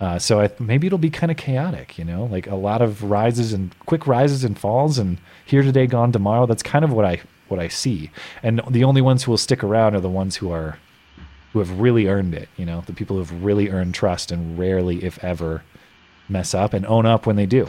Uh, 0.00 0.18
so 0.18 0.40
I, 0.40 0.50
maybe 0.58 0.86
it'll 0.86 0.98
be 0.98 1.10
kind 1.10 1.30
of 1.30 1.36
chaotic, 1.36 1.96
you 1.98 2.04
know, 2.04 2.24
like 2.24 2.46
a 2.46 2.54
lot 2.56 2.82
of 2.82 3.04
rises 3.04 3.52
and 3.52 3.74
quick 3.86 4.06
rises 4.06 4.44
and 4.44 4.58
falls, 4.58 4.98
and 4.98 5.18
here 5.46 5.62
today, 5.62 5.86
gone 5.86 6.10
tomorrow. 6.10 6.46
That's 6.46 6.62
kind 6.62 6.84
of 6.84 6.92
what 6.92 7.04
I 7.04 7.20
what 7.48 7.60
I 7.60 7.68
see. 7.68 8.10
And 8.42 8.60
the 8.68 8.84
only 8.84 9.00
ones 9.00 9.24
who 9.24 9.30
will 9.30 9.38
stick 9.38 9.62
around 9.62 9.94
are 9.94 10.00
the 10.00 10.08
ones 10.08 10.36
who 10.36 10.50
are 10.50 10.78
who 11.52 11.58
have 11.58 11.80
really 11.80 12.08
earned 12.08 12.34
it. 12.34 12.48
You 12.56 12.64
know, 12.64 12.82
the 12.86 12.92
people 12.92 13.16
who 13.16 13.22
have 13.22 13.44
really 13.44 13.68
earned 13.68 13.94
trust 13.94 14.32
and 14.32 14.58
rarely, 14.58 15.04
if 15.04 15.22
ever, 15.22 15.62
mess 16.28 16.54
up 16.54 16.72
and 16.72 16.86
own 16.86 17.06
up 17.06 17.26
when 17.26 17.36
they 17.36 17.46
do. 17.46 17.68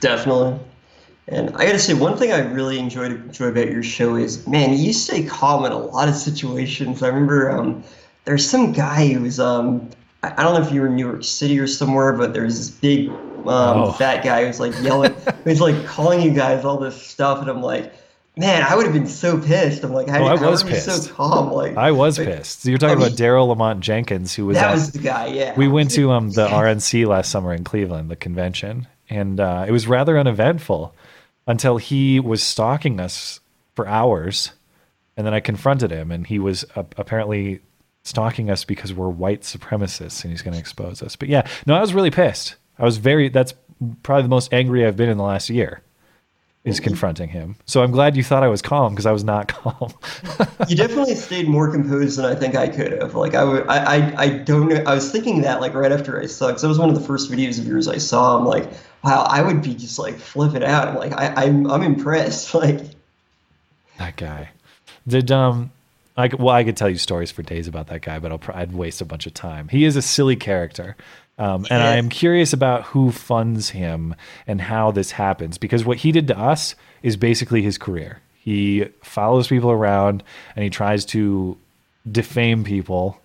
Definitely. 0.00 0.58
And 1.26 1.50
I 1.56 1.64
gotta 1.64 1.78
say, 1.78 1.94
one 1.94 2.16
thing 2.18 2.32
I 2.32 2.40
really 2.40 2.78
enjoyed 2.78 3.12
enjoy 3.12 3.46
about 3.46 3.70
your 3.70 3.82
show 3.82 4.16
is, 4.16 4.46
man, 4.46 4.76
you 4.76 4.92
stay 4.92 5.24
calm 5.24 5.64
in 5.64 5.72
a 5.72 5.78
lot 5.78 6.08
of 6.08 6.14
situations. 6.16 7.02
I 7.02 7.08
remember 7.08 7.50
um, 7.50 7.82
there's 8.26 8.48
some 8.48 8.72
guy 8.72 9.08
who 9.08 9.22
was, 9.22 9.40
um, 9.40 9.88
I, 10.22 10.32
I 10.36 10.42
don't 10.42 10.54
know 10.54 10.66
if 10.66 10.72
you 10.72 10.82
were 10.82 10.86
in 10.88 10.96
New 10.96 11.06
York 11.08 11.24
City 11.24 11.58
or 11.58 11.66
somewhere, 11.66 12.12
but 12.12 12.34
there's 12.34 12.58
this 12.58 12.70
big 12.70 13.08
um, 13.08 13.18
Oh. 13.46 13.92
fat 13.92 14.22
guy 14.22 14.44
who's 14.46 14.60
like 14.60 14.74
yelling, 14.82 15.14
who's 15.44 15.60
like 15.62 15.84
calling 15.86 16.20
you 16.20 16.30
guys 16.32 16.64
all 16.64 16.76
this 16.78 17.00
stuff, 17.00 17.40
and 17.40 17.48
I'm 17.48 17.62
like, 17.62 17.92
man, 18.36 18.62
I 18.62 18.74
would 18.74 18.84
have 18.84 18.94
been 18.94 19.06
so 19.06 19.38
pissed. 19.40 19.82
I'm 19.82 19.92
like, 19.94 20.08
how, 20.08 20.22
Oh, 20.24 20.26
I 20.26 20.36
how 20.36 20.50
was 20.50 20.62
are 20.62 20.66
you 20.68 20.74
pissed. 20.74 21.04
so 21.04 21.12
calm? 21.14 21.52
Like, 21.52 21.74
I 21.78 21.90
was 21.92 22.18
pissed. 22.18 22.66
You're 22.66 22.76
talking 22.78 22.98
I 23.02 23.06
about 23.06 23.16
Daryl 23.18 23.48
Lamont 23.48 23.80
Jenkins, 23.80 24.34
who 24.34 24.44
was 24.46 24.56
that 24.58 24.68
at, 24.70 24.72
was 24.74 24.92
the 24.92 24.98
guy. 24.98 25.28
Yeah, 25.28 25.54
we 25.56 25.68
went 25.68 25.90
to 25.92 26.10
um 26.10 26.30
the 26.32 26.46
RNC 26.48 27.06
last 27.06 27.30
summer 27.30 27.54
in 27.54 27.64
Cleveland, 27.64 28.10
the 28.10 28.16
convention, 28.16 28.86
and 29.08 29.40
uh, 29.40 29.64
it 29.66 29.70
was 29.72 29.86
rather 29.86 30.18
uneventful 30.18 30.94
until 31.46 31.76
he 31.76 32.20
was 32.20 32.42
stalking 32.42 33.00
us 33.00 33.40
for 33.74 33.86
hours, 33.86 34.52
and 35.16 35.26
then 35.26 35.34
I 35.34 35.40
confronted 35.40 35.90
him, 35.90 36.10
and 36.10 36.26
he 36.26 36.38
was 36.38 36.64
uh, 36.76 36.84
apparently 36.96 37.60
stalking 38.02 38.50
us 38.50 38.64
because 38.64 38.92
we're 38.92 39.08
white 39.08 39.42
supremacists, 39.42 40.22
and 40.22 40.32
he's 40.32 40.42
going 40.42 40.54
to 40.54 40.60
expose 40.60 41.02
us. 41.02 41.16
But 41.16 41.28
yeah, 41.28 41.46
no, 41.66 41.74
I 41.74 41.80
was 41.80 41.94
really 41.94 42.10
pissed. 42.10 42.56
I 42.78 42.84
was 42.84 42.98
very. 42.98 43.28
That's 43.28 43.54
probably 44.02 44.22
the 44.22 44.28
most 44.28 44.52
angry 44.52 44.86
I've 44.86 44.96
been 44.96 45.08
in 45.08 45.18
the 45.18 45.24
last 45.24 45.50
year. 45.50 45.82
Is 46.64 46.80
confronting 46.80 47.28
him. 47.28 47.56
So 47.66 47.82
I'm 47.82 47.90
glad 47.90 48.16
you 48.16 48.24
thought 48.24 48.42
I 48.42 48.48
was 48.48 48.62
calm 48.62 48.94
because 48.94 49.04
I 49.04 49.12
was 49.12 49.22
not 49.22 49.48
calm. 49.48 49.92
you 50.66 50.74
definitely 50.74 51.14
stayed 51.14 51.46
more 51.46 51.70
composed 51.70 52.16
than 52.16 52.24
I 52.24 52.34
think 52.34 52.54
I 52.54 52.68
could 52.68 52.92
have. 52.92 53.14
Like 53.14 53.34
I 53.34 53.44
would, 53.44 53.66
I, 53.68 53.96
I, 53.96 54.14
I 54.16 54.28
don't 54.30 54.68
know. 54.70 54.82
I 54.86 54.94
was 54.94 55.12
thinking 55.12 55.42
that 55.42 55.60
like 55.60 55.74
right 55.74 55.92
after 55.92 56.18
I 56.18 56.24
saw, 56.24 56.46
because 56.46 56.62
that 56.62 56.68
was 56.68 56.78
one 56.78 56.88
of 56.88 56.94
the 56.94 57.02
first 57.02 57.30
videos 57.30 57.58
of 57.58 57.66
yours 57.66 57.86
I 57.86 57.98
saw. 57.98 58.38
I'm 58.38 58.46
like, 58.46 58.66
wow, 59.02 59.26
I 59.28 59.42
would 59.42 59.60
be 59.60 59.74
just 59.74 59.98
like 59.98 60.14
flipping 60.14 60.64
out. 60.64 60.88
I'm 60.88 60.94
like, 60.94 61.12
I, 61.12 61.44
I'm, 61.44 61.70
I'm 61.70 61.82
impressed. 61.82 62.54
Like, 62.64 62.80
That 63.98 64.16
guy. 64.16 64.48
Did 65.06 65.30
um 65.30 65.70
I 66.16 66.28
well 66.28 66.54
I 66.54 66.64
could 66.64 66.78
tell 66.78 66.88
you 66.88 66.96
stories 66.96 67.30
for 67.30 67.42
days 67.42 67.68
about 67.68 67.88
that 67.88 68.00
guy, 68.00 68.18
but 68.18 68.32
I'll 68.32 68.40
I'd 68.54 68.72
waste 68.72 69.02
a 69.02 69.04
bunch 69.04 69.26
of 69.26 69.34
time. 69.34 69.68
He 69.68 69.84
is 69.84 69.96
a 69.96 70.02
silly 70.02 70.36
character. 70.36 70.96
Um, 71.36 71.66
and 71.68 71.82
I 71.82 71.96
am 71.96 72.08
curious 72.08 72.52
about 72.52 72.84
who 72.84 73.10
funds 73.10 73.70
him 73.70 74.14
and 74.46 74.60
how 74.60 74.92
this 74.92 75.10
happens 75.10 75.58
because 75.58 75.84
what 75.84 75.98
he 75.98 76.12
did 76.12 76.28
to 76.28 76.38
us 76.38 76.76
is 77.02 77.16
basically 77.16 77.60
his 77.62 77.76
career. 77.76 78.20
He 78.34 78.86
follows 79.02 79.48
people 79.48 79.70
around 79.70 80.22
and 80.54 80.62
he 80.62 80.70
tries 80.70 81.04
to 81.06 81.56
defame 82.10 82.62
people 82.62 83.20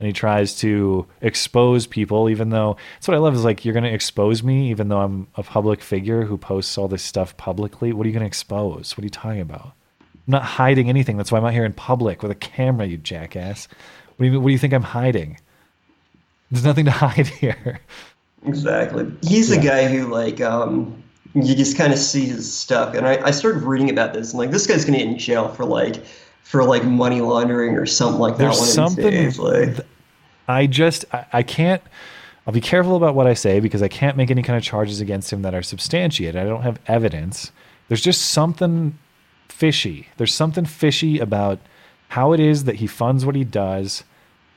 and 0.00 0.06
he 0.06 0.12
tries 0.12 0.56
to 0.56 1.06
expose 1.20 1.86
people 1.86 2.28
even 2.28 2.50
though 2.50 2.76
that's 2.94 3.06
what 3.06 3.14
i 3.14 3.18
love 3.18 3.34
is 3.34 3.44
like 3.44 3.64
you're 3.64 3.72
going 3.74 3.84
to 3.84 3.92
expose 3.92 4.42
me 4.42 4.70
even 4.70 4.88
though 4.88 5.00
i'm 5.00 5.28
a 5.36 5.42
public 5.42 5.80
figure 5.80 6.24
who 6.24 6.36
posts 6.36 6.76
all 6.76 6.88
this 6.88 7.02
stuff 7.02 7.36
publicly. 7.36 7.92
What 7.92 8.04
are 8.04 8.08
you 8.08 8.12
going 8.12 8.22
to 8.22 8.26
expose? 8.26 8.96
What 8.96 9.02
are 9.02 9.06
you 9.06 9.10
talking 9.10 9.40
about? 9.40 9.72
I'm 10.00 10.08
not 10.26 10.42
hiding 10.42 10.88
anything. 10.88 11.16
That's 11.16 11.30
why 11.32 11.38
i'm 11.38 11.44
out 11.44 11.52
here 11.52 11.64
in 11.64 11.72
public 11.72 12.22
with 12.22 12.32
a 12.32 12.36
camera 12.36 12.86
you 12.86 12.96
jackass. 12.96 13.68
What 14.16 14.26
do 14.26 14.32
you, 14.32 14.40
what 14.40 14.48
do 14.48 14.52
you 14.52 14.58
think 14.58 14.74
i'm 14.74 14.82
hiding 14.82 15.38
there's 16.50 16.64
nothing 16.64 16.84
to 16.86 16.90
hide 17.04 17.26
here 17.26 17.80
exactly. 18.46 19.10
He's 19.22 19.50
Yeah. 19.54 19.62
guy 19.62 19.88
who 19.88 20.06
like, 20.06 20.40
um, 20.40 21.02
you 21.34 21.54
just 21.54 21.76
kind 21.76 21.92
of 21.92 21.98
see 21.98 22.24
his 22.26 22.52
stuff. 22.52 22.94
And 22.94 23.06
I, 23.06 23.26
I 23.26 23.30
started 23.32 23.62
reading 23.62 23.90
about 23.90 24.12
this, 24.14 24.30
and 24.32 24.38
like, 24.38 24.50
this 24.50 24.66
guy's 24.66 24.84
gonna 24.84 24.98
get 24.98 25.06
in 25.08 25.18
jail 25.18 25.48
for 25.48 25.64
like, 25.64 26.04
for 26.44 26.64
like 26.64 26.84
money 26.84 27.20
laundering 27.20 27.76
or 27.76 27.84
something 27.84 28.20
like 28.20 28.36
There's 28.38 28.54
that. 28.56 28.60
One 28.80 28.90
something- 28.90 29.10
days. 29.10 29.38
Like, 29.38 29.76
I 30.46 30.66
just 30.66 31.04
I, 31.12 31.26
I 31.32 31.42
can't. 31.42 31.82
I'll 32.46 32.54
be 32.54 32.60
careful 32.62 32.96
about 32.96 33.14
what 33.14 33.26
I 33.26 33.34
say 33.34 33.60
because 33.60 33.82
I 33.82 33.88
can't 33.88 34.16
make 34.16 34.30
any 34.30 34.42
kind 34.42 34.56
of 34.56 34.62
charges 34.62 35.00
against 35.02 35.30
him 35.30 35.42
that 35.42 35.52
are 35.54 35.62
substantiated. 35.62 36.40
I 36.40 36.44
don't 36.44 36.62
have 36.62 36.80
evidence. 36.86 37.52
There's 37.88 38.00
just 38.00 38.22
something 38.30 38.98
fishy. 39.48 40.08
There's 40.16 40.32
something 40.32 40.64
fishy 40.64 41.18
about 41.18 41.58
how 42.08 42.32
it 42.32 42.40
is 42.40 42.64
that 42.64 42.76
he 42.76 42.86
funds 42.86 43.26
what 43.26 43.34
he 43.34 43.44
does 43.44 44.02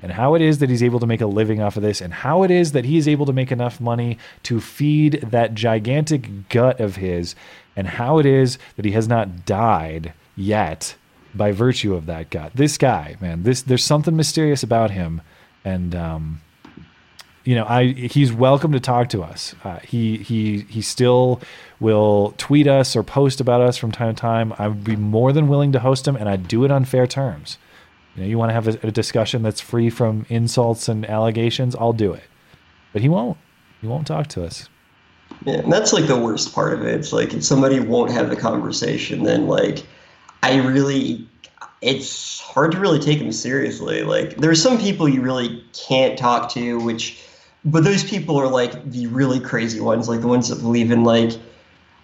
and 0.02 0.12
how 0.14 0.36
it 0.36 0.42
is 0.42 0.60
that 0.60 0.70
he's 0.70 0.84
able 0.84 1.00
to 1.00 1.06
make 1.06 1.22
a 1.22 1.28
living 1.28 1.62
off 1.62 1.78
of 1.78 1.84
this 1.84 2.02
and 2.02 2.14
how 2.14 2.44
it 2.44 2.52
is 2.52 2.72
that 2.72 2.86
he 2.86 2.98
is 2.98 3.08
able 3.08 3.26
to 3.26 3.34
make 3.34 3.52
enough 3.52 3.80
money 3.80 4.18
to 4.44 4.60
feed 4.60 5.14
that 5.22 5.54
gigantic 5.54 6.50
gut 6.50 6.80
of 6.80 6.96
his 6.98 7.36
and 7.76 7.88
how 7.88 8.18
it 8.18 8.26
is 8.26 8.58
that 8.76 8.86
he 8.86 8.92
has 8.92 9.08
not 9.08 9.46
died 9.46 10.14
yet 10.36 10.96
by 11.34 11.52
virtue 11.52 11.94
of 11.94 12.06
that 12.08 12.30
gut. 12.30 12.52
This 12.56 12.78
guy, 12.78 13.16
man, 13.22 13.44
this 13.44 13.62
there's 13.62 13.84
something 13.84 14.16
mysterious 14.16 14.64
about 14.64 14.92
him 14.92 15.22
and 15.64 15.96
um 15.96 16.42
you 17.44 17.56
know, 17.56 17.66
I 17.66 17.88
he's 17.88 18.32
welcome 18.32 18.72
to 18.74 18.80
talk 18.80 19.10
to 19.10 19.24
us. 19.24 19.56
Uh, 19.64 19.80
he 19.80 20.18
he 20.18 20.60
he 20.70 20.82
still 20.82 21.42
will 21.80 22.36
tweet 22.38 22.68
us 22.68 22.96
or 22.96 23.04
post 23.04 23.42
about 23.42 23.62
us 23.62 23.78
from 23.78 23.92
time 23.92 24.14
to 24.14 24.20
time. 24.22 24.54
I 24.60 24.68
would 24.68 24.84
be 24.84 24.96
more 24.96 25.34
than 25.34 25.48
willing 25.48 25.72
to 25.72 25.80
host 25.80 26.08
him, 26.08 26.16
and 26.16 26.30
I'd 26.30 26.48
do 26.48 26.64
it 26.66 26.72
on 26.72 26.86
fair 26.86 27.08
terms. 27.08 27.58
You 28.16 28.24
know, 28.24 28.28
you 28.28 28.38
want 28.38 28.50
to 28.50 28.54
have 28.54 28.68
a, 28.68 28.88
a 28.88 28.92
discussion 28.92 29.42
that's 29.42 29.62
free 29.62 29.90
from 29.90 30.26
insults 30.30 30.90
and 30.90 31.06
allegations, 31.10 31.76
I'll 31.76 31.94
do 31.94 32.14
it. 32.14 32.24
But 32.94 33.02
he 33.02 33.10
won't. 33.10 33.38
He 33.80 33.88
won't 33.88 34.06
talk 34.06 34.28
to 34.28 34.44
us. 34.44 34.68
Yeah, 35.46 35.60
and 35.60 35.72
that's 35.72 35.94
like 35.94 36.08
the 36.08 36.20
worst 36.20 36.54
part 36.54 36.74
of 36.74 36.86
it. 36.86 36.94
It's 36.94 37.14
like 37.14 37.34
if 37.34 37.44
somebody 37.44 37.80
won't 37.80 38.12
have 38.12 38.30
the 38.30 38.36
conversation, 38.36 39.24
then 39.24 39.48
like 39.48 39.84
I 40.44 40.58
really, 40.58 41.28
it's 41.82 42.40
hard 42.40 42.72
to 42.74 42.80
really 42.80 43.00
take 43.00 43.20
them 43.20 43.32
seriously. 43.32 44.04
Like 44.04 44.38
there's 44.38 44.62
some 44.62 44.78
people 44.78 45.08
you 45.08 45.22
really 45.22 45.64
can't 45.74 46.18
talk 46.18 46.52
to, 46.52 46.80
which, 46.80 47.24
but 47.64 47.84
those 47.84 48.04
people 48.04 48.38
are 48.38 48.48
like 48.48 48.92
the 48.92 49.08
really 49.08 49.40
crazy 49.40 49.80
ones, 49.80 50.10
like 50.10 50.22
the 50.22 50.28
ones 50.28 50.50
that 50.50 50.62
believe 50.62 50.92
in 50.92 51.04
like, 51.04 51.32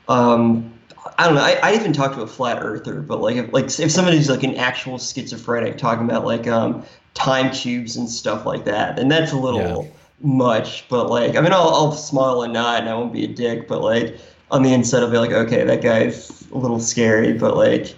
um, 0.07 0.73
I 1.17 1.25
don't 1.25 1.35
know. 1.35 1.41
I, 1.41 1.59
I 1.63 1.73
even 1.75 1.93
talked 1.93 2.15
to 2.15 2.21
a 2.21 2.27
flat 2.27 2.59
earther, 2.61 3.01
but 3.01 3.21
like 3.21 3.35
if, 3.37 3.53
like 3.53 3.65
if 3.65 3.91
somebody's 3.91 4.29
like 4.29 4.43
an 4.43 4.55
actual 4.55 4.97
schizophrenic 4.99 5.77
talking 5.77 6.05
about 6.05 6.25
like 6.25 6.47
um 6.47 6.83
time 7.13 7.51
cubes 7.51 7.95
and 7.95 8.09
stuff 8.09 8.45
like 8.45 8.65
that, 8.65 8.95
then 8.97 9.07
that's 9.07 9.31
a 9.31 9.37
little 9.37 9.83
Yeah. 9.83 9.91
much. 10.21 10.87
But 10.89 11.09
like 11.09 11.35
I 11.35 11.41
mean, 11.41 11.53
I'll, 11.53 11.69
I'll 11.69 11.91
smile 11.91 12.41
and 12.43 12.53
nod, 12.53 12.81
and 12.81 12.89
I 12.89 12.95
won't 12.95 13.13
be 13.13 13.23
a 13.25 13.27
dick. 13.27 13.67
But 13.67 13.81
like 13.81 14.17
on 14.51 14.63
the 14.63 14.73
inside, 14.73 15.03
I'll 15.03 15.11
be 15.11 15.17
like, 15.17 15.31
okay, 15.31 15.63
that 15.63 15.81
guy's 15.81 16.47
a 16.51 16.57
little 16.57 16.79
scary. 16.79 17.33
But 17.33 17.55
like 17.57 17.95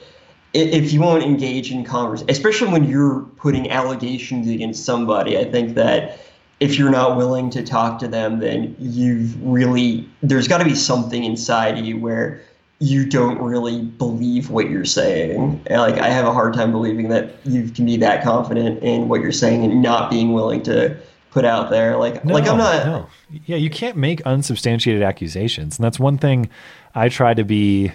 if 0.54 0.91
you 0.91 1.00
won't 1.02 1.24
engage 1.24 1.72
in 1.72 1.84
conversation, 1.86 2.30
especially 2.30 2.70
when 2.72 2.84
you're 2.86 3.22
putting 3.38 3.70
allegations 3.70 4.47
against 4.50 4.84
somebody, 4.84 5.38
I 5.38 5.45
think 5.45 5.76
that 5.76 6.20
if 6.60 6.78
you're 6.78 6.89
not 6.89 7.16
willing 7.18 7.50
to 7.52 7.64
talk 7.64 8.00
to 8.00 8.08
them, 8.08 8.39
then 8.39 8.76
you've 8.80 9.41
really 9.41 10.10
there's 10.22 10.47
got 10.47 10.58
to 10.60 10.66
be 10.66 10.76
something 10.76 11.24
inside 11.24 11.78
of 11.78 11.86
you 11.86 11.97
where 12.00 12.41
you 12.80 13.05
don't 13.05 13.39
really 13.39 13.82
believe 13.82 14.49
what 14.49 14.69
you're 14.69 14.86
saying. 14.86 15.61
Like 15.69 15.95
I 15.95 16.09
have 16.09 16.25
a 16.25 16.32
hard 16.32 16.53
time 16.53 16.71
believing 16.71 17.09
that 17.09 17.36
you 17.45 17.69
can 17.69 17.86
be 17.86 17.97
that 17.97 18.23
confident 18.23 18.82
in 18.82 19.09
what 19.09 19.21
you're 19.21 19.34
saying 19.34 19.65
and 19.65 19.82
not 19.82 20.09
being 20.09 20.32
willing 20.32 20.63
to 20.63 20.97
put 21.32 21.43
out 21.43 21.69
there. 21.69 21.97
Like 21.97 22.23
like 22.23 22.47
I'm 22.47 22.57
not. 22.57 22.86
No. 22.86 23.09
Yeah, 23.45 23.57
you 23.57 23.69
can't 23.69 23.97
make 23.97 24.25
unsubstantiated 24.25 25.03
accusations, 25.03 25.77
and 25.77 25.84
that's 25.84 25.99
one 25.99 26.17
thing 26.17 26.49
I 26.95 27.09
try 27.09 27.34
to 27.34 27.43
be. 27.43 27.91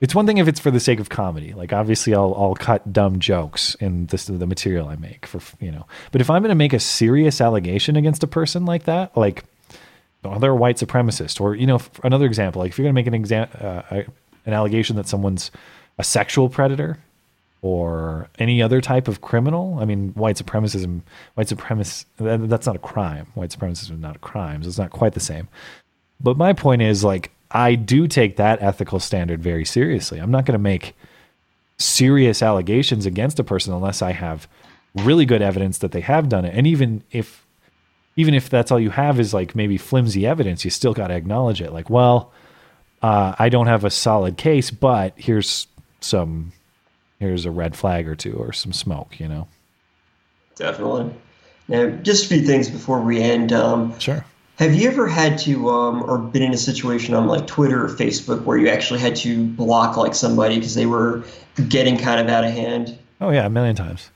It's 0.00 0.14
one 0.14 0.26
thing 0.26 0.38
if 0.38 0.48
it's 0.48 0.60
for 0.60 0.70
the 0.70 0.80
sake 0.80 0.98
of 0.98 1.08
comedy. 1.08 1.52
Like 1.52 1.72
obviously, 1.72 2.12
I'll 2.12 2.34
I'll 2.36 2.54
cut 2.56 2.92
dumb 2.92 3.20
jokes 3.20 3.76
in 3.76 4.06
this 4.06 4.24
the 4.24 4.46
material 4.46 4.88
I 4.88 4.96
make 4.96 5.26
for 5.26 5.40
you 5.60 5.70
know. 5.70 5.86
But 6.10 6.20
if 6.20 6.28
I'm 6.28 6.42
going 6.42 6.50
to 6.50 6.56
make 6.56 6.72
a 6.72 6.80
serious 6.80 7.40
allegation 7.40 7.94
against 7.94 8.24
a 8.24 8.26
person 8.26 8.64
like 8.64 8.84
that, 8.84 9.16
like 9.16 9.44
they're 10.22 10.52
a 10.52 10.56
white 10.56 10.76
supremacist, 10.76 11.40
or 11.40 11.54
you 11.54 11.66
know, 11.66 11.80
another 12.04 12.26
example, 12.26 12.60
like 12.60 12.70
if 12.70 12.78
you're 12.78 12.84
going 12.84 12.94
to 12.94 13.00
make 13.00 13.06
an 13.06 13.14
exam 13.14 13.48
uh, 13.60 14.02
an 14.46 14.52
allegation 14.52 14.96
that 14.96 15.08
someone's 15.08 15.50
a 15.98 16.04
sexual 16.04 16.48
predator 16.48 16.98
or 17.62 18.28
any 18.38 18.62
other 18.62 18.80
type 18.80 19.06
of 19.06 19.20
criminal. 19.20 19.78
I 19.80 19.84
mean, 19.84 20.10
white 20.14 20.36
supremacism, 20.36 21.02
white 21.34 21.48
supremacist, 21.48 22.06
that, 22.16 22.48
that's 22.48 22.66
not 22.66 22.76
a 22.76 22.80
crime. 22.80 23.26
White 23.34 23.50
supremacism 23.50 23.92
is 23.92 24.00
not 24.00 24.16
a 24.16 24.20
crime. 24.20 24.62
So 24.62 24.68
it's 24.68 24.78
not 24.78 24.90
quite 24.90 25.12
the 25.12 25.20
same. 25.20 25.48
But 26.20 26.36
my 26.36 26.52
point 26.52 26.82
is, 26.82 27.04
like, 27.04 27.30
I 27.50 27.74
do 27.74 28.06
take 28.06 28.36
that 28.36 28.62
ethical 28.62 29.00
standard 29.00 29.42
very 29.42 29.64
seriously. 29.64 30.18
I'm 30.18 30.30
not 30.30 30.46
going 30.46 30.54
to 30.54 30.62
make 30.62 30.94
serious 31.78 32.42
allegations 32.42 33.06
against 33.06 33.38
a 33.38 33.44
person 33.44 33.72
unless 33.72 34.02
I 34.02 34.12
have 34.12 34.48
really 34.94 35.24
good 35.26 35.42
evidence 35.42 35.78
that 35.78 35.92
they 35.92 36.00
have 36.00 36.28
done 36.28 36.44
it. 36.44 36.54
And 36.54 36.66
even 36.66 37.02
if, 37.10 37.44
even 38.16 38.34
if 38.34 38.50
that's 38.50 38.70
all 38.70 38.80
you 38.80 38.90
have 38.90 39.18
is 39.20 39.32
like 39.32 39.54
maybe 39.54 39.78
flimsy 39.78 40.26
evidence, 40.26 40.64
you 40.64 40.70
still 40.70 40.92
got 40.94 41.08
to 41.08 41.14
acknowledge 41.14 41.60
it. 41.62 41.72
Like, 41.72 41.88
well, 41.90 42.32
uh, 43.02 43.34
I 43.38 43.48
don't 43.48 43.66
have 43.66 43.84
a 43.84 43.90
solid 43.90 44.36
case, 44.36 44.70
but 44.70 45.14
here's 45.16 45.66
some 46.00 46.52
here's 47.18 47.44
a 47.44 47.50
red 47.50 47.76
flag 47.76 48.08
or 48.08 48.14
two 48.14 48.32
or 48.32 48.52
some 48.52 48.72
smoke, 48.72 49.20
you 49.20 49.28
know? 49.28 49.46
Definitely. 50.56 51.14
Now, 51.68 51.88
just 51.88 52.24
a 52.26 52.28
few 52.28 52.42
things 52.42 52.68
before 52.70 53.00
we 53.00 53.20
end. 53.22 53.52
Um, 53.52 53.98
Sure. 54.00 54.24
have 54.56 54.74
you 54.74 54.88
ever 54.88 55.06
had 55.06 55.38
to, 55.40 55.68
um, 55.68 56.02
or 56.02 56.18
been 56.18 56.42
in 56.42 56.52
a 56.52 56.58
situation 56.58 57.14
on 57.14 57.26
like 57.26 57.46
Twitter 57.46 57.84
or 57.84 57.88
Facebook 57.88 58.44
where 58.44 58.58
you 58.58 58.68
actually 58.68 59.00
had 59.00 59.16
to 59.16 59.44
block 59.44 59.96
like 59.96 60.14
somebody 60.14 60.56
because 60.56 60.74
they 60.74 60.86
were 60.86 61.22
getting 61.68 61.96
kind 61.98 62.20
of 62.20 62.28
out 62.28 62.44
of 62.44 62.50
hand? 62.52 62.98
Oh 63.20 63.30
yeah, 63.30 63.46
a 63.46 63.50
million 63.50 63.76
times. 63.76 64.10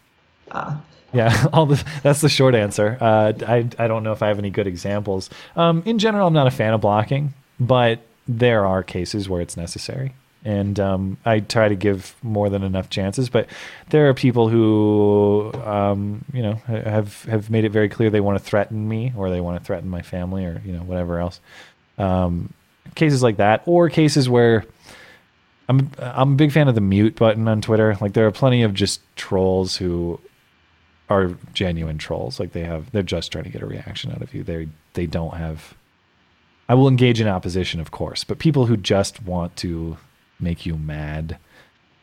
Uh, 0.51 0.77
Yeah, 1.15 1.47
all 1.53 1.67
the, 1.67 1.83
that's 2.03 2.21
the 2.21 2.29
short 2.29 2.55
answer. 2.55 2.99
Uh, 3.01 3.33
I 3.47 3.69
I 3.79 3.89
don't 3.89 4.03
know 4.03 4.13
if 4.13 4.23
I 4.23 4.29
have 4.29 4.39
any 4.39 4.51
good 4.51 4.67
examples. 4.67 5.31
Um, 5.57 5.83
in 5.87 5.99
general, 5.99 6.27
I'm 6.27 6.35
not 6.35 6.47
a 6.47 6.51
fan 6.51 6.75
of 6.75 6.81
blocking, 6.81 7.35
but 7.61 8.01
there 8.27 8.67
are 8.67 8.83
cases 8.83 9.29
where 9.29 9.41
it's 9.41 9.57
necessary 9.57 10.15
and 10.45 10.79
um, 10.79 11.17
I 11.25 11.41
try 11.41 11.69
to 11.69 11.75
give 11.75 12.15
more 12.23 12.51
than 12.51 12.63
enough 12.63 12.91
chances. 12.91 13.29
But 13.31 13.49
there 13.91 14.09
are 14.09 14.15
people 14.15 14.49
who, 14.49 15.51
um, 15.65 16.25
you 16.33 16.43
know, 16.43 16.55
have 16.67 17.25
have 17.25 17.51
made 17.51 17.65
it 17.65 17.71
very 17.71 17.89
clear 17.89 18.11
they 18.11 18.21
want 18.21 18.39
to 18.39 18.45
threaten 18.45 18.87
me 18.89 19.13
or 19.17 19.31
they 19.31 19.41
want 19.41 19.59
to 19.59 19.65
threaten 19.65 19.89
my 19.89 20.03
family 20.03 20.45
or 20.45 20.61
you 20.65 20.73
know 20.73 20.83
whatever 20.83 21.19
else. 21.19 21.41
Um, 21.97 22.53
cases 22.95 23.23
like 23.23 23.39
that, 23.39 23.63
or 23.67 23.89
cases 23.89 24.29
where 24.29 24.65
I'm 25.69 25.91
I'm 25.99 26.33
a 26.33 26.37
big 26.37 26.53
fan 26.53 26.69
of 26.69 26.75
the 26.75 26.81
mute 26.83 27.17
button 27.17 27.49
on 27.49 27.63
Twitter. 27.63 27.97
Like 28.01 28.13
there 28.13 28.27
are 28.27 28.33
plenty 28.33 28.63
of 28.63 28.75
just 28.75 29.01
trolls 29.17 29.77
who 29.77 30.21
are 31.09 31.37
genuine 31.53 31.99
trolls. 31.99 32.41
Like 32.41 32.53
they 32.53 32.65
have 32.65 32.91
they're 32.93 33.03
just 33.03 33.33
trying 33.33 33.45
to 33.45 33.51
get 33.51 33.63
a 33.63 33.67
reaction 33.67 34.11
out 34.11 34.23
of 34.23 34.35
you. 34.35 34.43
They 34.43 34.69
they 34.95 35.07
don't 35.07 35.35
have. 35.35 35.75
I 36.69 36.75
will 36.75 36.89
engage 36.89 37.21
in 37.21 37.29
opposition, 37.29 37.79
of 37.81 37.91
course, 37.91 38.25
but 38.25 38.39
people 38.39 38.67
who 38.67 38.77
just 38.77 39.23
want 39.23 39.55
to 39.57 39.99
make 40.41 40.65
you 40.65 40.77
mad, 40.79 41.37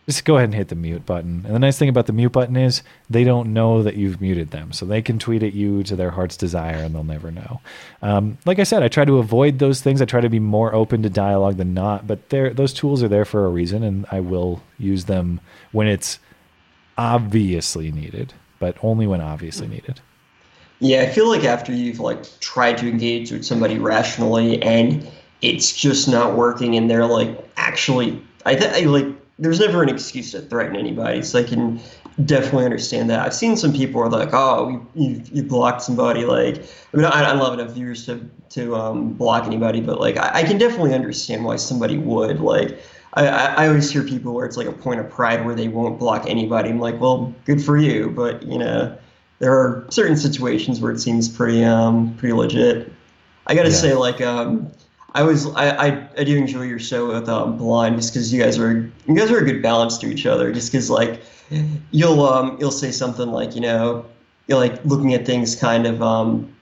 just 0.06 0.26
go 0.26 0.36
ahead 0.36 0.50
and 0.50 0.56
hit 0.56 0.68
the 0.68 0.76
mute 0.76 1.06
button. 1.06 1.44
And 1.46 1.56
the 1.56 1.60
nice 1.60 1.80
thing 1.80 1.90
about 1.90 2.06
the 2.06 2.14
mute 2.14 2.32
button 2.32 2.56
is 2.56 2.84
they 3.10 3.24
don't 3.24 3.54
know 3.54 3.82
that 3.82 3.96
you've 3.96 4.22
muted 4.22 4.52
them. 4.52 4.72
So 4.72 4.86
they 4.86 5.02
can 5.02 5.18
tweet 5.18 5.42
at 5.42 5.54
you 5.54 5.84
to 5.84 5.96
their 5.96 6.12
heart's 6.12 6.38
desire 6.38 6.78
and 6.78 6.94
they'll 6.94 7.04
never 7.04 7.32
know. 7.32 7.62
Um, 8.02 8.38
like 8.46 8.60
I 8.60 8.64
said, 8.64 8.84
I 8.84 8.88
try 8.88 9.06
to 9.06 9.18
avoid 9.18 9.60
those 9.60 9.82
things. 9.82 10.02
I 10.02 10.06
try 10.06 10.22
to 10.22 10.30
be 10.30 10.40
more 10.40 10.74
open 10.76 11.02
to 11.04 11.10
dialogue 11.10 11.58
than 11.58 11.74
not, 11.74 12.08
but 12.08 12.30
those 12.30 12.74
tools 12.74 13.02
are 13.02 13.08
there 13.08 13.26
for 13.26 13.46
a 13.46 13.50
reason 13.50 13.84
and 13.84 14.06
I 14.12 14.20
will 14.20 14.62
use 14.78 15.06
them 15.06 15.40
when 15.72 15.88
it's 15.88 16.20
obviously 16.98 17.92
needed, 17.92 18.34
but 18.62 18.78
only 18.82 19.08
when 19.08 19.20
obviously 19.20 19.68
needed. 19.68 20.00
Yeah, 20.80 21.02
I 21.02 21.10
feel 21.10 21.28
like 21.28 21.44
after 21.44 21.74
you've 21.74 22.00
like 22.00 22.40
tried 22.40 22.78
to 22.78 22.88
engage 22.88 23.32
with 23.32 23.44
somebody 23.44 23.78
rationally 23.78 24.62
and 24.64 25.06
it's 25.42 25.76
just 25.76 26.08
not 26.08 26.38
working 26.38 26.78
and 26.78 26.90
they're 26.90 27.06
like 27.06 27.38
actually 27.58 28.22
I, 28.46 28.56
th- 28.56 28.72
I 28.72 28.86
like 28.88 29.08
there's 29.40 29.60
never 29.60 29.82
an 29.82 29.90
excuse 29.90 30.32
to 30.32 30.42
threaten 30.42 30.76
anybody 30.76 31.24
so 31.24 31.40
i 31.40 31.44
can 31.44 31.80
definitely 32.26 32.66
understand 32.66 33.10
that 33.10 33.20
i've 33.20 33.34
seen 33.34 33.58
some 33.58 33.74
people 33.74 34.02
are 34.02 34.10
like 34.10 34.30
oh 34.34 34.86
you, 34.94 35.24
you 35.32 35.44
blocked 35.44 35.82
somebody 35.82 36.26
like 36.26 36.58
i 36.94 36.98
mean 36.98 37.06
i, 37.06 37.10
I 37.10 37.34
don't 37.34 37.40
have 37.40 37.60
enough 37.60 37.74
viewers 37.74 38.06
to, 38.06 38.30
to 38.50 38.76
um, 38.76 39.14
block 39.14 39.46
anybody 39.46 39.82
but 39.82 40.00
like 40.00 40.18
I, 40.18 40.42
I, 40.42 40.44
can 40.44 40.58
definitely 40.58 40.94
understand 40.94 41.44
why 41.44 41.56
somebody 41.56 41.98
would 41.98 42.40
like 42.40 42.80
I, 43.14 43.28
I 43.28 43.68
always 43.68 43.92
hear 43.92 44.04
people 44.04 44.34
where 44.34 44.46
it's 44.46 44.58
like 44.58 44.68
a 44.68 44.72
point 44.72 45.00
of 45.00 45.10
pride 45.10 45.46
where 45.46 45.56
they 45.56 45.68
won't 45.68 46.00
block 46.00 46.26
anybody 46.28 46.70
i'm 46.70 46.80
like 46.80 47.00
well 47.00 47.34
good 47.46 47.64
for 47.64 47.78
you 47.78 48.10
but 48.10 48.44
you 48.44 48.58
know 48.58 48.98
there 49.40 49.54
are 49.54 49.86
certain 49.90 50.16
situations 50.16 50.80
where 50.80 50.92
it 50.92 51.00
seems 51.00 51.28
pretty 51.28 51.64
um 51.64 52.16
pretty 52.16 52.34
legit 52.34 52.92
i 53.48 53.56
gotta 53.56 53.70
yeah. 53.70 53.76
say 53.76 53.94
like 53.94 54.22
um 54.22 54.72
I 55.14 55.24
was 55.24 55.48
I, 55.56 55.70
I, 55.70 56.08
I 56.18 56.24
do 56.24 56.38
enjoy 56.38 56.64
your 56.64 56.80
show 56.80 57.08
with 57.08 57.28
um, 57.28 57.58
Blonde 57.58 57.98
just 57.98 58.14
because 58.14 58.32
you 58.32 58.42
guys 58.42 58.58
are 58.58 58.90
you 59.08 59.16
guys 59.16 59.30
are 59.30 59.40
a 59.40 59.46
good 59.46 59.62
balance 59.62 59.98
to 60.00 60.08
each 60.08 60.26
other. 60.26 60.52
Just 60.52 60.72
because 60.72 60.90
like 60.90 61.22
you'll 61.92 62.26
um 62.26 62.58
you'll 62.60 62.72
say 62.72 62.92
something 62.92 63.30
like 63.30 63.54
you 63.54 63.62
know 63.62 64.06
you're 64.48 64.58
like 64.58 64.84
looking 64.86 65.14
at 65.14 65.26
things 65.26 65.56
kind 65.56 65.86
of 65.86 66.02
um 66.02 66.54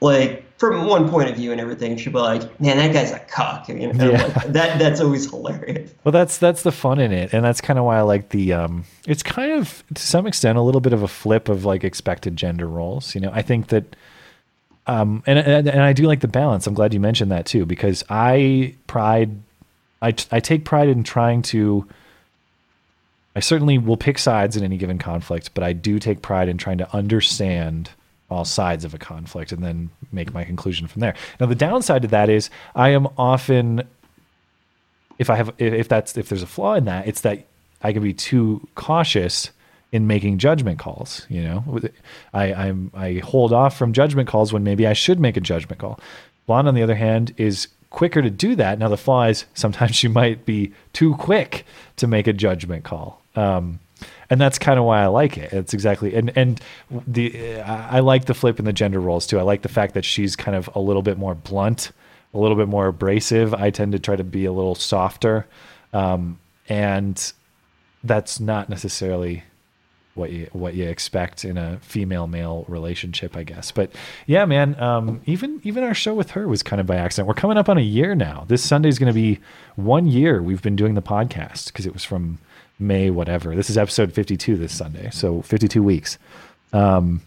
like 0.00 0.44
from 0.60 0.86
one 0.86 1.08
point 1.08 1.30
of 1.30 1.36
view 1.36 1.52
and 1.52 1.60
everything. 1.60 1.96
she'd 1.96 2.12
be 2.12 2.18
like, 2.18 2.60
man, 2.60 2.76
that 2.76 2.92
guy's 2.92 3.12
a 3.12 3.18
cuck. 3.18 3.66
You 3.68 3.92
know? 3.92 4.10
yeah. 4.10 4.26
Like, 4.26 4.52
that 4.52 4.78
that's 4.78 5.00
always 5.00 5.28
hilarious. 5.28 5.92
Well, 6.04 6.12
that's 6.12 6.38
that's 6.38 6.62
the 6.62 6.70
fun 6.70 7.00
in 7.00 7.12
it, 7.12 7.32
and 7.32 7.44
that's 7.44 7.60
kind 7.60 7.78
of 7.78 7.86
why 7.86 7.98
I 7.98 8.02
like 8.02 8.28
the 8.28 8.52
um. 8.52 8.84
It's 9.08 9.22
kind 9.22 9.52
of 9.52 9.82
to 9.94 10.02
some 10.02 10.26
extent 10.26 10.58
a 10.58 10.62
little 10.62 10.82
bit 10.82 10.92
of 10.92 11.02
a 11.02 11.08
flip 11.08 11.48
of 11.48 11.64
like 11.64 11.82
expected 11.82 12.36
gender 12.36 12.68
roles. 12.68 13.14
You 13.14 13.22
know, 13.22 13.30
I 13.32 13.42
think 13.42 13.68
that 13.68 13.96
um, 14.86 15.22
and, 15.26 15.38
and, 15.38 15.68
and 15.68 15.82
I 15.82 15.92
do 15.92 16.04
like 16.04 16.20
the 16.20 16.28
balance. 16.28 16.66
I'm 16.66 16.74
glad 16.74 16.92
you 16.92 17.00
mentioned 17.00 17.30
that 17.30 17.46
too, 17.46 17.64
because 17.64 18.02
I 18.10 18.74
pride, 18.86 19.30
I, 20.02 20.08
I 20.30 20.40
take 20.40 20.64
pride 20.64 20.88
in 20.88 21.04
trying 21.04 21.42
to. 21.42 21.86
I 23.36 23.40
certainly 23.40 23.78
will 23.78 23.96
pick 23.96 24.18
sides 24.18 24.56
in 24.56 24.64
any 24.64 24.76
given 24.76 24.98
conflict, 24.98 25.54
but 25.54 25.62
I 25.62 25.72
do 25.72 26.00
take 26.00 26.20
pride 26.20 26.48
in 26.48 26.58
trying 26.58 26.78
to 26.78 26.94
understand 26.94 27.90
all 28.30 28.44
sides 28.44 28.84
of 28.84 28.94
a 28.94 28.98
conflict 28.98 29.52
and 29.52 29.62
then 29.62 29.90
make 30.12 30.32
my 30.32 30.44
conclusion 30.44 30.86
from 30.86 31.00
there. 31.00 31.14
Now, 31.38 31.46
the 31.46 31.54
downside 31.54 32.02
to 32.02 32.08
that 32.08 32.28
is 32.28 32.50
I 32.74 32.90
am 32.90 33.08
often, 33.18 33.82
if 35.18 35.28
I 35.30 35.36
have, 35.36 35.52
if 35.58 35.88
that's 35.88 36.16
if 36.16 36.28
there's 36.28 36.42
a 36.42 36.46
flaw 36.46 36.74
in 36.74 36.84
that, 36.84 37.06
it's 37.06 37.22
that 37.22 37.46
I 37.82 37.92
can 37.92 38.02
be 38.02 38.14
too 38.14 38.66
cautious 38.74 39.50
in 39.92 40.06
making 40.06 40.38
judgment 40.38 40.78
calls. 40.78 41.26
You 41.28 41.42
know, 41.42 41.80
I 42.32 42.54
I'm, 42.54 42.90
I 42.94 43.14
hold 43.24 43.52
off 43.52 43.76
from 43.76 43.92
judgment 43.92 44.28
calls 44.28 44.52
when 44.52 44.62
maybe 44.62 44.86
I 44.86 44.92
should 44.92 45.18
make 45.18 45.36
a 45.36 45.40
judgment 45.40 45.80
call. 45.80 45.98
Blonde, 46.46 46.68
on 46.68 46.74
the 46.74 46.82
other 46.82 46.94
hand, 46.94 47.34
is 47.36 47.68
quicker 47.90 48.22
to 48.22 48.30
do 48.30 48.54
that. 48.54 48.78
Now 48.78 48.88
the 48.88 48.96
flaw 48.96 49.24
is 49.24 49.44
sometimes 49.54 50.02
you 50.02 50.10
might 50.10 50.44
be 50.44 50.72
too 50.92 51.14
quick 51.16 51.64
to 51.96 52.06
make 52.06 52.26
a 52.26 52.32
judgment 52.32 52.84
call. 52.84 53.20
Um, 53.36 53.80
and 54.30 54.40
that's 54.40 54.58
kind 54.58 54.78
of 54.78 54.84
why 54.84 55.02
I 55.02 55.08
like 55.08 55.36
it. 55.36 55.52
It's 55.52 55.74
exactly 55.74 56.14
and 56.14 56.32
and 56.36 56.60
the 57.06 57.60
I 57.60 58.00
like 58.00 58.26
the 58.26 58.34
flip 58.34 58.58
in 58.58 58.64
the 58.64 58.72
gender 58.72 59.00
roles 59.00 59.26
too. 59.26 59.38
I 59.38 59.42
like 59.42 59.62
the 59.62 59.68
fact 59.68 59.94
that 59.94 60.04
she's 60.04 60.36
kind 60.36 60.56
of 60.56 60.70
a 60.74 60.80
little 60.80 61.02
bit 61.02 61.18
more 61.18 61.34
blunt, 61.34 61.90
a 62.32 62.38
little 62.38 62.56
bit 62.56 62.68
more 62.68 62.86
abrasive. 62.86 63.52
I 63.52 63.70
tend 63.70 63.92
to 63.92 63.98
try 63.98 64.16
to 64.16 64.24
be 64.24 64.44
a 64.44 64.52
little 64.52 64.76
softer, 64.76 65.46
um, 65.92 66.38
and 66.68 67.32
that's 68.04 68.40
not 68.40 68.68
necessarily 68.70 69.42
what 70.14 70.30
you 70.30 70.48
what 70.52 70.74
you 70.74 70.88
expect 70.88 71.44
in 71.44 71.56
a 71.58 71.78
female 71.80 72.26
male 72.26 72.64
relationship, 72.68 73.36
I 73.36 73.42
guess. 73.42 73.72
But 73.72 73.90
yeah, 74.26 74.44
man, 74.44 74.80
um, 74.80 75.22
even 75.26 75.60
even 75.64 75.82
our 75.82 75.94
show 75.94 76.14
with 76.14 76.32
her 76.32 76.46
was 76.46 76.62
kind 76.62 76.80
of 76.80 76.86
by 76.86 76.96
accident. 76.96 77.26
We're 77.26 77.34
coming 77.34 77.58
up 77.58 77.68
on 77.68 77.78
a 77.78 77.82
year 77.82 78.14
now. 78.14 78.44
This 78.46 78.62
Sunday 78.62 78.88
is 78.88 78.98
going 78.98 79.12
to 79.12 79.14
be 79.14 79.40
one 79.74 80.06
year 80.06 80.40
we've 80.40 80.62
been 80.62 80.76
doing 80.76 80.94
the 80.94 81.02
podcast 81.02 81.66
because 81.66 81.86
it 81.86 81.92
was 81.92 82.04
from 82.04 82.38
May 82.80 83.10
whatever. 83.10 83.54
This 83.54 83.70
is 83.70 83.78
episode 83.78 84.12
fifty 84.12 84.36
two 84.36 84.56
this 84.56 84.76
Sunday, 84.76 85.10
so 85.10 85.42
fifty 85.42 85.68
two 85.68 85.82
weeks. 85.82 86.18
Um, 86.72 87.20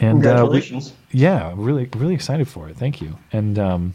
and 0.00 0.22
congratulations! 0.22 0.90
Uh, 0.90 0.94
we, 1.12 1.20
yeah, 1.20 1.52
really 1.54 1.88
really 1.96 2.14
excited 2.14 2.48
for 2.48 2.68
it. 2.68 2.76
Thank 2.76 3.00
you. 3.00 3.16
And 3.32 3.58
um, 3.58 3.94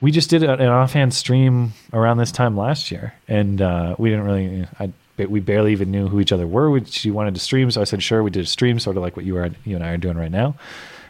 we 0.00 0.12
just 0.12 0.30
did 0.30 0.44
an 0.44 0.60
offhand 0.60 1.12
stream 1.12 1.72
around 1.92 2.18
this 2.18 2.30
time 2.30 2.56
last 2.56 2.90
year, 2.90 3.14
and 3.26 3.60
uh, 3.60 3.96
we 3.98 4.10
didn't 4.10 4.24
really. 4.24 4.66
I 4.78 4.92
we 5.16 5.40
barely 5.40 5.72
even 5.72 5.90
knew 5.90 6.06
who 6.06 6.20
each 6.20 6.30
other 6.30 6.46
were. 6.46 6.70
We, 6.70 6.84
she 6.84 7.10
wanted 7.10 7.34
to 7.34 7.40
stream, 7.40 7.70
so 7.70 7.80
I 7.80 7.84
said, 7.84 8.02
"Sure." 8.02 8.22
We 8.22 8.30
did 8.30 8.44
a 8.44 8.46
stream, 8.46 8.78
sort 8.78 8.96
of 8.96 9.02
like 9.02 9.16
what 9.16 9.24
you 9.24 9.36
are, 9.36 9.50
you 9.64 9.74
and 9.74 9.84
I 9.84 9.90
are 9.90 9.96
doing 9.96 10.16
right 10.16 10.30
now, 10.30 10.54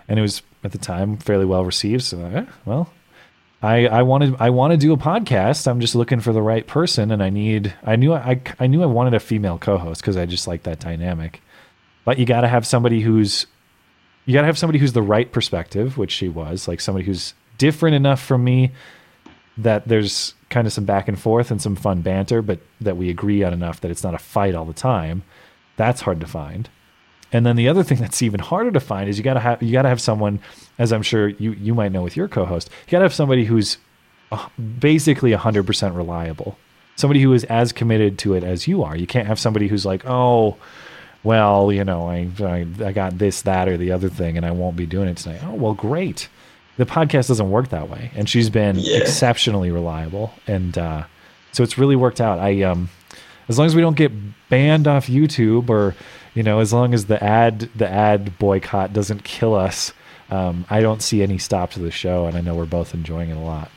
and 0.09 0.19
it 0.19 0.23
was 0.23 0.43
at 0.65 0.73
the 0.73 0.79
time 0.79 1.19
fairly 1.19 1.45
well 1.45 1.65
received. 1.65 2.03
So, 2.03 2.19
eh, 2.25 2.47
well, 2.65 2.91
I 3.63 3.87
I 3.87 4.03
wanted 4.03 4.37
I 4.39 4.51
want 4.51 4.73
to 4.73 4.77
do 4.77 4.93
a 4.93 4.97
podcast. 4.97 5.67
I'm 5.67 5.81
just 5.81 5.95
looking 5.95 6.21
for 6.21 6.33
the 6.33 6.43
right 6.43 6.67
person, 6.67 7.11
and 7.11 7.23
I 7.23 7.31
need 7.31 7.75
I 7.83 7.97
knew 7.97 8.13
I 8.13 8.41
I 8.61 8.67
knew 8.67 8.83
I 8.83 8.87
wanted 8.87 9.15
a 9.15 9.21
female 9.21 9.59
co-host 9.59 10.01
because 10.01 10.17
I 10.17 10.27
just 10.27 10.47
like 10.47 10.63
that 10.63 10.79
dynamic. 10.79 11.43
But 12.05 12.19
you 12.19 12.27
got 12.27 12.43
to 12.43 12.49
have 12.49 12.67
somebody 12.67 13.01
who's 13.01 13.47
you 14.27 14.35
got 14.35 14.43
to 14.43 14.47
have 14.47 14.59
somebody 14.59 14.79
who's 14.79 14.93
the 14.93 15.03
right 15.03 15.31
perspective, 15.33 15.97
which 15.99 16.13
she 16.13 16.29
was, 16.29 16.69
like 16.69 16.81
somebody 16.81 17.05
who's 17.05 17.35
different 17.57 17.97
enough 17.97 18.23
from 18.23 18.45
me 18.45 18.73
that 19.57 19.89
there's 19.89 20.35
kind 20.51 20.67
of 20.67 20.73
some 20.73 20.85
back 20.85 21.09
and 21.09 21.19
forth 21.19 21.51
and 21.51 21.61
some 21.61 21.75
fun 21.75 22.01
banter, 22.01 22.43
but 22.43 22.61
that 22.81 22.97
we 22.97 23.11
agree 23.11 23.43
on 23.43 23.53
enough 23.53 23.81
that 23.81 23.91
it's 23.91 24.05
not 24.05 24.15
a 24.15 24.19
fight 24.19 24.55
all 24.55 24.65
the 24.65 24.73
time. 24.73 25.23
That's 25.77 26.03
hard 26.03 26.21
to 26.21 26.27
find. 26.27 26.69
And 27.33 27.45
then 27.45 27.57
the 27.57 27.69
other 27.69 27.83
thing 27.83 27.99
that's 27.99 28.23
even 28.23 28.41
harder 28.41 28.71
to 28.71 28.81
find 28.81 29.09
is 29.09 29.19
you 29.19 29.25
gotta 29.25 29.41
have 29.41 29.63
you 29.63 29.73
gotta 29.73 29.89
have 29.89 30.01
someone, 30.01 30.41
as 30.79 30.93
I'm 30.93 31.03
sure 31.03 31.29
you 31.29 31.53
you 31.53 31.75
might 31.75 31.93
know 31.93 32.03
with 32.03 32.17
your 32.17 32.29
co-host, 32.29 32.71
you 32.87 32.93
gotta 32.93 33.05
have 33.05 33.15
somebody 33.15 33.45
who's 33.45 33.79
basically 34.79 35.33
100% 35.33 35.97
reliable, 35.97 36.59
somebody 36.97 37.21
who 37.21 37.33
is 37.33 37.45
as 37.45 37.73
committed 37.73 38.19
to 38.19 38.35
it 38.35 38.45
as 38.45 38.67
you 38.67 38.83
are. 38.83 38.97
You 38.97 39.07
can't 39.07 39.27
have 39.27 39.39
somebody 39.39 39.69
who's 39.69 39.87
like, 39.87 40.03
oh, 40.07 40.57
well, 41.23 41.73
you 41.73 41.85
know, 41.85 42.09
I, 42.09 42.29
I 42.41 42.67
I 42.85 42.93
got 42.93 43.19
this, 43.19 43.43
that, 43.43 43.69
or 43.69 43.77
the 43.77 43.93
other 43.93 44.09
thing, 44.09 44.37
and 44.37 44.47
I 44.47 44.51
won't 44.51 44.77
be 44.77 44.87
doing 44.87 45.09
it 45.09 45.19
tonight. 45.19 45.41
Oh, 45.45 45.55
well, 45.55 45.75
great 45.75 46.29
the 46.79 46.87
podcast 46.87 47.27
doesn't 47.29 47.51
work 47.51 47.69
that 47.69 47.91
way, 47.91 48.11
and 48.15 48.29
she's 48.29 48.49
been 48.49 48.77
yeah. 48.79 48.99
exceptionally 48.99 49.71
reliable, 49.71 50.33
and 50.47 50.79
uh, 50.79 51.05
so 51.53 51.63
it's 51.63 51.77
really 51.77 51.97
worked 51.97 52.21
out. 52.21 52.39
I 52.39 52.63
um, 52.63 52.89
as 53.49 53.59
long 53.59 53.67
as 53.67 53.75
we 53.75 53.83
don't 53.83 53.97
get 53.97 54.13
banned 54.49 54.87
off 54.87 55.09
YouTube, 55.09 55.69
or 55.69 55.95
you 56.39 56.45
know, 56.45 56.61
as 56.61 56.73
long 56.73 56.95
as 56.95 57.07
the 57.07 57.21
ad 57.21 57.69
the 57.75 57.91
ad 57.91 58.39
boycott 58.39 58.93
doesn't 58.93 59.25
kill 59.25 59.57
us, 59.57 59.93
um, 60.31 60.65
I 60.71 60.81
don't 60.81 61.03
see 61.03 61.21
any 61.21 61.37
stop 61.37 61.73
to 61.73 61.81
the 61.81 61.91
show, 61.91 62.27
and 62.27 62.37
I 62.37 62.41
know 62.41 62.55
we're 62.55 62.65
both 62.65 62.95
enjoying 62.95 63.31
it 63.31 63.37
a 63.37 63.41
lot. 63.41 63.73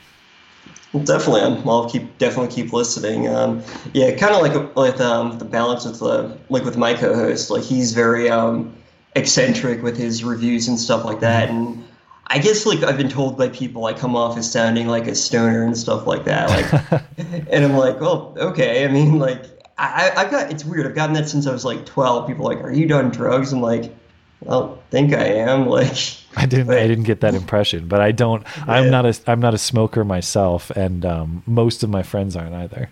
Well, 0.92 1.02
definitely, 1.02 1.40
um, 1.40 1.68
I'll 1.68 1.90
keep 1.90 2.18
definitely 2.18 2.54
keep 2.54 2.72
listening. 2.72 3.26
Um, 3.26 3.64
yeah, 3.94 4.14
kind 4.14 4.32
of 4.32 4.42
like 4.42 4.76
with 4.76 5.00
um, 5.00 5.40
the 5.40 5.44
balance 5.44 5.84
with 5.84 5.98
the 5.98 6.38
like 6.50 6.64
with 6.64 6.76
my 6.76 6.94
co-host, 6.94 7.50
like 7.50 7.64
he's 7.64 7.94
very 7.94 8.30
um, 8.30 8.72
eccentric 9.16 9.82
with 9.82 9.96
his 9.96 10.22
reviews 10.22 10.68
and 10.68 10.78
stuff 10.78 11.04
like 11.04 11.18
that, 11.18 11.50
and 11.50 11.84
I 12.28 12.38
guess 12.38 12.64
like 12.64 12.84
I've 12.84 12.96
been 12.96 13.08
told 13.08 13.36
by 13.36 13.48
people 13.48 13.86
I 13.86 13.92
come 13.92 14.14
off 14.14 14.38
as 14.38 14.48
sounding 14.48 14.86
like 14.86 15.08
a 15.08 15.16
stoner 15.16 15.64
and 15.64 15.76
stuff 15.76 16.06
like 16.06 16.22
that. 16.26 16.48
Like, 16.48 17.02
and 17.50 17.64
I'm 17.64 17.76
like, 17.76 18.00
well, 18.00 18.36
okay. 18.38 18.84
I 18.84 18.88
mean, 18.88 19.18
like, 19.18 19.46
I, 19.86 20.12
I've 20.16 20.30
got 20.30 20.50
it's 20.50 20.64
weird. 20.64 20.86
I've 20.86 20.94
gotten 20.94 21.14
that 21.14 21.28
since 21.28 21.46
I 21.46 21.52
was 21.52 21.64
like 21.64 21.84
12. 21.86 22.26
People 22.26 22.44
like, 22.44 22.58
are 22.58 22.72
you 22.72 22.86
done 22.86 23.10
drugs? 23.10 23.52
I'm 23.52 23.60
like, 23.60 23.94
well, 24.40 24.80
think 24.90 25.12
I 25.12 25.24
am. 25.24 25.66
Like, 25.72 25.96
I 26.36 26.46
didn't. 26.46 26.68
But- 26.68 26.78
I 26.78 26.86
didn't 26.86 27.04
get 27.04 27.20
that 27.20 27.34
impression, 27.34 27.88
but 27.88 28.00
I 28.00 28.12
don't. 28.12 28.42
I'm 28.68 28.90
not 28.90 29.04
a. 29.04 29.18
I'm 29.26 29.40
not 29.40 29.52
a 29.54 29.58
smoker 29.58 30.02
myself, 30.04 30.70
and 30.70 31.04
um, 31.04 31.42
most 31.46 31.82
of 31.82 31.90
my 31.90 32.02
friends 32.02 32.36
aren't 32.36 32.54
either. 32.54 32.88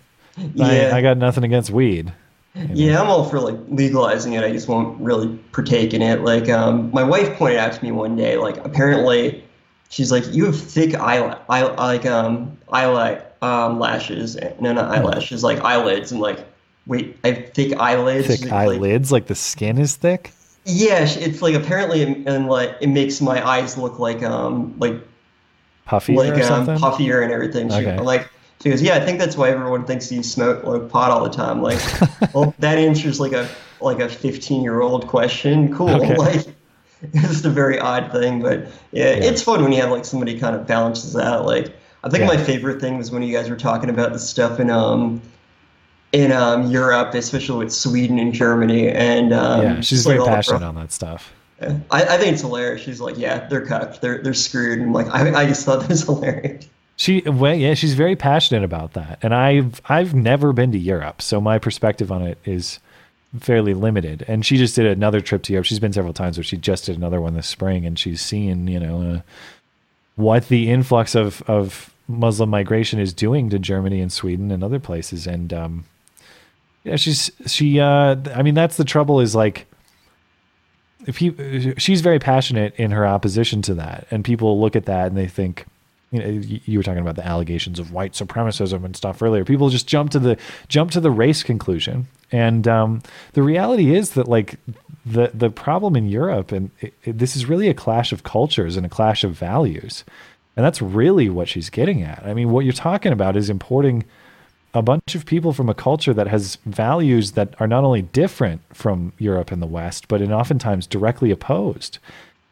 Yeah. 0.54 0.90
I, 0.92 0.98
I 0.98 1.02
got 1.02 1.16
nothing 1.16 1.44
against 1.44 1.70
weed. 1.70 2.12
Yeah, 2.54 3.00
I'm 3.00 3.08
all 3.08 3.24
for 3.24 3.40
like 3.40 3.56
legalizing 3.68 4.32
it. 4.34 4.42
I 4.44 4.50
just 4.50 4.68
won't 4.68 5.00
really 5.00 5.28
partake 5.52 5.94
in 5.94 6.02
it. 6.02 6.20
Like, 6.22 6.48
um, 6.48 6.90
my 6.92 7.02
wife 7.04 7.36
pointed 7.38 7.58
out 7.58 7.72
to 7.72 7.82
me 7.84 7.92
one 7.92 8.16
day, 8.16 8.36
like, 8.36 8.56
apparently, 8.64 9.42
she's 9.88 10.10
like, 10.10 10.24
you 10.34 10.44
have 10.46 10.60
thick 10.60 10.94
eye, 10.94 11.36
eye 11.48 11.62
like, 11.62 12.04
um, 12.06 12.58
eyelid, 12.70 13.22
um, 13.40 13.78
lashes. 13.78 14.36
No, 14.60 14.72
not 14.72 14.90
eyelashes, 14.90 15.44
like 15.44 15.60
eyelids. 15.60 16.10
And 16.12 16.20
like, 16.20 16.44
wait, 16.86 17.16
I 17.24 17.28
have 17.32 17.52
thick 17.52 17.72
eyelids. 17.78 18.26
Thick 18.26 18.42
Like, 18.42 18.52
eyelids, 18.52 19.12
like 19.12 19.26
the 19.26 19.34
skin 19.34 19.78
is 19.78 19.96
thick. 19.96 20.32
Yeah, 20.64 21.06
it's 21.08 21.40
like 21.42 21.54
apparently, 21.54 22.02
and 22.02 22.46
like, 22.46 22.76
it 22.80 22.88
makes 22.88 23.20
my 23.20 23.46
eyes 23.46 23.76
look 23.78 23.98
like, 23.98 24.22
um, 24.22 24.74
like, 24.78 24.94
Puffy 25.86 26.14
like, 26.14 26.32
or 26.34 26.42
um, 26.42 26.42
something. 26.42 26.78
puffier 26.78 27.22
and 27.22 27.32
everything. 27.32 27.68
She, 27.70 27.76
Okay. 27.76 27.98
Like, 27.98 28.28
she 28.62 28.68
goes, 28.70 28.82
yeah, 28.82 28.94
I 28.96 29.00
think 29.00 29.18
that's 29.18 29.36
why 29.36 29.48
everyone 29.50 29.84
thinks 29.86 30.12
you 30.12 30.22
smoke 30.22 30.62
like 30.64 30.88
pot 30.90 31.10
all 31.10 31.24
the 31.24 31.30
time. 31.30 31.62
Like, 31.62 31.80
well, 32.34 32.54
that 32.58 32.76
answers 32.78 33.18
like 33.18 33.32
a 33.32 33.48
like 33.80 33.98
a 34.00 34.08
15 34.08 34.62
year 34.62 34.82
old 34.82 35.06
question. 35.08 35.74
Cool. 35.74 35.90
Okay. 35.90 36.14
Like, 36.18 36.46
it's 37.02 37.28
just 37.28 37.44
a 37.46 37.50
very 37.50 37.78
odd 37.78 38.12
thing, 38.12 38.42
but 38.42 38.64
yeah, 38.92 39.12
Yeah. 39.14 39.24
it's 39.24 39.40
fun 39.42 39.62
when 39.62 39.72
you 39.72 39.80
have 39.80 39.90
like 39.90 40.04
somebody 40.04 40.38
kind 40.38 40.54
of 40.54 40.66
balances 40.66 41.16
out. 41.16 41.46
Like, 41.46 41.74
I 42.04 42.10
think 42.10 42.20
Yeah. 42.20 42.26
my 42.26 42.36
favorite 42.36 42.78
thing 42.82 42.98
was 42.98 43.10
when 43.10 43.22
you 43.22 43.34
guys 43.34 43.48
were 43.48 43.56
talking 43.56 43.88
about 43.88 44.12
the 44.12 44.18
stuff 44.18 44.60
in 44.60 44.68
um 44.68 45.22
in 46.12 46.32
um 46.32 46.70
Europe, 46.70 47.14
especially 47.14 47.64
with 47.64 47.72
Sweden 47.72 48.18
and 48.18 48.32
Germany, 48.32 48.88
and 48.88 49.32
um, 49.32 49.62
yeah, 49.62 49.80
she's 49.80 50.04
very 50.04 50.24
passionate 50.24 50.62
on 50.62 50.74
that 50.74 50.92
stuff. 50.92 51.32
Yeah. 51.60 51.78
I, 51.90 52.02
I 52.02 52.18
think 52.18 52.32
it's 52.32 52.40
hilarious. 52.40 52.80
She's 52.80 53.00
like, 53.00 53.18
yeah, 53.18 53.46
they're 53.48 53.66
cucked, 53.66 54.00
they're 54.00 54.22
they're 54.22 54.34
screwed, 54.34 54.78
and 54.78 54.88
I'm 54.88 54.92
like, 54.92 55.08
I, 55.08 55.42
I 55.42 55.46
just 55.46 55.64
thought 55.64 55.80
that 55.80 55.88
was 55.90 56.02
hilarious. 56.02 56.66
She, 56.96 57.22
well, 57.22 57.54
yeah, 57.54 57.72
she's 57.74 57.94
very 57.94 58.14
passionate 58.14 58.62
about 58.62 58.92
that, 58.92 59.18
and 59.22 59.34
I've 59.34 59.80
I've 59.86 60.14
never 60.14 60.52
been 60.52 60.72
to 60.72 60.78
Europe, 60.78 61.22
so 61.22 61.40
my 61.40 61.58
perspective 61.58 62.12
on 62.12 62.22
it 62.22 62.38
is 62.44 62.78
fairly 63.38 63.74
limited. 63.74 64.24
And 64.26 64.44
she 64.44 64.56
just 64.56 64.74
did 64.74 64.86
another 64.86 65.20
trip 65.20 65.42
to 65.44 65.52
Europe. 65.52 65.64
She's 65.64 65.78
been 65.78 65.92
several 65.92 66.12
times, 66.12 66.36
but 66.36 66.44
she 66.44 66.56
just 66.56 66.86
did 66.86 66.96
another 66.96 67.20
one 67.20 67.34
this 67.34 67.46
spring, 67.46 67.86
and 67.86 67.98
she's 67.98 68.20
seen, 68.20 68.66
you 68.66 68.80
know, 68.80 69.02
uh, 69.02 69.20
what 70.16 70.48
the 70.48 70.70
influx 70.70 71.14
of 71.14 71.42
of 71.42 71.94
Muslim 72.08 72.50
migration 72.50 72.98
is 72.98 73.14
doing 73.14 73.48
to 73.50 73.58
Germany 73.58 74.00
and 74.00 74.12
Sweden 74.12 74.50
and 74.50 74.64
other 74.64 74.80
places. 74.80 75.26
And 75.26 75.52
um, 75.52 75.84
yeah, 76.84 76.96
she's 76.96 77.30
she. 77.46 77.80
Uh, 77.80 78.16
I 78.34 78.42
mean, 78.42 78.54
that's 78.54 78.76
the 78.76 78.84
trouble. 78.84 79.20
Is 79.20 79.34
like 79.34 79.66
if 81.06 81.16
he, 81.18 81.74
she's 81.78 82.00
very 82.00 82.18
passionate 82.18 82.74
in 82.76 82.90
her 82.90 83.06
opposition 83.06 83.62
to 83.62 83.74
that, 83.74 84.06
and 84.10 84.24
people 84.24 84.60
look 84.60 84.76
at 84.76 84.86
that 84.86 85.06
and 85.08 85.16
they 85.16 85.28
think. 85.28 85.66
You 86.12 86.18
know, 86.18 86.26
you 86.64 86.76
were 86.76 86.82
talking 86.82 87.02
about 87.02 87.14
the 87.14 87.24
allegations 87.24 87.78
of 87.78 87.92
white 87.92 88.14
supremacism 88.14 88.84
and 88.84 88.96
stuff 88.96 89.22
earlier. 89.22 89.44
People 89.44 89.68
just 89.68 89.86
jump 89.86 90.10
to 90.10 90.18
the 90.18 90.36
jump 90.66 90.90
to 90.90 91.00
the 91.00 91.10
race 91.10 91.44
conclusion, 91.44 92.08
and 92.32 92.66
um, 92.66 93.00
the 93.34 93.44
reality 93.44 93.94
is 93.94 94.10
that 94.14 94.26
like 94.26 94.56
the 95.06 95.30
the 95.32 95.50
problem 95.50 95.94
in 95.94 96.08
Europe, 96.08 96.50
and 96.50 96.72
it, 96.80 96.94
it- 97.04 97.18
this 97.18 97.36
is 97.36 97.46
really 97.46 97.68
a 97.68 97.74
clash 97.74 98.10
of 98.10 98.24
cultures 98.24 98.76
and 98.76 98.84
a 98.84 98.88
clash 98.88 99.22
of 99.22 99.34
values, 99.38 100.02
and 100.56 100.66
that's 100.66 100.82
really 100.82 101.28
what 101.30 101.46
she's 101.48 101.70
getting 101.70 102.02
at. 102.02 102.24
I 102.26 102.34
mean, 102.34 102.50
what 102.50 102.64
you're 102.64 102.72
talking 102.72 103.12
about 103.12 103.36
is 103.36 103.48
importing 103.48 104.02
a 104.72 104.82
bunch 104.82 105.14
of 105.14 105.26
people 105.26 105.52
from 105.52 105.68
a 105.68 105.74
culture 105.74 106.14
that 106.14 106.28
has 106.28 106.56
values 106.64 107.32
that 107.32 107.54
are 107.60 107.66
not 107.66 107.84
only 107.84 108.02
different 108.02 108.60
from 108.72 109.12
Europe 109.18 109.50
and 109.50 109.60
the 109.60 109.66
West, 109.66 110.06
but 110.08 110.22
in 110.22 110.32
oftentimes 110.32 110.86
directly 110.86 111.30
opposed. 111.30 111.98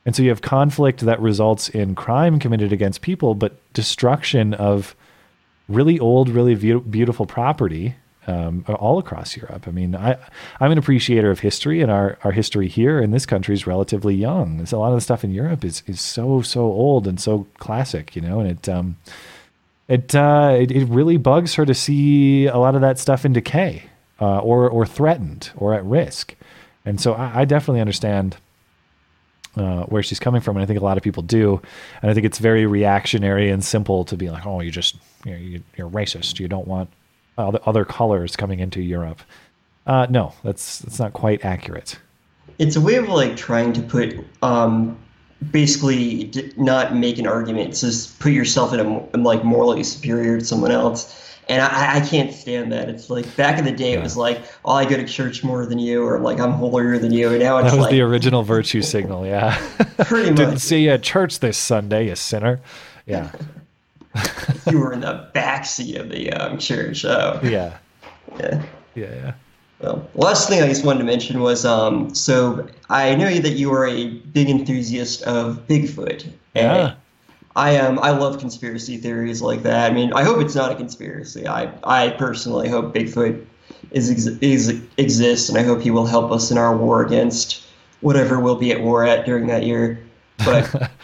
And 0.04 0.16
so 0.16 0.22
you 0.22 0.30
have 0.30 0.42
conflict 0.42 1.00
that 1.00 1.20
results 1.20 1.68
in 1.68 1.94
crime 1.94 2.38
committed 2.38 2.72
against 2.72 3.02
people, 3.02 3.34
but 3.34 3.52
destruction 3.72 4.54
of 4.54 4.96
really 5.68 5.98
old, 5.98 6.28
really 6.28 6.54
beau- 6.54 6.80
beautiful 6.80 7.26
property 7.26 7.94
um, 8.26 8.64
all 8.68 8.98
across 8.98 9.36
Europe. 9.36 9.68
I 9.68 9.70
mean, 9.70 9.94
I, 9.94 10.16
I'm 10.60 10.72
an 10.72 10.78
appreciator 10.78 11.30
of 11.30 11.40
history, 11.40 11.80
and 11.80 11.90
our, 11.90 12.18
our 12.24 12.32
history 12.32 12.68
here 12.68 13.00
in 13.00 13.10
this 13.10 13.26
country 13.26 13.54
is 13.54 13.66
relatively 13.66 14.14
young. 14.14 14.66
So 14.66 14.78
a 14.78 14.80
lot 14.80 14.88
of 14.88 14.96
the 14.96 15.00
stuff 15.00 15.24
in 15.24 15.30
Europe 15.30 15.64
is, 15.64 15.82
is 15.86 16.00
so, 16.00 16.42
so 16.42 16.62
old 16.62 17.06
and 17.06 17.20
so 17.20 17.46
classic, 17.58 18.16
you 18.16 18.22
know, 18.22 18.40
and 18.40 18.50
it, 18.50 18.68
um, 18.68 18.96
it, 19.88 20.14
uh, 20.14 20.56
it, 20.58 20.70
it 20.70 20.84
really 20.86 21.16
bugs 21.16 21.54
her 21.54 21.66
to 21.66 21.74
see 21.74 22.46
a 22.46 22.58
lot 22.58 22.74
of 22.74 22.80
that 22.82 22.98
stuff 22.98 23.24
in 23.24 23.32
decay 23.32 23.84
uh, 24.20 24.38
or, 24.38 24.68
or 24.68 24.86
threatened 24.86 25.50
or 25.56 25.74
at 25.74 25.84
risk. 25.84 26.34
And 26.84 27.00
so 27.00 27.14
I, 27.14 27.40
I 27.40 27.44
definitely 27.44 27.80
understand 27.80 28.36
uh, 29.56 29.84
where 29.84 30.02
she's 30.02 30.20
coming 30.20 30.40
from, 30.40 30.56
and 30.56 30.62
I 30.62 30.66
think 30.66 30.80
a 30.80 30.84
lot 30.84 30.96
of 30.96 31.02
people 31.02 31.22
do. 31.22 31.60
And 32.00 32.10
I 32.10 32.14
think 32.14 32.24
it's 32.26 32.38
very 32.38 32.66
reactionary 32.66 33.50
and 33.50 33.64
simple 33.64 34.04
to 34.04 34.16
be 34.16 34.30
like, 34.30 34.46
"Oh, 34.46 34.60
you 34.60 34.70
just 34.70 34.96
you 35.24 35.32
know, 35.32 35.38
you, 35.38 35.62
you're 35.76 35.90
racist. 35.90 36.38
You 36.38 36.46
don't 36.46 36.68
want 36.68 36.90
other, 37.36 37.58
other 37.66 37.84
colors 37.84 38.36
coming 38.36 38.60
into 38.60 38.80
Europe." 38.80 39.20
Uh, 39.86 40.06
no, 40.10 40.32
that's 40.44 40.78
that's 40.80 40.98
not 41.00 41.12
quite 41.12 41.44
accurate. 41.44 41.98
it's 42.58 42.76
a 42.76 42.80
way 42.80 42.96
of 42.96 43.08
like 43.08 43.36
trying 43.36 43.72
to 43.72 43.82
put 43.82 44.16
um 44.42 44.96
basically 45.50 46.32
not 46.56 46.94
make 46.94 47.18
an 47.18 47.26
argument 47.26 47.68
it's 47.68 47.80
just 47.80 48.18
put 48.18 48.32
yourself 48.32 48.72
in 48.72 48.80
a 48.80 49.18
like 49.18 49.44
morally 49.44 49.84
superior 49.84 50.38
to 50.38 50.44
someone 50.44 50.72
else 50.72 51.28
and 51.48 51.62
I, 51.62 51.96
I 51.96 52.00
can't 52.00 52.32
stand 52.32 52.72
that. 52.72 52.88
It's 52.88 53.08
like 53.08 53.34
back 53.36 53.58
in 53.58 53.64
the 53.64 53.72
day, 53.72 53.94
it 53.94 54.02
was 54.02 54.16
like, 54.16 54.42
"Oh, 54.64 54.72
I 54.72 54.84
go 54.84 54.96
to 54.96 55.06
church 55.06 55.42
more 55.42 55.64
than 55.64 55.78
you," 55.78 56.04
or 56.04 56.20
like, 56.20 56.38
"I'm 56.38 56.52
holier 56.52 56.98
than 56.98 57.10
you." 57.10 57.30
And 57.30 57.38
now 57.38 57.58
it's 57.58 57.70
That 57.70 57.76
was 57.76 57.84
like, 57.84 57.90
the 57.90 58.02
original 58.02 58.42
virtue 58.42 58.82
signal. 58.82 59.26
Yeah, 59.26 59.56
pretty 59.98 60.34
didn't 60.34 60.50
much, 60.50 60.58
see 60.58 60.84
you 60.84 60.90
at 60.90 61.02
church 61.02 61.40
this 61.40 61.56
Sunday, 61.56 62.08
you 62.08 62.16
sinner. 62.16 62.60
Yeah, 63.06 63.30
you 64.70 64.78
were 64.78 64.92
in 64.92 65.00
the 65.00 65.30
back 65.32 65.64
seat 65.64 65.96
of 65.96 66.10
the 66.10 66.30
um, 66.32 66.58
church. 66.58 67.04
Oh, 67.06 67.40
yeah, 67.42 67.78
yeah. 68.38 68.62
yeah, 68.94 69.14
yeah. 69.14 69.32
Well, 69.80 70.08
last 70.14 70.48
thing 70.48 70.62
I 70.62 70.66
just 70.66 70.84
wanted 70.84 71.00
to 71.00 71.04
mention 71.04 71.40
was, 71.40 71.64
um, 71.64 72.14
so 72.14 72.66
I 72.88 73.14
know 73.14 73.32
that 73.32 73.52
you 73.52 73.72
are 73.72 73.86
a 73.86 74.08
big 74.08 74.48
enthusiast 74.48 75.22
of 75.22 75.66
Bigfoot. 75.68 76.30
Yeah. 76.54 76.94
I 77.56 77.76
um 77.78 77.98
I 78.00 78.10
love 78.10 78.38
conspiracy 78.38 78.98
theories 78.98 79.42
like 79.42 79.64
that. 79.64 79.90
I 79.90 79.92
mean, 79.92 80.12
I 80.12 80.22
hope 80.22 80.40
it's 80.40 80.54
not 80.54 80.70
a 80.70 80.76
conspiracy. 80.76 81.46
I 81.46 81.72
I 81.82 82.10
personally 82.10 82.68
hope 82.68 82.94
Bigfoot 82.94 83.44
is, 83.90 84.26
is 84.40 84.80
exists, 84.96 85.48
and 85.48 85.58
I 85.58 85.64
hope 85.64 85.80
he 85.80 85.90
will 85.90 86.06
help 86.06 86.30
us 86.30 86.50
in 86.52 86.58
our 86.58 86.76
war 86.76 87.04
against 87.04 87.62
whatever 88.00 88.38
we'll 88.38 88.56
be 88.56 88.70
at 88.70 88.80
war 88.80 89.04
at 89.04 89.26
during 89.26 89.48
that 89.48 89.64
year. 89.64 90.00
But 90.44 90.92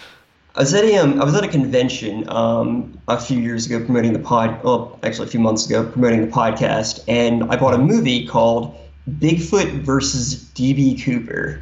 I 0.56 0.60
was 0.60 0.72
at 0.72 0.84
a 0.84 0.96
um, 0.96 1.20
I 1.20 1.24
was 1.24 1.34
at 1.34 1.42
a 1.42 1.48
convention 1.48 2.28
um, 2.28 2.96
a 3.08 3.20
few 3.20 3.38
years 3.38 3.66
ago 3.66 3.84
promoting 3.84 4.12
the 4.12 4.20
pod. 4.20 4.62
Well, 4.62 4.98
actually, 5.02 5.26
a 5.26 5.30
few 5.30 5.40
months 5.40 5.66
ago 5.66 5.84
promoting 5.90 6.20
the 6.20 6.32
podcast, 6.32 7.02
and 7.08 7.42
I 7.44 7.56
bought 7.56 7.74
a 7.74 7.78
movie 7.78 8.24
called 8.26 8.76
Bigfoot 9.18 9.82
versus 9.82 10.36
DB 10.54 11.02
Cooper. 11.02 11.60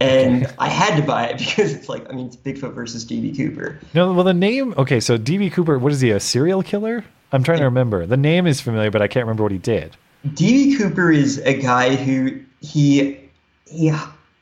And 0.00 0.46
I 0.58 0.68
had 0.68 1.00
to 1.00 1.02
buy 1.02 1.28
it 1.28 1.38
because 1.38 1.72
it's 1.72 1.88
like 1.88 2.06
I 2.10 2.14
mean 2.14 2.26
it's 2.26 2.36
Bigfoot 2.36 2.74
versus 2.74 3.06
DB 3.06 3.34
Cooper. 3.34 3.80
No, 3.94 4.12
well, 4.12 4.24
the 4.24 4.34
name. 4.34 4.74
Okay, 4.76 5.00
so 5.00 5.16
DB 5.16 5.50
Cooper. 5.50 5.78
What 5.78 5.92
is 5.92 6.02
he? 6.02 6.10
A 6.10 6.20
serial 6.20 6.62
killer? 6.62 7.04
I'm 7.32 7.42
trying 7.42 7.58
to 7.58 7.64
remember. 7.64 8.04
The 8.04 8.18
name 8.18 8.46
is 8.46 8.60
familiar, 8.60 8.90
but 8.90 9.00
I 9.00 9.08
can't 9.08 9.24
remember 9.24 9.44
what 9.44 9.52
he 9.52 9.58
did. 9.58 9.96
DB 10.28 10.76
Cooper 10.76 11.10
is 11.10 11.38
a 11.38 11.54
guy 11.54 11.94
who 11.96 12.38
he 12.60 13.18
he 13.64 13.90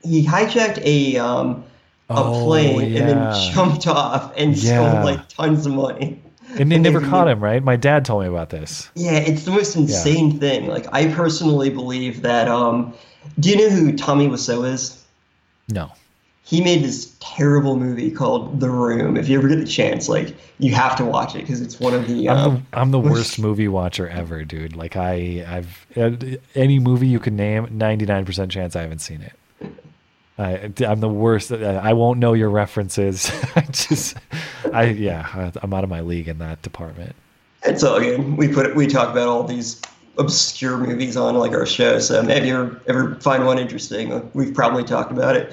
he 0.02 0.26
hijacked 0.26 0.84
a 0.84 1.16
um 1.18 1.64
a 2.10 2.14
Oh, 2.16 2.44
plane 2.44 2.96
and 2.96 3.08
then 3.08 3.52
jumped 3.52 3.86
off 3.86 4.32
and 4.36 4.56
Yeah. 4.56 4.90
stole 4.92 5.04
like 5.04 5.28
tons 5.28 5.66
of 5.66 5.72
money. 5.74 6.20
And 6.58 6.70
they 6.70 6.74
And 6.76 6.84
never 6.84 7.00
they- 7.00 7.08
caught 7.08 7.28
him, 7.28 7.42
right? 7.42 7.62
My 7.62 7.76
dad 7.76 8.04
told 8.04 8.22
me 8.22 8.28
about 8.28 8.50
this. 8.50 8.90
Yeah, 8.94 9.12
it's 9.12 9.44
the 9.44 9.50
most 9.50 9.74
insane 9.76 10.38
thing. 10.38 10.66
Like 10.66 10.86
I 10.92 11.06
personally 11.12 11.70
believe 11.70 12.22
that 12.22 12.48
um 12.48 12.92
do 13.40 13.48
you 13.50 13.56
know 13.56 13.68
who 13.70 13.96
Tommy 13.96 14.28
Wiseau 14.28 14.66
is? 14.70 15.02
No. 15.70 15.90
He 16.46 16.62
made 16.62 16.84
this 16.84 17.16
terrible 17.20 17.78
movie 17.78 18.10
called 18.10 18.60
The 18.60 18.68
Room. 18.68 19.16
If 19.16 19.30
you 19.30 19.38
ever 19.38 19.48
get 19.48 19.56
the 19.60 19.64
chance, 19.64 20.10
like 20.10 20.36
you 20.58 20.74
have 20.74 20.94
to 20.96 21.04
watch 21.06 21.34
it 21.34 21.38
because 21.38 21.62
it's 21.62 21.80
one 21.80 21.94
of 21.94 22.06
the 22.06 22.28
I'm 22.28 22.36
um, 22.36 22.54
the, 22.70 22.78
I'm 22.78 22.90
the 22.90 23.00
worst 23.00 23.38
movie 23.46 23.66
watcher 23.66 24.06
ever, 24.10 24.44
dude. 24.44 24.76
Like 24.76 24.94
I, 24.94 25.42
I've 25.48 25.86
uh, 25.96 26.10
any 26.54 26.78
movie 26.78 27.06
you 27.08 27.18
can 27.18 27.34
name, 27.34 27.66
99% 27.68 28.50
chance 28.50 28.76
I 28.76 28.82
haven't 28.82 28.98
seen 28.98 29.22
it. 29.22 29.32
I, 30.36 30.72
I'm 30.86 31.00
the 31.00 31.08
worst. 31.08 31.52
I 31.52 31.92
won't 31.92 32.18
know 32.18 32.32
your 32.32 32.50
references. 32.50 33.30
I 33.56 33.60
just, 33.70 34.16
I 34.72 34.84
yeah, 34.86 35.50
I'm 35.62 35.72
out 35.72 35.84
of 35.84 35.90
my 35.90 36.00
league 36.00 36.28
in 36.28 36.38
that 36.38 36.60
department. 36.62 37.14
It's 37.64 37.82
all 37.82 38.00
good. 38.00 38.36
We 38.36 38.48
put 38.48 38.74
we 38.74 38.86
talk 38.86 39.10
about 39.10 39.28
all 39.28 39.44
these 39.44 39.80
obscure 40.18 40.76
movies 40.76 41.16
on 41.16 41.34
like 41.36 41.52
our 41.52 41.66
show. 41.66 41.98
So 41.98 42.20
if 42.22 42.44
you 42.44 42.80
ever, 42.86 43.14
find 43.16 43.46
one 43.46 43.58
interesting, 43.58 44.30
we've 44.34 44.54
probably 44.54 44.84
talked 44.84 45.12
about 45.12 45.36
it. 45.36 45.52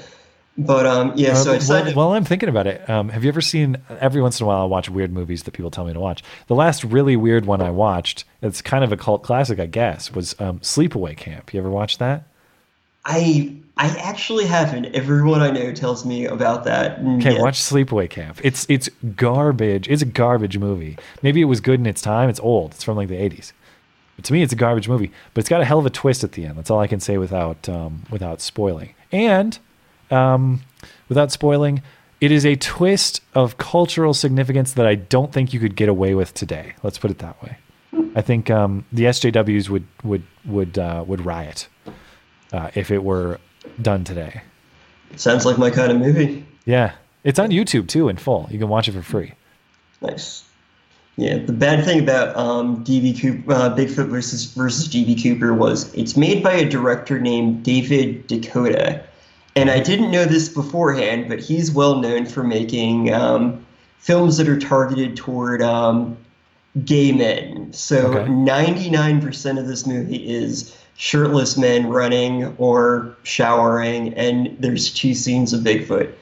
But 0.58 0.86
um, 0.86 1.14
yeah. 1.16 1.34
So 1.36 1.52
I 1.52 1.56
Uh, 1.56 1.60
decided. 1.60 1.96
well, 1.96 2.08
while 2.10 2.18
I'm 2.18 2.26
thinking 2.26 2.50
about 2.50 2.68
it, 2.68 2.88
um, 2.90 3.10
have 3.10 3.24
you 3.24 3.30
ever 3.30 3.40
seen? 3.40 3.78
Every 4.02 4.22
once 4.22 4.40
in 4.40 4.44
a 4.44 4.48
while, 4.48 4.62
I 4.62 4.66
watch 4.66 4.90
weird 4.90 5.14
movies 5.14 5.44
that 5.44 5.52
people 5.52 5.72
tell 5.72 5.86
me 5.86 5.94
to 5.94 6.00
watch. 6.00 6.24
The 6.48 6.56
last 6.56 6.84
really 6.84 7.16
weird 7.16 7.46
one 7.46 7.62
I 7.62 7.70
watched, 7.72 8.26
it's 8.42 8.62
kind 8.62 8.84
of 8.84 8.92
a 8.92 8.98
cult 8.98 9.24
classic, 9.24 9.60
I 9.60 9.66
guess, 9.68 10.12
was 10.14 10.36
um, 10.42 10.60
Sleepaway 10.60 11.16
Camp. 11.16 11.54
You 11.54 11.60
ever 11.62 11.70
watch 11.70 12.00
that? 12.00 12.24
I 13.06 13.56
I 13.82 13.88
actually 13.98 14.46
haven't. 14.46 14.86
Everyone 14.94 15.42
I 15.42 15.50
know 15.50 15.74
tells 15.74 16.06
me 16.06 16.28
about 16.28 16.66
that. 16.66 17.00
Okay, 17.00 17.34
yeah. 17.34 17.42
watch 17.42 17.60
Sleepaway 17.60 18.08
Camp. 18.08 18.40
It's 18.44 18.68
it's 18.70 18.90
garbage. 19.16 19.88
It's 19.88 20.04
a 20.04 20.06
garbage 20.06 20.60
movie. 20.60 21.00
Maybe 21.24 21.42
it 21.42 21.46
was 21.46 21.62
good 21.62 21.80
in 21.80 21.88
its 21.88 22.00
time. 22.00 22.30
It's 22.30 22.40
old. 22.42 22.74
It's 22.74 22.84
from 22.84 22.96
like 22.96 23.08
the 23.08 23.16
80s. 23.16 23.54
But 24.18 24.26
to 24.26 24.34
me, 24.34 24.44
it's 24.44 24.54
a 24.54 24.56
garbage 24.56 24.88
movie. 24.88 25.12
But 25.34 25.40
it's 25.40 25.50
got 25.50 25.62
a 25.62 25.66
hell 25.66 25.80
of 25.80 25.88
a 25.88 25.90
twist 25.90 26.24
at 26.24 26.34
the 26.34 26.46
end. 26.46 26.60
That's 26.60 26.70
all 26.70 26.80
I 26.80 26.86
can 26.86 27.00
say 27.00 27.18
without 27.18 27.68
um, 27.68 28.04
without 28.12 28.40
spoiling. 28.40 28.94
And 29.12 29.58
um, 30.12 30.62
without 31.10 31.32
spoiling, 31.32 31.82
it 32.20 32.32
is 32.32 32.46
a 32.46 32.56
twist 32.58 33.22
of 33.34 33.58
cultural 33.58 34.14
significance 34.14 34.74
that 34.74 34.86
I 34.86 34.94
don't 34.94 35.34
think 35.34 35.56
you 35.56 35.60
could 35.60 35.76
get 35.76 35.90
away 35.90 36.14
with 36.14 36.36
today. 36.36 36.76
Let's 36.84 37.00
put 37.00 37.10
it 37.10 37.18
that 37.18 37.42
way. 37.42 37.58
I 38.14 38.22
think 38.22 38.52
um, 38.52 38.86
the 38.92 39.06
SJWs 39.06 39.70
would 39.70 39.88
would 40.04 40.24
would 40.46 40.78
uh, 40.78 41.04
would 41.08 41.26
riot 41.26 41.68
uh, 42.54 42.70
if 42.76 42.92
it 42.92 43.04
were 43.04 43.40
done 43.82 44.04
today. 44.04 44.42
Sounds 45.16 45.46
like 45.46 45.58
my 45.58 45.70
kind 45.70 45.92
of 45.92 46.00
movie. 46.00 46.46
Yeah, 46.66 46.94
it's 47.24 47.40
on 47.40 47.50
YouTube 47.50 47.88
too 47.88 48.10
in 48.10 48.18
full. 48.18 48.48
You 48.50 48.60
can 48.60 48.70
watch 48.70 48.88
it 48.88 48.94
for 48.94 49.02
free. 49.02 49.34
Nice. 50.02 50.44
Yeah, 51.18 51.38
the 51.38 51.54
bad 51.54 51.84
thing 51.84 52.00
about 52.00 52.36
um, 52.36 52.84
DB 52.84 53.20
Cooper, 53.20 53.52
uh, 53.52 53.76
Bigfoot 53.76 54.08
versus 54.08 54.46
versus 54.46 54.88
DB 54.88 55.22
Cooper 55.22 55.54
was 55.54 55.94
it's 55.94 56.16
made 56.16 56.42
by 56.42 56.54
a 56.54 56.68
director 56.68 57.20
named 57.20 57.64
David 57.64 58.28
DeCoteau, 58.28 59.04
and 59.56 59.70
I 59.70 59.82
didn't 59.82 60.10
know 60.10 60.26
this 60.26 60.48
beforehand, 60.48 61.28
but 61.28 61.40
he's 61.40 61.72
well 61.72 61.98
known 61.98 62.26
for 62.26 62.44
making 62.44 63.14
um, 63.14 63.64
films 64.00 64.38
that 64.38 64.48
are 64.48 64.58
targeted 64.58 65.18
toward 65.18 65.62
um, 65.62 66.18
gay 66.86 67.12
men. 67.12 67.72
So 67.74 68.14
okay. 68.14 68.32
99% 68.32 69.60
of 69.60 69.68
this 69.68 69.86
movie 69.86 70.28
is 70.28 70.76
shirtless 70.96 71.58
men 71.58 71.88
running 71.88 72.56
or 72.58 73.16
showering, 73.24 74.14
and 74.14 74.56
there's 74.60 74.94
two 74.94 75.14
scenes 75.14 75.54
of 75.54 75.62
Bigfoot 75.62 76.14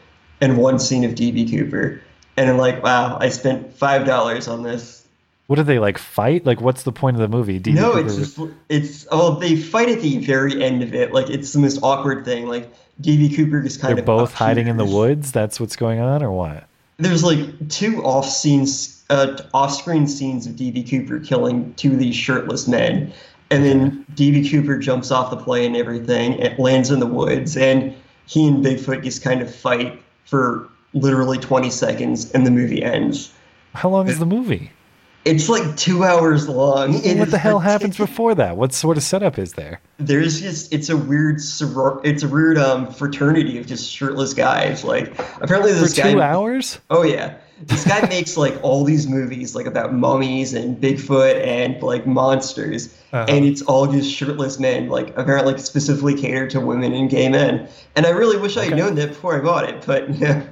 and 0.41 0.57
one 0.57 0.79
scene 0.79 1.03
of 1.03 1.11
DB 1.11 1.49
Cooper. 1.49 2.01
And 2.37 2.49
I'm 2.49 2.57
like, 2.57 2.81
wow, 2.81 3.17
I 3.19 3.29
spent 3.29 3.73
five 3.73 4.05
dollars 4.05 4.47
on 4.47 4.63
this. 4.63 5.05
What 5.47 5.55
do 5.55 5.63
they 5.63 5.79
like 5.79 5.97
fight? 5.97 6.45
Like, 6.45 6.61
what's 6.61 6.83
the 6.83 6.91
point 6.91 7.17
of 7.17 7.21
the 7.21 7.27
movie? 7.27 7.59
DB 7.59 7.73
no, 7.73 7.93
Cooper 7.93 8.05
it's 8.05 8.15
just 8.15 8.39
it's 8.69 9.07
oh, 9.11 9.39
they 9.39 9.55
fight 9.55 9.89
at 9.89 10.01
the 10.01 10.19
very 10.19 10.63
end 10.63 10.83
of 10.83 10.93
it. 10.93 11.11
Like, 11.11 11.29
it's 11.29 11.53
the 11.53 11.59
most 11.59 11.79
awkward 11.81 12.23
thing. 12.23 12.47
Like, 12.47 12.71
DB 13.01 13.35
Cooper 13.35 13.65
is 13.65 13.77
kind 13.77 13.91
of 13.91 14.05
They're 14.05 14.15
of 14.15 14.19
both 14.19 14.33
hiding 14.33 14.67
in 14.67 14.77
the 14.77 14.85
woods. 14.85 15.31
That's 15.31 15.59
what's 15.59 15.75
going 15.75 15.99
on, 15.99 16.21
or 16.23 16.31
what? 16.31 16.65
There's 16.97 17.23
like 17.23 17.69
two 17.69 18.03
off 18.03 18.27
scenes, 18.27 19.03
uh, 19.09 19.41
off-screen 19.53 20.05
scenes 20.07 20.45
of 20.45 20.53
DB 20.53 20.89
Cooper 20.89 21.19
killing 21.19 21.73
two 21.75 21.93
of 21.93 21.99
these 21.99 22.15
shirtless 22.15 22.67
men, 22.67 23.13
and 23.51 23.63
then 23.65 24.05
DB 24.15 24.49
Cooper 24.49 24.77
jumps 24.77 25.11
off 25.11 25.29
the 25.31 25.37
plane 25.37 25.67
and 25.67 25.77
everything. 25.77 26.33
It 26.33 26.59
lands 26.59 26.91
in 26.91 26.99
the 26.99 27.07
woods, 27.07 27.57
and 27.57 27.93
he 28.25 28.47
and 28.47 28.63
Bigfoot 28.63 29.03
just 29.03 29.21
kind 29.23 29.41
of 29.41 29.53
fight 29.53 30.01
for 30.25 30.67
literally 30.93 31.37
20 31.37 31.69
seconds, 31.69 32.31
and 32.31 32.45
the 32.45 32.51
movie 32.51 32.83
ends. 32.83 33.31
How 33.73 33.89
long 33.89 34.07
is 34.07 34.19
the 34.19 34.25
movie? 34.25 34.71
It's 35.25 35.49
like 35.49 35.75
two 35.75 36.03
hours 36.05 36.47
long. 36.47 36.93
It 37.03 37.17
what 37.17 37.29
the 37.29 37.37
hell 37.37 37.59
happens 37.59 37.97
before 38.05 38.33
that? 38.35 38.55
What 38.55 38.73
sort 38.73 38.95
of 38.97 39.03
setup 39.03 39.37
is 39.37 39.53
there? 39.53 39.81
There's 39.97 40.39
just 40.41 40.71
it's 40.73 40.89
a 40.89 40.95
weird 40.97 41.37
soror- 41.37 41.99
it's 42.05 42.23
a 42.23 42.27
weird 42.27 42.57
um 42.57 42.91
fraternity 42.91 43.57
of 43.59 43.67
just 43.67 43.91
shirtless 43.91 44.33
guys. 44.33 44.83
Like 44.85 45.09
apparently 45.41 45.73
this 45.73 45.95
For 45.95 46.03
guy. 46.03 46.13
two 46.13 46.21
hours. 46.21 46.79
Oh 46.89 47.03
yeah, 47.03 47.37
this 47.61 47.85
guy 47.85 48.07
makes 48.07 48.37
like 48.37 48.57
all 48.63 48.83
these 48.83 49.07
movies 49.07 49.55
like 49.55 49.65
about 49.65 49.93
mummies 49.93 50.53
and 50.53 50.77
Bigfoot 50.77 51.45
and 51.45 51.81
like 51.83 52.07
monsters, 52.07 52.93
uh-huh. 53.11 53.25
and 53.27 53.45
it's 53.45 53.61
all 53.63 53.87
just 53.87 54.11
shirtless 54.11 54.59
men, 54.59 54.89
like 54.89 55.09
apparently 55.17 55.57
specifically 55.57 56.15
catered 56.15 56.49
to 56.51 56.61
women 56.61 56.93
and 56.93 57.09
gay 57.09 57.27
men. 57.29 57.67
And 57.95 58.05
I 58.05 58.09
really 58.09 58.37
wish 58.37 58.57
I 58.57 58.65
had 58.65 58.77
known 58.77 58.95
that 58.95 59.09
before 59.09 59.37
I 59.37 59.43
bought 59.43 59.69
it, 59.69 59.85
but 59.85 60.09
yeah. 60.15 60.43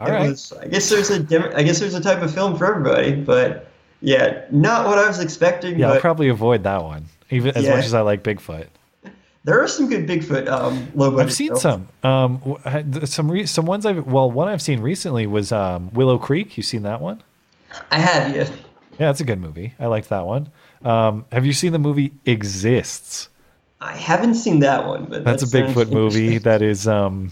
All 0.00 0.10
right. 0.10 0.30
Was, 0.30 0.52
I 0.52 0.68
guess 0.68 0.88
there's 0.88 1.10
a 1.10 1.56
I 1.56 1.62
guess 1.62 1.80
there's 1.80 1.94
a 1.94 2.00
type 2.00 2.22
of 2.22 2.32
film 2.32 2.56
for 2.56 2.66
everybody, 2.66 3.14
but 3.14 3.70
yeah, 4.00 4.44
not 4.50 4.86
what 4.86 4.98
I 4.98 5.06
was 5.06 5.20
expecting. 5.20 5.78
Yeah, 5.78 5.88
but, 5.88 5.94
I'll 5.96 6.00
probably 6.00 6.28
avoid 6.28 6.62
that 6.64 6.82
one, 6.82 7.06
even 7.30 7.56
as 7.56 7.64
yeah. 7.64 7.76
much 7.76 7.84
as 7.84 7.94
I 7.94 8.00
like 8.00 8.22
Bigfoot. 8.22 8.68
There 9.44 9.62
are 9.62 9.68
some 9.68 9.88
good 9.88 10.06
Bigfoot 10.06 10.48
um, 10.48 10.88
low 10.94 11.10
budget. 11.10 11.26
I've 11.26 11.32
seen 11.32 11.48
films. 11.48 11.62
some. 11.62 11.88
Um, 12.02 12.58
some 13.06 13.30
re- 13.30 13.46
some 13.46 13.66
ones 13.66 13.86
I've 13.86 14.06
well, 14.06 14.30
one 14.30 14.48
I've 14.48 14.62
seen 14.62 14.80
recently 14.80 15.26
was 15.26 15.52
um, 15.52 15.90
Willow 15.92 16.18
Creek. 16.18 16.56
You 16.56 16.62
seen 16.62 16.82
that 16.82 17.00
one? 17.00 17.22
I 17.90 17.98
have, 17.98 18.34
yeah. 18.34 18.48
Yeah, 18.98 19.06
that's 19.06 19.20
a 19.20 19.24
good 19.24 19.40
movie. 19.40 19.74
I 19.78 19.86
liked 19.86 20.08
that 20.08 20.26
one. 20.26 20.50
Um, 20.82 21.24
have 21.30 21.46
you 21.46 21.52
seen 21.52 21.72
the 21.72 21.78
movie 21.78 22.12
Exists? 22.24 23.28
I 23.80 23.96
haven't 23.96 24.34
seen 24.34 24.60
that 24.60 24.86
one, 24.86 25.04
but 25.04 25.24
that's 25.24 25.48
that 25.48 25.60
a 25.60 25.66
Bigfoot 25.66 25.92
movie. 25.92 26.38
That 26.38 26.62
is, 26.62 26.88
um, 26.88 27.30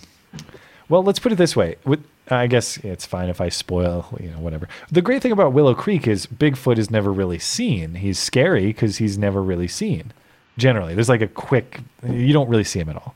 well, 0.89 1.03
let's 1.03 1.19
put 1.19 1.33
it 1.33 1.37
this 1.37 1.57
way. 1.57 1.77
With 1.85 2.05
I 2.29 2.47
guess 2.47 2.77
it's 2.79 3.05
fine 3.05 3.29
if 3.29 3.41
I 3.41 3.49
spoil, 3.49 4.17
you 4.21 4.31
know, 4.31 4.39
whatever. 4.39 4.69
The 4.91 5.03
great 5.03 5.23
thing 5.23 5.33
about 5.33 5.53
Willow 5.53 5.75
Creek 5.75 6.07
is 6.07 6.27
Bigfoot 6.27 6.79
is 6.79 6.91
never 6.91 7.13
really 7.13 7.39
seen. 7.39 7.97
He's 7.97 8.19
scary 8.19 8.67
because 8.67 8.99
he's 8.99 9.19
never 9.19 9.43
really 9.43 9.69
seen 9.69 10.13
generally. 10.59 10.95
There's 10.95 11.09
like 11.09 11.23
a 11.23 11.29
quick, 11.29 11.81
you 12.09 12.33
don't 12.33 12.49
really 12.49 12.65
see 12.65 12.81
him 12.81 12.89
at 12.89 12.97
all. 12.97 13.15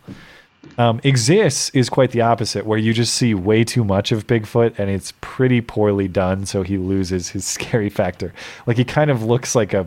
Um, 0.78 1.00
Exists 1.04 1.70
is 1.70 1.88
quite 1.88 2.10
the 2.10 2.20
opposite, 2.20 2.66
where 2.66 2.78
you 2.78 2.92
just 2.92 3.14
see 3.14 3.34
way 3.34 3.64
too 3.64 3.84
much 3.84 4.12
of 4.12 4.26
Bigfoot 4.26 4.78
and 4.78 4.90
it's 4.90 5.12
pretty 5.20 5.60
poorly 5.60 6.08
done, 6.08 6.46
so 6.46 6.62
he 6.62 6.78
loses 6.78 7.28
his 7.28 7.44
scary 7.46 7.88
factor. 7.90 8.32
Like 8.66 8.76
he 8.76 8.84
kind 8.84 9.10
of 9.10 9.22
looks 9.22 9.54
like 9.54 9.74
a. 9.74 9.86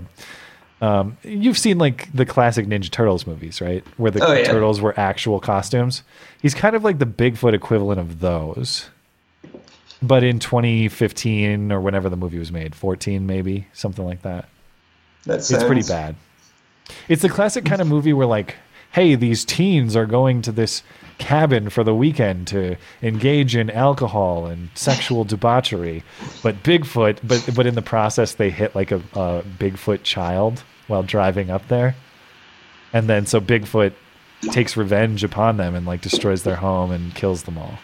Um, 0.81 1.17
you've 1.23 1.57
seen 1.57 1.77
like 1.77 2.11
the 2.13 2.25
classic 2.25 2.67
Ninja 2.67 2.91
Turtles 2.91 3.25
movies, 3.25 3.61
right? 3.61 3.85
Where 3.95 4.11
the 4.11 4.25
oh, 4.25 4.33
yeah. 4.33 4.43
turtles 4.43 4.81
were 4.81 4.99
actual 4.99 5.39
costumes. 5.39 6.03
He's 6.41 6.53
kind 6.53 6.75
of 6.75 6.83
like 6.83 6.99
the 6.99 7.05
Bigfoot 7.05 7.53
equivalent 7.53 8.01
of 8.01 8.19
those. 8.19 8.89
But 10.01 10.25
in 10.25 10.39
2015 10.39 11.71
or 11.71 11.79
whenever 11.79 12.09
the 12.09 12.17
movie 12.17 12.37
was 12.37 12.51
made, 12.51 12.75
14 12.75 13.25
maybe, 13.25 13.67
something 13.71 14.03
like 14.03 14.23
that. 14.23 14.49
That's. 15.25 15.49
It's 15.49 15.63
pretty 15.63 15.83
bad. 15.83 16.17
It's 17.07 17.21
the 17.21 17.29
classic 17.29 17.65
kind 17.65 17.81
of 17.81 17.87
movie 17.87 18.13
where 18.13 18.27
like, 18.27 18.55
hey, 18.91 19.15
these 19.15 19.45
teens 19.45 19.95
are 19.95 20.05
going 20.05 20.41
to 20.43 20.51
this 20.51 20.83
cabin 21.17 21.69
for 21.69 21.83
the 21.83 21.95
weekend 21.95 22.47
to 22.47 22.75
engage 23.01 23.55
in 23.55 23.69
alcohol 23.69 24.45
and 24.45 24.69
sexual 24.75 25.23
debauchery, 25.33 26.03
but 26.41 26.63
Bigfoot, 26.63 27.19
but 27.23 27.47
but 27.55 27.65
in 27.65 27.75
the 27.75 27.81
process 27.81 28.33
they 28.33 28.49
hit 28.49 28.75
like 28.75 28.91
a, 28.91 28.97
a 29.13 29.43
Bigfoot 29.59 30.03
child 30.03 30.63
while 30.87 31.03
driving 31.03 31.49
up 31.49 31.67
there, 31.67 31.95
and 32.91 33.07
then 33.07 33.25
so 33.25 33.39
Bigfoot 33.39 33.93
takes 34.51 34.75
revenge 34.75 35.23
upon 35.23 35.57
them 35.57 35.75
and 35.75 35.85
like 35.85 36.01
destroys 36.01 36.43
their 36.43 36.57
home 36.57 36.91
and 36.91 37.15
kills 37.15 37.43
them 37.43 37.57
all. 37.57 37.79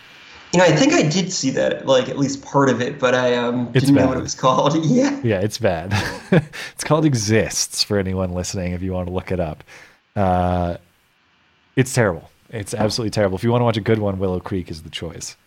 You 0.53 0.59
know, 0.59 0.65
I 0.65 0.71
think 0.71 0.93
I 0.93 1.03
did 1.03 1.31
see 1.31 1.51
that, 1.51 1.85
like 1.85 2.09
at 2.09 2.17
least 2.17 2.43
part 2.43 2.69
of 2.69 2.81
it, 2.81 2.97
but 2.97 3.13
I 3.13 3.35
um, 3.35 3.71
didn't 3.71 3.93
know 3.93 4.07
what 4.07 4.17
it 4.17 4.23
was 4.23 4.33
called. 4.33 4.75
yeah. 4.85 5.19
Yeah, 5.23 5.39
it's 5.41 5.59
bad. 5.59 5.93
it's 6.31 6.83
called 6.83 7.05
Exists 7.05 7.83
for 7.83 7.99
anyone 7.99 8.33
listening 8.33 8.73
if 8.73 8.81
you 8.81 8.91
want 8.93 9.07
to 9.07 9.13
look 9.13 9.31
it 9.31 9.39
up. 9.39 9.63
Uh, 10.15 10.77
it's 11.75 11.93
terrible. 11.93 12.31
It's 12.49 12.73
absolutely 12.73 13.11
terrible. 13.11 13.37
If 13.37 13.43
you 13.43 13.51
want 13.51 13.61
to 13.61 13.65
watch 13.65 13.77
a 13.77 13.81
good 13.81 13.99
one, 13.99 14.17
Willow 14.17 14.39
Creek 14.39 14.71
is 14.71 14.81
the 14.81 14.89
choice. 14.89 15.37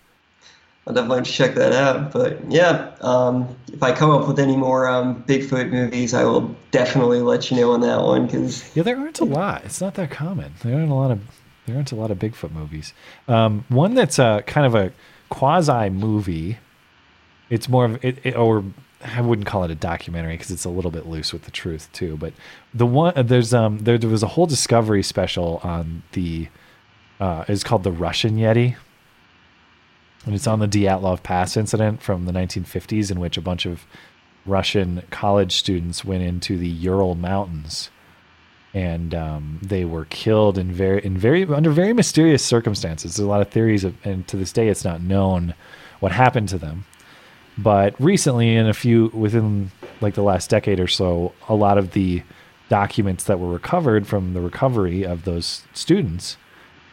I'll 0.87 0.95
definitely 0.95 1.25
check 1.25 1.55
that 1.55 1.73
out. 1.73 2.13
But 2.13 2.39
yeah, 2.51 2.93
um, 3.01 3.57
if 3.73 3.83
I 3.83 3.93
come 3.93 4.11
up 4.11 4.27
with 4.27 4.39
any 4.39 4.57
more 4.57 4.89
um, 4.89 5.23
Bigfoot 5.25 5.71
movies, 5.71 6.15
I 6.15 6.25
will 6.25 6.55
definitely 6.71 7.21
let 7.21 7.51
you 7.51 7.57
know 7.57 7.73
on 7.73 7.81
that 7.83 8.03
one. 8.03 8.29
Cause 8.29 8.65
yeah, 8.77 8.83
there 8.83 8.97
aren't 8.97 9.21
a 9.21 9.25
lot. 9.25 9.65
It's 9.65 9.81
not 9.81 9.95
that 9.95 10.11
common. 10.11 10.55
There 10.63 10.77
aren't 10.77 10.91
a 10.91 10.95
lot 10.95 11.11
of 11.11 11.21
there 11.67 11.77
aren't 11.77 11.93
a 11.93 11.97
lot 11.97 12.11
of 12.11 12.19
Bigfoot 12.19 12.53
movies. 12.53 12.93
Um, 13.29 13.65
one 13.69 13.95
that's 13.95 14.19
a 14.19 14.43
kind 14.47 14.67
of 14.67 14.75
a 14.75 14.93
quasi 15.29 15.91
movie. 15.91 16.59
It's 17.51 17.69
more 17.69 17.85
of 17.85 18.05
it, 18.05 18.19
it, 18.25 18.37
or 18.37 18.65
I 19.05 19.21
wouldn't 19.21 19.47
call 19.47 19.65
it 19.65 19.71
a 19.71 19.75
documentary 19.75 20.35
because 20.35 20.51
it's 20.51 20.65
a 20.65 20.71
little 20.71 20.91
bit 20.91 21.07
loose 21.07 21.33
with 21.33 21.43
the 21.43 21.51
truth 21.51 21.89
too. 21.93 22.17
But 22.17 22.33
the 22.75 22.87
one 22.87 23.15
there's 23.27 23.55
um 23.55 23.81
there, 23.81 23.99
there 23.99 24.11
was 24.11 24.23
a 24.23 24.29
whole 24.29 24.47
Discovery 24.47 25.03
special 25.03 25.61
on 25.63 26.03
the 26.13 26.49
uh, 27.21 27.45
it's 27.47 27.63
called 27.63 27.85
the 27.85 27.93
Russian 27.93 28.37
Yeti, 28.37 28.75
and 30.25 30.35
it's 30.35 30.47
on 30.49 30.59
the 30.59 30.67
Dyatlov 30.67 31.23
Pass 31.23 31.57
incident 31.57 32.03
from 32.03 32.25
the 32.25 32.33
1950s 32.33 33.13
in 33.13 33.21
which 33.21 33.37
a 33.37 33.41
bunch 33.41 33.65
of 33.65 33.87
Russian 34.45 35.05
college 35.11 35.55
students 35.55 36.05
went 36.05 36.25
into 36.25 36.59
the 36.59 36.69
Ural 36.69 37.15
Mountains 37.15 37.91
and 38.75 39.15
um, 39.15 39.59
they 39.63 39.85
were 39.85 40.07
killed 40.07 40.57
in 40.57 40.73
very 40.73 41.05
in 41.05 41.17
very 41.17 41.45
under 41.45 41.71
very 41.71 41.93
mysterious 41.93 42.45
circumstances. 42.45 43.17
There's 43.17 43.27
a 43.27 43.29
lot 43.29 43.43
of 43.43 43.51
theories, 43.51 43.85
of, 43.85 43.95
and 44.05 44.27
to 44.29 44.37
this 44.37 44.53
day, 44.53 44.69
it's 44.69 44.85
not 44.85 45.03
known 45.03 45.55
what 46.01 46.13
happened 46.13 46.49
to 46.51 46.59
them. 46.59 46.85
But 47.59 47.95
recently, 48.01 48.57
in 48.57 48.67
a 48.67 48.75
few 48.75 49.09
within 49.09 49.71
like 50.01 50.15
the 50.15 50.23
last 50.23 50.49
decade 50.49 50.81
or 50.81 50.89
so, 50.89 51.33
a 51.49 51.55
lot 51.55 51.79
of 51.79 51.93
the 51.93 52.23
documents 52.69 53.25
that 53.25 53.39
were 53.39 53.53
recovered 53.53 54.07
from 54.07 54.33
the 54.33 54.41
recovery 54.41 55.05
of 55.05 55.25
those 55.25 55.63
students 55.75 56.39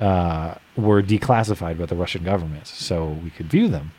uh, 0.01 0.55
were 0.75 1.01
declassified 1.01 1.77
by 1.77 1.85
the 1.85 1.95
Russian 1.95 2.23
government, 2.23 2.67
so 2.67 3.17
we 3.23 3.29
could 3.29 3.47
view 3.47 3.69
them. 3.69 3.91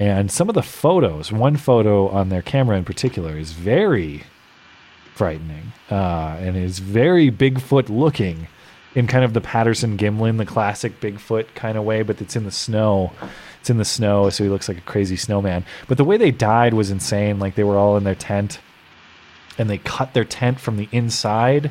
And 0.00 0.32
some 0.32 0.48
of 0.48 0.54
the 0.54 0.62
photos, 0.62 1.30
one 1.30 1.56
photo 1.56 2.08
on 2.08 2.30
their 2.30 2.42
camera 2.42 2.76
in 2.78 2.84
particular, 2.84 3.36
is 3.36 3.52
very 3.52 4.24
frightening 5.14 5.72
uh, 5.90 6.36
and 6.40 6.56
is 6.56 6.78
very 6.78 7.30
Bigfoot 7.30 7.88
looking. 7.88 8.48
in 8.94 9.06
kind 9.06 9.24
of 9.24 9.32
the 9.34 9.40
Patterson 9.40 9.96
Gimlin, 9.96 10.36
the 10.38 10.46
classic 10.46 11.00
Bigfoot 11.00 11.54
kind 11.54 11.78
of 11.78 11.84
way, 11.84 12.02
but 12.02 12.20
it's 12.20 12.36
in 12.36 12.44
the 12.44 12.50
snow. 12.50 13.12
It's 13.60 13.70
in 13.70 13.76
the 13.78 13.84
snow, 13.84 14.30
so 14.30 14.42
he 14.42 14.50
looks 14.50 14.68
like 14.68 14.78
a 14.78 14.82
crazy 14.82 15.16
snowman. 15.16 15.64
But 15.86 15.96
the 15.96 16.04
way 16.04 16.16
they 16.16 16.30
died 16.30 16.74
was 16.74 16.90
insane. 16.90 17.38
Like 17.38 17.54
they 17.54 17.64
were 17.64 17.76
all 17.76 17.96
in 17.96 18.04
their 18.04 18.14
tent, 18.14 18.58
and 19.58 19.68
they 19.70 19.78
cut 19.78 20.12
their 20.14 20.24
tent 20.24 20.58
from 20.58 20.76
the 20.76 20.88
inside, 20.90 21.70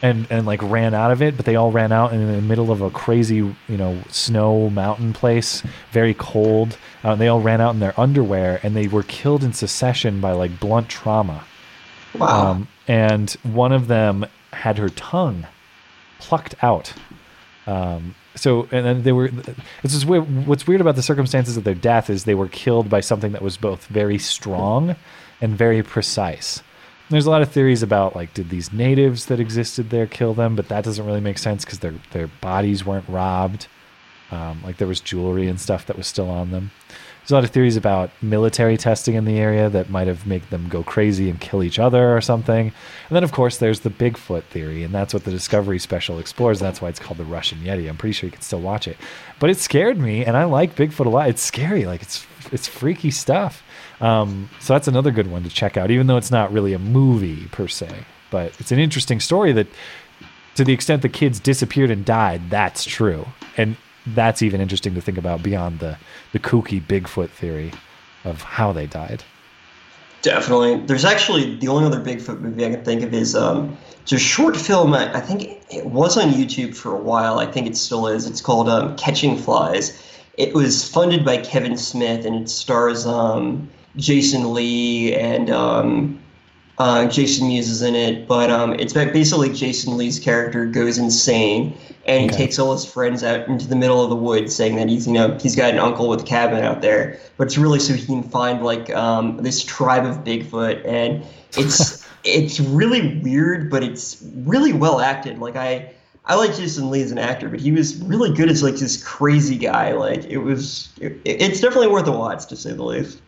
and 0.00 0.26
and 0.30 0.46
like 0.46 0.62
ran 0.62 0.94
out 0.94 1.10
of 1.10 1.20
it. 1.20 1.36
But 1.36 1.44
they 1.44 1.56
all 1.56 1.72
ran 1.72 1.92
out 1.92 2.12
in 2.14 2.26
the 2.32 2.40
middle 2.40 2.70
of 2.70 2.80
a 2.80 2.90
crazy, 2.90 3.36
you 3.36 3.56
know, 3.68 3.98
snow 4.08 4.70
mountain 4.70 5.12
place, 5.12 5.62
very 5.90 6.14
cold. 6.14 6.78
Uh, 7.04 7.16
they 7.16 7.28
all 7.28 7.40
ran 7.40 7.60
out 7.60 7.74
in 7.74 7.80
their 7.80 7.98
underwear, 8.00 8.60
and 8.62 8.74
they 8.74 8.88
were 8.88 9.02
killed 9.02 9.44
in 9.44 9.52
succession 9.52 10.20
by 10.20 10.32
like 10.32 10.58
blunt 10.58 10.88
trauma. 10.88 11.44
Wow. 12.18 12.50
Um, 12.50 12.68
and 12.88 13.30
one 13.42 13.72
of 13.72 13.88
them 13.88 14.26
had 14.52 14.78
her 14.78 14.88
tongue 14.90 15.46
plucked 16.18 16.54
out. 16.62 16.92
Um, 17.66 18.14
so, 18.34 18.68
and 18.72 18.84
then 18.84 19.02
they 19.02 19.12
were. 19.12 19.28
This 19.82 19.94
is 19.94 20.06
weird. 20.06 20.46
What's 20.46 20.66
weird 20.66 20.80
about 20.80 20.96
the 20.96 21.02
circumstances 21.02 21.56
of 21.56 21.64
their 21.64 21.74
death 21.74 22.08
is 22.08 22.24
they 22.24 22.34
were 22.34 22.48
killed 22.48 22.88
by 22.88 23.00
something 23.00 23.32
that 23.32 23.42
was 23.42 23.56
both 23.56 23.86
very 23.86 24.18
strong 24.18 24.96
and 25.40 25.56
very 25.56 25.82
precise. 25.82 26.62
There's 27.10 27.26
a 27.26 27.30
lot 27.30 27.42
of 27.42 27.52
theories 27.52 27.82
about 27.82 28.16
like, 28.16 28.32
did 28.32 28.48
these 28.48 28.72
natives 28.72 29.26
that 29.26 29.38
existed 29.38 29.90
there 29.90 30.06
kill 30.06 30.32
them? 30.32 30.56
But 30.56 30.68
that 30.68 30.84
doesn't 30.84 31.04
really 31.04 31.20
make 31.20 31.38
sense 31.38 31.64
because 31.64 31.80
their 31.80 31.94
their 32.12 32.28
bodies 32.28 32.86
weren't 32.86 33.08
robbed. 33.08 33.66
Um, 34.30 34.62
like 34.64 34.78
there 34.78 34.88
was 34.88 35.00
jewelry 35.00 35.46
and 35.46 35.60
stuff 35.60 35.86
that 35.86 35.96
was 35.98 36.06
still 36.06 36.30
on 36.30 36.52
them. 36.52 36.70
There's 37.22 37.30
a 37.30 37.34
lot 37.36 37.44
of 37.44 37.50
theories 37.50 37.76
about 37.76 38.10
military 38.20 38.76
testing 38.76 39.14
in 39.14 39.24
the 39.24 39.38
area 39.38 39.70
that 39.70 39.88
might 39.88 40.08
have 40.08 40.26
made 40.26 40.42
them 40.50 40.68
go 40.68 40.82
crazy 40.82 41.30
and 41.30 41.40
kill 41.40 41.62
each 41.62 41.78
other 41.78 42.16
or 42.16 42.20
something. 42.20 42.66
And 42.66 43.16
then, 43.16 43.22
of 43.22 43.30
course, 43.30 43.58
there's 43.58 43.80
the 43.80 43.90
Bigfoot 43.90 44.42
theory, 44.44 44.82
and 44.82 44.92
that's 44.92 45.14
what 45.14 45.22
the 45.22 45.30
Discovery 45.30 45.78
Special 45.78 46.18
explores. 46.18 46.58
That's 46.58 46.82
why 46.82 46.88
it's 46.88 46.98
called 46.98 47.18
the 47.18 47.24
Russian 47.24 47.58
Yeti. 47.58 47.88
I'm 47.88 47.96
pretty 47.96 48.12
sure 48.12 48.26
you 48.26 48.32
can 48.32 48.42
still 48.42 48.60
watch 48.60 48.88
it, 48.88 48.96
but 49.38 49.50
it 49.50 49.58
scared 49.58 49.98
me, 49.98 50.24
and 50.24 50.36
I 50.36 50.44
like 50.44 50.74
Bigfoot 50.74 51.06
a 51.06 51.10
lot. 51.10 51.28
It's 51.28 51.42
scary, 51.42 51.84
like 51.84 52.02
it's 52.02 52.26
it's 52.50 52.66
freaky 52.66 53.12
stuff. 53.12 53.62
Um, 54.00 54.50
so 54.58 54.72
that's 54.72 54.88
another 54.88 55.12
good 55.12 55.30
one 55.30 55.44
to 55.44 55.48
check 55.48 55.76
out, 55.76 55.92
even 55.92 56.08
though 56.08 56.16
it's 56.16 56.32
not 56.32 56.52
really 56.52 56.72
a 56.72 56.78
movie 56.80 57.46
per 57.52 57.68
se, 57.68 58.04
but 58.30 58.52
it's 58.58 58.72
an 58.72 58.80
interesting 58.80 59.20
story 59.20 59.52
that, 59.52 59.68
to 60.56 60.64
the 60.64 60.72
extent 60.72 61.02
the 61.02 61.08
kids 61.08 61.38
disappeared 61.38 61.90
and 61.92 62.04
died, 62.04 62.50
that's 62.50 62.84
true, 62.84 63.28
and 63.56 63.76
that's 64.06 64.42
even 64.42 64.60
interesting 64.60 64.94
to 64.94 65.00
think 65.00 65.18
about 65.18 65.42
beyond 65.42 65.78
the 65.78 65.96
the 66.32 66.38
kooky 66.38 66.80
Bigfoot 66.80 67.30
theory 67.30 67.72
of 68.24 68.42
how 68.42 68.72
they 68.72 68.86
died. 68.86 69.22
Definitely. 70.22 70.76
There's 70.86 71.04
actually 71.04 71.56
the 71.56 71.68
only 71.68 71.84
other 71.84 72.00
Bigfoot 72.00 72.40
movie 72.40 72.64
I 72.64 72.70
can 72.70 72.84
think 72.84 73.02
of 73.02 73.12
is 73.12 73.34
um, 73.34 73.76
it's 74.02 74.12
a 74.12 74.18
short 74.18 74.56
film. 74.56 74.94
I, 74.94 75.12
I 75.14 75.20
think 75.20 75.60
it 75.70 75.86
was 75.86 76.16
on 76.16 76.30
YouTube 76.30 76.76
for 76.76 76.94
a 76.94 77.00
while. 77.00 77.40
I 77.40 77.46
think 77.46 77.66
it 77.66 77.76
still 77.76 78.06
is. 78.06 78.26
It's 78.26 78.40
called 78.40 78.68
um, 78.68 78.96
Catching 78.96 79.36
Flies. 79.36 80.00
It 80.38 80.54
was 80.54 80.88
funded 80.88 81.24
by 81.24 81.38
Kevin 81.38 81.76
Smith 81.76 82.24
and 82.24 82.36
it 82.36 82.48
stars 82.48 83.04
um, 83.04 83.68
Jason 83.96 84.54
Lee 84.54 85.12
and 85.14 85.50
um, 85.50 86.21
uh, 86.82 87.06
Jason 87.08 87.46
Mewes 87.48 87.68
is 87.68 87.82
in 87.82 87.94
it. 87.94 88.26
But 88.26 88.50
um, 88.50 88.74
it's 88.74 88.92
basically 88.92 89.52
Jason 89.52 89.96
Lee's 89.96 90.18
character 90.18 90.66
goes 90.66 90.98
insane 90.98 91.76
and 92.06 92.22
he 92.22 92.28
Okay. 92.28 92.36
takes 92.36 92.58
all 92.58 92.72
his 92.72 92.84
friends 92.84 93.22
out 93.22 93.46
into 93.46 93.68
the 93.68 93.76
middle 93.76 94.02
of 94.02 94.10
the 94.10 94.16
woods, 94.16 94.54
saying 94.54 94.74
that 94.76 94.88
he's 94.88 95.06
you 95.06 95.12
know 95.12 95.38
he's 95.38 95.54
got 95.54 95.70
an 95.72 95.78
uncle 95.78 96.08
with 96.08 96.22
a 96.22 96.26
cabin 96.26 96.64
out 96.64 96.80
there, 96.82 97.18
but 97.36 97.46
it's 97.46 97.56
really 97.56 97.78
so 97.78 97.94
he 97.94 98.04
can 98.04 98.22
find 98.24 98.62
like 98.64 98.90
um, 98.90 99.36
this 99.36 99.62
tribe 99.64 100.04
of 100.04 100.24
Bigfoot, 100.24 100.84
and 100.84 101.24
it's 101.56 102.04
it's 102.24 102.58
really 102.58 103.18
weird, 103.18 103.70
but 103.70 103.84
it's 103.84 104.20
really 104.44 104.72
well 104.72 104.98
acted. 105.00 105.38
Like 105.38 105.54
I 105.54 105.92
I 106.24 106.34
like 106.34 106.56
Jason 106.56 106.90
Lee 106.90 107.02
as 107.02 107.12
an 107.12 107.18
actor, 107.18 107.48
but 107.48 107.60
he 107.60 107.70
was 107.70 107.96
really 108.02 108.32
good 108.34 108.50
as 108.50 108.62
like 108.64 108.76
this 108.76 109.00
crazy 109.04 109.56
guy. 109.56 109.92
Like 109.92 110.24
it 110.24 110.38
was 110.38 110.88
it, 111.00 111.12
it's 111.24 111.60
definitely 111.60 111.88
worth 111.88 112.08
a 112.08 112.12
watch 112.12 112.46
to 112.46 112.56
say 112.56 112.72
the 112.72 112.82
least. 112.82 113.20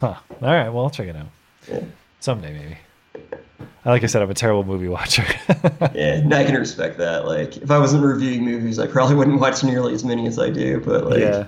Huh. 0.00 0.14
All 0.42 0.48
right. 0.54 0.68
Well, 0.68 0.84
I'll 0.84 0.90
check 0.90 1.08
it 1.08 1.16
out 1.16 1.28
Yeah. 1.68 1.80
Someday, 2.24 2.52
maybe. 2.52 2.78
Like 3.84 4.02
I 4.02 4.06
said, 4.06 4.22
I'm 4.22 4.30
a 4.30 4.34
terrible 4.34 4.64
movie 4.64 4.88
watcher. 4.88 5.24
Yeah, 5.94 6.14
and 6.14 6.34
I 6.34 6.44
can 6.44 6.56
respect 6.56 6.98
that. 6.98 7.26
Like 7.26 7.56
if 7.58 7.70
I 7.70 7.78
wasn't 7.78 8.02
reviewing 8.02 8.44
movies, 8.44 8.78
I 8.78 8.86
probably 8.86 9.14
wouldn't 9.14 9.40
watch 9.40 9.62
nearly 9.62 9.94
as 9.94 10.04
many 10.04 10.26
as 10.26 10.38
I 10.38 10.50
do. 10.50 10.80
But 10.80 11.04
like 11.04 11.20
yeah. 11.20 11.46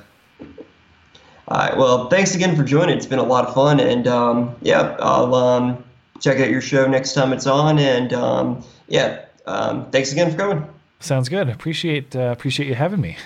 All 1.48 1.58
right. 1.58 1.76
Well, 1.76 2.08
thanks 2.08 2.34
again 2.34 2.54
for 2.54 2.62
joining. 2.62 2.96
It's 2.96 3.06
been 3.06 3.18
a 3.18 3.24
lot 3.24 3.46
of 3.46 3.54
fun, 3.54 3.80
and 3.80 4.06
um, 4.06 4.54
yeah, 4.62 4.96
I'll 5.00 5.34
um, 5.34 5.84
check 6.20 6.38
out 6.38 6.50
your 6.50 6.60
show 6.60 6.86
next 6.86 7.14
time 7.14 7.32
it's 7.32 7.46
on. 7.46 7.78
And 7.78 8.12
um, 8.12 8.64
yeah, 8.88 9.24
um, 9.46 9.90
thanks 9.90 10.12
again 10.12 10.30
for 10.30 10.36
coming. 10.36 10.68
Sounds 11.00 11.28
good. 11.28 11.48
Appreciate 11.48 12.14
uh, 12.14 12.30
appreciate 12.30 12.68
you 12.68 12.74
having 12.74 13.00
me. 13.00 13.16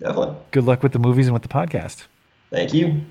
Definitely. 0.00 0.36
Good 0.50 0.64
luck 0.64 0.82
with 0.82 0.92
the 0.92 0.98
movies 0.98 1.26
and 1.26 1.34
with 1.34 1.42
the 1.42 1.48
podcast. 1.48 2.06
Thank 2.50 2.74
you. 2.74 3.02